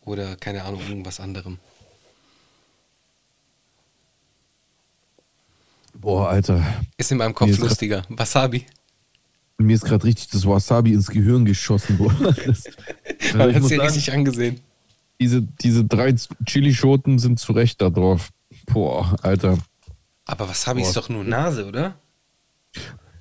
oder 0.00 0.36
keine 0.36 0.64
Ahnung, 0.64 0.80
irgendwas 0.88 1.20
anderem. 1.20 1.58
Boah, 6.00 6.28
Alter. 6.30 6.64
Ist 6.96 7.12
in 7.12 7.18
meinem 7.18 7.34
Kopf 7.34 7.50
ist 7.50 7.58
grad- 7.58 7.68
lustiger. 7.70 8.02
Wasabi. 8.08 8.66
Mir 9.58 9.74
ist 9.74 9.84
gerade 9.84 10.04
richtig 10.04 10.28
das 10.28 10.46
Wasabi 10.46 10.94
ins 10.94 11.08
Gehirn 11.08 11.44
geschossen. 11.44 11.98
Boah. 11.98 12.14
Das, 12.46 13.34
Man 13.34 13.50
ich 13.50 13.56
hat 13.56 13.62
es 13.62 13.68
dir 13.68 13.82
richtig 13.82 14.12
angesehen. 14.12 14.60
diese, 15.20 15.42
diese 15.42 15.84
drei 15.84 16.14
Chilischoten 16.46 17.18
sind 17.18 17.38
zu 17.38 17.52
Recht 17.52 17.80
da 17.82 17.90
drauf. 17.90 18.30
Boah, 18.66 19.14
Alter. 19.22 19.58
Aber 20.24 20.48
Wasabi 20.48 20.80
Boah. 20.80 20.88
ist 20.88 20.96
doch 20.96 21.08
nur 21.10 21.22
Nase, 21.24 21.66
oder? 21.66 21.94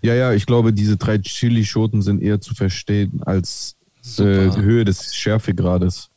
Ja, 0.02 0.14
ja, 0.16 0.32
ich 0.32 0.46
glaube, 0.46 0.72
diese 0.72 0.96
drei 0.96 1.18
Chilischoten 1.18 2.02
sind 2.02 2.22
eher 2.22 2.40
zu 2.40 2.56
verstehen 2.56 3.22
als 3.26 3.76
äh, 4.18 4.22
Höhe 4.24 4.86
des 4.86 5.14
Schärfegrades. 5.14 6.10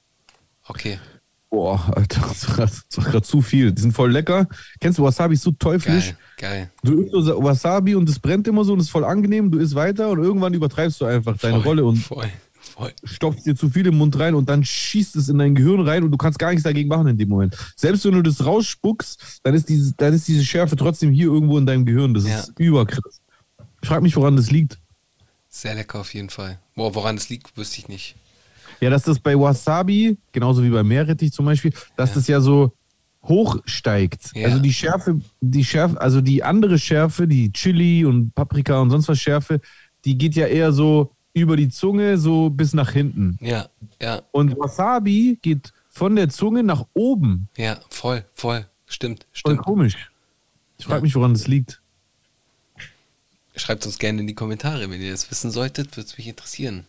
Okay, 0.69 1.01
Boah, 1.53 1.93
Alter, 1.95 2.23
das 2.27 2.49
war 2.49 2.57
das 2.67 2.83
gerade 2.89 3.21
zu 3.21 3.43
viel. 3.43 3.73
Die 3.73 3.83
sind 3.83 3.93
voll 3.93 4.11
lecker. 4.11 4.49
Kennst 4.81 4.99
du 4.99 5.03
Wasabi? 5.03 5.35
Ist 5.35 5.43
so 5.43 5.51
teuflisch. 5.51 6.15
geil, 6.39 6.71
geil. 6.71 6.71
Du 6.83 7.03
isst 7.03 7.13
so 7.13 7.43
Wasabi 7.45 7.95
und 7.95 8.09
es 8.09 8.19
brennt 8.19 8.49
immer 8.49 8.65
so 8.65 8.73
und 8.73 8.81
ist 8.81 8.89
voll 8.89 9.05
angenehm. 9.05 9.51
Du 9.51 9.59
isst 9.59 9.75
weiter 9.75 10.09
und 10.09 10.23
irgendwann 10.23 10.55
übertreibst 10.55 10.99
du 11.03 11.05
einfach 11.05 11.37
deine 11.37 11.57
Voll, 11.57 11.63
Rolle 11.65 11.85
und 11.85 11.97
Voll, 11.99 12.31
voll. 12.59 12.93
stopfst 13.05 13.45
dir 13.45 13.55
zu 13.55 13.69
viel 13.69 13.87
im 13.87 13.99
Mund 13.99 14.19
rein 14.19 14.35
und 14.35 14.49
dann 14.49 14.65
schießt 14.65 15.15
es 15.17 15.29
in 15.29 15.37
dein 15.37 15.55
Gehirn 15.55 15.81
rein 15.87 16.03
und 16.05 16.11
du 16.11 16.17
kannst 16.17 16.39
gar 16.39 16.49
nichts 16.49 16.63
dagegen 16.65 16.89
machen 16.89 17.09
in 17.09 17.19
dem 17.19 17.29
Moment. 17.29 17.55
Selbst 17.77 18.07
wenn 18.07 18.13
du 18.15 18.23
das 18.23 18.43
rausspuckst, 18.47 19.41
dann 19.43 19.53
ist 19.55 19.69
diese, 19.69 19.93
dann 19.99 20.15
ist 20.15 20.27
diese 20.27 20.47
Schärfe 20.47 20.77
trotzdem 20.77 21.11
hier 21.13 21.27
irgendwo 21.27 21.59
in 21.59 21.67
deinem 21.67 21.85
Gehirn. 21.85 22.15
Das 22.15 22.27
Ja. 22.27 22.39
ist 22.41 22.53
überkrass. 22.59 23.21
Ich 23.83 23.89
frage 23.89 24.01
mich, 24.01 24.17
woran 24.17 24.37
das 24.37 24.51
liegt. 24.51 24.79
Sehr 25.51 25.75
lecker 25.75 26.01
auf 26.01 26.15
jeden 26.15 26.31
Fall. 26.31 26.59
Boah, 26.77 26.95
woran 26.95 27.17
es 27.19 27.29
liegt, 27.29 27.55
wüsste 27.59 27.79
ich 27.79 27.89
nicht. 27.89 28.17
Ja, 28.83 28.91
dass 28.91 29.05
das 29.05 29.19
bei 29.21 29.39
Wasabi, 29.39 30.19
genauso 30.33 30.63
wie 30.63 30.69
bei 30.71 30.83
Meerrettich 30.83 31.33
zum 31.33 31.47
Beispiel, 31.47 31.73
dass 31.97 32.11
Ja. 32.11 32.15
das 32.17 32.27
ja 32.27 32.41
so 32.41 32.73
hochsteigt. 33.23 34.33
Ja. 34.35 34.49
Also 34.49 34.59
die 34.59 34.73
Schärfe, 34.73 35.21
die 35.41 35.65
Schärfe, 35.65 36.01
also 36.01 36.21
die 36.21 36.43
andere 36.43 36.79
Schärfe, 36.79 37.29
die 37.29 37.53
Chili 37.53 38.05
und 38.05 38.35
Paprika 38.35 38.81
und 38.81 38.91
sonst 38.91 39.07
was 39.09 39.21
Schärfe, 39.21 39.61
die 40.05 40.19
geht 40.19 40.35
ja 40.35 40.47
eher 40.47 40.73
so 40.73 41.13
über 41.33 41.57
die 41.57 41.69
Zunge, 41.69 42.19
so 42.19 42.51
bis 42.51 42.75
nach 42.75 42.91
hinten. 42.91 43.39
Ja, 43.41 43.69
ja, 44.01 44.21
Und 44.33 44.59
Wasabi 44.59 45.39
geht 45.41 45.73
von 45.89 46.17
der 46.17 46.29
Zunge 46.29 46.63
nach 46.65 46.85
oben. 46.93 47.49
ja, 47.57 47.79
voll, 47.89 48.25
voll. 48.35 48.67
Stimmt, 48.87 49.21
Voll 49.33 49.53
stimmt. 49.53 49.63
komisch. 49.63 49.97
Ich 50.79 50.85
frage 50.85 50.99
Ja. 50.99 51.03
mich, 51.03 51.15
woran 51.15 51.33
das 51.33 51.47
liegt. 51.47 51.81
Schreibt 53.55 53.87
uns 53.87 53.99
gerne 53.99 54.21
in 54.21 54.27
die 54.27 54.35
Kommentare, 54.35 54.91
wenn 54.91 55.01
ihr 55.01 55.13
das 55.13 55.31
wissen 55.31 55.51
solltet, 55.51 55.97
würde 55.97 56.09
es 56.09 56.19
mich 56.19 56.27
interessieren. 56.27 56.85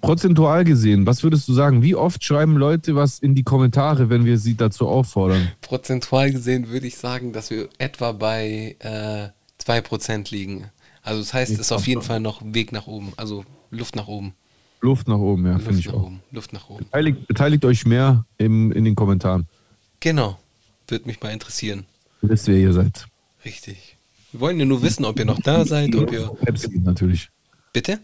Prozentual 0.00 0.64
gesehen, 0.64 1.06
was 1.06 1.22
würdest 1.22 1.46
du 1.48 1.52
sagen? 1.52 1.82
Wie 1.82 1.94
oft 1.94 2.24
schreiben 2.24 2.56
Leute 2.56 2.94
was 2.96 3.18
in 3.18 3.34
die 3.34 3.42
Kommentare, 3.42 4.10
wenn 4.10 4.24
wir 4.24 4.38
sie 4.38 4.56
dazu 4.56 4.88
auffordern? 4.88 5.48
Prozentual 5.60 6.30
gesehen 6.30 6.68
würde 6.68 6.86
ich 6.86 6.96
sagen, 6.96 7.32
dass 7.32 7.50
wir 7.50 7.68
etwa 7.78 8.12
bei 8.12 8.76
äh, 8.78 9.28
2% 9.62 10.30
liegen. 10.30 10.66
Also 11.02 11.20
das 11.20 11.34
heißt, 11.34 11.52
es 11.52 11.58
ist 11.58 11.72
auf 11.72 11.86
jeden 11.86 12.02
Fall 12.02 12.20
noch 12.20 12.42
Weg 12.44 12.72
nach 12.72 12.86
oben, 12.86 13.12
also 13.16 13.44
Luft 13.70 13.96
nach 13.96 14.06
oben. 14.06 14.34
Luft 14.80 15.08
nach 15.08 15.18
oben, 15.18 15.46
ja, 15.46 15.58
finde 15.58 15.78
ich 15.78 15.86
nach 15.86 15.94
auch. 15.94 16.04
oben, 16.04 16.22
Luft 16.30 16.52
nach 16.52 16.68
oben. 16.70 16.84
Beteiligt, 16.84 17.26
beteiligt 17.26 17.64
euch 17.64 17.84
mehr 17.84 18.24
im, 18.38 18.72
in 18.72 18.84
den 18.84 18.94
Kommentaren. 18.94 19.46
Genau, 20.00 20.38
würde 20.88 21.06
mich 21.06 21.20
mal 21.20 21.30
interessieren. 21.30 21.84
Wisst 22.22 22.48
ihr, 22.48 22.54
wer 22.54 22.60
ihr 22.60 22.72
seid. 22.72 23.06
Richtig. 23.44 23.96
Wir 24.32 24.40
wollen 24.40 24.58
ja 24.58 24.64
nur 24.64 24.82
wissen, 24.82 25.04
ob 25.04 25.18
ihr 25.18 25.24
noch 25.24 25.40
da 25.40 25.64
seid, 25.64 25.94
ob 25.94 26.12
ihr... 26.12 26.30
Pepsi 26.44 26.78
natürlich. 26.78 27.28
Bitte? 27.72 28.00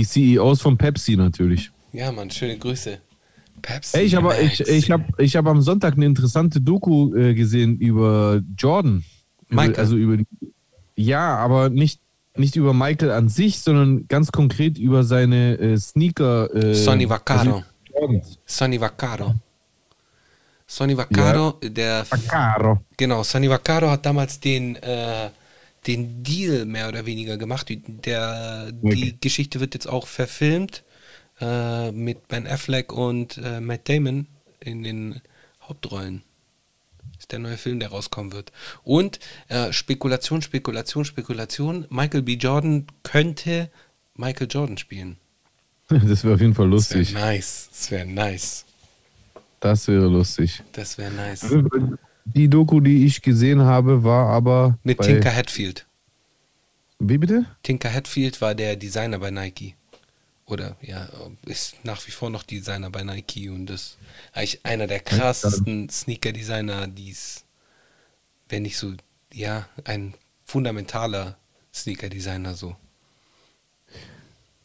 Die 0.00 0.06
CEOs 0.06 0.62
von 0.62 0.78
Pepsi 0.78 1.16
natürlich. 1.16 1.70
Ja, 1.92 2.10
Mann, 2.10 2.30
schöne 2.30 2.56
Grüße. 2.56 2.98
Pepsi. 3.60 3.98
Ey, 3.98 4.04
ich 4.06 4.14
habe 4.14 4.34
ich, 4.40 4.60
ich 4.60 4.90
hab, 4.90 5.20
ich 5.20 5.36
hab 5.36 5.46
am 5.46 5.60
Sonntag 5.60 5.94
eine 5.94 6.06
interessante 6.06 6.60
Doku 6.60 7.14
äh, 7.14 7.34
gesehen 7.34 7.78
über 7.78 8.40
Jordan. 8.56 9.04
Michael. 9.50 9.76
Also 9.76 9.96
über 9.96 10.16
ja, 10.96 11.36
aber 11.36 11.68
nicht, 11.68 12.00
nicht 12.34 12.56
über 12.56 12.72
Michael 12.72 13.10
an 13.10 13.28
sich, 13.28 13.60
sondern 13.60 14.08
ganz 14.08 14.32
konkret 14.32 14.78
über 14.78 15.04
seine 15.04 15.58
äh, 15.58 15.76
Sneaker. 15.76 16.54
Äh, 16.54 16.74
Sonny 16.74 17.08
Vaccaro. 17.08 17.62
also. 17.94 18.22
Sonny 18.46 18.80
Vaccaro. 18.80 19.34
Sonny 20.66 20.96
Vaccaro, 20.96 21.58
der 21.62 22.06
Vaccaro. 22.08 22.80
Genau, 22.96 23.22
Sonny 23.22 23.50
Vaccaro 23.50 23.90
hat 23.90 24.06
damals 24.06 24.38
den, 24.40 24.76
äh, 24.76 25.28
den 25.86 26.22
Deal 26.22 26.64
mehr 26.66 26.88
oder 26.88 27.06
weniger 27.06 27.36
gemacht. 27.38 27.68
Die- 27.68 27.82
Der, 27.82 28.70
die 28.72 28.86
Okay. 28.86 29.16
Geschichte 29.20 29.60
wird 29.60 29.74
jetzt 29.74 29.86
auch 29.88 30.06
verfilmt 30.06 30.84
äh, 31.40 31.90
mit 31.92 32.28
Ben 32.28 32.46
Affleck 32.46 32.92
und 32.92 33.38
äh, 33.38 33.60
Matt 33.60 33.88
Damon 33.88 34.26
in 34.60 34.82
den 34.82 35.20
Hauptrollen. 35.62 36.22
Ist 37.18 37.32
der 37.32 37.38
neue 37.38 37.56
Film, 37.58 37.80
der 37.80 37.90
rauskommen 37.90 38.32
wird. 38.32 38.50
Und 38.82 39.20
äh, 39.48 39.72
Spekulation, 39.72 40.42
Spekulation, 40.42 41.04
Spekulation. 41.04 41.86
Michael 41.90 42.22
B. 42.22 42.34
Jordan 42.34 42.86
könnte 43.02 43.70
Michael 44.16 44.48
Jordan 44.50 44.78
spielen. 44.78 45.16
Das 45.88 46.22
wäre 46.24 46.34
auf 46.34 46.40
jeden 46.40 46.54
Fall 46.54 46.70
Das 46.70 46.90
wäre 46.90 46.98
lustig. 47.00 47.14
nice. 47.14 47.68
Das 47.72 47.90
wäre 47.90 48.06
nice. 48.06 48.64
Das 49.60 49.88
wäre 49.88 50.06
lustig. 50.06 50.62
Das 50.72 50.96
wäre 50.98 51.10
nice. 51.10 51.44
Die 52.34 52.48
Doku, 52.48 52.80
die 52.80 53.06
ich 53.06 53.22
gesehen 53.22 53.62
habe, 53.62 54.04
war 54.04 54.28
aber. 54.28 54.78
Mit 54.82 55.00
Tinker 55.00 55.34
Hatfield. 55.34 55.86
Wie 56.98 57.18
bitte? 57.18 57.46
Tinker 57.62 57.92
Hatfield 57.92 58.40
war 58.40 58.54
der 58.54 58.76
Designer 58.76 59.18
bei 59.18 59.30
Nike. 59.30 59.74
Oder 60.46 60.76
ja, 60.82 61.08
ist 61.46 61.76
nach 61.84 62.06
wie 62.06 62.10
vor 62.10 62.28
noch 62.28 62.42
Designer 62.42 62.90
bei 62.90 63.04
Nike 63.04 63.48
und 63.48 63.70
ist 63.70 63.98
eigentlich 64.32 64.64
einer 64.64 64.86
der 64.86 65.00
krassesten 65.00 65.88
Sneaker-Designer, 65.88 66.88
die 66.88 67.10
es, 67.10 67.44
wenn 68.48 68.62
nicht 68.62 68.76
so, 68.76 68.92
ja, 69.32 69.68
ein 69.84 70.14
fundamentaler 70.44 71.38
Sneaker-Designer 71.72 72.54
so. 72.54 72.74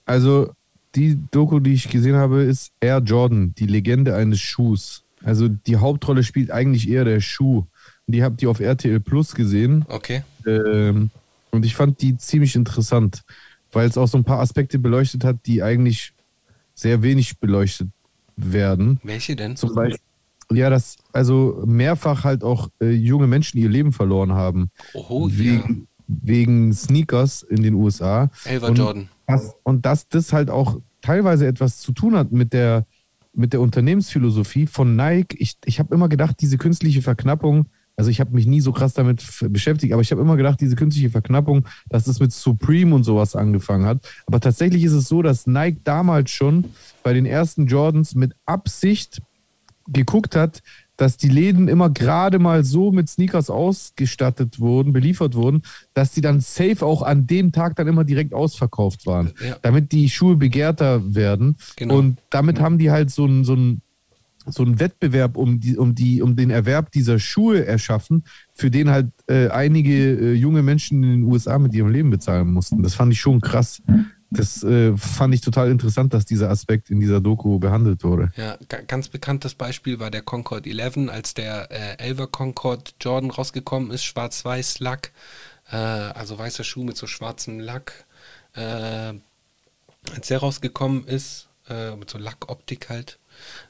Also, 0.05 0.51
die 0.95 1.19
Doku, 1.31 1.59
die 1.59 1.73
ich 1.73 1.89
gesehen 1.89 2.15
habe, 2.15 2.43
ist 2.43 2.71
Air 2.79 2.99
Jordan, 2.99 3.53
die 3.55 3.67
Legende 3.67 4.15
eines 4.15 4.39
Schuhs. 4.39 5.04
Also, 5.25 5.47
die 5.47 5.77
Hauptrolle 5.77 6.23
spielt 6.23 6.51
eigentlich 6.51 6.89
eher 6.89 7.03
der 7.03 7.19
Schuh. 7.19 7.65
Die 8.07 8.23
habt 8.23 8.41
ihr 8.41 8.49
auf 8.49 8.59
RTL 8.59 8.99
Plus 8.99 9.33
gesehen. 9.33 9.85
Okay. 9.89 10.23
Ähm, 10.45 11.09
und 11.51 11.65
ich 11.65 11.75
fand 11.75 12.01
die 12.01 12.17
ziemlich 12.17 12.55
interessant, 12.55 13.23
weil 13.71 13.87
es 13.87 13.97
auch 13.97 14.07
so 14.07 14.17
ein 14.17 14.23
paar 14.23 14.39
Aspekte 14.39 14.77
beleuchtet 14.77 15.23
hat, 15.23 15.37
die 15.45 15.63
eigentlich 15.63 16.13
sehr 16.75 17.01
wenig 17.01 17.39
beleuchtet 17.39 17.89
werden. 18.35 18.99
Welche 19.03 19.35
denn? 19.35 19.55
Zum 19.55 19.73
Beispiel, 19.73 19.99
ja, 20.51 20.69
dass 20.69 20.97
also 21.13 21.63
mehrfach 21.65 22.23
halt 22.23 22.43
auch 22.43 22.69
äh, 22.79 22.91
junge 22.91 23.27
Menschen 23.27 23.57
ihr 23.57 23.69
Leben 23.69 23.91
verloren 23.91 24.33
haben. 24.33 24.69
Oh, 24.93 25.27
ja. 25.27 25.37
wegen, 25.39 25.87
wegen 26.07 26.73
Sneakers 26.73 27.43
in 27.43 27.63
den 27.63 27.73
USA. 27.73 28.29
Elva 28.43 28.69
Jordan. 28.69 29.09
Das, 29.25 29.55
und 29.63 29.85
dass 29.85 30.07
das 30.07 30.33
halt 30.33 30.49
auch 30.49 30.79
teilweise 31.01 31.47
etwas 31.47 31.79
zu 31.79 31.91
tun 31.93 32.15
hat 32.15 32.31
mit 32.31 32.53
der, 32.53 32.85
mit 33.35 33.53
der 33.53 33.61
Unternehmensphilosophie 33.61 34.67
von 34.67 34.95
Nike. 34.95 35.35
Ich, 35.39 35.57
ich 35.65 35.79
habe 35.79 35.93
immer 35.93 36.09
gedacht, 36.09 36.37
diese 36.39 36.57
künstliche 36.57 37.01
Verknappung, 37.01 37.67
also 37.97 38.09
ich 38.09 38.19
habe 38.19 38.33
mich 38.33 38.45
nie 38.45 38.61
so 38.61 38.71
krass 38.71 38.93
damit 38.93 39.25
beschäftigt, 39.49 39.93
aber 39.93 40.01
ich 40.01 40.11
habe 40.11 40.21
immer 40.21 40.35
gedacht, 40.35 40.59
diese 40.59 40.75
künstliche 40.75 41.09
Verknappung, 41.09 41.65
dass 41.89 42.05
das 42.05 42.19
mit 42.19 42.33
Supreme 42.33 42.93
und 42.93 43.03
sowas 43.03 43.35
angefangen 43.35 43.85
hat. 43.85 44.05
Aber 44.25 44.39
tatsächlich 44.39 44.83
ist 44.83 44.93
es 44.93 45.07
so, 45.07 45.21
dass 45.21 45.47
Nike 45.47 45.81
damals 45.83 46.31
schon 46.31 46.65
bei 47.03 47.13
den 47.13 47.25
ersten 47.25 47.67
Jordans 47.67 48.15
mit 48.15 48.33
Absicht 48.45 49.21
geguckt 49.87 50.35
hat, 50.35 50.61
dass 50.97 51.17
die 51.17 51.29
Läden 51.29 51.67
immer 51.67 51.89
gerade 51.89 52.39
mal 52.39 52.63
so 52.63 52.91
mit 52.91 53.09
Sneakers 53.09 53.49
ausgestattet 53.49 54.59
wurden, 54.59 54.93
beliefert 54.93 55.35
wurden, 55.35 55.61
dass 55.93 56.11
die 56.11 56.21
dann 56.21 56.39
safe 56.41 56.85
auch 56.85 57.01
an 57.01 57.27
dem 57.27 57.51
Tag 57.51 57.75
dann 57.75 57.87
immer 57.87 58.03
direkt 58.03 58.33
ausverkauft 58.33 59.05
waren, 59.05 59.31
Ja. 59.45 59.57
damit 59.61 59.91
die 59.91 60.09
Schuhe 60.09 60.35
begehrter 60.35 61.13
werden. 61.15 61.57
Genau. 61.75 61.97
Und 61.97 62.19
damit 62.29 62.59
haben 62.59 62.77
die 62.77 62.91
halt 62.91 63.11
so 63.11 63.25
einen 63.25 63.43
so 63.43 63.57
so 64.47 64.63
Wettbewerb 64.79 65.37
um, 65.37 65.59
die, 65.59 65.75
um, 65.75 65.95
die, 65.95 66.21
um 66.21 66.35
den 66.35 66.51
Erwerb 66.51 66.91
dieser 66.91 67.17
Schuhe 67.17 67.65
erschaffen, 67.65 68.25
für 68.53 68.69
den 68.69 68.91
halt 68.91 69.07
äh, 69.25 69.47
einige 69.47 69.93
äh, 69.93 70.33
junge 70.33 70.61
Menschen 70.61 71.03
in 71.03 71.09
den 71.09 71.23
USA 71.23 71.57
mit 71.57 71.73
ihrem 71.73 71.89
Leben 71.91 72.11
bezahlen 72.11 72.53
mussten. 72.53 72.83
Das 72.83 72.93
fand 72.93 73.11
ich 73.11 73.19
schon 73.19 73.41
krass. 73.41 73.81
Das 74.37 74.63
äh, 74.63 74.95
fand 74.97 75.33
ich 75.33 75.41
total 75.41 75.69
interessant, 75.71 76.13
dass 76.13 76.25
dieser 76.25 76.49
Aspekt 76.49 76.89
in 76.89 76.99
dieser 76.99 77.21
Doku 77.21 77.59
behandelt 77.59 78.03
wurde. 78.03 78.31
Ja, 78.35 78.57
ga- 78.69 78.81
ganz 78.81 79.07
bekanntes 79.09 79.55
Beispiel 79.55 79.99
war 79.99 80.11
der 80.11 80.21
Concorde 80.21 80.69
11, 80.69 81.09
als 81.09 81.33
der 81.33 81.69
äh, 81.71 82.11
11er 82.11 82.27
Concorde 82.27 82.91
Jordan 83.01 83.31
rausgekommen 83.31 83.91
ist, 83.91 84.03
schwarz-weiß 84.03 84.79
Lack, 84.79 85.11
äh, 85.71 85.75
also 85.75 86.37
weißer 86.37 86.63
Schuh 86.63 86.83
mit 86.83 86.97
so 86.97 87.07
schwarzem 87.07 87.59
Lack. 87.59 88.05
Äh, 88.55 89.13
als 90.13 90.27
der 90.27 90.39
rausgekommen 90.39 91.05
ist, 91.07 91.49
äh, 91.69 91.95
mit 91.95 92.09
so 92.09 92.17
Lackoptik 92.17 92.89
halt, 92.89 93.17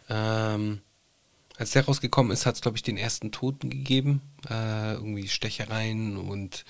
ähm, 0.10 0.82
als 1.58 1.72
der 1.72 1.86
rausgekommen 1.86 2.34
ist, 2.34 2.46
hat 2.46 2.56
es, 2.56 2.62
glaube 2.62 2.76
ich, 2.76 2.84
den 2.84 2.98
ersten 2.98 3.32
Toten 3.32 3.70
gegeben. 3.70 4.22
Äh, 4.50 4.94
irgendwie 4.96 5.30
Stechereien 5.30 6.18
und 6.18 6.66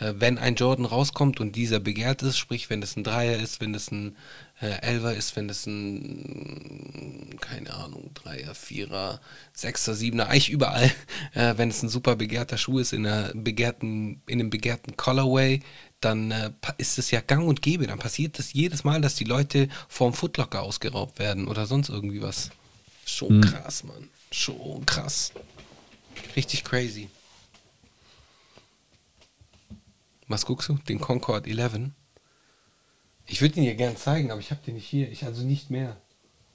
wenn 0.00 0.38
ein 0.38 0.54
Jordan 0.54 0.86
rauskommt 0.86 1.40
und 1.40 1.56
dieser 1.56 1.78
begehrt 1.78 2.22
ist, 2.22 2.38
sprich, 2.38 2.70
wenn 2.70 2.82
es 2.82 2.96
ein 2.96 3.04
Dreier 3.04 3.38
ist, 3.38 3.60
wenn 3.60 3.74
es 3.74 3.90
ein 3.90 4.16
äh, 4.60 4.80
Elfer 4.82 5.14
ist, 5.14 5.36
wenn 5.36 5.48
es 5.48 5.66
ein, 5.66 7.36
keine 7.40 7.72
Ahnung, 7.74 8.10
Dreier, 8.14 8.54
Vierer, 8.54 9.20
Sechser, 9.52 9.94
Siebener, 9.94 10.28
eigentlich 10.28 10.50
überall, 10.50 10.90
äh, 11.34 11.54
wenn 11.56 11.70
es 11.70 11.82
ein 11.82 11.88
super 11.88 12.16
begehrter 12.16 12.58
Schuh 12.58 12.78
ist, 12.78 12.92
in, 12.92 13.06
einer 13.06 13.32
begehrten, 13.34 14.22
in 14.26 14.40
einem 14.40 14.50
begehrten 14.50 14.96
Colorway, 14.96 15.60
dann 16.00 16.30
äh, 16.30 16.50
ist 16.78 16.98
es 16.98 17.10
ja 17.10 17.20
gang 17.20 17.46
und 17.46 17.62
gäbe. 17.62 17.86
Dann 17.86 17.98
passiert 17.98 18.38
das 18.38 18.52
jedes 18.52 18.84
Mal, 18.84 19.00
dass 19.00 19.14
die 19.14 19.24
Leute 19.24 19.68
vorm 19.88 20.14
Footlocker 20.14 20.62
ausgeraubt 20.62 21.18
werden 21.18 21.48
oder 21.48 21.66
sonst 21.66 21.88
irgendwie 21.88 22.22
was. 22.22 22.50
Schon 23.04 23.40
krass, 23.40 23.84
Mann. 23.84 24.08
Schon 24.30 24.86
krass. 24.86 25.32
Richtig 26.36 26.64
crazy. 26.64 27.08
Was 30.30 30.46
guckst 30.46 30.68
du? 30.68 30.78
Den 30.88 31.00
Concord 31.00 31.48
11? 31.48 31.90
Ich 33.26 33.42
würde 33.42 33.56
ihn 33.56 33.64
dir 33.64 33.74
gern 33.74 33.96
zeigen, 33.96 34.30
aber 34.30 34.38
ich 34.38 34.52
habe 34.52 34.60
den 34.64 34.76
nicht 34.76 34.86
hier. 34.86 35.10
Ich 35.10 35.24
also 35.24 35.44
nicht 35.44 35.70
mehr. 35.70 35.96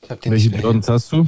Ich 0.02 0.10
habe 0.10 0.22
den 0.22 0.32
Welche 0.32 0.50
Hier. 0.50 0.82
hast 0.88 1.12
du? 1.12 1.28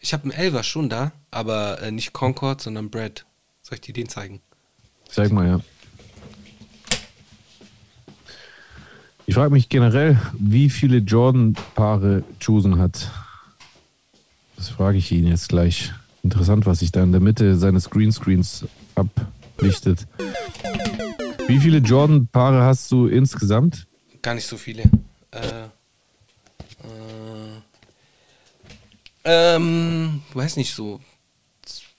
Ich 0.00 0.14
habe 0.14 0.22
einen 0.22 0.32
Elver 0.32 0.62
schon 0.62 0.88
da, 0.88 1.12
aber 1.30 1.82
äh, 1.82 1.90
nicht 1.90 2.14
Concord, 2.14 2.62
sondern 2.62 2.88
Brad. 2.88 3.26
Soll 3.60 3.74
ich 3.74 3.80
dir 3.82 3.92
den 3.92 4.08
zeigen? 4.08 4.40
Zeig 5.10 5.30
mal, 5.30 5.46
ja. 5.46 5.60
Ich 9.26 9.34
frage 9.34 9.50
mich 9.50 9.68
generell, 9.68 10.18
wie 10.38 10.70
viele 10.70 10.98
Jordan-Paare 10.98 12.24
Chosen 12.42 12.78
hat. 12.78 13.10
Das 14.56 14.70
frage 14.70 14.96
ich 14.96 15.12
ihn 15.12 15.26
jetzt 15.26 15.50
gleich. 15.50 15.92
Interessant, 16.22 16.64
was 16.64 16.78
sich 16.78 16.92
da 16.92 17.02
in 17.02 17.12
der 17.12 17.20
Mitte 17.20 17.56
seines 17.58 17.90
Greenscreens 17.90 18.64
ablichtet. 18.94 20.06
Wie 21.48 21.58
viele 21.58 21.78
Jordan-Paare 21.78 22.62
hast 22.62 22.90
du 22.92 23.06
insgesamt? 23.06 23.86
Gar 24.22 24.34
nicht 24.34 24.46
so 24.46 24.56
viele. 24.58 24.82
Äh, 25.30 25.64
äh, 26.84 27.60
ähm, 29.24 30.22
weiß 30.34 30.56
nicht, 30.56 30.74
so 30.74 31.00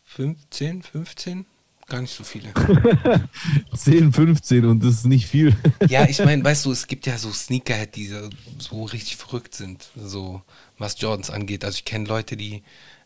15, 0.05 0.84
15? 0.84 1.45
Gar 1.88 2.01
nicht 2.01 2.13
so 2.15 2.23
viele. 2.23 2.53
10, 3.76 4.13
15 4.13 4.65
und 4.65 4.84
das 4.84 4.93
ist 4.95 5.05
nicht 5.07 5.26
viel. 5.27 5.55
Ja, 5.89 6.07
ich 6.07 6.19
meine, 6.19 6.43
weißt 6.43 6.65
du, 6.65 6.71
es 6.71 6.85
gibt 6.85 7.07
ja 7.07 7.17
so 7.17 7.31
Sneakerhead, 7.31 7.95
die 7.95 8.05
so- 8.07 8.30
so 8.59 8.84
richtig 8.84 9.17
verrückt 9.17 9.55
sind, 9.55 9.89
so 9.95 10.41
was 10.77 11.01
Jordans 11.01 11.31
angeht. 11.31 11.65
Also 11.65 11.77
ich 11.77 11.85
kenne 11.85 12.05
Leute, 12.05 12.38
die 12.38 12.61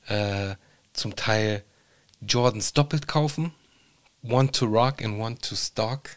äh, 0.07 0.55
zum 0.91 1.15
Teil 1.15 1.63
Jordans 2.19 2.73
doppelt 2.73 3.07
kaufen. 3.07 3.53
One 4.21 4.51
to 4.51 4.65
rock 4.65 5.01
and 5.03 5.17
one 5.19 5.37
to 5.37 5.55
stock. 5.55 6.09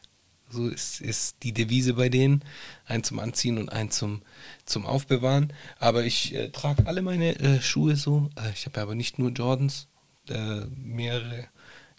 So 0.48 0.68
ist, 0.68 1.00
ist 1.00 1.42
die 1.42 1.52
Devise 1.52 1.94
bei 1.94 2.08
denen. 2.08 2.42
Ein 2.86 3.02
zum 3.02 3.18
Anziehen 3.18 3.58
und 3.58 3.70
ein 3.70 3.90
zum, 3.90 4.22
zum 4.64 4.86
Aufbewahren. 4.86 5.52
Aber 5.78 6.04
ich 6.04 6.34
äh, 6.34 6.50
trage 6.50 6.86
alle 6.86 7.02
meine 7.02 7.38
äh, 7.38 7.60
Schuhe 7.60 7.96
so. 7.96 8.30
Äh, 8.36 8.52
ich 8.52 8.66
habe 8.66 8.80
aber 8.80 8.94
nicht 8.94 9.18
nur 9.18 9.30
Jordans, 9.30 9.88
äh, 10.28 10.66
mehrere. 10.76 11.48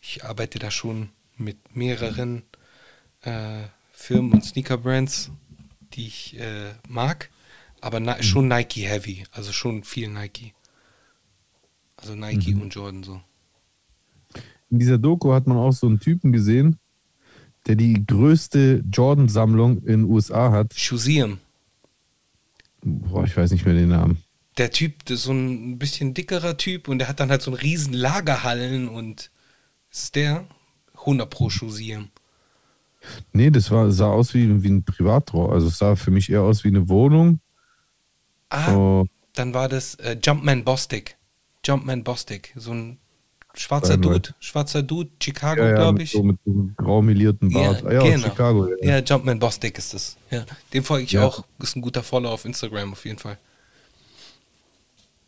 Ich 0.02 0.24
arbeite 0.24 0.60
da 0.60 0.72
schon 0.72 1.10
mit 1.36 1.76
mehreren 1.76 2.44
äh, 3.22 3.64
Firmen 3.92 4.34
und 4.34 4.46
Sneaker-Brands, 4.46 5.32
die 5.94 6.08
ich 6.08 6.40
äh, 6.40 6.74
mag, 6.88 7.30
aber 7.82 8.00
na, 8.00 8.22
schon 8.22 8.48
Nike-heavy, 8.48 9.24
also 9.32 9.52
schon 9.52 9.84
viel 9.84 10.10
Nike. 10.10 10.54
Also 11.98 12.16
Nike 12.16 12.54
und 12.54 12.74
Jordan 12.74 13.04
so. 13.04 13.22
In 14.70 14.80
dieser 14.80 14.98
Doku 14.98 15.34
hat 15.34 15.48
man 15.48 15.58
auch 15.58 15.72
so 15.72 15.88
einen 15.88 16.00
Typen 16.00 16.32
gesehen, 16.32 16.78
der 17.68 17.76
die 17.76 18.06
größte 18.06 18.84
Jordan-Sammlung 18.92 19.80
in 19.80 20.04
den 20.04 20.04
USA 20.06 20.52
hat. 20.52 20.74
Shuseum. 20.74 21.40
Boah, 22.82 23.26
ich 23.26 23.36
weiß 23.36 23.52
nicht 23.52 23.66
mehr 23.66 23.74
den 23.74 23.90
Namen. 23.90 24.24
Der 24.58 24.72
Typ, 24.72 25.06
das 25.06 25.20
ist 25.20 25.24
so 25.26 25.34
ein 25.34 25.78
bisschen 25.78 26.14
dickerer 26.14 26.58
Typ 26.58 26.88
und 26.88 27.00
der 27.00 27.08
hat 27.08 27.20
dann 27.20 27.30
halt 27.30 27.42
so 27.42 27.52
einen 27.52 27.60
riesen 27.60 27.94
Lagerhallen 27.94 28.88
und 28.88 29.30
ist 29.92 30.16
der 30.16 30.48
100 31.00 31.30
pro 31.30 31.50
Shuseum. 31.50 32.10
Nee, 33.34 33.52
das 33.52 33.70
war, 33.70 33.92
sah 33.92 34.08
aus 34.08 34.34
wie, 34.34 34.64
wie 34.64 34.70
ein 34.70 34.84
Privatraum. 34.84 35.52
Also 35.52 35.68
es 35.68 35.78
sah 35.78 35.96
für 35.96 36.12
mich 36.12 36.32
eher 36.32 36.42
aus 36.42 36.64
wie 36.64 36.70
eine 36.70 36.90
Wohnung. 36.90 37.40
Ah, 38.50 38.74
Oh, 38.74 39.06
dann 39.34 39.54
war 39.54 39.70
das 39.70 39.96
äh, 39.96 40.18
Jumpman 40.22 40.64
Bostic. 40.64 41.18
Jumpman 41.64 42.04
Bostic, 42.04 42.54
so 42.56 42.72
ein 42.72 42.98
schwarzer 43.58 43.94
Ryan 43.96 44.02
Dude, 44.02 44.30
schwarzer 44.40 44.84
Dude, 44.84 45.10
Chicago, 45.22 45.62
ja, 45.62 45.70
ja, 45.70 45.76
glaube 45.76 46.04
ich. 46.04 46.12
so 46.12 46.24
mit 46.24 46.38
so 46.46 46.52
einem 46.52 46.76
graumelierten 46.78 47.52
Bart. 47.52 47.84
Ah, 47.86 47.92
ja, 47.94 48.02
aus 48.02 48.22
Chicago. 48.22 48.68
Ja. 48.82 48.98
Ja, 48.98 49.00
Jumpman 49.04 49.40
Bostic 49.40 49.78
ist 49.78 49.94
das. 49.94 50.16
Ja, 50.32 50.46
dem 50.74 50.84
folge 50.84 51.04
ich 51.06 51.12
Ja. 51.12 51.26
auch. 51.26 51.44
Ist 51.62 51.76
ein 51.76 51.82
guter 51.82 52.04
Follower 52.04 52.32
auf 52.34 52.46
Instagram 52.46 52.92
auf 52.94 53.04
jeden 53.06 53.20
Fall. 53.20 53.38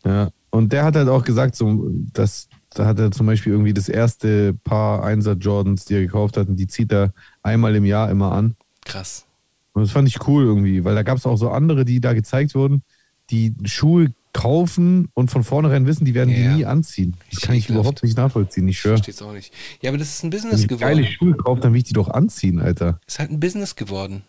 ja. 0.04 0.30
Und 0.52 0.72
der 0.72 0.84
hat 0.84 0.96
halt 0.96 1.08
auch 1.08 1.22
gesagt, 1.22 1.54
so, 1.54 1.90
dass 2.12 2.48
da 2.70 2.84
hat 2.86 2.98
er 2.98 3.10
zum 3.12 3.26
Beispiel 3.26 3.52
irgendwie 3.52 3.72
das 3.72 3.88
erste 3.88 4.52
Paar 4.64 5.04
Einser 5.04 5.34
Jordans, 5.34 5.84
die 5.84 5.94
er 5.94 6.00
gekauft 6.02 6.36
hat, 6.36 6.48
und 6.48 6.56
die 6.56 6.66
zieht 6.66 6.92
er 6.92 7.12
einmal 7.42 7.74
im 7.76 7.84
Jahr 7.84 8.10
immer 8.10 8.32
an. 8.32 8.56
Krass. 8.84 9.26
Und 9.72 9.82
das 9.82 9.92
fand 9.92 10.08
ich 10.08 10.26
cool 10.26 10.44
irgendwie, 10.44 10.84
weil 10.84 10.94
da 10.96 11.02
gab 11.04 11.18
es 11.18 11.26
auch 11.26 11.36
so 11.36 11.50
andere, 11.50 11.84
die 11.84 12.00
da 12.00 12.12
gezeigt 12.14 12.54
wurden, 12.56 12.82
die 13.30 13.54
Schuhe 13.64 14.12
kaufen 14.32 15.08
und 15.14 15.30
von 15.30 15.42
vornherein 15.42 15.86
wissen, 15.86 16.04
die 16.04 16.14
werden 16.14 16.30
Ja. 16.30 16.36
die 16.36 16.48
nie 16.58 16.64
anziehen. 16.64 17.16
Das 17.32 17.40
kann 17.42 17.56
ich 17.56 17.68
überhaupt 17.68 18.02
nicht 18.02 18.16
nachvollziehen. 18.16 18.68
Ich 18.68 18.78
schwöre. 18.78 18.96
verstehe 18.96 19.14
es 19.14 19.22
auch 19.22 19.32
nicht. 19.32 19.52
Ja, 19.82 19.90
aber 19.90 19.98
das 19.98 20.08
ist 20.08 20.22
ein 20.22 20.32
Wenn 20.32 20.38
Business 20.40 20.60
ich 20.62 20.68
geile 20.78 21.02
geworden. 21.02 21.12
Schuhe 21.12 21.36
kaufe, 21.36 21.60
dann 21.60 21.72
will 21.72 21.78
ich 21.78 21.84
die 21.84 21.94
doch 21.94 22.08
anziehen, 22.08 22.60
Alter. 22.60 23.00
Ist 23.06 23.18
halt 23.18 23.30
ein 23.30 23.40
Business 23.40 23.74
geworden. 23.74 24.22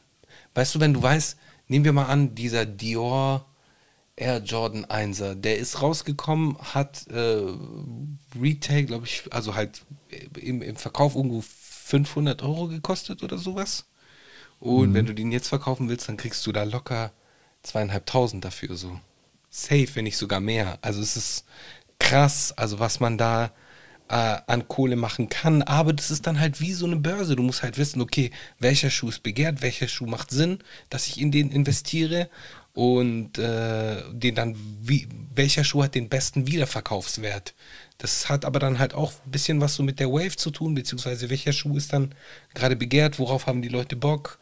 Weißt 0.56 0.73
du, 0.76 0.80
wenn 0.80 0.94
du 0.94 1.02
weißt, 1.03 1.38
nehmen 1.68 1.86
wir 1.86 1.94
mal 1.94 2.06
an, 2.06 2.34
dieser 2.36 2.65
Dior 2.65 3.45
Air 4.15 4.40
Jordan 4.44 4.86
1er, 4.86 5.36
der 5.36 5.57
ist 5.57 5.82
rausgekommen, 5.82 6.57
hat 6.57 7.07
äh, 7.07 7.41
Retail, 8.40 8.84
glaube 8.84 9.06
ich, 9.06 9.23
also 9.32 9.56
halt 9.56 9.84
im, 10.40 10.61
im 10.61 10.76
Verkauf 10.76 11.15
irgendwo 11.15 11.41
500 11.41 12.41
Euro 12.44 12.68
gekostet 12.68 13.23
oder 13.23 13.38
sowas. 13.38 13.86
Und 14.60 14.94
wenn 14.94 15.06
du 15.07 15.14
den 15.15 15.32
jetzt 15.32 15.48
verkaufen 15.48 15.90
willst, 15.90 16.07
dann 16.10 16.18
kriegst 16.18 16.45
du 16.45 16.52
da 16.52 16.64
locker 16.64 17.11
zweieinhalbtausend 17.64 18.44
dafür 18.44 18.76
so. 18.76 19.00
Safe, 19.50 19.88
wenn 19.96 20.06
nicht 20.06 20.18
sogar 20.18 20.40
mehr. 20.40 20.80
Also 20.82 21.02
es 21.02 21.18
ist 21.18 21.46
krass, 22.00 22.54
also 22.56 22.80
was 22.80 23.00
man 23.00 23.18
da 23.18 23.52
äh, 24.12 24.38
an 24.48 24.68
Kohle 24.68 24.96
machen 24.96 25.30
kann. 25.30 25.62
Aber 25.62 25.94
das 25.94 26.12
ist 26.12 26.28
dann 26.28 26.40
halt 26.40 26.60
wie 26.60 26.74
so 26.74 26.86
eine 26.86 26.98
Börse. 26.98 27.36
Du 27.36 27.44
musst 27.44 27.64
halt 27.64 27.78
wissen, 27.78 28.02
okay, 28.02 28.32
welcher 28.60 28.90
Schuh 28.90 29.10
ist 29.10 29.24
begehrt, 29.24 29.62
welcher 29.62 29.88
Schuh 29.88 30.06
macht 30.06 30.32
Sinn, 30.32 30.60
dass 30.90 31.08
ich 31.08 31.20
in 31.20 31.32
den 31.32 31.52
investiere 31.52 32.30
und 32.74 33.38
äh, 33.38 34.04
den 34.12 34.36
dann, 34.36 34.56
wie, 34.82 35.08
welcher 35.34 35.64
Schuh 35.64 35.84
hat 35.84 35.96
den 35.96 36.10
besten 36.10 36.48
Wiederverkaufswert. 36.48 37.54
Das 38.02 38.30
hat 38.30 38.45
aber 38.45 38.57
dann 38.57 38.80
halt 38.80 38.95
auch 38.95 39.11
ein 39.28 39.30
bisschen 39.30 39.61
was 39.61 39.76
so 39.76 39.84
mit 39.84 39.99
der 39.99 40.11
Wave 40.11 40.36
zu 40.36 40.49
tun, 40.49 40.73
beziehungsweise 40.73 41.30
welcher 41.30 41.53
Schuh 41.53 41.78
ist 41.78 41.94
dann 41.94 42.15
gerade 42.56 42.76
begehrt, 42.76 43.19
worauf 43.19 43.45
haben 43.45 43.61
die 43.61 43.68
Leute 43.68 43.95
Bock, 43.95 44.40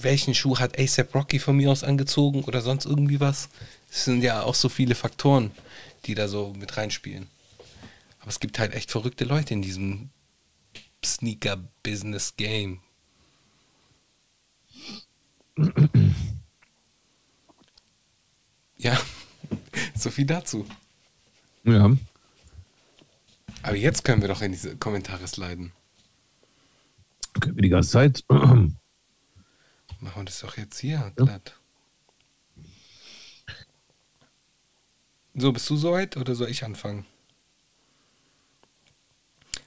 welchen 0.00 0.32
Schuh 0.32 0.60
hat 0.60 0.78
ASAP 0.78 1.12
Rocky 1.12 1.40
von 1.40 1.56
mir 1.56 1.72
aus 1.72 1.82
angezogen 1.82 2.44
oder 2.44 2.60
sonst 2.60 2.84
irgendwie 2.84 3.18
was. 3.18 3.48
Es 3.90 4.04
sind 4.04 4.22
ja 4.22 4.44
auch 4.44 4.54
so 4.54 4.68
viele 4.68 4.94
Faktoren, 4.94 5.50
die 6.06 6.14
da 6.14 6.28
so 6.28 6.54
mit 6.56 6.76
reinspielen. 6.76 7.26
Aber 8.20 8.28
es 8.28 8.38
gibt 8.38 8.60
halt 8.60 8.72
echt 8.74 8.92
verrückte 8.92 9.24
Leute 9.24 9.54
in 9.54 9.62
diesem 9.62 10.10
Sneaker-Business-Game. 11.04 12.78
Ja, 18.76 18.96
so 19.96 20.10
viel 20.12 20.26
dazu. 20.26 20.64
Ja. 21.64 21.96
Aber 23.68 23.76
jetzt 23.76 24.02
können 24.02 24.22
wir 24.22 24.28
doch 24.28 24.40
in 24.40 24.52
diese 24.52 24.78
Kommentare 24.78 25.28
sliden. 25.28 25.72
Können 27.38 27.56
wir 27.56 27.62
die 27.62 27.68
ganze 27.68 27.90
Zeit. 27.90 28.24
Machen 28.28 28.72
wir 30.00 30.24
das 30.24 30.40
doch 30.40 30.56
jetzt 30.56 30.78
hier 30.78 31.12
glatt. 31.16 31.54
So, 35.34 35.52
bist 35.52 35.68
du 35.68 35.76
soweit 35.76 36.16
oder 36.16 36.34
soll 36.34 36.48
ich 36.48 36.64
anfangen? 36.64 37.04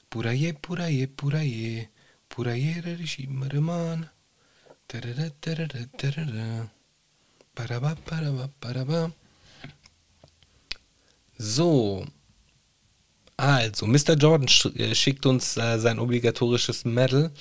Puraye, 0.10 0.54
puraye, 0.54 1.06
puraye, 1.06 1.88
puraye, 2.28 2.82
rishimareman. 2.84 4.10
So. 11.38 12.08
Also, 13.42 13.88
Mr. 13.88 14.14
Jordan 14.14 14.48
äh, 14.76 14.94
schickt 14.94 15.26
uns 15.26 15.58
äh, 15.58 15.80
sein 15.80 15.98
obligatorisches 15.98 16.86
Medal. 16.86 17.32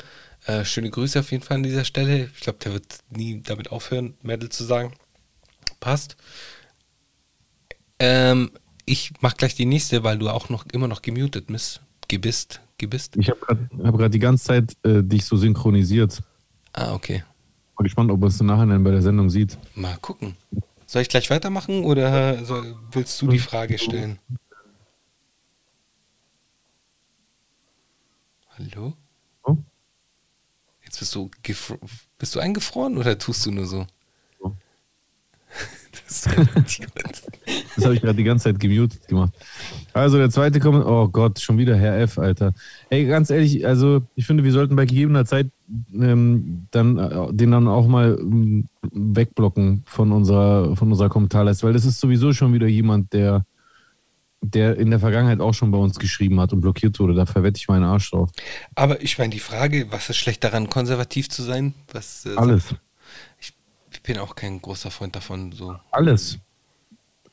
Äh, 0.47 0.65
schöne 0.65 0.89
Grüße 0.89 1.21
auf 1.21 1.31
jeden 1.31 1.43
Fall 1.43 1.59
an 1.59 1.63
dieser 1.63 1.85
Stelle. 1.85 2.31
Ich 2.35 2.41
glaube, 2.41 2.59
der 2.59 2.73
wird 2.73 3.01
nie 3.11 3.43
damit 3.43 3.71
aufhören, 3.71 4.15
Medal 4.23 4.49
zu 4.49 4.65
sagen. 4.65 4.95
Passt. 5.79 6.17
Ähm, 7.99 8.51
ich 8.87 9.13
mach 9.21 9.37
gleich 9.37 9.55
die 9.57 9.67
nächste, 9.67 10.03
weil 10.03 10.17
du 10.17 10.31
auch 10.31 10.49
noch 10.49 10.65
immer 10.73 10.89
noch 10.89 11.03
gemutet 11.03 11.49
bist. 11.49 11.83
Gebist. 12.09 12.63
Gebist. 12.79 13.19
Ich 13.19 13.29
habe 13.29 13.41
gerade 13.41 13.69
hab 13.85 13.95
grad 13.99 14.15
die 14.15 14.21
ganze 14.21 14.45
Zeit 14.47 14.73
äh, 14.85 15.03
dich 15.03 15.27
so 15.27 15.37
synchronisiert. 15.37 16.23
Ah, 16.73 16.95
okay. 16.95 17.25
Bin 17.77 17.85
gespannt, 17.85 18.11
ob 18.11 18.21
man 18.21 18.31
es 18.31 18.41
im 18.41 18.47
Nachhinein 18.47 18.83
bei 18.83 18.93
der 18.93 19.03
Sendung 19.03 19.29
sieht. 19.29 19.59
Mal 19.75 19.99
gucken. 20.01 20.35
Soll 20.87 21.03
ich 21.03 21.11
gleich 21.11 21.29
weitermachen 21.29 21.85
oder 21.85 22.43
soll, 22.43 22.75
willst 22.91 23.21
du 23.21 23.29
die 23.29 23.39
Frage 23.39 23.77
stellen? 23.77 24.19
Hallo? 28.61 28.93
Oh. 29.45 29.57
Jetzt 30.85 30.99
bist 30.99 31.15
du 31.15 31.31
bist 32.19 32.35
du 32.35 32.41
eingefroren 32.41 32.99
oder 32.99 33.17
tust 33.17 33.47
du 33.47 33.51
nur 33.51 33.67
so? 33.67 33.87
Oh. 34.41 34.53
Das. 36.07 36.29
Das 37.77 37.85
habe 37.85 37.95
ich 37.95 38.01
gerade 38.01 38.17
die 38.17 38.25
ganze 38.25 38.45
Zeit 38.45 38.61
gemutet 38.61 39.09
gemacht. 39.09 39.33
Also 39.93 40.19
der 40.19 40.31
zweite 40.31 40.61
Kommentar. 40.61 40.91
Oh 40.91 41.09
Gott, 41.09 41.41
schon 41.41 41.57
wieder 41.57 41.77
Herr 41.77 41.99
F, 41.99 42.19
Alter. 42.19 42.53
Ey, 42.91 43.07
ganz 43.07 43.31
ehrlich, 43.31 43.67
also 43.67 44.03
ich 44.15 44.27
finde, 44.27 44.45
wir 44.45 44.53
sollten 44.53 44.77
bei 44.77 44.87
gegebener 44.87 45.25
Zeit 45.25 45.51
ähm, 45.95 46.67
dann 46.71 46.99
äh, 46.99 47.33
den 47.33 47.53
dann 47.53 47.69
auch 47.69 47.87
mal 47.87 48.19
ähm, 48.21 48.69
wegblocken 48.93 49.83
von 49.87 50.13
unserer, 50.13 50.77
von 50.77 50.91
unserer 50.91 51.09
Kommentarleiste, 51.09 51.67
weil 51.67 51.73
das 51.73 51.87
ist 51.87 52.01
sowieso 52.01 52.33
schon 52.33 52.53
wieder 52.53 52.67
jemand, 52.67 53.13
der, 53.13 53.47
der 54.43 54.77
in 54.77 54.91
der 54.91 55.01
Vergangenheit 55.01 55.41
auch 55.41 55.53
schon 55.53 55.71
bei 55.71 55.79
uns 55.79 55.99
geschrieben 55.99 56.41
hat 56.41 56.53
und 56.53 56.61
blockiert 56.61 56.99
wurde. 56.99 57.15
Da 57.15 57.27
verwette 57.27 57.59
ich 57.59 57.69
meinen 57.69 57.85
Arsch 57.85 58.11
drauf. 58.11 58.31
Aber 58.75 59.03
ich 59.03 59.19
meine, 59.19 59.31
die 59.31 59.41
Frage, 59.41 59.87
was 59.91 60.09
ist 60.09 60.17
schlecht 60.17 60.45
daran, 60.45 60.71
konservativ 60.71 61.29
zu 61.29 61.43
sein? 61.43 61.75
Was, 61.93 62.27
äh, 62.27 62.37
Alles. 62.37 62.75
Ich, 63.39 63.55
ich 63.93 64.03
bin 64.03 64.19
auch 64.19 64.35
kein 64.35 64.61
großer 64.63 64.91
Freund 64.91 65.15
davon. 65.15 65.53
So. 65.53 65.77
Alles 65.91 66.39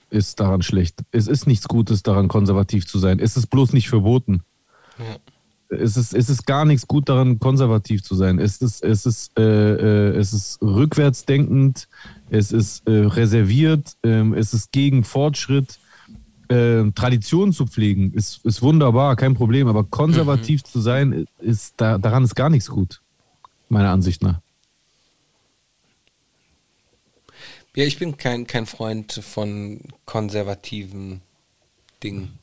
ist 0.09 0.39
daran 0.39 0.61
schlecht. 0.61 1.01
Es 1.11 1.27
ist 1.27 1.47
nichts 1.47 1.67
Gutes 1.67 2.03
daran, 2.03 2.27
konservativ 2.27 2.87
zu 2.87 2.99
sein. 2.99 3.19
Es 3.19 3.37
ist 3.37 3.47
bloß 3.47 3.73
nicht 3.73 3.89
verboten. 3.89 4.43
Ja. 4.97 5.17
Es 5.69 5.97
ist, 5.97 6.13
es 6.13 6.29
ist 6.29 6.45
gar 6.45 6.63
nichts 6.63 6.87
gut 6.87 7.09
daran, 7.09 7.39
konservativ 7.39 8.01
zu 8.01 8.15
sein. 8.15 8.39
Es 8.39 8.61
ist, 8.61 8.81
es 8.83 9.05
ist, 9.05 9.37
äh, 9.37 9.41
äh, 9.43 10.17
es 10.17 10.31
ist 10.31 10.61
rückwärtsdenkend, 10.61 11.89
es 12.29 12.53
ist 12.53 12.87
äh, 12.87 12.91
reserviert, 12.91 13.97
ähm, 14.03 14.33
es 14.33 14.53
ist 14.53 14.71
gegen 14.71 15.03
Fortschritt. 15.03 15.77
Äh, 16.49 16.91
Tradition 16.91 17.51
zu 17.51 17.67
pflegen 17.67 18.13
ist, 18.13 18.45
ist 18.45 18.61
wunderbar, 18.61 19.15
kein 19.15 19.33
Problem. 19.33 19.67
Aber 19.67 19.83
konservativ 19.83 20.63
zu 20.63 20.79
sein, 20.79 21.25
ist 21.39 21.75
da, 21.77 21.97
daran 21.97 22.23
ist 22.23 22.35
gar 22.35 22.49
nichts 22.49 22.69
gut. 22.69 23.01
Meiner 23.69 23.89
Ansicht 23.89 24.21
nach. 24.21 24.39
Ja, 27.75 27.83
ich 27.83 27.99
bin 27.99 28.17
kein, 28.17 28.47
kein 28.47 28.65
Freund 28.65 29.11
von 29.13 29.81
konservativen 30.05 31.21
Dingen. 32.01 32.39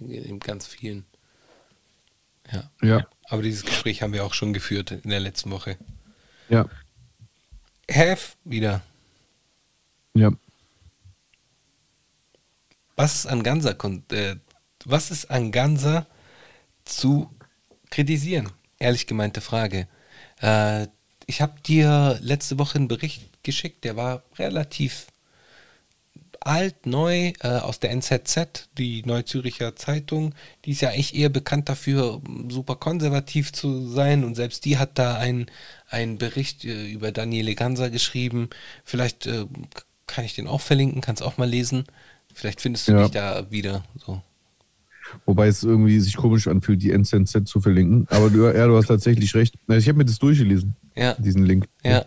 In 0.00 0.38
ganz 0.38 0.66
vielen. 0.66 1.04
Ja. 2.50 2.70
Ja. 2.80 3.06
Aber 3.24 3.42
dieses 3.42 3.64
Gespräch 3.64 4.02
haben 4.02 4.12
wir 4.12 4.24
auch 4.24 4.32
schon 4.32 4.52
geführt 4.52 4.92
in 4.92 5.10
der 5.10 5.20
letzten 5.20 5.50
Woche. 5.50 5.76
Ja. 6.48 6.66
Have 7.90 8.36
wieder. 8.44 8.82
Ja. 10.14 10.32
Was 12.98 13.14
ist 13.14 13.26
an 13.26 13.44
Ganser, 13.44 13.76
äh, 14.10 14.34
was 14.84 15.12
ist 15.12 15.30
an 15.30 15.52
Ganser 15.52 16.08
zu 16.84 17.30
kritisieren? 17.90 18.50
Ehrlich 18.80 19.06
gemeinte 19.06 19.40
Frage. 19.40 19.86
Äh, 20.42 20.88
ich 21.26 21.40
habe 21.40 21.60
dir 21.60 22.18
letzte 22.20 22.58
Woche 22.58 22.76
einen 22.76 22.88
Bericht 22.88 23.44
geschickt, 23.44 23.84
der 23.84 23.94
war 23.94 24.24
relativ 24.36 25.06
alt, 26.40 26.86
neu, 26.86 27.34
äh, 27.38 27.46
aus 27.46 27.78
der 27.78 27.92
NZZ, 27.92 28.68
die 28.76 29.04
Neuzüricher 29.04 29.76
Zeitung. 29.76 30.34
Die 30.64 30.72
ist 30.72 30.80
ja 30.80 30.88
eigentlich 30.88 31.14
eher 31.14 31.28
bekannt 31.28 31.68
dafür, 31.68 32.20
super 32.48 32.74
konservativ 32.74 33.52
zu 33.52 33.86
sein 33.88 34.24
und 34.24 34.34
selbst 34.34 34.64
die 34.64 34.76
hat 34.76 34.98
da 34.98 35.18
einen, 35.18 35.46
einen 35.88 36.18
Bericht 36.18 36.64
äh, 36.64 36.88
über 36.88 37.12
Daniele 37.12 37.54
Ganser 37.54 37.90
geschrieben. 37.90 38.50
Vielleicht 38.82 39.26
äh, 39.26 39.46
kann 40.08 40.24
ich 40.24 40.34
den 40.34 40.48
auch 40.48 40.62
verlinken, 40.62 41.00
kannst 41.00 41.22
auch 41.22 41.36
mal 41.36 41.48
lesen. 41.48 41.84
Vielleicht 42.38 42.60
findest 42.60 42.86
du 42.86 42.92
Ja. 42.92 43.02
dich 43.02 43.10
da 43.10 43.50
wieder 43.50 43.82
so. 43.96 44.22
Wobei 45.26 45.48
es 45.48 45.64
irgendwie 45.64 45.98
sich 45.98 46.16
komisch 46.16 46.46
anfühlt, 46.46 46.80
die 46.82 46.92
NZZ 46.92 47.46
zu 47.48 47.60
verlinken. 47.60 48.06
Aber 48.10 48.30
du, 48.30 48.44
ja, 48.46 48.66
du 48.66 48.76
hast 48.76 48.86
tatsächlich 48.86 49.34
recht. 49.34 49.56
Ich 49.68 49.88
habe 49.88 49.98
mir 49.98 50.04
das 50.04 50.18
durchgelesen, 50.20 50.76
Ja, 50.94 51.14
diesen 51.14 51.44
Link. 51.44 51.66
ja, 51.84 52.04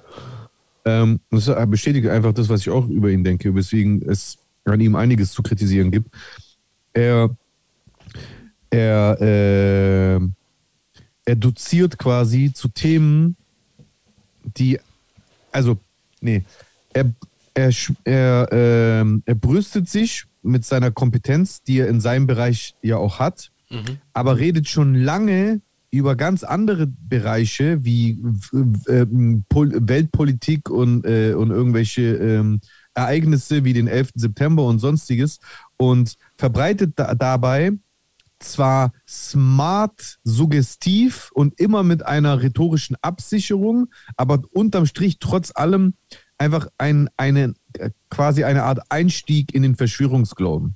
Ähm, 0.85 1.19
das 1.31 1.51
bestätigt 1.67 2.07
einfach 2.07 2.33
das, 2.33 2.47
was 2.47 2.61
ich 2.61 2.69
auch 2.69 2.87
über 2.87 3.09
ihn 3.09 3.23
denke, 3.25 3.53
weswegen 3.53 4.01
es 4.09 4.37
an 4.63 4.79
ihm 4.79 4.95
einiges 4.95 5.31
zu 5.33 5.43
kritisieren 5.43 5.91
gibt. 5.91 6.09
Er, 6.93 7.35
er, 8.69 9.17
äh, 9.21 10.19
er 11.25 11.35
doziert 11.35 11.97
quasi 11.97 12.53
zu 12.53 12.69
Themen, 12.69 13.35
die, 14.57 14.79
also, 15.51 15.77
nee, 16.21 16.43
er, 16.93 17.11
er, 17.61 17.73
er, 18.03 18.47
ähm, 18.51 19.23
er 19.25 19.35
brüstet 19.35 19.89
sich 19.89 20.25
mit 20.41 20.65
seiner 20.65 20.91
Kompetenz, 20.91 21.61
die 21.63 21.79
er 21.79 21.87
in 21.87 22.01
seinem 22.01 22.27
Bereich 22.27 22.75
ja 22.81 22.97
auch 22.97 23.19
hat, 23.19 23.51
aber 24.13 24.37
redet 24.37 24.67
schon 24.67 24.95
lange 24.95 25.61
über 25.91 26.15
ganz 26.15 26.43
andere 26.43 26.87
Bereiche 26.87 27.83
wie 27.83 28.23
äh, 28.87 29.01
ähm, 29.01 29.43
Pol 29.49 29.71
Weltpolitik 29.73 30.69
und, 30.69 31.05
äh, 31.05 31.33
und 31.33 31.51
irgendwelche 31.51 32.15
ähm, 32.15 32.61
Ereignisse 32.93 33.65
wie 33.65 33.73
den 33.73 33.87
11. 33.87 34.11
September 34.15 34.65
und 34.65 34.79
sonstiges 34.79 35.39
und 35.77 36.15
verbreitet 36.37 36.93
da, 36.95 37.13
dabei 37.13 37.73
zwar 38.39 38.91
smart, 39.07 40.17
suggestiv 40.23 41.29
und 41.33 41.59
immer 41.59 41.83
mit 41.83 42.05
einer 42.05 42.41
rhetorischen 42.41 42.95
Absicherung, 43.01 43.87
aber 44.15 44.41
unterm 44.51 44.85
Strich 44.85 45.19
trotz 45.19 45.51
allem 45.53 45.93
einfach 46.41 46.67
ein, 46.79 47.07
eine, 47.17 47.53
äh, 47.77 47.91
quasi 48.09 48.43
eine 48.43 48.63
Art 48.63 48.79
Einstieg 48.89 49.53
in 49.53 49.61
den 49.61 49.75
Verschwörungsglauben. 49.75 50.75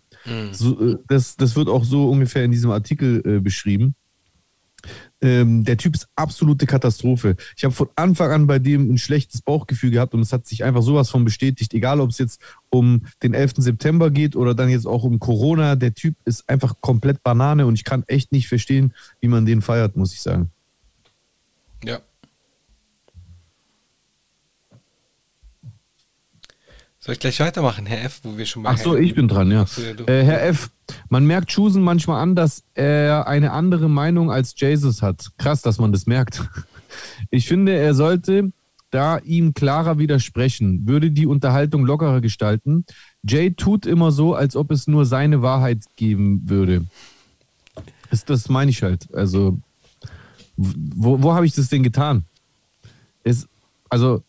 So, 0.51 0.79
äh, 0.79 0.97
das, 1.07 1.35
das 1.37 1.55
wird 1.55 1.67
auch 1.69 1.83
so 1.83 2.09
ungefähr 2.09 2.43
in 2.43 2.51
diesem 2.51 2.71
Artikel 2.71 3.21
äh, 3.25 3.39
beschrieben. 3.39 3.95
Ähm, 5.19 5.63
der 5.63 5.77
Typ 5.77 5.95
ist 5.95 6.07
absolute 6.15 6.67
Katastrophe. 6.67 7.35
Ich 7.57 7.63
habe 7.63 7.73
von 7.73 7.89
Anfang 7.95 8.31
an 8.31 8.47
bei 8.47 8.59
dem 8.59 8.91
ein 8.91 8.99
schlechtes 8.99 9.41
Bauchgefühl 9.41 9.89
gehabt 9.89 10.13
und 10.13 10.19
es 10.19 10.31
hat 10.31 10.45
sich 10.45 10.63
einfach 10.63 10.83
sowas 10.83 11.09
von 11.09 11.25
bestätigt, 11.25 11.73
egal 11.73 11.99
ob 11.99 12.11
es 12.11 12.19
jetzt 12.19 12.39
um 12.69 13.07
den 13.23 13.33
11. 13.33 13.53
September 13.57 14.11
geht 14.11 14.35
oder 14.35 14.53
dann 14.53 14.69
jetzt 14.69 14.85
auch 14.85 15.03
um 15.03 15.17
Corona. 15.17 15.75
Der 15.75 15.95
Typ 15.95 16.15
ist 16.25 16.47
einfach 16.47 16.75
komplett 16.81 17.23
Banane 17.23 17.65
und 17.65 17.73
ich 17.73 17.83
kann 17.83 18.03
echt 18.05 18.31
nicht 18.31 18.47
verstehen, 18.47 18.93
wie 19.19 19.27
man 19.27 19.47
den 19.47 19.63
feiert, 19.63 19.95
muss 19.95 20.13
ich 20.13 20.21
sagen. 20.21 20.51
ja. 21.83 22.01
Soll 27.05 27.13
ich 27.13 27.19
gleich 27.19 27.39
weitermachen, 27.39 27.85
Herr 27.85 28.03
F., 28.03 28.21
wo 28.23 28.35
wir 28.35 28.47
schon 28.47 28.63
mal. 28.63 28.71
Ach 28.73 28.79
so, 28.79 28.97
ich 28.97 29.13
bin 29.13 29.27
dran, 29.27 29.51
ja. 29.51 29.67
Äh, 30.07 30.23
Herr 30.23 30.43
F., 30.47 30.71
man 31.07 31.23
merkt 31.23 31.49
Chusen 31.49 31.83
manchmal 31.83 32.19
an, 32.19 32.33
dass 32.33 32.63
er 32.73 33.27
eine 33.27 33.51
andere 33.51 33.89
Meinung 33.89 34.31
als 34.31 34.55
Jesus 34.57 35.03
hat. 35.03 35.29
Krass, 35.37 35.61
dass 35.61 35.77
man 35.77 35.91
das 35.91 36.07
merkt. 36.07 36.41
Ich 37.29 37.45
finde, 37.45 37.75
er 37.75 37.93
sollte 37.93 38.53
da 38.89 39.17
ihm 39.17 39.53
klarer 39.53 39.99
widersprechen, 39.99 40.87
würde 40.87 41.11
die 41.11 41.25
Unterhaltung 41.25 41.85
lockerer 41.85 42.21
gestalten. 42.21 42.85
Jay 43.21 43.51
tut 43.51 43.85
immer 43.85 44.13
so, 44.13 44.33
als 44.33 44.55
ob 44.55 44.71
es 44.71 44.87
nur 44.87 45.05
seine 45.05 45.41
Wahrheit 45.41 45.83
geben 45.97 46.43
würde. 46.45 46.85
Das, 48.09 48.23
das 48.23 48.47
meine 48.47 48.71
ich 48.71 48.81
halt. 48.81 49.13
Also, 49.13 49.59
wo, 50.55 51.21
wo 51.21 51.33
habe 51.33 51.45
ich 51.45 51.53
das 51.53 51.67
denn 51.67 51.83
getan? 51.83 52.23
Es, 53.25 53.45
also, 53.89 54.23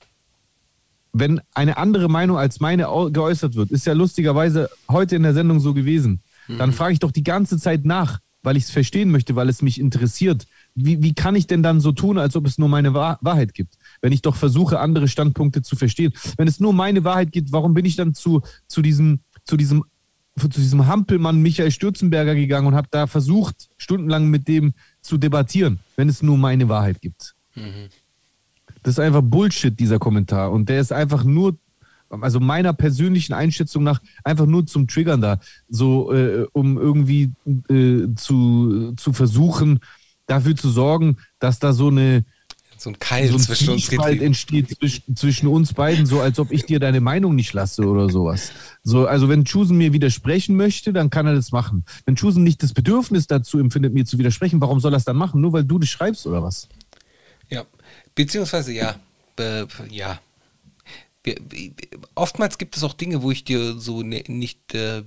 wenn 1.18 1.40
eine 1.54 1.76
andere 1.76 2.08
Meinung 2.08 2.38
als 2.38 2.60
meine 2.60 2.84
geäußert 3.10 3.54
wird, 3.54 3.70
ist 3.70 3.86
ja 3.86 3.92
lustigerweise 3.92 4.68
heute 4.90 5.16
in 5.16 5.22
der 5.22 5.34
Sendung 5.34 5.60
so 5.60 5.74
gewesen, 5.74 6.20
dann 6.58 6.72
frage 6.72 6.92
ich 6.92 6.98
doch 7.00 7.10
die 7.10 7.24
ganze 7.24 7.58
Zeit 7.58 7.84
nach, 7.84 8.20
weil 8.42 8.56
ich 8.56 8.64
es 8.64 8.70
verstehen 8.70 9.10
möchte, 9.10 9.34
weil 9.34 9.48
es 9.48 9.62
mich 9.62 9.80
interessiert. 9.80 10.46
Wie, 10.76 11.02
wie 11.02 11.14
kann 11.14 11.34
ich 11.34 11.48
denn 11.48 11.62
dann 11.64 11.80
so 11.80 11.90
tun, 11.90 12.18
als 12.18 12.36
ob 12.36 12.46
es 12.46 12.58
nur 12.58 12.68
meine 12.68 12.94
Wahr 12.94 13.18
Wahrheit 13.20 13.54
gibt? 13.54 13.74
Wenn 14.00 14.12
ich 14.12 14.22
doch 14.22 14.36
versuche, 14.36 14.78
andere 14.78 15.08
Standpunkte 15.08 15.62
zu 15.62 15.74
verstehen. 15.74 16.12
Wenn 16.36 16.46
es 16.46 16.60
nur 16.60 16.72
meine 16.72 17.02
Wahrheit 17.02 17.32
gibt, 17.32 17.50
warum 17.50 17.74
bin 17.74 17.84
ich 17.84 17.96
dann 17.96 18.14
zu, 18.14 18.42
zu 18.68 18.82
diesem, 18.82 19.20
zu 19.44 19.56
diesem, 19.56 19.84
zu 20.38 20.48
diesem 20.48 20.86
Hampelmann 20.86 21.42
Michael 21.42 21.72
Stürzenberger 21.72 22.36
gegangen 22.36 22.68
und 22.68 22.74
habe 22.76 22.88
da 22.90 23.08
versucht, 23.08 23.68
stundenlang 23.78 24.28
mit 24.28 24.46
dem 24.46 24.74
zu 25.00 25.18
debattieren, 25.18 25.80
wenn 25.96 26.08
es 26.08 26.22
nur 26.22 26.38
meine 26.38 26.68
Wahrheit 26.68 27.00
gibt? 27.00 27.34
Das 28.86 28.92
ist 28.92 29.00
einfach 29.00 29.22
Bullshit, 29.22 29.76
dieser 29.80 29.98
Kommentar. 29.98 30.52
Und 30.52 30.68
der 30.68 30.80
ist 30.80 30.92
einfach 30.92 31.24
nur, 31.24 31.56
also 32.08 32.38
meiner 32.38 32.72
persönlichen 32.72 33.32
Einschätzung 33.32 33.82
nach, 33.82 34.00
einfach 34.22 34.46
nur 34.46 34.64
zum 34.64 34.86
Triggern 34.86 35.20
da. 35.20 35.40
So, 35.68 36.12
äh, 36.12 36.46
um 36.52 36.78
irgendwie 36.78 37.32
äh, 37.68 38.14
zu, 38.14 38.92
zu 38.96 39.12
versuchen, 39.12 39.80
dafür 40.26 40.54
zu 40.54 40.70
sorgen, 40.70 41.16
dass 41.40 41.58
da 41.58 41.72
so 41.72 41.88
eine 41.88 42.24
So 42.78 42.90
ein 42.90 42.98
Keil 43.00 43.26
so 43.26 43.34
ein 43.34 43.40
zwischen 43.40 43.70
uns 43.70 43.86
Zwiespalt 43.86 44.22
entsteht 44.22 44.78
zwischen, 44.78 45.16
zwischen 45.16 45.48
uns 45.48 45.72
beiden, 45.72 46.06
so 46.06 46.20
als 46.20 46.38
ob 46.38 46.52
ich 46.52 46.64
dir 46.64 46.78
deine 46.78 47.00
Meinung 47.00 47.34
nicht 47.34 47.52
lasse 47.54 47.82
oder 47.88 48.08
sowas. 48.08 48.52
So, 48.84 49.08
also 49.08 49.28
wenn 49.28 49.44
Chusen 49.44 49.76
mir 49.78 49.94
widersprechen 49.94 50.54
möchte, 50.54 50.92
dann 50.92 51.10
kann 51.10 51.26
er 51.26 51.34
das 51.34 51.50
machen. 51.50 51.84
Wenn 52.04 52.14
Chusen 52.14 52.44
nicht 52.44 52.62
das 52.62 52.72
Bedürfnis 52.72 53.26
dazu 53.26 53.58
empfindet, 53.58 53.94
mir 53.94 54.04
zu 54.04 54.16
widersprechen, 54.16 54.60
warum 54.60 54.78
soll 54.78 54.94
er 54.94 54.98
es 54.98 55.04
dann 55.04 55.16
machen? 55.16 55.40
Nur 55.40 55.52
weil 55.52 55.64
du 55.64 55.80
das 55.80 55.88
schreibst 55.88 56.24
oder 56.28 56.40
was? 56.40 56.68
Ja, 57.48 57.64
beziehungsweise 58.16 58.72
ja, 58.72 58.98
äh, 59.38 59.66
ja. 59.88 60.20
Oftmals 62.14 62.58
gibt 62.58 62.76
es 62.76 62.84
auch 62.84 62.94
Dinge, 62.94 63.22
wo 63.22 63.30
ich 63.30 63.44
dir 63.44 63.78
so 63.78 64.02
ne, 64.02 64.24
nicht, 64.26 64.74
äh, 64.74 65.02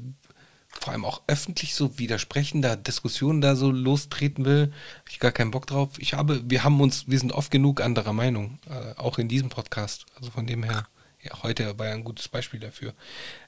vor 0.67 0.93
allem 0.93 1.05
auch 1.05 1.21
öffentlich 1.27 1.73
so 1.75 1.97
widersprechen, 1.97 2.61
da 2.61 2.75
Diskussionen 2.75 3.41
da 3.41 3.55
so 3.55 3.71
lostreten 3.71 4.45
will, 4.45 4.73
habe 4.99 5.09
ich 5.09 5.19
gar 5.19 5.31
keinen 5.31 5.51
Bock 5.51 5.65
drauf. 5.67 5.91
Ich 5.97 6.13
habe, 6.13 6.41
wir 6.45 6.63
haben 6.63 6.79
uns, 6.79 7.07
wir 7.07 7.19
sind 7.19 7.31
oft 7.31 7.51
genug 7.51 7.81
anderer 7.81 8.13
Meinung, 8.13 8.59
äh, 8.69 8.95
auch 8.97 9.17
in 9.17 9.27
diesem 9.27 9.49
Podcast. 9.49 10.05
Also 10.15 10.31
von 10.31 10.45
dem 10.45 10.63
her, 10.63 10.87
ja, 11.21 11.41
heute 11.41 11.77
war 11.79 11.87
ja 11.87 11.93
ein 11.93 12.03
gutes 12.03 12.27
Beispiel 12.27 12.59
dafür. 12.59 12.93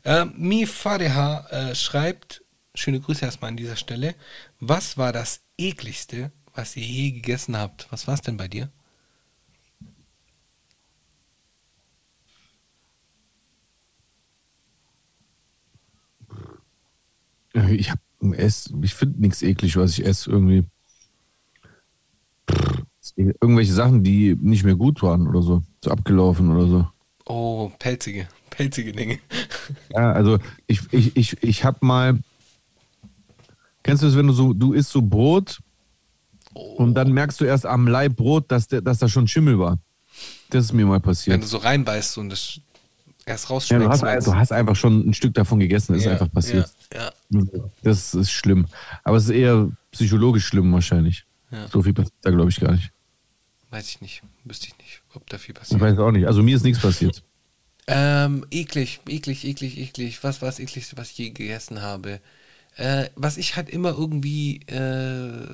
Äh, 0.03 0.25
Mi 0.25 0.65
Fadeha 0.65 1.75
schreibt, 1.75 2.43
schöne 2.73 2.99
Grüße 3.01 3.25
erstmal 3.25 3.49
an 3.49 3.57
dieser 3.57 3.75
Stelle. 3.75 4.15
Was 4.59 4.97
war 4.97 5.11
das 5.11 5.41
ekligste, 5.57 6.31
was 6.55 6.75
ihr 6.77 6.85
je 6.85 7.11
gegessen 7.11 7.57
habt? 7.57 7.87
Was 7.91 8.07
war 8.07 8.13
es 8.13 8.21
denn 8.21 8.37
bei 8.37 8.47
dir? 8.47 8.69
Ich 17.53 17.91
hab 17.91 17.99
ess, 18.33 18.73
ich 18.81 18.93
finde 18.93 19.21
nichts 19.21 19.41
eklig, 19.41 19.75
was 19.77 19.91
ich 19.97 20.05
esse 20.05 20.29
irgendwie. 20.29 20.63
Pff, 22.49 22.83
Irgendwelche 23.15 23.73
Sachen, 23.73 24.03
die 24.03 24.37
nicht 24.39 24.63
mehr 24.63 24.75
gut 24.75 25.01
waren 25.01 25.27
oder 25.27 25.41
so. 25.41 25.63
So 25.83 25.91
abgelaufen 25.91 26.49
oder 26.55 26.67
so. 26.67 26.87
Oh, 27.25 27.71
pelzige, 27.79 28.27
pelzige 28.49 28.91
Dinge. 28.93 29.19
Ja, 29.93 30.11
also 30.11 30.37
ich, 30.67 30.81
ich, 30.91 31.15
ich, 31.15 31.43
ich 31.43 31.63
hab 31.65 31.81
mal. 31.81 32.19
Kennst 33.83 34.03
du 34.03 34.07
das, 34.07 34.15
wenn 34.17 34.27
du 34.27 34.33
so, 34.33 34.53
du 34.53 34.73
isst 34.73 34.91
so 34.91 35.01
Brot 35.01 35.59
und 36.53 36.93
dann 36.93 37.11
merkst 37.13 37.39
du 37.41 37.45
erst 37.45 37.65
am 37.65 37.87
Leib 37.87 38.15
Brot, 38.17 38.51
dass, 38.51 38.67
der, 38.67 38.81
dass 38.81 38.99
da 38.99 39.07
schon 39.07 39.27
Schimmel 39.27 39.59
war. 39.59 39.79
Das 40.49 40.65
ist 40.65 40.73
mir 40.73 40.85
mal 40.85 40.95
Wenn 40.95 41.01
passiert. 41.01 41.41
du 41.41 41.47
so 41.47 41.57
reinbeißt 41.57 42.17
und 42.17 42.29
das 42.29 42.59
erst 43.25 43.45
Ja, 43.45 43.49
rausschmeckst. 43.49 43.85
du, 43.85 43.89
hast, 43.91 44.01
meinst 44.01 44.27
du 44.27 44.35
hast 44.35 44.51
einfach 44.51 44.75
schon 44.75 45.09
ein 45.09 45.13
Stück 45.13 45.33
davon 45.33 45.59
gegessen, 45.59 45.93
das 45.93 46.01
ist 46.01 46.05
Ja, 46.05 46.11
einfach 46.13 46.31
passiert. 46.31 46.69
Ja, 46.93 47.11
ja. 47.31 47.41
Das 47.83 48.13
ist 48.13 48.31
schlimm. 48.31 48.67
Aber 49.03 49.17
es 49.17 49.25
ist 49.25 49.29
eher 49.31 49.69
psychologisch 49.91 50.45
schlimm 50.45 50.71
wahrscheinlich. 50.73 51.25
Ja. 51.51 51.67
So 51.67 51.81
viel 51.81 51.93
passiert 51.93 52.13
da, 52.21 52.31
glaube 52.31 52.49
ich, 52.49 52.59
gar 52.59 52.71
nicht. 52.71 52.91
Weiß 53.69 53.87
ich 53.89 54.01
nicht. 54.01 54.21
Wüsste 54.43 54.67
ich 54.67 54.77
nicht, 54.77 55.01
ob 55.13 55.29
da 55.29 55.37
viel 55.37 55.53
Ich 55.53 55.59
passiert. 55.59 55.81
weiß 55.81 55.97
auch 55.99 56.11
nicht. 56.11 56.27
Also 56.27 56.43
mir 56.43 56.55
ist 56.55 56.63
nichts 56.63 56.81
passiert. 56.81 57.23
Ähm, 57.87 58.45
eklig, 58.51 59.01
eklig, 59.07 59.43
eklig, 59.43 59.77
eklig. 59.77 60.23
Was 60.23 60.41
war 60.41 60.47
das 60.49 60.59
ekligste, 60.59 60.97
was 60.97 61.11
ich 61.11 61.17
je 61.17 61.29
gegessen 61.31 61.81
habe? 61.81 62.21
Äh, 62.77 63.09
was 63.15 63.37
ich 63.37 63.55
halt 63.55 63.69
immer 63.69 63.89
irgendwie 63.97 64.57
äh, 64.67 65.47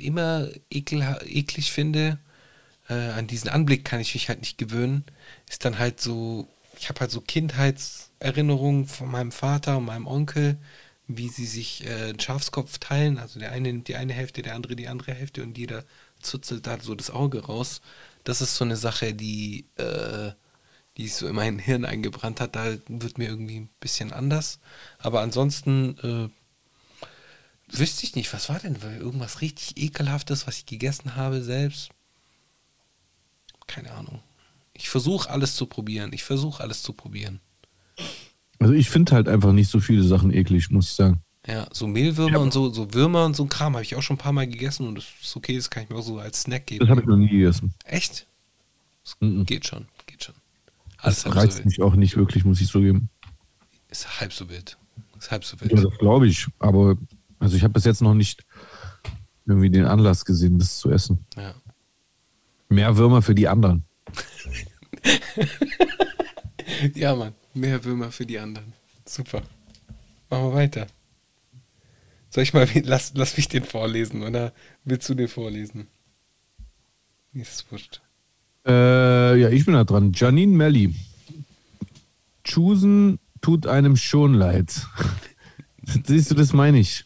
immer 0.00 0.48
ekel, 0.70 1.02
eklig 1.26 1.72
finde, 1.72 2.18
äh, 2.88 2.94
an 2.94 3.26
diesen 3.26 3.50
Anblick 3.50 3.84
kann 3.84 4.00
ich 4.00 4.14
mich 4.14 4.28
halt 4.28 4.40
nicht 4.40 4.58
gewöhnen, 4.58 5.04
ist 5.50 5.64
dann 5.64 5.78
halt 5.78 6.00
so, 6.00 6.48
ich 6.82 6.88
habe 6.88 6.98
halt 6.98 7.12
so 7.12 7.20
Kindheitserinnerungen 7.20 8.88
von 8.88 9.08
meinem 9.08 9.30
Vater 9.30 9.76
und 9.76 9.84
meinem 9.84 10.08
Onkel, 10.08 10.58
wie 11.06 11.28
sie 11.28 11.46
sich 11.46 11.86
äh, 11.86 12.08
einen 12.08 12.18
Schafskopf 12.18 12.78
teilen, 12.78 13.18
also 13.18 13.38
der 13.38 13.52
eine 13.52 13.68
nimmt 13.68 13.86
die 13.86 13.94
eine 13.94 14.12
Hälfte, 14.12 14.42
der 14.42 14.56
andere 14.56 14.74
die 14.74 14.88
andere 14.88 15.14
Hälfte 15.14 15.44
und 15.44 15.56
jeder 15.56 15.84
zuzelt 16.20 16.66
da 16.66 16.80
so 16.80 16.96
das 16.96 17.10
Auge 17.10 17.44
raus. 17.44 17.82
Das 18.24 18.40
ist 18.40 18.56
so 18.56 18.64
eine 18.64 18.76
Sache, 18.76 19.14
die 19.14 19.66
äh, 19.76 20.32
die 20.96 21.06
so 21.06 21.28
in 21.28 21.36
mein 21.36 21.60
Hirn 21.60 21.84
eingebrannt 21.84 22.40
hat, 22.40 22.56
da 22.56 22.76
wird 22.88 23.16
mir 23.16 23.28
irgendwie 23.28 23.60
ein 23.60 23.70
bisschen 23.78 24.12
anders. 24.12 24.58
Aber 24.98 25.20
ansonsten 25.20 25.96
äh, 25.98 27.76
wüsste 27.78 28.04
ich 28.04 28.16
nicht, 28.16 28.32
was 28.32 28.48
war 28.48 28.58
denn? 28.58 28.76
Irgendwas 28.98 29.40
richtig 29.40 29.76
ekelhaftes, 29.76 30.48
was 30.48 30.58
ich 30.58 30.66
gegessen 30.66 31.14
habe 31.14 31.42
selbst? 31.42 31.90
Keine 33.68 33.92
Ahnung. 33.92 34.20
Ich 34.74 34.88
versuche 34.88 35.30
alles 35.30 35.54
zu 35.56 35.66
probieren. 35.66 36.12
Ich 36.12 36.24
versuche 36.24 36.62
alles 36.62 36.82
zu 36.82 36.92
probieren. 36.92 37.40
Also 38.58 38.74
ich 38.74 38.88
finde 38.90 39.12
halt 39.12 39.28
einfach 39.28 39.52
nicht 39.52 39.68
so 39.70 39.80
viele 39.80 40.02
Sachen 40.04 40.32
eklig, 40.32 40.70
muss 40.70 40.86
ich 40.90 40.94
sagen. 40.94 41.20
Ja, 41.46 41.66
so 41.72 41.86
Mehlwürmer 41.88 42.38
und 42.40 42.52
so, 42.52 42.70
so 42.70 42.94
Würmer 42.94 43.24
und 43.24 43.34
so 43.34 43.42
ein 43.42 43.48
Kram 43.48 43.74
habe 43.74 43.82
ich 43.82 43.96
auch 43.96 44.02
schon 44.02 44.14
ein 44.14 44.18
paar 44.18 44.32
Mal 44.32 44.46
gegessen 44.46 44.86
und 44.86 44.94
das 44.94 45.04
ist 45.20 45.36
okay, 45.36 45.56
das 45.56 45.68
kann 45.70 45.82
ich 45.82 45.88
mir 45.90 45.96
auch 45.96 46.02
so 46.02 46.18
als 46.18 46.42
Snack 46.42 46.66
geben. 46.66 46.80
Das 46.80 46.88
habe 46.88 47.00
ich 47.00 47.06
noch 47.06 47.16
nie 47.16 47.28
gegessen. 47.28 47.74
Echt? 47.84 48.26
Das 49.02 49.16
Mhm. 49.20 49.44
Geht 49.44 49.66
schon, 49.66 49.86
geht 50.06 50.22
schon. 50.22 50.36
Das 50.98 51.04
Alles 51.04 51.22
so 51.22 51.30
reizt 51.30 51.56
wild. 51.58 51.66
mich 51.66 51.82
auch 51.82 51.96
nicht 51.96 52.16
wirklich, 52.16 52.44
muss 52.44 52.60
ich 52.60 52.68
zugeben. 52.68 53.08
Ist 53.88 54.20
halb 54.20 54.32
so 54.32 54.48
wild. 54.48 54.78
Ist 55.18 55.32
halb 55.32 55.44
so 55.44 55.56
Ja, 55.56 55.62
wild. 55.62 55.84
das 55.84 55.98
glaube 55.98 56.28
ich. 56.28 56.46
Aber 56.60 56.96
also 57.40 57.56
ich 57.56 57.64
habe 57.64 57.72
bis 57.72 57.84
jetzt 57.84 58.00
noch 58.02 58.14
nicht 58.14 58.44
irgendwie 59.44 59.70
den 59.70 59.84
Anlass 59.86 60.24
gesehen, 60.24 60.60
das 60.60 60.78
zu 60.78 60.90
essen. 60.92 61.26
Ja. 61.36 61.54
Mehr 62.68 62.96
Würmer 62.96 63.20
für 63.20 63.34
die 63.34 63.48
anderen. 63.48 63.84
Ja, 66.94 67.14
Mann. 67.14 67.34
Mehr 67.54 67.84
Würmer 67.84 68.10
für 68.10 68.26
die 68.26 68.38
anderen. 68.38 68.72
Super. 69.04 69.42
Machen 70.30 70.44
wir 70.44 70.54
weiter. 70.54 70.86
Soll 72.30 72.44
ich 72.44 72.54
mal, 72.54 72.66
lass, 72.84 73.12
lass 73.14 73.36
mich 73.36 73.48
den 73.48 73.64
vorlesen, 73.64 74.22
oder 74.22 74.52
willst 74.84 75.08
du 75.08 75.14
den 75.14 75.28
vorlesen? 75.28 75.88
Mir 77.32 77.42
ist 77.42 77.70
wurscht. 77.70 78.00
Äh, 78.66 79.38
ja, 79.38 79.48
ich 79.50 79.64
bin 79.64 79.74
da 79.74 79.84
dran. 79.84 80.12
Janine 80.14 80.56
Melli. 80.56 80.94
Choosen 82.44 83.18
tut 83.40 83.66
einem 83.66 83.96
schon 83.96 84.34
leid. 84.34 84.86
Siehst 86.06 86.30
du, 86.30 86.34
das 86.34 86.52
meine 86.52 86.78
ich. 86.78 87.04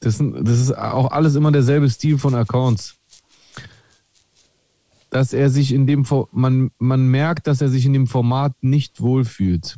Das, 0.00 0.18
das 0.18 0.60
ist 0.60 0.76
auch 0.76 1.10
alles 1.10 1.36
immer 1.36 1.52
derselbe 1.52 1.88
Stil 1.88 2.18
von 2.18 2.34
Accounts. 2.34 2.95
Dass 5.16 5.32
er 5.32 5.48
sich 5.48 5.72
in 5.72 5.86
dem 5.86 6.04
man, 6.32 6.70
man 6.78 7.08
merkt, 7.08 7.46
dass 7.46 7.60
er 7.62 7.68
sich 7.68 7.86
in 7.86 7.92
dem 7.92 8.06
Format 8.06 8.52
nicht 8.60 9.00
wohlfühlt. 9.00 9.76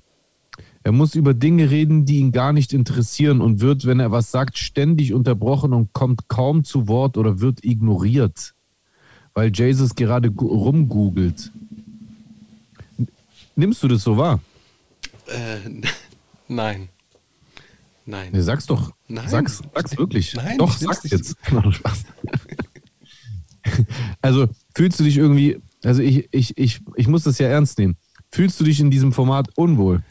Er 0.83 0.93
muss 0.93 1.15
über 1.15 1.35
Dinge 1.35 1.71
reden, 1.71 2.07
die 2.07 2.19
ihn 2.19 2.33
gar 2.33 2.53
nicht 2.53 2.73
interessieren 2.73 3.41
und 3.41 3.61
wird, 3.61 3.87
wenn 3.87 4.01
er 4.01 4.11
was 4.11 4.31
sagt, 4.31 4.59
ständig 4.59 5.13
unterbrochen 5.13 5.73
und 5.73 5.93
kommt 5.93 6.29
kaum 6.29 6.65
zu 6.65 6.89
Wort 6.89 7.17
oder 7.17 7.41
wird 7.41 7.65
ignoriert 7.65 8.55
weil 9.39 9.53
Jesus 9.55 9.95
gerade 9.95 10.31
rumgoogelt. 10.31 11.53
Nimmst 13.55 13.81
du 13.81 13.87
das 13.87 14.03
so 14.03 14.17
wahr? 14.17 14.41
Äh, 15.29 15.59
nein. 16.49 16.89
Nein. 18.05 18.31
Nee, 18.33 18.41
sag's 18.41 18.67
doch. 18.67 18.91
Nein. 19.07 19.29
Sag's, 19.29 19.63
sag's 19.73 19.97
wirklich. 19.97 20.35
Nein, 20.35 20.59
doch, 20.59 20.77
sag's 20.77 21.09
jetzt. 21.09 21.37
Also, 24.23 24.49
fühlst 24.79 25.01
du 25.01 25.05
dich 25.05 25.17
irgendwie, 25.17 25.59
also 25.83 26.01
ich, 26.03 26.29
ich, 26.31 26.57
ich, 26.57 26.81
ich 26.95 27.09
muss 27.09 27.25
das 27.25 27.41
ja 27.41 27.49
ernst 27.49 27.79
nehmen. 27.81 27.97
Fühlst 28.31 28.61
du 28.61 28.65
dich 28.65 28.79
in 28.79 28.93
diesem 28.93 29.13
Format 29.13 29.49
unwohl? 29.57 30.05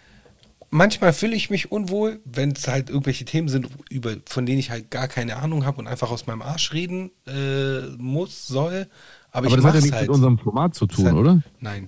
Manchmal 0.72 1.14
fühle 1.14 1.35
ich 1.38 1.49
mich 1.49 1.72
unwohl, 1.72 2.19
wenn 2.26 2.52
es 2.52 2.68
halt 2.68 2.89
irgendwelche 2.89 3.23
Themen 3.23 3.48
sind, 3.48 3.69
über, 3.89 4.18
von 4.26 4.45
denen 4.45 4.60
ich 4.60 4.69
halt 4.69 4.91
gar 4.91 5.07
keine 5.07 5.38
Ahnung 5.38 5.65
habe 5.65 5.77
und 5.77 5.88
einfach 5.88 6.11
aus 6.11 6.27
meinem 6.27 6.41
Arsch 6.41 6.73
reden 6.73 7.11
äh, 7.26 7.95
muss, 7.98 8.45
soll. 8.45 8.88
Aber, 9.31 9.48
Aber 9.48 9.48
ich 9.48 9.56
das 9.56 9.64
hat 9.64 9.76
ja 9.76 9.80
nichts 9.80 9.95
halt. 9.95 10.07
mit 10.10 10.15
unserem 10.15 10.38
Format 10.38 10.76
zu 10.76 10.85
tun, 10.85 11.06
hat- 11.07 11.14
oder? 11.14 11.41
Nein. 11.61 11.88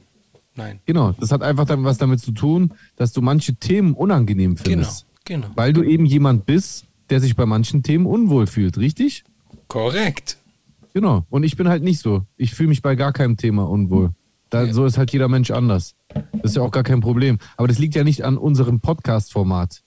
Nein. 0.56 0.80
Genau, 0.86 1.12
das 1.20 1.32
hat 1.34 1.42
einfach 1.44 1.66
dann 1.66 1.84
was 1.84 1.98
damit 1.98 2.22
zu 2.22 2.32
tun, 2.32 2.74
dass 2.96 3.12
du 3.12 3.22
manche 3.22 3.56
Themen 3.56 3.94
unangenehm 3.94 4.56
Genau. 4.56 4.64
findest. 4.70 5.06
Genau. 5.26 5.48
Weil 5.56 5.74
du 5.74 5.84
eben 5.84 6.06
jemand 6.06 6.46
bist, 6.46 6.86
der 7.10 7.20
sich 7.20 7.36
bei 7.36 7.46
manchen 7.46 7.84
Themen 7.84 8.06
unwohl 8.06 8.48
fühlt, 8.48 8.78
richtig? 8.78 9.26
Korrekt. 9.68 10.38
Genau. 11.00 11.26
Und 11.30 11.44
ich 11.44 11.56
bin 11.56 11.70
halt 11.70 11.82
nicht 11.82 12.02
so. 12.02 12.26
Ich 12.36 12.54
fühle 12.54 12.68
mich 12.68 12.82
bei 12.82 12.96
gar 12.96 13.14
keinem 13.14 13.38
Thema 13.38 13.70
unwohl. 13.70 14.12
Da, 14.50 14.66
Ja. 14.66 14.74
So 14.74 14.86
ist 14.86 14.98
halt 14.98 15.14
jeder 15.14 15.30
Mensch 15.30 15.50
anders. 15.50 15.96
Das 16.10 16.52
ist 16.52 16.56
ja 16.58 16.62
auch 16.62 16.72
gar 16.72 16.84
kein 16.84 17.00
Problem. 17.00 17.38
Aber 17.56 17.70
das 17.70 17.80
liegt 17.80 17.96
ja 17.96 18.04
nicht 18.04 18.26
an 18.26 18.38
unserem 18.38 18.82
Podcast-Format. 18.82 19.82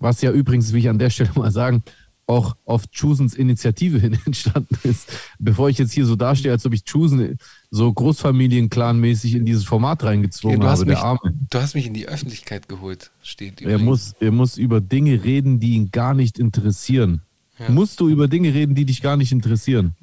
Was 0.00 0.20
ja 0.20 0.30
übrigens, 0.32 0.74
wie 0.74 0.80
ich 0.80 0.90
an 0.90 0.98
der 0.98 1.08
Stelle 1.08 1.30
mal 1.34 1.50
sagen, 1.50 1.82
auch 2.26 2.56
auf 2.66 2.84
Choosens 2.90 3.32
Initiative 3.32 3.98
hin 3.98 4.18
entstanden 4.26 4.76
ist. 4.82 5.10
Bevor 5.38 5.70
ich 5.70 5.78
jetzt 5.78 5.92
hier 5.92 6.04
so 6.04 6.14
dastehe, 6.14 6.52
als 6.52 6.66
ob 6.66 6.74
ich 6.74 6.84
Choosen 6.84 7.38
so 7.70 7.90
Großfamilien-Clan-mäßig 7.90 9.36
in 9.36 9.46
dieses 9.46 9.64
Format 9.64 10.04
reingezwungen 10.04 10.60
du, 10.60 10.66
hast 10.66 10.80
habe, 10.80 10.90
mich, 10.90 10.98
der 10.98 11.06
Arme. 11.06 11.20
du 11.48 11.58
hast 11.58 11.74
mich 11.74 11.86
in 11.86 11.94
die 11.94 12.06
Öffentlichkeit 12.06 12.68
geholt, 12.68 13.12
steht 13.22 13.62
Er 13.62 13.78
muss, 13.78 14.12
er 14.20 14.30
muss 14.30 14.58
über 14.58 14.82
Dinge 14.82 15.24
reden, 15.24 15.58
die 15.58 15.70
ihn 15.70 15.90
gar 15.90 16.12
nicht 16.12 16.38
interessieren. 16.38 17.22
Ja. 17.60 17.68
Musst 17.70 18.00
du 18.00 18.08
über 18.08 18.26
Dinge 18.26 18.54
reden, 18.54 18.74
die 18.74 18.86
dich 18.86 19.02
gar 19.02 19.18
nicht 19.18 19.32
interessieren? 19.32 19.94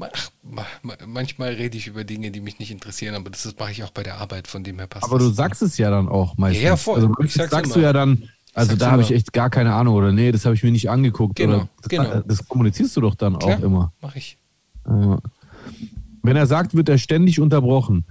Manchmal 1.06 1.50
rede 1.54 1.76
ich 1.76 1.88
über 1.88 2.04
Dinge, 2.04 2.30
die 2.30 2.40
mich 2.40 2.60
nicht 2.60 2.70
interessieren, 2.72 3.16
aber 3.16 3.32
das 3.32 3.52
mache 3.58 3.72
ich 3.72 3.84
auch 3.84 3.90
bei 3.90 4.04
der 4.04 4.20
Arbeit, 4.20 4.48
von 4.48 4.64
dem 4.64 4.78
her 4.78 4.86
passt 4.86 5.06
Aber 5.06 5.18
du 5.18 5.30
sagst 5.30 5.64
es 5.64 5.78
ja 5.80 5.90
dann 5.90 6.08
auch 6.08 6.38
meistens. 6.38 6.62
Ja, 6.64 6.70
ja, 6.70 6.76
voll. 6.78 6.98
Also 6.98 7.14
sagst 7.48 7.66
immer. 7.66 7.74
du 7.74 7.82
ja 7.82 7.94
dann, 7.94 8.30
also 8.54 8.76
da 8.76 8.92
habe 8.92 9.02
ich 9.02 9.12
echt 9.12 9.34
gar 9.34 9.50
keine 9.50 9.74
Ahnung 9.74 9.96
oder 9.96 10.12
nee, 10.12 10.32
das 10.32 10.46
habe 10.46 10.54
ich 10.54 10.62
mir 10.64 10.72
nicht 10.72 10.90
angeguckt. 10.90 11.36
Genau, 11.36 11.56
oder, 11.56 11.70
das, 11.82 11.90
genau. 11.90 12.22
das 12.28 12.48
kommunizierst 12.48 12.96
du 12.96 13.02
doch 13.02 13.16
dann 13.16 13.40
Klar, 13.40 13.58
auch 13.58 13.64
immer. 13.64 13.92
Mache 14.02 14.20
ich. 14.20 14.38
Wenn 14.86 16.36
er 16.36 16.46
sagt, 16.46 16.76
wird 16.76 16.90
er 16.90 16.98
ständig 17.00 17.40
unterbrochen. 17.40 18.06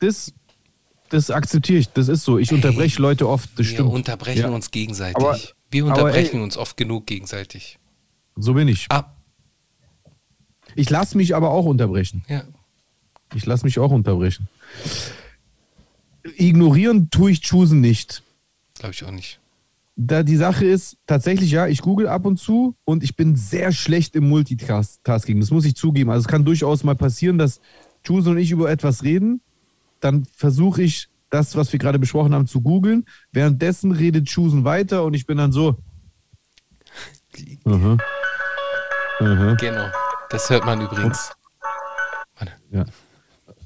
Das, 0.00 0.32
das 1.10 1.30
akzeptiere 1.30 1.78
ich, 1.78 1.88
das 1.90 2.08
ist 2.08 2.24
so. 2.24 2.38
Ich 2.38 2.52
unterbreche 2.52 3.00
Leute 3.02 3.28
oft, 3.28 3.50
das 3.58 3.66
Wir 3.66 3.74
stimmt. 3.74 3.90
unterbrechen 3.92 4.40
Ja. 4.42 4.48
uns 4.48 4.70
gegenseitig. 4.70 5.16
Aber- 5.16 5.38
Wir 5.70 5.84
aber 5.84 5.92
unterbrechen 6.00 6.36
ey- 6.38 6.42
uns 6.42 6.56
oft 6.56 6.76
genug 6.76 7.06
gegenseitig. 7.06 7.78
So 8.36 8.54
bin 8.54 8.68
ich. 8.68 8.86
Ah, 8.90 9.12
Ich 10.74 10.88
lasse 10.90 11.16
mich 11.16 11.34
aber 11.34 11.50
auch 11.50 11.64
unterbrechen. 11.66 12.24
ja. 12.28 12.42
Ich 13.34 13.46
lasse 13.46 13.64
mich 13.64 13.78
auch 13.78 13.92
unterbrechen. 13.92 14.48
Ignorieren 16.36 17.10
tue 17.10 17.30
ich 17.30 17.42
Choosen 17.48 17.80
nicht. 17.80 18.22
Glaube 18.74 18.92
ich 18.92 19.04
auch 19.04 19.10
nicht. 19.12 19.38
da 19.96 20.22
die 20.22 20.36
Sache 20.36 20.64
ist, 20.64 20.96
tatsächlich 21.06 21.50
ja, 21.50 21.66
ich 21.68 21.80
google 21.82 22.08
ab 22.08 22.24
und 22.26 22.38
zu 22.38 22.74
und 22.84 23.02
ich 23.04 23.14
bin 23.16 23.36
sehr 23.36 23.70
schlecht 23.72 24.16
im 24.16 24.28
Multitasking. 24.28 25.38
Das 25.40 25.50
muss 25.50 25.64
ich 25.64 25.76
zugeben. 25.76 26.10
Also 26.10 26.22
es 26.22 26.28
kann 26.28 26.44
durchaus 26.44 26.82
mal 26.84 26.96
passieren, 26.96 27.38
dass 27.38 27.60
Jules 28.04 28.26
und 28.26 28.38
ich 28.38 28.50
über 28.50 28.70
etwas 28.70 29.04
reden. 29.04 29.40
Dann 30.00 30.24
versuche 30.34 30.82
ich 30.82 31.08
das, 31.28 31.54
was 31.54 31.70
wir 31.72 31.78
gerade 31.78 31.98
besprochen 31.98 32.34
haben, 32.34 32.46
zu 32.48 32.60
googeln. 32.62 33.04
Währenddessen 33.30 33.92
redet 33.92 34.26
Chusen 34.26 34.64
weiter 34.64 35.04
und 35.04 35.14
ich 35.14 35.26
bin 35.26 35.36
dann 35.38 35.52
so. 35.52 35.76
Aha. 37.64 37.96
Aha. 39.20 39.54
Genau. 39.54 39.86
Das 40.30 40.48
hört 40.50 40.64
man 40.64 40.80
übrigens. 40.80 41.32
Warte. 42.36 42.52
Ja. 42.70 42.84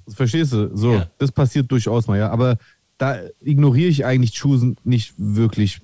Verstehst 0.09 0.53
du? 0.53 0.77
So, 0.77 0.95
Ja. 0.95 1.07
das 1.19 1.33
passiert 1.33 1.71
durchaus 1.71 2.07
mal, 2.07 2.19
ja. 2.19 2.31
Aber 2.31 2.59
da 2.99 3.19
ignoriere 3.41 3.89
ich 3.89 4.05
eigentlich 4.05 4.33
Chusen 4.35 4.77
nicht 4.85 5.15
wirklich, 5.17 5.81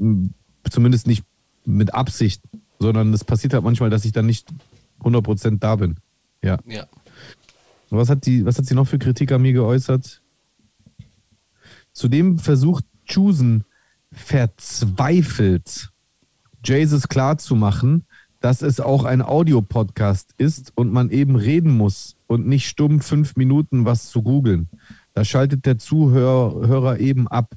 zumindest 0.69 1.07
nicht 1.07 1.25
mit 1.65 1.95
Absicht. 1.95 2.43
sondern 2.83 3.13
es 3.13 3.25
passiert 3.25 3.53
halt 3.53 3.63
manchmal, 3.63 3.91
dass 3.91 4.07
ich 4.07 4.13
dann 4.13 4.25
nicht 4.25 4.49
100% 5.03 5.59
da 5.61 5.77
bin. 5.77 5.97
Ja. 6.43 6.57
Ja. 6.67 6.87
Was 7.91 8.09
hat, 8.09 8.25
die, 8.25 8.47
was 8.47 8.57
hat 8.57 8.65
sie 8.65 8.75
noch 8.75 8.87
für 8.89 8.99
Kritik 8.99 9.31
an 9.33 9.43
mir 9.43 9.53
geäußert? 9.53 10.23
Zudem 11.93 12.39
versucht 12.39 12.85
Chusen 13.05 13.65
verzweifelt, 14.13 15.91
Jesus 16.65 17.09
klarzumachen, 17.09 18.07
dass 18.41 18.63
es 18.63 18.81
auch 18.81 19.05
ein 19.05 19.23
Audiopodcast 19.23 20.35
ist 20.39 20.73
und 20.75 20.93
man 20.93 21.11
eben 21.11 21.37
reden 21.37 21.77
muss 21.77 22.17
und 22.27 22.47
nicht 22.47 22.69
stumm 22.69 23.01
fünf 23.01 23.37
Minuten 23.37 23.85
was 23.85 24.11
zu 24.11 24.23
googeln. 24.23 24.69
Da 25.15 25.25
schaltet 25.25 25.67
der 25.67 25.79
Zuhörer 25.79 26.67
Hörer 26.67 26.99
eben 26.99 27.29
ab. 27.29 27.55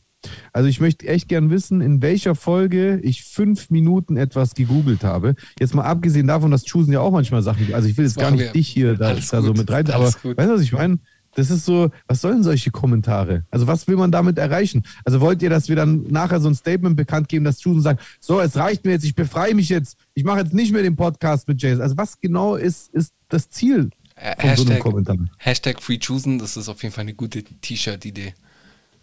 Also 0.53 0.69
ich 0.69 0.79
möchte 0.79 1.07
echt 1.07 1.27
gern 1.27 1.49
wissen, 1.49 1.81
in 1.81 2.01
welcher 2.01 2.35
Folge 2.35 2.99
ich 3.01 3.23
fünf 3.23 3.69
Minuten 3.69 4.15
etwas 4.15 4.53
gegoogelt 4.53 5.03
habe. 5.03 5.35
Jetzt 5.59 5.75
mal 5.75 5.83
abgesehen 5.83 6.27
davon, 6.27 6.51
dass 6.51 6.63
Chusen 6.63 6.93
ja 6.93 7.01
auch 7.01 7.11
manchmal 7.11 7.43
Sachen, 7.43 7.73
also 7.73 7.87
ich 7.87 7.97
will 7.97 8.05
jetzt 8.05 8.17
gar 8.17 8.31
nicht 8.31 8.39
wir. 8.41 8.51
dich 8.51 8.67
hier 8.69 8.95
da, 8.95 9.13
da 9.13 9.41
so 9.41 9.53
mit 9.53 9.69
rein, 9.69 9.89
aber 9.89 10.05
weißt 10.05 10.23
du, 10.23 10.35
was 10.35 10.61
ich 10.61 10.71
meine? 10.71 10.99
Das 11.35 11.49
ist 11.49 11.65
so, 11.65 11.89
was 12.07 12.21
sollen 12.21 12.43
solche 12.43 12.69
Kommentare? 12.71 13.43
Also 13.49 13.65
was 13.67 13.87
will 13.87 13.95
man 13.97 14.11
damit 14.11 14.37
erreichen? 14.37 14.83
Also 15.03 15.19
wollt 15.19 15.41
ihr, 15.41 15.49
dass 15.49 15.67
wir 15.67 15.75
dann 15.75 16.03
nachher 16.03 16.39
so 16.39 16.47
ein 16.47 16.55
Statement 16.55 16.95
bekannt 16.95 17.27
geben, 17.29 17.43
dass 17.45 17.59
Chusen 17.59 17.81
sagt, 17.81 18.03
so, 18.19 18.39
es 18.39 18.55
reicht 18.55 18.85
mir 18.85 18.91
jetzt, 18.91 19.03
ich 19.05 19.15
befreie 19.15 19.55
mich 19.55 19.69
jetzt, 19.69 19.97
ich 20.13 20.23
mache 20.23 20.39
jetzt 20.41 20.53
nicht 20.53 20.71
mehr 20.71 20.83
den 20.83 20.95
Podcast 20.95 21.47
mit 21.47 21.61
Jason. 21.61 21.81
Also 21.81 21.97
was 21.97 22.19
genau 22.21 22.55
ist, 22.55 22.93
ist 22.93 23.13
das 23.29 23.49
Ziel 23.49 23.89
Äh, 24.15 24.35
von 24.39 24.55
so 24.55 24.61
einem 24.61 24.71
Hashtag, 24.73 24.79
Kommentar? 24.79 25.17
Hashtag 25.37 25.81
Free 25.81 25.97
Choosen, 25.97 26.37
das 26.37 26.55
ist 26.55 26.69
auf 26.69 26.83
jeden 26.83 26.93
Fall 26.93 27.01
eine 27.03 27.15
gute 27.15 27.43
T-Shirt-Idee. 27.43 28.33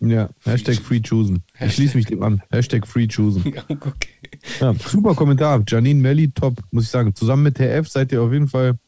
Ja, 0.02 0.30
Hashtag 0.44 0.76
Free 0.76 1.00
Chusen. 1.00 1.42
Ich 1.52 1.60
Hashtag. 1.60 1.74
schließe 1.74 1.96
mich 1.96 2.06
dem 2.06 2.22
an. 2.22 2.42
Hashtag 2.50 2.86
Free 2.86 3.06
Chusen. 3.08 3.44
Ja, 3.54 3.64
okay. 3.68 4.08
Ja, 4.60 4.72
super 4.74 5.14
Kommentar. 5.14 5.62
Janine 5.66 6.00
Melli, 6.00 6.30
top, 6.30 6.54
muss 6.70 6.84
ich 6.84 6.90
sagen. 6.90 7.14
Zusammen 7.14 7.42
mit 7.42 7.56
TF 7.56 7.86
seid 7.88 8.12
ihr 8.12 8.22
auf 8.22 8.32
jeden 8.32 8.48
Fall 8.48 8.78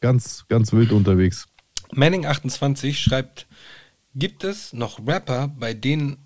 ganz, 0.00 0.44
ganz 0.48 0.72
wild 0.72 0.92
unterwegs. 0.92 1.46
Manning28 1.92 2.94
schreibt, 2.94 3.46
gibt 4.14 4.44
es 4.44 4.72
noch 4.72 5.06
Rapper, 5.06 5.48
bei 5.48 5.74
denen 5.74 6.18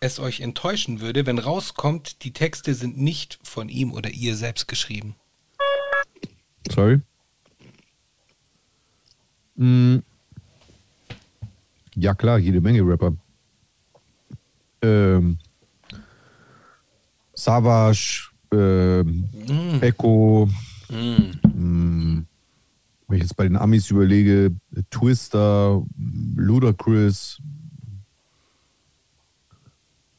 es 0.00 0.18
euch 0.18 0.40
enttäuschen 0.40 1.00
würde, 1.00 1.26
wenn 1.26 1.38
rauskommt, 1.38 2.24
die 2.24 2.32
Texte 2.32 2.74
sind 2.74 2.98
nicht 2.98 3.38
von 3.42 3.68
ihm 3.68 3.92
oder 3.92 4.10
ihr 4.10 4.34
selbst 4.36 4.66
geschrieben? 4.66 5.14
Sorry. 6.70 7.00
Mm. 9.56 9.98
Ja, 11.94 12.14
klar, 12.14 12.38
jede 12.38 12.60
Menge 12.60 12.80
Rapper. 12.82 13.14
Ähm, 14.80 15.38
Savage, 17.34 18.30
ähm, 18.52 19.28
Echo, 19.80 20.48
mm, 20.88 22.26
wenn 23.12 23.18
ich 23.18 23.24
jetzt 23.24 23.36
bei 23.36 23.44
den 23.44 23.58
Amis 23.58 23.90
überlege, 23.90 24.52
Twister, 24.90 25.82
Ludacris. 26.34 27.42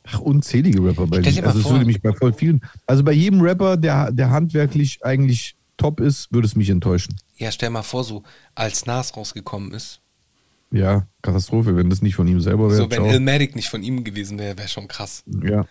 Ach, 0.04 0.20
unzählige 0.20 0.84
Rapper 0.84 1.08
bei 1.08 1.22
dir 1.22 1.44
Also 1.44 1.60
es 1.60 1.70
würde 1.70 1.86
mich 1.86 2.04
bei 2.04 2.14
voll 2.14 2.34
vielen. 2.34 2.62
Also 2.86 3.04
bei 3.04 3.14
jedem 3.14 3.42
Rapper, 3.42 3.78
der, 3.78 4.12
der 4.12 4.30
handwerklich 4.30 5.04
eigentlich 5.04 5.56
top 5.78 6.00
ist, 6.00 6.32
würde 6.32 6.46
es 6.46 6.56
mich 6.56 6.70
enttäuschen. 6.70 7.16
Ja, 7.38 7.52
stell 7.52 7.72
mal 7.72 7.82
vor, 7.82 8.04
so 8.04 8.22
als 8.54 8.86
Nas 8.86 9.18
rausgekommen 9.18 9.72
ist. 9.74 10.00
Ja, 10.70 11.08
Katastrophe, 11.24 11.76
wenn 11.76 11.90
das 11.90 12.04
nicht 12.04 12.14
von 12.14 12.28
ihm 12.28 12.42
selber 12.42 12.70
wäre. 12.70 12.78
So, 12.78 12.92
wenn. 12.92 13.06
Illmatic 13.06 13.56
nicht 13.56 13.70
von 13.70 13.82
ihm 13.82 14.04
gewesen 14.04 14.38
wäre, 14.38 14.56
wäre 14.56 14.68
schon 14.68 14.88
krass. 14.88 15.24
ja. 15.44 15.66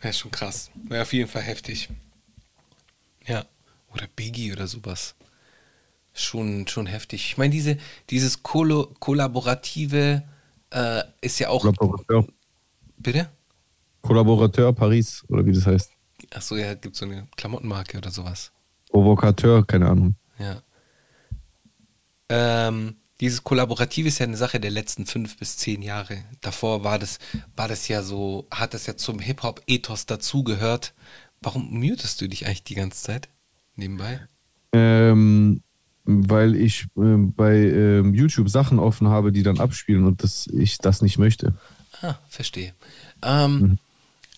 Wäre 0.00 0.14
schon 0.14 0.30
krass. 0.30 0.70
Wäre 0.88 1.02
auf 1.02 1.12
jeden 1.12 1.28
Fall 1.28 1.42
heftig. 1.42 1.90
Ja. 3.26 3.44
Oder 3.92 4.06
Biggie 4.16 4.52
oder 4.52 4.66
sowas. 4.66 5.14
Schon, 6.12 6.66
schon 6.66 6.86
heftig. 6.86 7.24
Ich 7.26 7.38
meine, 7.38 7.50
diese, 7.50 7.78
dieses 8.10 8.42
Kollo 8.42 8.92
Kollaborative 8.98 10.24
äh, 10.70 11.02
ist 11.20 11.38
ja 11.38 11.48
auch. 11.48 11.62
Kollaborateur, 11.62 12.26
Bitte? 12.98 13.28
Kollaborateur 14.02 14.72
Paris, 14.72 15.24
oder 15.28 15.44
wie 15.46 15.52
das 15.52 15.66
heißt. 15.66 15.92
Achso, 16.34 16.56
ja, 16.56 16.74
gibt 16.74 16.96
so 16.96 17.04
eine 17.04 17.28
Klamottenmarke 17.36 17.98
oder 17.98 18.10
sowas. 18.10 18.52
Provokateur, 18.90 19.66
keine 19.66 19.88
Ahnung. 19.88 20.14
Ja. 20.38 20.62
Ähm, 22.28 22.96
dieses 23.20 23.42
Kollaborative 23.42 24.08
ist 24.08 24.18
ja 24.18 24.26
eine 24.26 24.36
Sache 24.36 24.60
der 24.60 24.70
letzten 24.70 25.06
fünf 25.06 25.38
bis 25.38 25.56
zehn 25.56 25.82
Jahre. 25.82 26.24
Davor 26.40 26.84
war 26.84 26.98
das, 26.98 27.18
war 27.56 27.68
das 27.68 27.88
ja 27.88 28.02
so, 28.02 28.46
hat 28.50 28.74
das 28.74 28.86
ja 28.86 28.96
zum 28.96 29.18
Hip-Hop-Ethos 29.18 30.06
dazugehört. 30.06 30.94
Warum 31.40 31.70
mutest 31.70 32.20
du 32.20 32.28
dich 32.28 32.46
eigentlich 32.46 32.64
die 32.64 32.74
ganze 32.74 33.02
Zeit 33.02 33.28
nebenbei? 33.76 34.20
Ähm, 34.72 35.62
weil 36.10 36.56
ich 36.56 36.86
ähm, 36.96 37.34
bei 37.34 37.54
ähm, 37.54 38.14
YouTube 38.14 38.48
Sachen 38.48 38.78
offen 38.78 39.08
habe, 39.08 39.30
die 39.30 39.42
dann 39.42 39.60
abspielen 39.60 40.06
und 40.06 40.22
das, 40.22 40.46
ich 40.46 40.78
das 40.78 41.02
nicht 41.02 41.18
möchte. 41.18 41.52
Ah, 42.00 42.14
verstehe. 42.30 42.72
Ähm, 43.22 43.78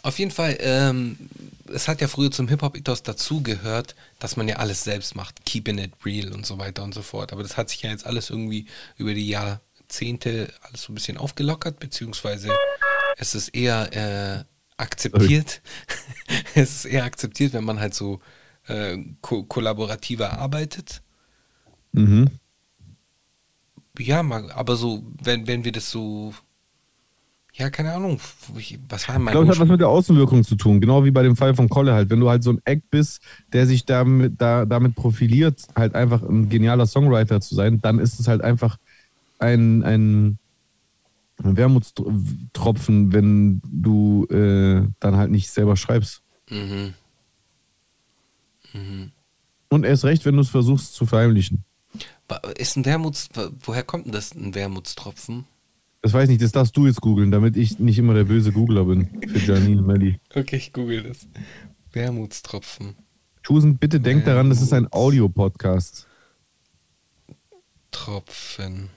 Auf 0.02 0.18
jeden 0.18 0.32
Fall, 0.32 0.56
ähm, 0.60 1.16
es 1.72 1.86
hat 1.86 2.00
ja 2.00 2.08
früher 2.08 2.32
zum 2.32 2.48
Hip-Hop-Ethos 2.48 3.04
dazugehört, 3.04 3.94
dass 4.18 4.36
man 4.36 4.48
ja 4.48 4.56
alles 4.56 4.82
selbst 4.82 5.14
macht, 5.14 5.44
keeping 5.46 5.78
it 5.78 5.92
real 6.04 6.32
und 6.32 6.44
so 6.44 6.58
weiter 6.58 6.82
und 6.82 6.92
so 6.92 7.02
fort. 7.02 7.32
Aber 7.32 7.44
das 7.44 7.56
hat 7.56 7.70
sich 7.70 7.82
ja 7.82 7.90
jetzt 7.90 8.04
alles 8.04 8.30
irgendwie 8.30 8.66
über 8.96 9.14
die 9.14 9.28
Jahrzehnte 9.28 10.52
alles 10.62 10.82
so 10.82 10.90
ein 10.90 10.96
bisschen 10.96 11.18
aufgelockert, 11.18 11.78
beziehungsweise 11.78 12.50
es 13.16 13.36
ist 13.36 13.50
eher 13.50 13.92
äh, 13.92 14.44
akzeptiert. 14.76 15.62
es 16.56 16.74
ist 16.76 16.84
eher 16.86 17.04
akzeptiert, 17.04 17.52
wenn 17.52 17.64
man 17.64 17.78
halt 17.78 17.94
so 17.94 18.20
äh, 18.66 18.98
ko 19.20 19.44
kollaborativer 19.44 20.32
arbeitet. 20.32 21.02
Mhm. 21.92 22.28
Ja, 23.98 24.20
aber 24.20 24.76
so, 24.76 25.02
wenn, 25.22 25.46
wenn 25.46 25.64
wir 25.64 25.72
das 25.72 25.90
so, 25.90 26.32
ja, 27.52 27.68
keine 27.70 27.92
Ahnung, 27.92 28.20
ich- 28.56 28.78
was 28.88 29.08
war 29.08 29.16
Ich 29.16 29.22
mein 29.22 29.32
glaube, 29.32 29.46
es 29.48 29.56
hat 29.56 29.62
was 29.62 29.68
mit 29.68 29.80
der 29.80 29.88
Außenwirkung 29.88 30.44
zu 30.44 30.54
tun, 30.56 30.80
genau 30.80 31.04
wie 31.04 31.10
bei 31.10 31.22
dem 31.22 31.36
Fall 31.36 31.54
von 31.54 31.68
Kolle 31.68 31.92
halt. 31.92 32.08
Wenn 32.08 32.20
du 32.20 32.30
halt 32.30 32.42
so 32.42 32.52
ein 32.52 32.60
Act 32.64 32.90
bist, 32.90 33.20
der 33.52 33.66
sich 33.66 33.84
damit, 33.84 34.40
da, 34.40 34.64
damit 34.64 34.94
profiliert, 34.94 35.66
halt 35.76 35.94
einfach 35.94 36.22
ein 36.22 36.48
genialer 36.48 36.86
Songwriter 36.86 37.40
zu 37.40 37.54
sein, 37.54 37.80
dann 37.82 37.98
ist 37.98 38.20
es 38.20 38.28
halt 38.28 38.40
einfach 38.42 38.78
ein, 39.38 39.82
ein, 39.82 40.38
Wermutstropfen, 41.42 43.12
wenn 43.12 43.62
du 43.64 44.26
äh, 44.26 44.86
dann 45.00 45.16
halt 45.16 45.30
nicht 45.30 45.50
selber 45.50 45.76
schreibst. 45.76 46.22
Mhm. 46.50 46.94
Und 49.68 49.84
erst 49.84 50.04
recht, 50.04 50.24
wenn 50.26 50.34
du 50.34 50.42
es 50.42 50.48
versuchst 50.50 50.94
zu 50.94 51.06
verheimlichen. 51.06 51.64
Ist 52.56 52.76
ein 52.76 52.84
Wermuts, 52.84 53.28
woher 53.60 53.82
kommt 53.82 54.06
denn 54.06 54.12
das, 54.12 54.34
ein 54.34 54.54
Wermutstropfen? 54.54 55.44
Das 56.02 56.12
weiß 56.12 56.24
ich 56.24 56.30
nicht, 56.30 56.42
das 56.42 56.52
darfst 56.52 56.76
du 56.76 56.86
jetzt 56.86 57.00
googeln, 57.00 57.30
damit 57.30 57.56
ich 57.56 57.78
nicht 57.78 57.98
immer 57.98 58.14
der 58.14 58.24
böse 58.24 58.52
Googler 58.52 58.84
bin 58.84 59.08
für 59.28 59.38
Janine 59.38 59.82
Melli. 59.82 60.18
Okay, 60.34 60.56
ich 60.56 60.72
google 60.72 61.02
das. 61.02 61.26
Wermutstropfen. 61.92 62.94
Chusen, 63.42 63.78
bitte 63.78 64.00
denk 64.00 64.24
daran, 64.24 64.48
das 64.48 64.62
ist 64.62 64.72
ein 64.72 64.88
Audio-Podcast. 64.90 66.06
Tropfen. 67.90 68.88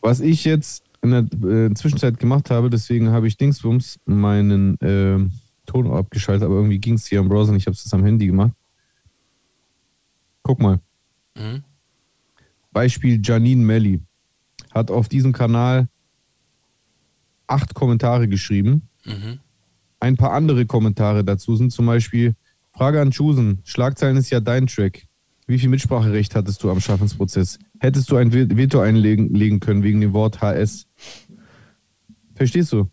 Was 0.00 0.20
ich 0.20 0.44
jetzt 0.44 0.84
in 1.02 1.10
der 1.10 1.50
äh, 1.50 1.74
Zwischenzeit 1.74 2.18
gemacht 2.18 2.50
habe, 2.50 2.70
deswegen 2.70 3.10
habe 3.10 3.26
ich 3.26 3.36
Dingsbums 3.36 3.98
meinen 4.04 4.80
äh, 4.80 5.18
Ton 5.66 5.90
abgeschaltet, 5.90 6.44
aber 6.44 6.54
irgendwie 6.56 6.78
ging 6.78 6.94
es 6.94 7.06
hier 7.06 7.20
am 7.20 7.28
Browser 7.28 7.50
und 7.50 7.56
ich 7.56 7.66
habe 7.66 7.74
es 7.74 7.84
jetzt 7.84 7.92
am 7.92 8.04
Handy 8.04 8.26
gemacht. 8.26 8.52
Guck 10.42 10.60
mal. 10.60 10.80
Mhm. 11.36 11.64
Beispiel 12.72 13.20
Janine 13.22 13.64
Melli 13.64 14.00
hat 14.72 14.90
auf 14.90 15.08
diesem 15.08 15.32
Kanal 15.32 15.88
acht 17.46 17.74
Kommentare 17.74 18.28
geschrieben. 18.28 18.88
Mhm. 19.04 19.40
Ein 19.98 20.16
paar 20.16 20.32
andere 20.32 20.66
Kommentare 20.66 21.24
dazu 21.24 21.56
sind 21.56 21.72
zum 21.72 21.86
Beispiel 21.86 22.36
Frage 22.76 23.00
an 23.00 23.10
Chusen. 23.10 23.62
Schlagzeilen 23.64 24.18
ist 24.18 24.28
ja 24.28 24.40
dein 24.40 24.66
Track. 24.66 25.06
Wie 25.46 25.58
viel 25.58 25.70
Mitspracherecht 25.70 26.34
hattest 26.34 26.62
du 26.62 26.70
am 26.70 26.80
Schaffensprozess? 26.80 27.58
Hättest 27.78 28.10
du 28.10 28.16
ein 28.16 28.32
Veto 28.32 28.80
einlegen 28.80 29.32
legen 29.32 29.60
können 29.60 29.82
wegen 29.82 30.00
dem 30.02 30.12
Wort 30.12 30.42
HS? 30.42 30.86
Verstehst 32.34 32.72
du? 32.72 32.90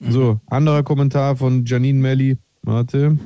So, 0.00 0.40
anderer 0.46 0.82
Kommentar 0.82 1.36
von 1.36 1.64
Janine 1.64 2.00
Melli. 2.00 2.38
Warte. 2.62 3.18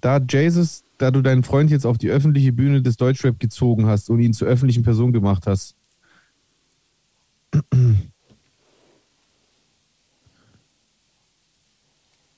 Da 0.00 0.18
Jesus, 0.18 0.84
da 0.98 1.10
du 1.10 1.22
deinen 1.22 1.42
Freund 1.42 1.70
jetzt 1.70 1.86
auf 1.86 1.96
die 1.96 2.10
öffentliche 2.10 2.52
Bühne 2.52 2.82
des 2.82 2.98
Deutschrap 2.98 3.40
gezogen 3.40 3.86
hast 3.86 4.10
und 4.10 4.20
ihn 4.20 4.34
zur 4.34 4.48
öffentlichen 4.48 4.82
Person 4.82 5.12
gemacht 5.12 5.46
hast. 5.46 5.74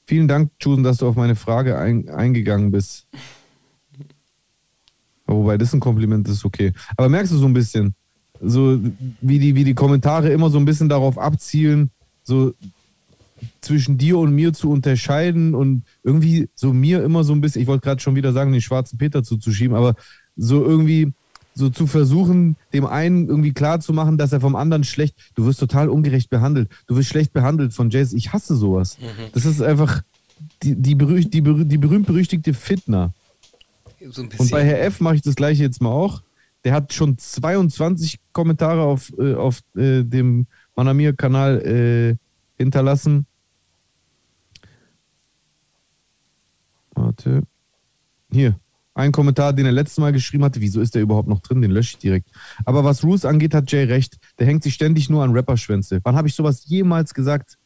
Vielen 0.06 0.28
Dank, 0.28 0.52
Chusen, 0.60 0.84
dass 0.84 0.98
du 0.98 1.08
auf 1.08 1.16
meine 1.16 1.34
Frage 1.34 1.78
ein, 1.78 2.08
eingegangen 2.08 2.70
bist. 2.70 3.08
Wobei 5.26 5.58
das 5.58 5.72
ein 5.72 5.80
Kompliment 5.80 6.28
ist, 6.28 6.44
okay. 6.44 6.72
Aber 6.96 7.08
merkst 7.08 7.32
du 7.32 7.36
so 7.36 7.46
ein 7.46 7.52
bisschen, 7.52 7.94
so 8.40 8.78
wie 9.20 9.40
die, 9.40 9.56
wie 9.56 9.64
die 9.64 9.74
Kommentare 9.74 10.30
immer 10.30 10.48
so 10.50 10.58
ein 10.58 10.64
bisschen 10.64 10.88
darauf 10.88 11.18
abzielen, 11.18 11.90
so 12.22 12.54
zwischen 13.60 13.98
dir 13.98 14.18
und 14.18 14.32
mir 14.32 14.52
zu 14.52 14.70
unterscheiden 14.70 15.54
und 15.54 15.82
irgendwie 16.04 16.48
so 16.54 16.72
mir 16.72 17.02
immer 17.02 17.24
so 17.24 17.32
ein 17.32 17.40
bisschen, 17.40 17.62
ich 17.62 17.68
wollte 17.68 17.82
gerade 17.82 18.00
schon 18.00 18.14
wieder 18.14 18.32
sagen, 18.32 18.52
den 18.52 18.62
schwarzen 18.62 18.98
Peter 18.98 19.24
zuzuschieben, 19.24 19.76
aber 19.76 19.96
so 20.36 20.64
irgendwie 20.64 21.12
so 21.56 21.70
zu 21.70 21.86
versuchen, 21.86 22.56
dem 22.74 22.84
einen 22.84 23.28
irgendwie 23.28 23.52
klar 23.52 23.80
zu 23.80 23.94
machen, 23.94 24.18
dass 24.18 24.32
er 24.32 24.40
vom 24.42 24.54
anderen 24.54 24.84
schlecht, 24.84 25.16
du 25.34 25.46
wirst 25.46 25.58
total 25.58 25.88
ungerecht 25.88 26.28
behandelt, 26.28 26.68
du 26.86 26.96
wirst 26.96 27.08
schlecht 27.08 27.32
behandelt 27.32 27.72
von 27.72 27.88
Jason. 27.88 28.18
Ich 28.18 28.34
hasse 28.34 28.56
sowas. 28.56 28.98
Das 29.32 29.46
ist 29.46 29.62
einfach 29.62 30.02
die, 30.62 30.76
die, 30.76 30.94
berüh 30.94 31.24
die, 31.24 31.40
berüh 31.40 31.64
die 31.64 31.78
berühmt-berüchtigte 31.78 32.52
Fitner. 32.52 33.14
So 34.10 34.22
Und 34.22 34.50
bei. 34.50 34.64
Herr 34.64 34.82
F 34.82 35.00
mache 35.00 35.16
ich 35.16 35.22
das 35.22 35.34
gleiche 35.34 35.62
jetzt 35.62 35.80
mal 35.80 35.90
auch. 35.90 36.22
Der 36.64 36.74
hat 36.74 36.92
schon 36.92 37.16
22 37.16 38.20
Kommentare 38.32 38.82
auf, 38.82 39.10
äh, 39.18 39.32
auf 39.34 39.60
äh, 39.76 40.02
dem 40.02 40.46
Manamir-Kanal 40.74 41.62
äh, 41.62 42.16
hinterlassen. 42.62 43.24
Warte. 46.94 47.42
Hier. 48.30 48.58
Ein 48.96 49.12
Kommentar, 49.12 49.52
den 49.52 49.66
er 49.66 49.72
letztes 49.72 49.98
Mal 49.98 50.10
geschrieben 50.10 50.42
hatte. 50.42 50.62
Wieso 50.62 50.80
ist 50.80 50.94
der 50.94 51.02
überhaupt 51.02 51.28
noch 51.28 51.40
drin? 51.40 51.60
Den 51.60 51.70
lösche 51.70 51.90
ich 51.92 51.98
direkt. 51.98 52.30
Aber 52.64 52.82
was 52.82 53.04
Roos 53.04 53.26
angeht, 53.26 53.52
hat 53.52 53.70
Jay 53.70 53.84
recht. 53.84 54.16
Der 54.38 54.46
hängt 54.46 54.62
sich 54.62 54.72
ständig 54.72 55.10
nur 55.10 55.22
an 55.22 55.36
Rapperschwänze. 55.36 56.00
Wann 56.02 56.16
habe 56.16 56.28
ich 56.28 56.34
sowas 56.34 56.64
jemals 56.64 57.12
gesagt? 57.12 57.58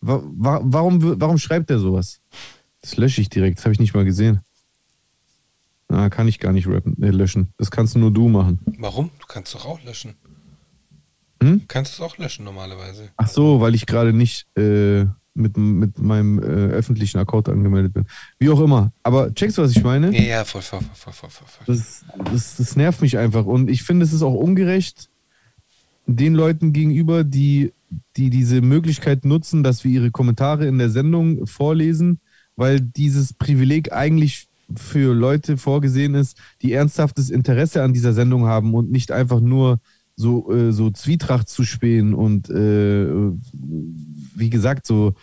Wa 0.00 0.22
wa 0.24 0.60
warum, 0.62 1.20
warum 1.20 1.38
schreibt 1.38 1.70
er 1.70 1.80
sowas? 1.80 2.20
Das 2.82 2.96
lösche 2.96 3.20
ich 3.20 3.28
direkt. 3.28 3.58
Das 3.58 3.64
habe 3.64 3.72
ich 3.72 3.80
nicht 3.80 3.94
mal 3.94 4.04
gesehen. 4.04 4.42
Na, 5.88 6.08
kann 6.08 6.28
ich 6.28 6.38
gar 6.38 6.52
nicht 6.52 6.68
rappen, 6.68 7.02
äh, 7.02 7.10
löschen. 7.10 7.52
Das 7.58 7.72
kannst 7.72 7.96
nur 7.96 8.12
du 8.12 8.28
machen. 8.28 8.60
Warum? 8.78 9.10
Du 9.18 9.26
kannst 9.26 9.52
doch 9.56 9.66
auch 9.66 9.82
löschen. 9.82 10.14
Hm? 11.42 11.58
Du 11.58 11.66
kannst 11.66 11.94
es 11.94 12.00
auch 12.00 12.16
löschen 12.16 12.44
normalerweise. 12.44 13.10
Ach 13.16 13.26
so, 13.26 13.60
weil 13.60 13.74
ich 13.74 13.86
gerade 13.86 14.12
nicht 14.12 14.46
äh, 14.56 15.06
mit, 15.34 15.56
mit 15.56 15.98
meinem 15.98 16.38
äh, 16.38 16.42
öffentlichen 16.42 17.18
Account 17.18 17.48
angemeldet 17.48 17.94
bin. 17.94 18.06
Wie 18.38 18.50
auch 18.50 18.60
immer. 18.60 18.92
Aber 19.02 19.32
checkst 19.32 19.58
du, 19.58 19.62
was 19.62 19.72
ich 19.72 19.82
meine? 19.82 20.16
Ja, 20.16 20.44
voll, 20.44 20.62
voll, 20.62 20.80
voll, 20.94 21.12
voll, 21.12 21.30
voll, 21.30 21.46
voll. 21.46 21.74
Das, 21.74 22.04
das, 22.32 22.56
das 22.56 22.76
nervt 22.76 23.00
mich 23.00 23.16
einfach. 23.18 23.44
Und 23.46 23.70
ich 23.70 23.82
finde, 23.82 24.04
es 24.04 24.12
ist 24.12 24.22
auch 24.22 24.34
ungerecht 24.34 25.08
den 26.06 26.34
Leuten 26.34 26.72
gegenüber, 26.72 27.24
die, 27.24 27.72
die 28.16 28.30
diese 28.30 28.60
Möglichkeit 28.60 29.24
nutzen, 29.24 29.62
dass 29.62 29.84
wir 29.84 29.90
ihre 29.90 30.10
Kommentare 30.10 30.66
in 30.66 30.78
der 30.78 30.90
Sendung 30.90 31.46
vorlesen, 31.46 32.20
weil 32.56 32.80
dieses 32.80 33.32
Privileg 33.32 33.92
eigentlich 33.92 34.48
für 34.76 35.14
Leute 35.14 35.56
vorgesehen 35.56 36.14
ist, 36.14 36.38
die 36.62 36.72
ernsthaftes 36.72 37.30
Interesse 37.30 37.82
an 37.82 37.92
dieser 37.92 38.12
Sendung 38.12 38.46
haben 38.46 38.74
und 38.74 38.90
nicht 38.90 39.12
einfach 39.12 39.40
nur 39.40 39.80
so, 40.20 40.52
äh, 40.52 40.72
so 40.72 40.90
Zwietracht 40.90 41.48
zu 41.48 41.64
spähen 41.64 42.14
und 42.14 42.50
äh, 42.50 43.06
wie 44.34 44.50
gesagt, 44.50 44.86
so 44.86 45.14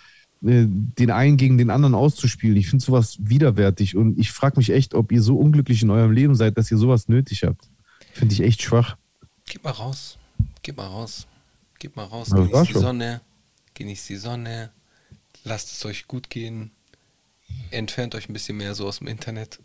äh, 0.44 0.66
den 0.68 1.12
einen 1.12 1.38
gegen 1.38 1.58
den 1.58 1.70
anderen 1.70 1.96
auszuspielen. 1.96 2.58
Ich 2.58 2.70
finde 2.70 2.84
sowas 2.84 3.18
widerwärtig 3.20 3.96
und 3.96 4.20
ich 4.20 4.32
frage 4.32 4.58
mich 4.58 4.72
echt, 4.72 4.94
ob 4.94 5.12
ihr 5.12 5.22
so 5.22 5.38
unglücklich 5.38 5.82
in 5.84 5.90
eurem 5.90 6.12
Leben 6.12 6.36
seid, 6.36 6.58
dass 6.58 6.72
ihr 6.72 6.78
sowas 6.78 7.08
nötig 7.08 7.44
habt. 7.44 7.70
Finde 8.14 8.34
ich 8.34 8.42
echt 8.42 8.62
schwach. 8.62 8.98
Gib 9.46 9.64
mal 9.64 9.72
raus. 9.72 10.18
Gib 10.64 10.78
mal 10.78 10.88
raus. 10.88 11.28
Gib 11.80 11.96
mal 11.96 12.06
raus. 12.06 12.30
Ja, 12.30 12.38
Genießt 12.38 12.68
die 12.68 12.74
schon. 12.74 12.82
Sonne. 12.82 13.22
Genießt 13.76 14.10
die 14.10 14.16
Sonne. 14.16 14.72
Lasst 15.44 15.72
es 15.72 15.86
euch 15.86 16.08
gut 16.08 16.30
gehen. 16.30 16.72
Entfernt 17.72 18.16
euch 18.16 18.28
ein 18.28 18.34
bisschen 18.34 18.58
mehr 18.58 18.76
so 18.76 18.88
aus 18.88 19.00
dem 19.00 19.08
Internet. 19.08 19.60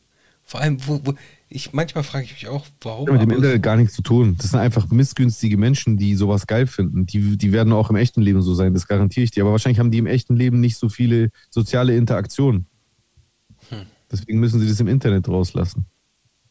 Vor 0.45 0.61
allem, 0.61 0.87
wo, 0.87 1.01
wo 1.05 1.15
ich 1.55 1.73
manchmal 1.73 2.05
frage 2.05 2.25
ich 2.25 2.33
mich 2.33 2.49
auch, 2.49 2.67
warum. 2.81 3.07
Hat 3.09 3.13
mit 3.13 3.23
dem 3.23 3.31
Internet 3.31 3.63
gar 3.63 3.77
nichts 3.77 3.95
zu 3.95 4.03
tun. 4.03 4.37
Das 4.39 4.51
sind 4.51 4.61
einfach 4.61 4.91
missgünstige 4.91 5.57
Menschen, 5.57 5.97
die 5.97 6.15
sowas 6.15 6.47
geil 6.47 6.67
finden. 6.67 7.07
Die, 7.07 7.37
die 7.37 7.53
werden 7.53 7.73
auch 7.73 7.91
im 7.91 7.97
echten 7.97 8.23
Leben 8.23 8.43
so 8.43 8.55
sein, 8.55 8.75
das 8.75 8.87
garantiere 8.87 9.25
ich 9.25 9.31
dir. 9.31 9.43
Aber 9.43 9.53
wahrscheinlich 9.53 9.79
haben 9.79 9.91
die 9.91 9.99
im 9.99 10.07
echten 10.07 10.35
Leben 10.35 10.61
nicht 10.61 10.77
so 10.77 10.89
viele 10.89 11.31
soziale 11.51 11.97
Interaktionen. 11.97 12.67
Hm. 13.69 13.87
Deswegen 14.11 14.41
müssen 14.41 14.61
sie 14.61 14.69
das 14.69 14.81
im 14.81 14.89
Internet 14.89 15.29
rauslassen. 15.29 15.87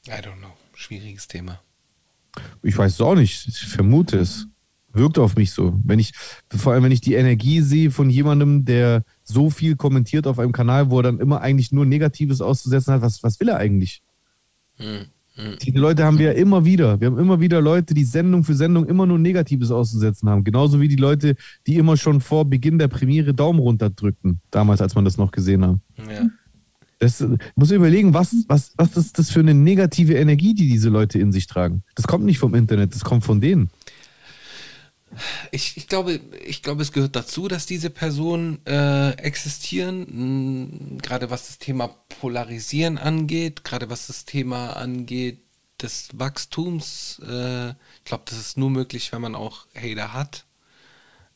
I 0.08 0.12
don't 0.12 0.38
know. 0.38 0.54
Schwieriges 0.76 1.28
Thema. 1.28 1.62
Ich 2.64 2.78
weiß 2.78 2.94
es 2.94 3.02
auch 3.02 3.16
nicht. 3.16 3.48
Ich 3.48 3.60
vermute 3.68 4.18
es. 4.18 4.48
Wirkt 4.94 5.20
auf 5.20 5.36
mich 5.36 5.52
so. 5.52 5.80
Wenn 5.84 6.00
ich, 6.00 6.12
vor 6.50 6.74
allem 6.74 6.84
wenn 6.84 6.92
ich 6.92 7.02
die 7.02 7.14
Energie 7.14 7.62
sehe 7.62 7.92
von 7.92 8.10
jemandem, 8.10 8.66
der 8.66 9.04
so 9.24 9.50
viel 9.50 9.76
kommentiert 9.76 10.28
auf 10.28 10.38
einem 10.38 10.52
Kanal, 10.52 10.90
wo 10.90 11.00
er 11.00 11.04
dann 11.04 11.20
immer 11.20 11.42
eigentlich 11.42 11.72
nur 11.72 11.86
Negatives 11.86 12.42
auszusetzen 12.42 12.94
hat, 12.94 13.02
was, 13.02 13.24
was 13.24 13.40
will 13.40 13.50
er 13.50 13.58
eigentlich? 13.58 14.02
Hm. 14.82 15.06
Hm. 15.36 15.58
Die 15.62 15.72
Leute 15.72 16.04
haben 16.04 16.20
wir 16.20 16.28
ja 16.28 16.32
immer 16.34 16.66
wieder. 16.66 17.00
Wir 17.00 17.08
haben 17.08 17.18
immer 17.18 17.40
wieder 17.40 17.62
Leute, 17.62 17.94
die 17.94 18.04
Sendung 18.04 18.44
für 18.44 18.54
Sendung 18.54 18.86
immer 18.86 19.06
nur 19.06 19.18
Negatives 19.18 19.72
auszusetzen 19.72 20.30
haben. 20.30 20.44
Genauso 20.44 20.82
wie 20.82 20.90
die 20.90 20.98
Leute, 20.98 21.36
die 21.68 21.78
immer 21.78 21.96
schon 21.96 22.20
vor 22.20 22.46
Beginn 22.46 22.78
der 22.78 22.90
Premiere 22.90 23.34
Daumen 23.34 23.60
runter 23.60 23.90
drückten. 23.90 24.42
Damals, 24.52 24.82
als 24.82 24.94
man 24.96 25.06
das 25.06 25.18
noch 25.18 25.32
gesehen 25.32 25.66
hat. 25.66 25.78
Ja. 25.98 26.28
Das 27.00 27.26
muss 27.56 27.72
überlegen, 27.72 28.14
was, 28.14 28.36
was, 28.48 28.74
was 28.78 28.96
ist 28.96 29.18
das 29.18 29.32
für 29.32 29.40
eine 29.40 29.56
negative 29.56 30.14
Energie, 30.14 30.54
die 30.54 30.68
diese 30.68 30.90
Leute 30.90 31.18
in 31.18 31.32
sich 31.32 31.48
tragen. 31.48 31.82
Das 31.96 32.06
kommt 32.06 32.26
nicht 32.26 32.38
vom 32.38 32.54
Internet, 32.54 32.94
das 32.94 33.04
kommt 33.04 33.24
von 33.24 33.42
denen. 33.42 33.72
Ich, 35.52 35.78
ich, 35.78 35.88
glaube, 35.88 36.20
ich 36.46 36.64
glaube, 36.64 36.82
es 36.82 36.92
gehört 36.92 37.16
dazu, 37.16 37.48
dass 37.48 37.66
diese 37.66 37.90
Personen 37.90 38.66
äh, 38.66 39.12
existieren, 39.12 40.96
mh, 40.96 41.02
gerade 41.02 41.30
was 41.30 41.48
das 41.48 41.58
Thema 41.58 41.88
Polarisieren 42.20 42.98
angeht, 42.98 43.64
gerade 43.64 43.90
was 43.90 44.08
das 44.08 44.26
Thema 44.26 44.74
angeht 44.74 45.40
des 45.82 46.10
Wachstums. 46.14 47.22
Äh, 47.28 47.70
ich 47.70 48.04
glaube, 48.06 48.24
das 48.26 48.38
ist 48.38 48.58
nur 48.58 48.70
möglich, 48.70 49.12
wenn 49.12 49.22
man 49.22 49.36
auch 49.36 49.68
Hater 49.76 50.14
hat. 50.14 50.46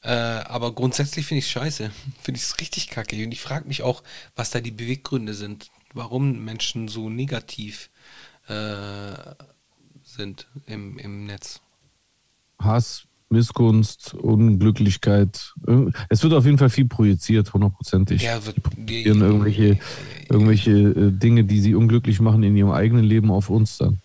Äh, 0.02 0.10
aber 0.10 0.74
grundsätzlich 0.74 1.26
finde 1.26 1.40
ich 1.40 1.46
es 1.46 1.52
scheiße. 1.52 1.92
Finde 2.22 2.38
ich 2.38 2.44
es 2.44 2.60
richtig 2.60 2.90
kacke. 2.90 3.16
Und 3.24 3.32
ich 3.32 3.42
frage 3.42 3.68
mich 3.68 3.82
auch, 3.82 4.04
was 4.36 4.52
da 4.52 4.62
die 4.62 4.72
Beweggründe 4.72 5.34
sind, 5.34 5.72
warum 5.94 6.44
Menschen 6.46 6.88
so 6.88 7.10
negativ 7.10 7.90
äh, 8.48 9.16
sind 10.04 10.48
im, 10.68 11.00
im 11.00 11.26
Netz. 11.26 11.60
Hass, 12.60 13.08
Missgunst, 13.30 14.14
Unglücklichkeit. 14.14 15.54
Irg- 15.66 15.94
Es 16.10 16.24
wird 16.24 16.34
auf 16.34 16.46
jeden 16.46 16.58
Fall 16.58 16.70
viel 16.70 16.86
projiziert, 16.88 17.54
hundertprozentig. 17.54 18.22
Ja, 18.22 18.46
wird 18.46 18.62
Projizieren 18.62 19.22
irgendwelche, 19.22 19.80
irgendwelche 20.30 20.72
äh, 20.72 21.12
Dinge, 21.12 21.44
die 21.44 21.60
sie 21.60 21.76
unglücklich 21.76 22.20
machen 22.22 22.44
in 22.44 22.56
ihrem 22.56 22.72
eigenen 22.72 23.04
Leben 23.04 23.32
auf 23.32 23.50
uns 23.50 23.78
dann. 23.78 24.00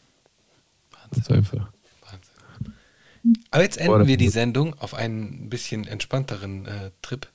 Ganz 1.13 1.31
einfach. 1.31 1.71
Wahnsinn. 2.03 2.75
Aber 3.51 3.63
jetzt 3.63 3.77
Boah, 3.79 3.85
enden 3.85 3.99
das 4.01 4.09
wir 4.09 4.17
die 4.17 4.25
wird- 4.25 4.33
Sendung 4.35 4.75
auf 4.79 4.95
einen 4.95 5.49
bisschen 5.51 5.87
entspannteren 5.87 6.67
äh, 6.67 6.91
Trip. 7.03 7.29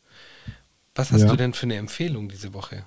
Was 0.95 1.11
hast 1.11 1.21
Ja. 1.21 1.27
du 1.27 1.35
denn 1.35 1.53
für 1.53 1.65
eine 1.65 1.75
Empfehlung 1.75 2.29
diese 2.29 2.53
Woche? 2.53 2.83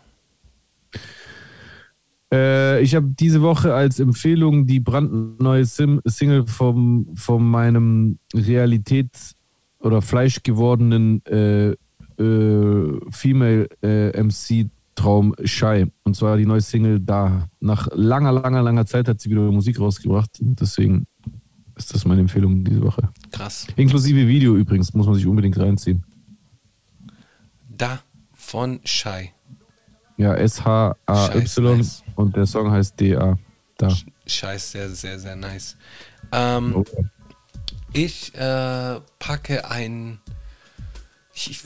Äh, 2.33 2.83
ich 2.83 2.95
habe 2.95 3.09
diese 3.19 3.43
Woche 3.43 3.75
als 3.75 4.01
Empfehlung 4.01 4.67
die 4.67 4.81
brandneue 4.81 5.65
Sim 5.65 6.01
Single 6.05 6.47
vom, 6.47 7.09
von 7.15 7.49
meinem 7.49 8.19
Realität 8.35 9.11
oder 9.81 10.03
Fleisch 10.03 10.43
gewordenen 10.43 11.25
äh, 11.27 11.75
äh, 12.21 13.01
Female 13.11 13.69
äh, 13.83 14.23
MC 14.23 14.69
Traum 14.95 15.35
Shy. 15.45 15.87
Und 16.03 16.17
zwar 16.17 16.37
die 16.37 16.47
neue 16.47 16.61
Single 16.61 16.99
da. 17.01 17.49
Nach 17.61 17.89
langer, 17.93 18.33
langer, 18.33 18.63
langer 18.63 18.85
Zeit 18.85 19.09
hat 19.09 19.21
sie 19.21 19.31
wieder 19.31 19.43
Musik 19.43 19.79
rausgebracht. 19.79 20.31
Deswegen 20.41 21.07
ist 21.77 21.95
das 21.95 22.05
meine 22.05 22.21
Empfehlung 22.21 22.65
diese 22.65 22.83
Woche. 22.83 23.09
Krass. 23.31 23.69
Inklusive 23.77 24.27
Video 24.27 24.57
übrigens, 24.57 24.93
muss 24.95 25.07
man 25.07 25.15
sich 25.15 25.27
unbedingt 25.27 25.57
reinziehen. 25.57 26.05
Da 27.69 28.01
von 28.33 28.81
Shy. 28.83 29.31
Ja, 30.19 30.35
S-H-A-Y 30.35 31.77
nice. 31.79 32.03
und 32.17 32.37
der 32.37 32.45
Song 32.47 32.71
heißt 32.71 32.99
D-A. 33.01 33.39
Da. 33.79 33.97
Scheiß, 34.27 34.73
sehr, 34.73 34.89
sehr, 34.91 35.19
sehr 35.19 35.37
nice. 35.37 35.77
Ähm, 36.33 36.75
Oh. 36.77 36.85
Ich 37.93 38.35
äh, 38.35 39.01
packe 39.19 39.71
ein. 39.71 40.21
Ich- 41.33 41.61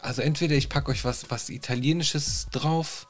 also 0.00 0.22
entweder 0.22 0.54
ich 0.54 0.68
packe 0.70 0.90
euch 0.92 1.04
was, 1.04 1.30
was 1.30 1.50
Italienisches 1.50 2.46
drauf. 2.52 3.08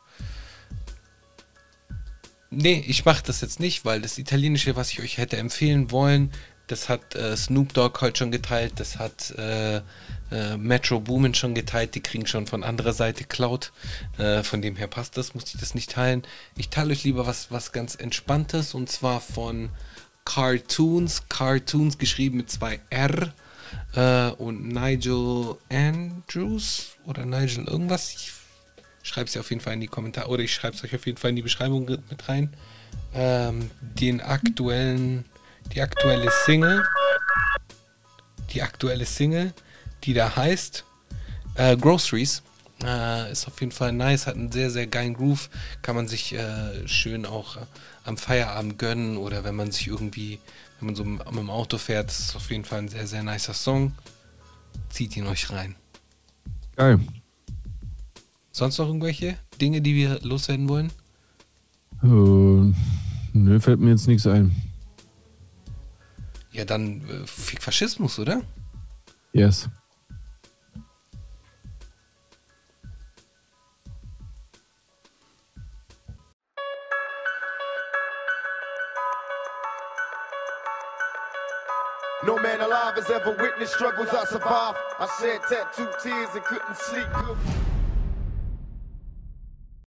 Nee, 2.51 2.85
ich 2.87 3.05
mache 3.05 3.23
das 3.25 3.41
jetzt 3.41 3.61
nicht, 3.61 3.85
weil 3.85 4.01
das 4.01 4.17
Italienische, 4.19 4.77
was 4.77 4.91
ich 4.91 5.01
euch 5.01 5.19
hätte 5.19 5.37
empfehlen 5.37 5.91
wollen, 5.91 6.31
das 6.67 6.89
hat 6.89 7.15
äh, 7.15 7.37
Snoop 7.37 7.75
Dogg 7.75 8.01
heute 8.01 8.19
schon 8.19 8.31
geteilt, 8.31 8.75
das 8.77 8.99
hat 8.99 9.31
äh, 9.33 9.77
äh, 10.31 10.57
Metro 10.57 11.01
Boomin 11.01 11.35
schon 11.35 11.55
geteilt, 11.55 11.95
die 11.95 12.01
kriegen 12.01 12.27
schon 12.27 12.47
von 12.47 12.65
anderer 12.65 12.93
Seite 12.93 13.25
Cloud. 13.25 13.73
Äh, 14.19 14.43
von 14.43 14.63
dem 14.63 14.77
her 14.77 14.87
passt 14.87 15.17
das, 15.17 15.35
muss 15.35 15.55
ich 15.55 15.61
das 15.61 15.75
nicht 15.75 15.91
teilen. 15.91 16.23
Ich 16.57 16.71
teile 16.71 16.93
euch 16.93 17.05
lieber 17.05 17.27
was, 17.27 17.51
was 17.51 17.73
ganz 17.73 17.95
Entspanntes 17.95 18.75
und 18.75 18.91
zwar 18.91 19.21
von 19.21 19.71
Cartoons, 20.25 21.29
Cartoons 21.29 21.99
geschrieben 21.99 22.39
mit 22.39 22.51
zwei 22.51 22.81
R 22.91 23.33
äh, 23.95 24.31
und 24.37 24.67
Nigel 24.69 25.57
Andrews 25.71 26.97
oder 27.05 27.27
Nigel 27.27 27.67
irgendwas. 27.67 28.15
Ich 28.15 28.33
schreibe 29.03 29.29
es 29.29 29.35
ja 29.35 29.43
auf 29.43 29.51
jeden 29.51 29.61
Fall 29.61 29.75
in 29.75 29.81
die 29.81 29.87
Kommentare 29.87 30.29
oder 30.29 30.43
ich 30.43 30.55
schreibe 30.55 30.77
es 30.77 30.83
euch 30.83 30.95
auf 30.95 31.05
jeden 31.07 31.19
Fall 31.19 31.31
in 31.31 31.37
die 31.37 31.43
Beschreibung 31.43 31.85
mit 31.85 32.29
rein. 32.29 32.55
Ähm, 33.13 33.71
den 33.81 34.21
aktuellen, 34.21 35.25
die 35.73 35.81
aktuelle 35.81 36.31
Single, 36.45 36.85
die 38.53 38.63
aktuelle 38.63 39.05
Single, 39.05 39.53
die 40.05 40.15
da 40.15 40.35
heißt 40.35 40.85
äh, 41.55 41.77
Groceries. 41.77 42.43
Äh, 42.83 43.33
ist 43.33 43.47
auf 43.47 43.61
jeden 43.61 43.73
Fall 43.73 43.93
nice, 43.93 44.27
hat 44.27 44.35
einen 44.35 44.53
sehr, 44.53 44.71
sehr 44.71 44.87
geilen 44.87 45.15
Groove. 45.15 45.49
Kann 45.83 45.97
man 45.97 46.09
sich 46.09 46.35
äh, 46.35 46.87
schön 46.87 47.25
auch 47.25 47.57
äh, 47.57 47.61
am 48.05 48.17
Feierabend 48.17 48.79
gönnen 48.79 49.17
oder 49.17 49.45
wenn 49.45 49.55
man 49.55 49.71
sich 49.71 49.89
irgendwie, 49.89 50.39
wenn 50.79 50.87
man 50.87 50.95
so 50.95 51.05
mit 51.05 51.27
dem 51.27 51.51
Auto 51.51 51.79
fährt, 51.79 52.11
ist 52.11 52.37
auf 52.37 52.51
jeden 52.51 52.65
Fall 52.65 52.81
ein 52.81 52.89
sehr, 52.89 53.07
sehr 53.07 53.23
nicer 53.23 53.55
Song. 53.55 53.93
Zieht 54.91 55.17
ihn 55.17 55.27
euch 55.27 55.51
rein. 55.51 55.77
Geil. 56.77 57.01
Sonst 58.51 58.79
noch 58.79 58.87
irgendwelche 58.87 59.37
Dinge, 59.61 59.81
die 59.81 59.95
wir 59.95 60.21
loswerden 60.23 60.69
wollen? 60.69 60.93
Äh, 62.03 62.73
nö, 63.33 63.61
fällt 63.61 63.81
mir 63.81 63.91
jetzt 63.91 64.07
nichts 64.07 64.27
ein. 64.27 64.55
Ja, 66.55 66.65
dann 66.65 67.01
äh, 67.09 67.27
Fick 67.27 67.61
Faschismus, 67.61 68.17
oder? 68.21 68.43
Yes. 69.33 69.69
No 82.25 82.37
man 82.37 82.61
alive 82.61 82.95
has 82.95 83.11
ever 83.11 83.37
witnessed 83.37 83.75
struggles 83.75 84.09
I 84.11 84.25
survived. 84.27 84.79
I 85.01 85.09
shed 85.21 85.41
tattooed 85.51 85.93
tears 86.01 86.29
and 86.37 86.45
couldn't 86.45 86.77
sleep 86.77 87.09
good. 87.15 87.37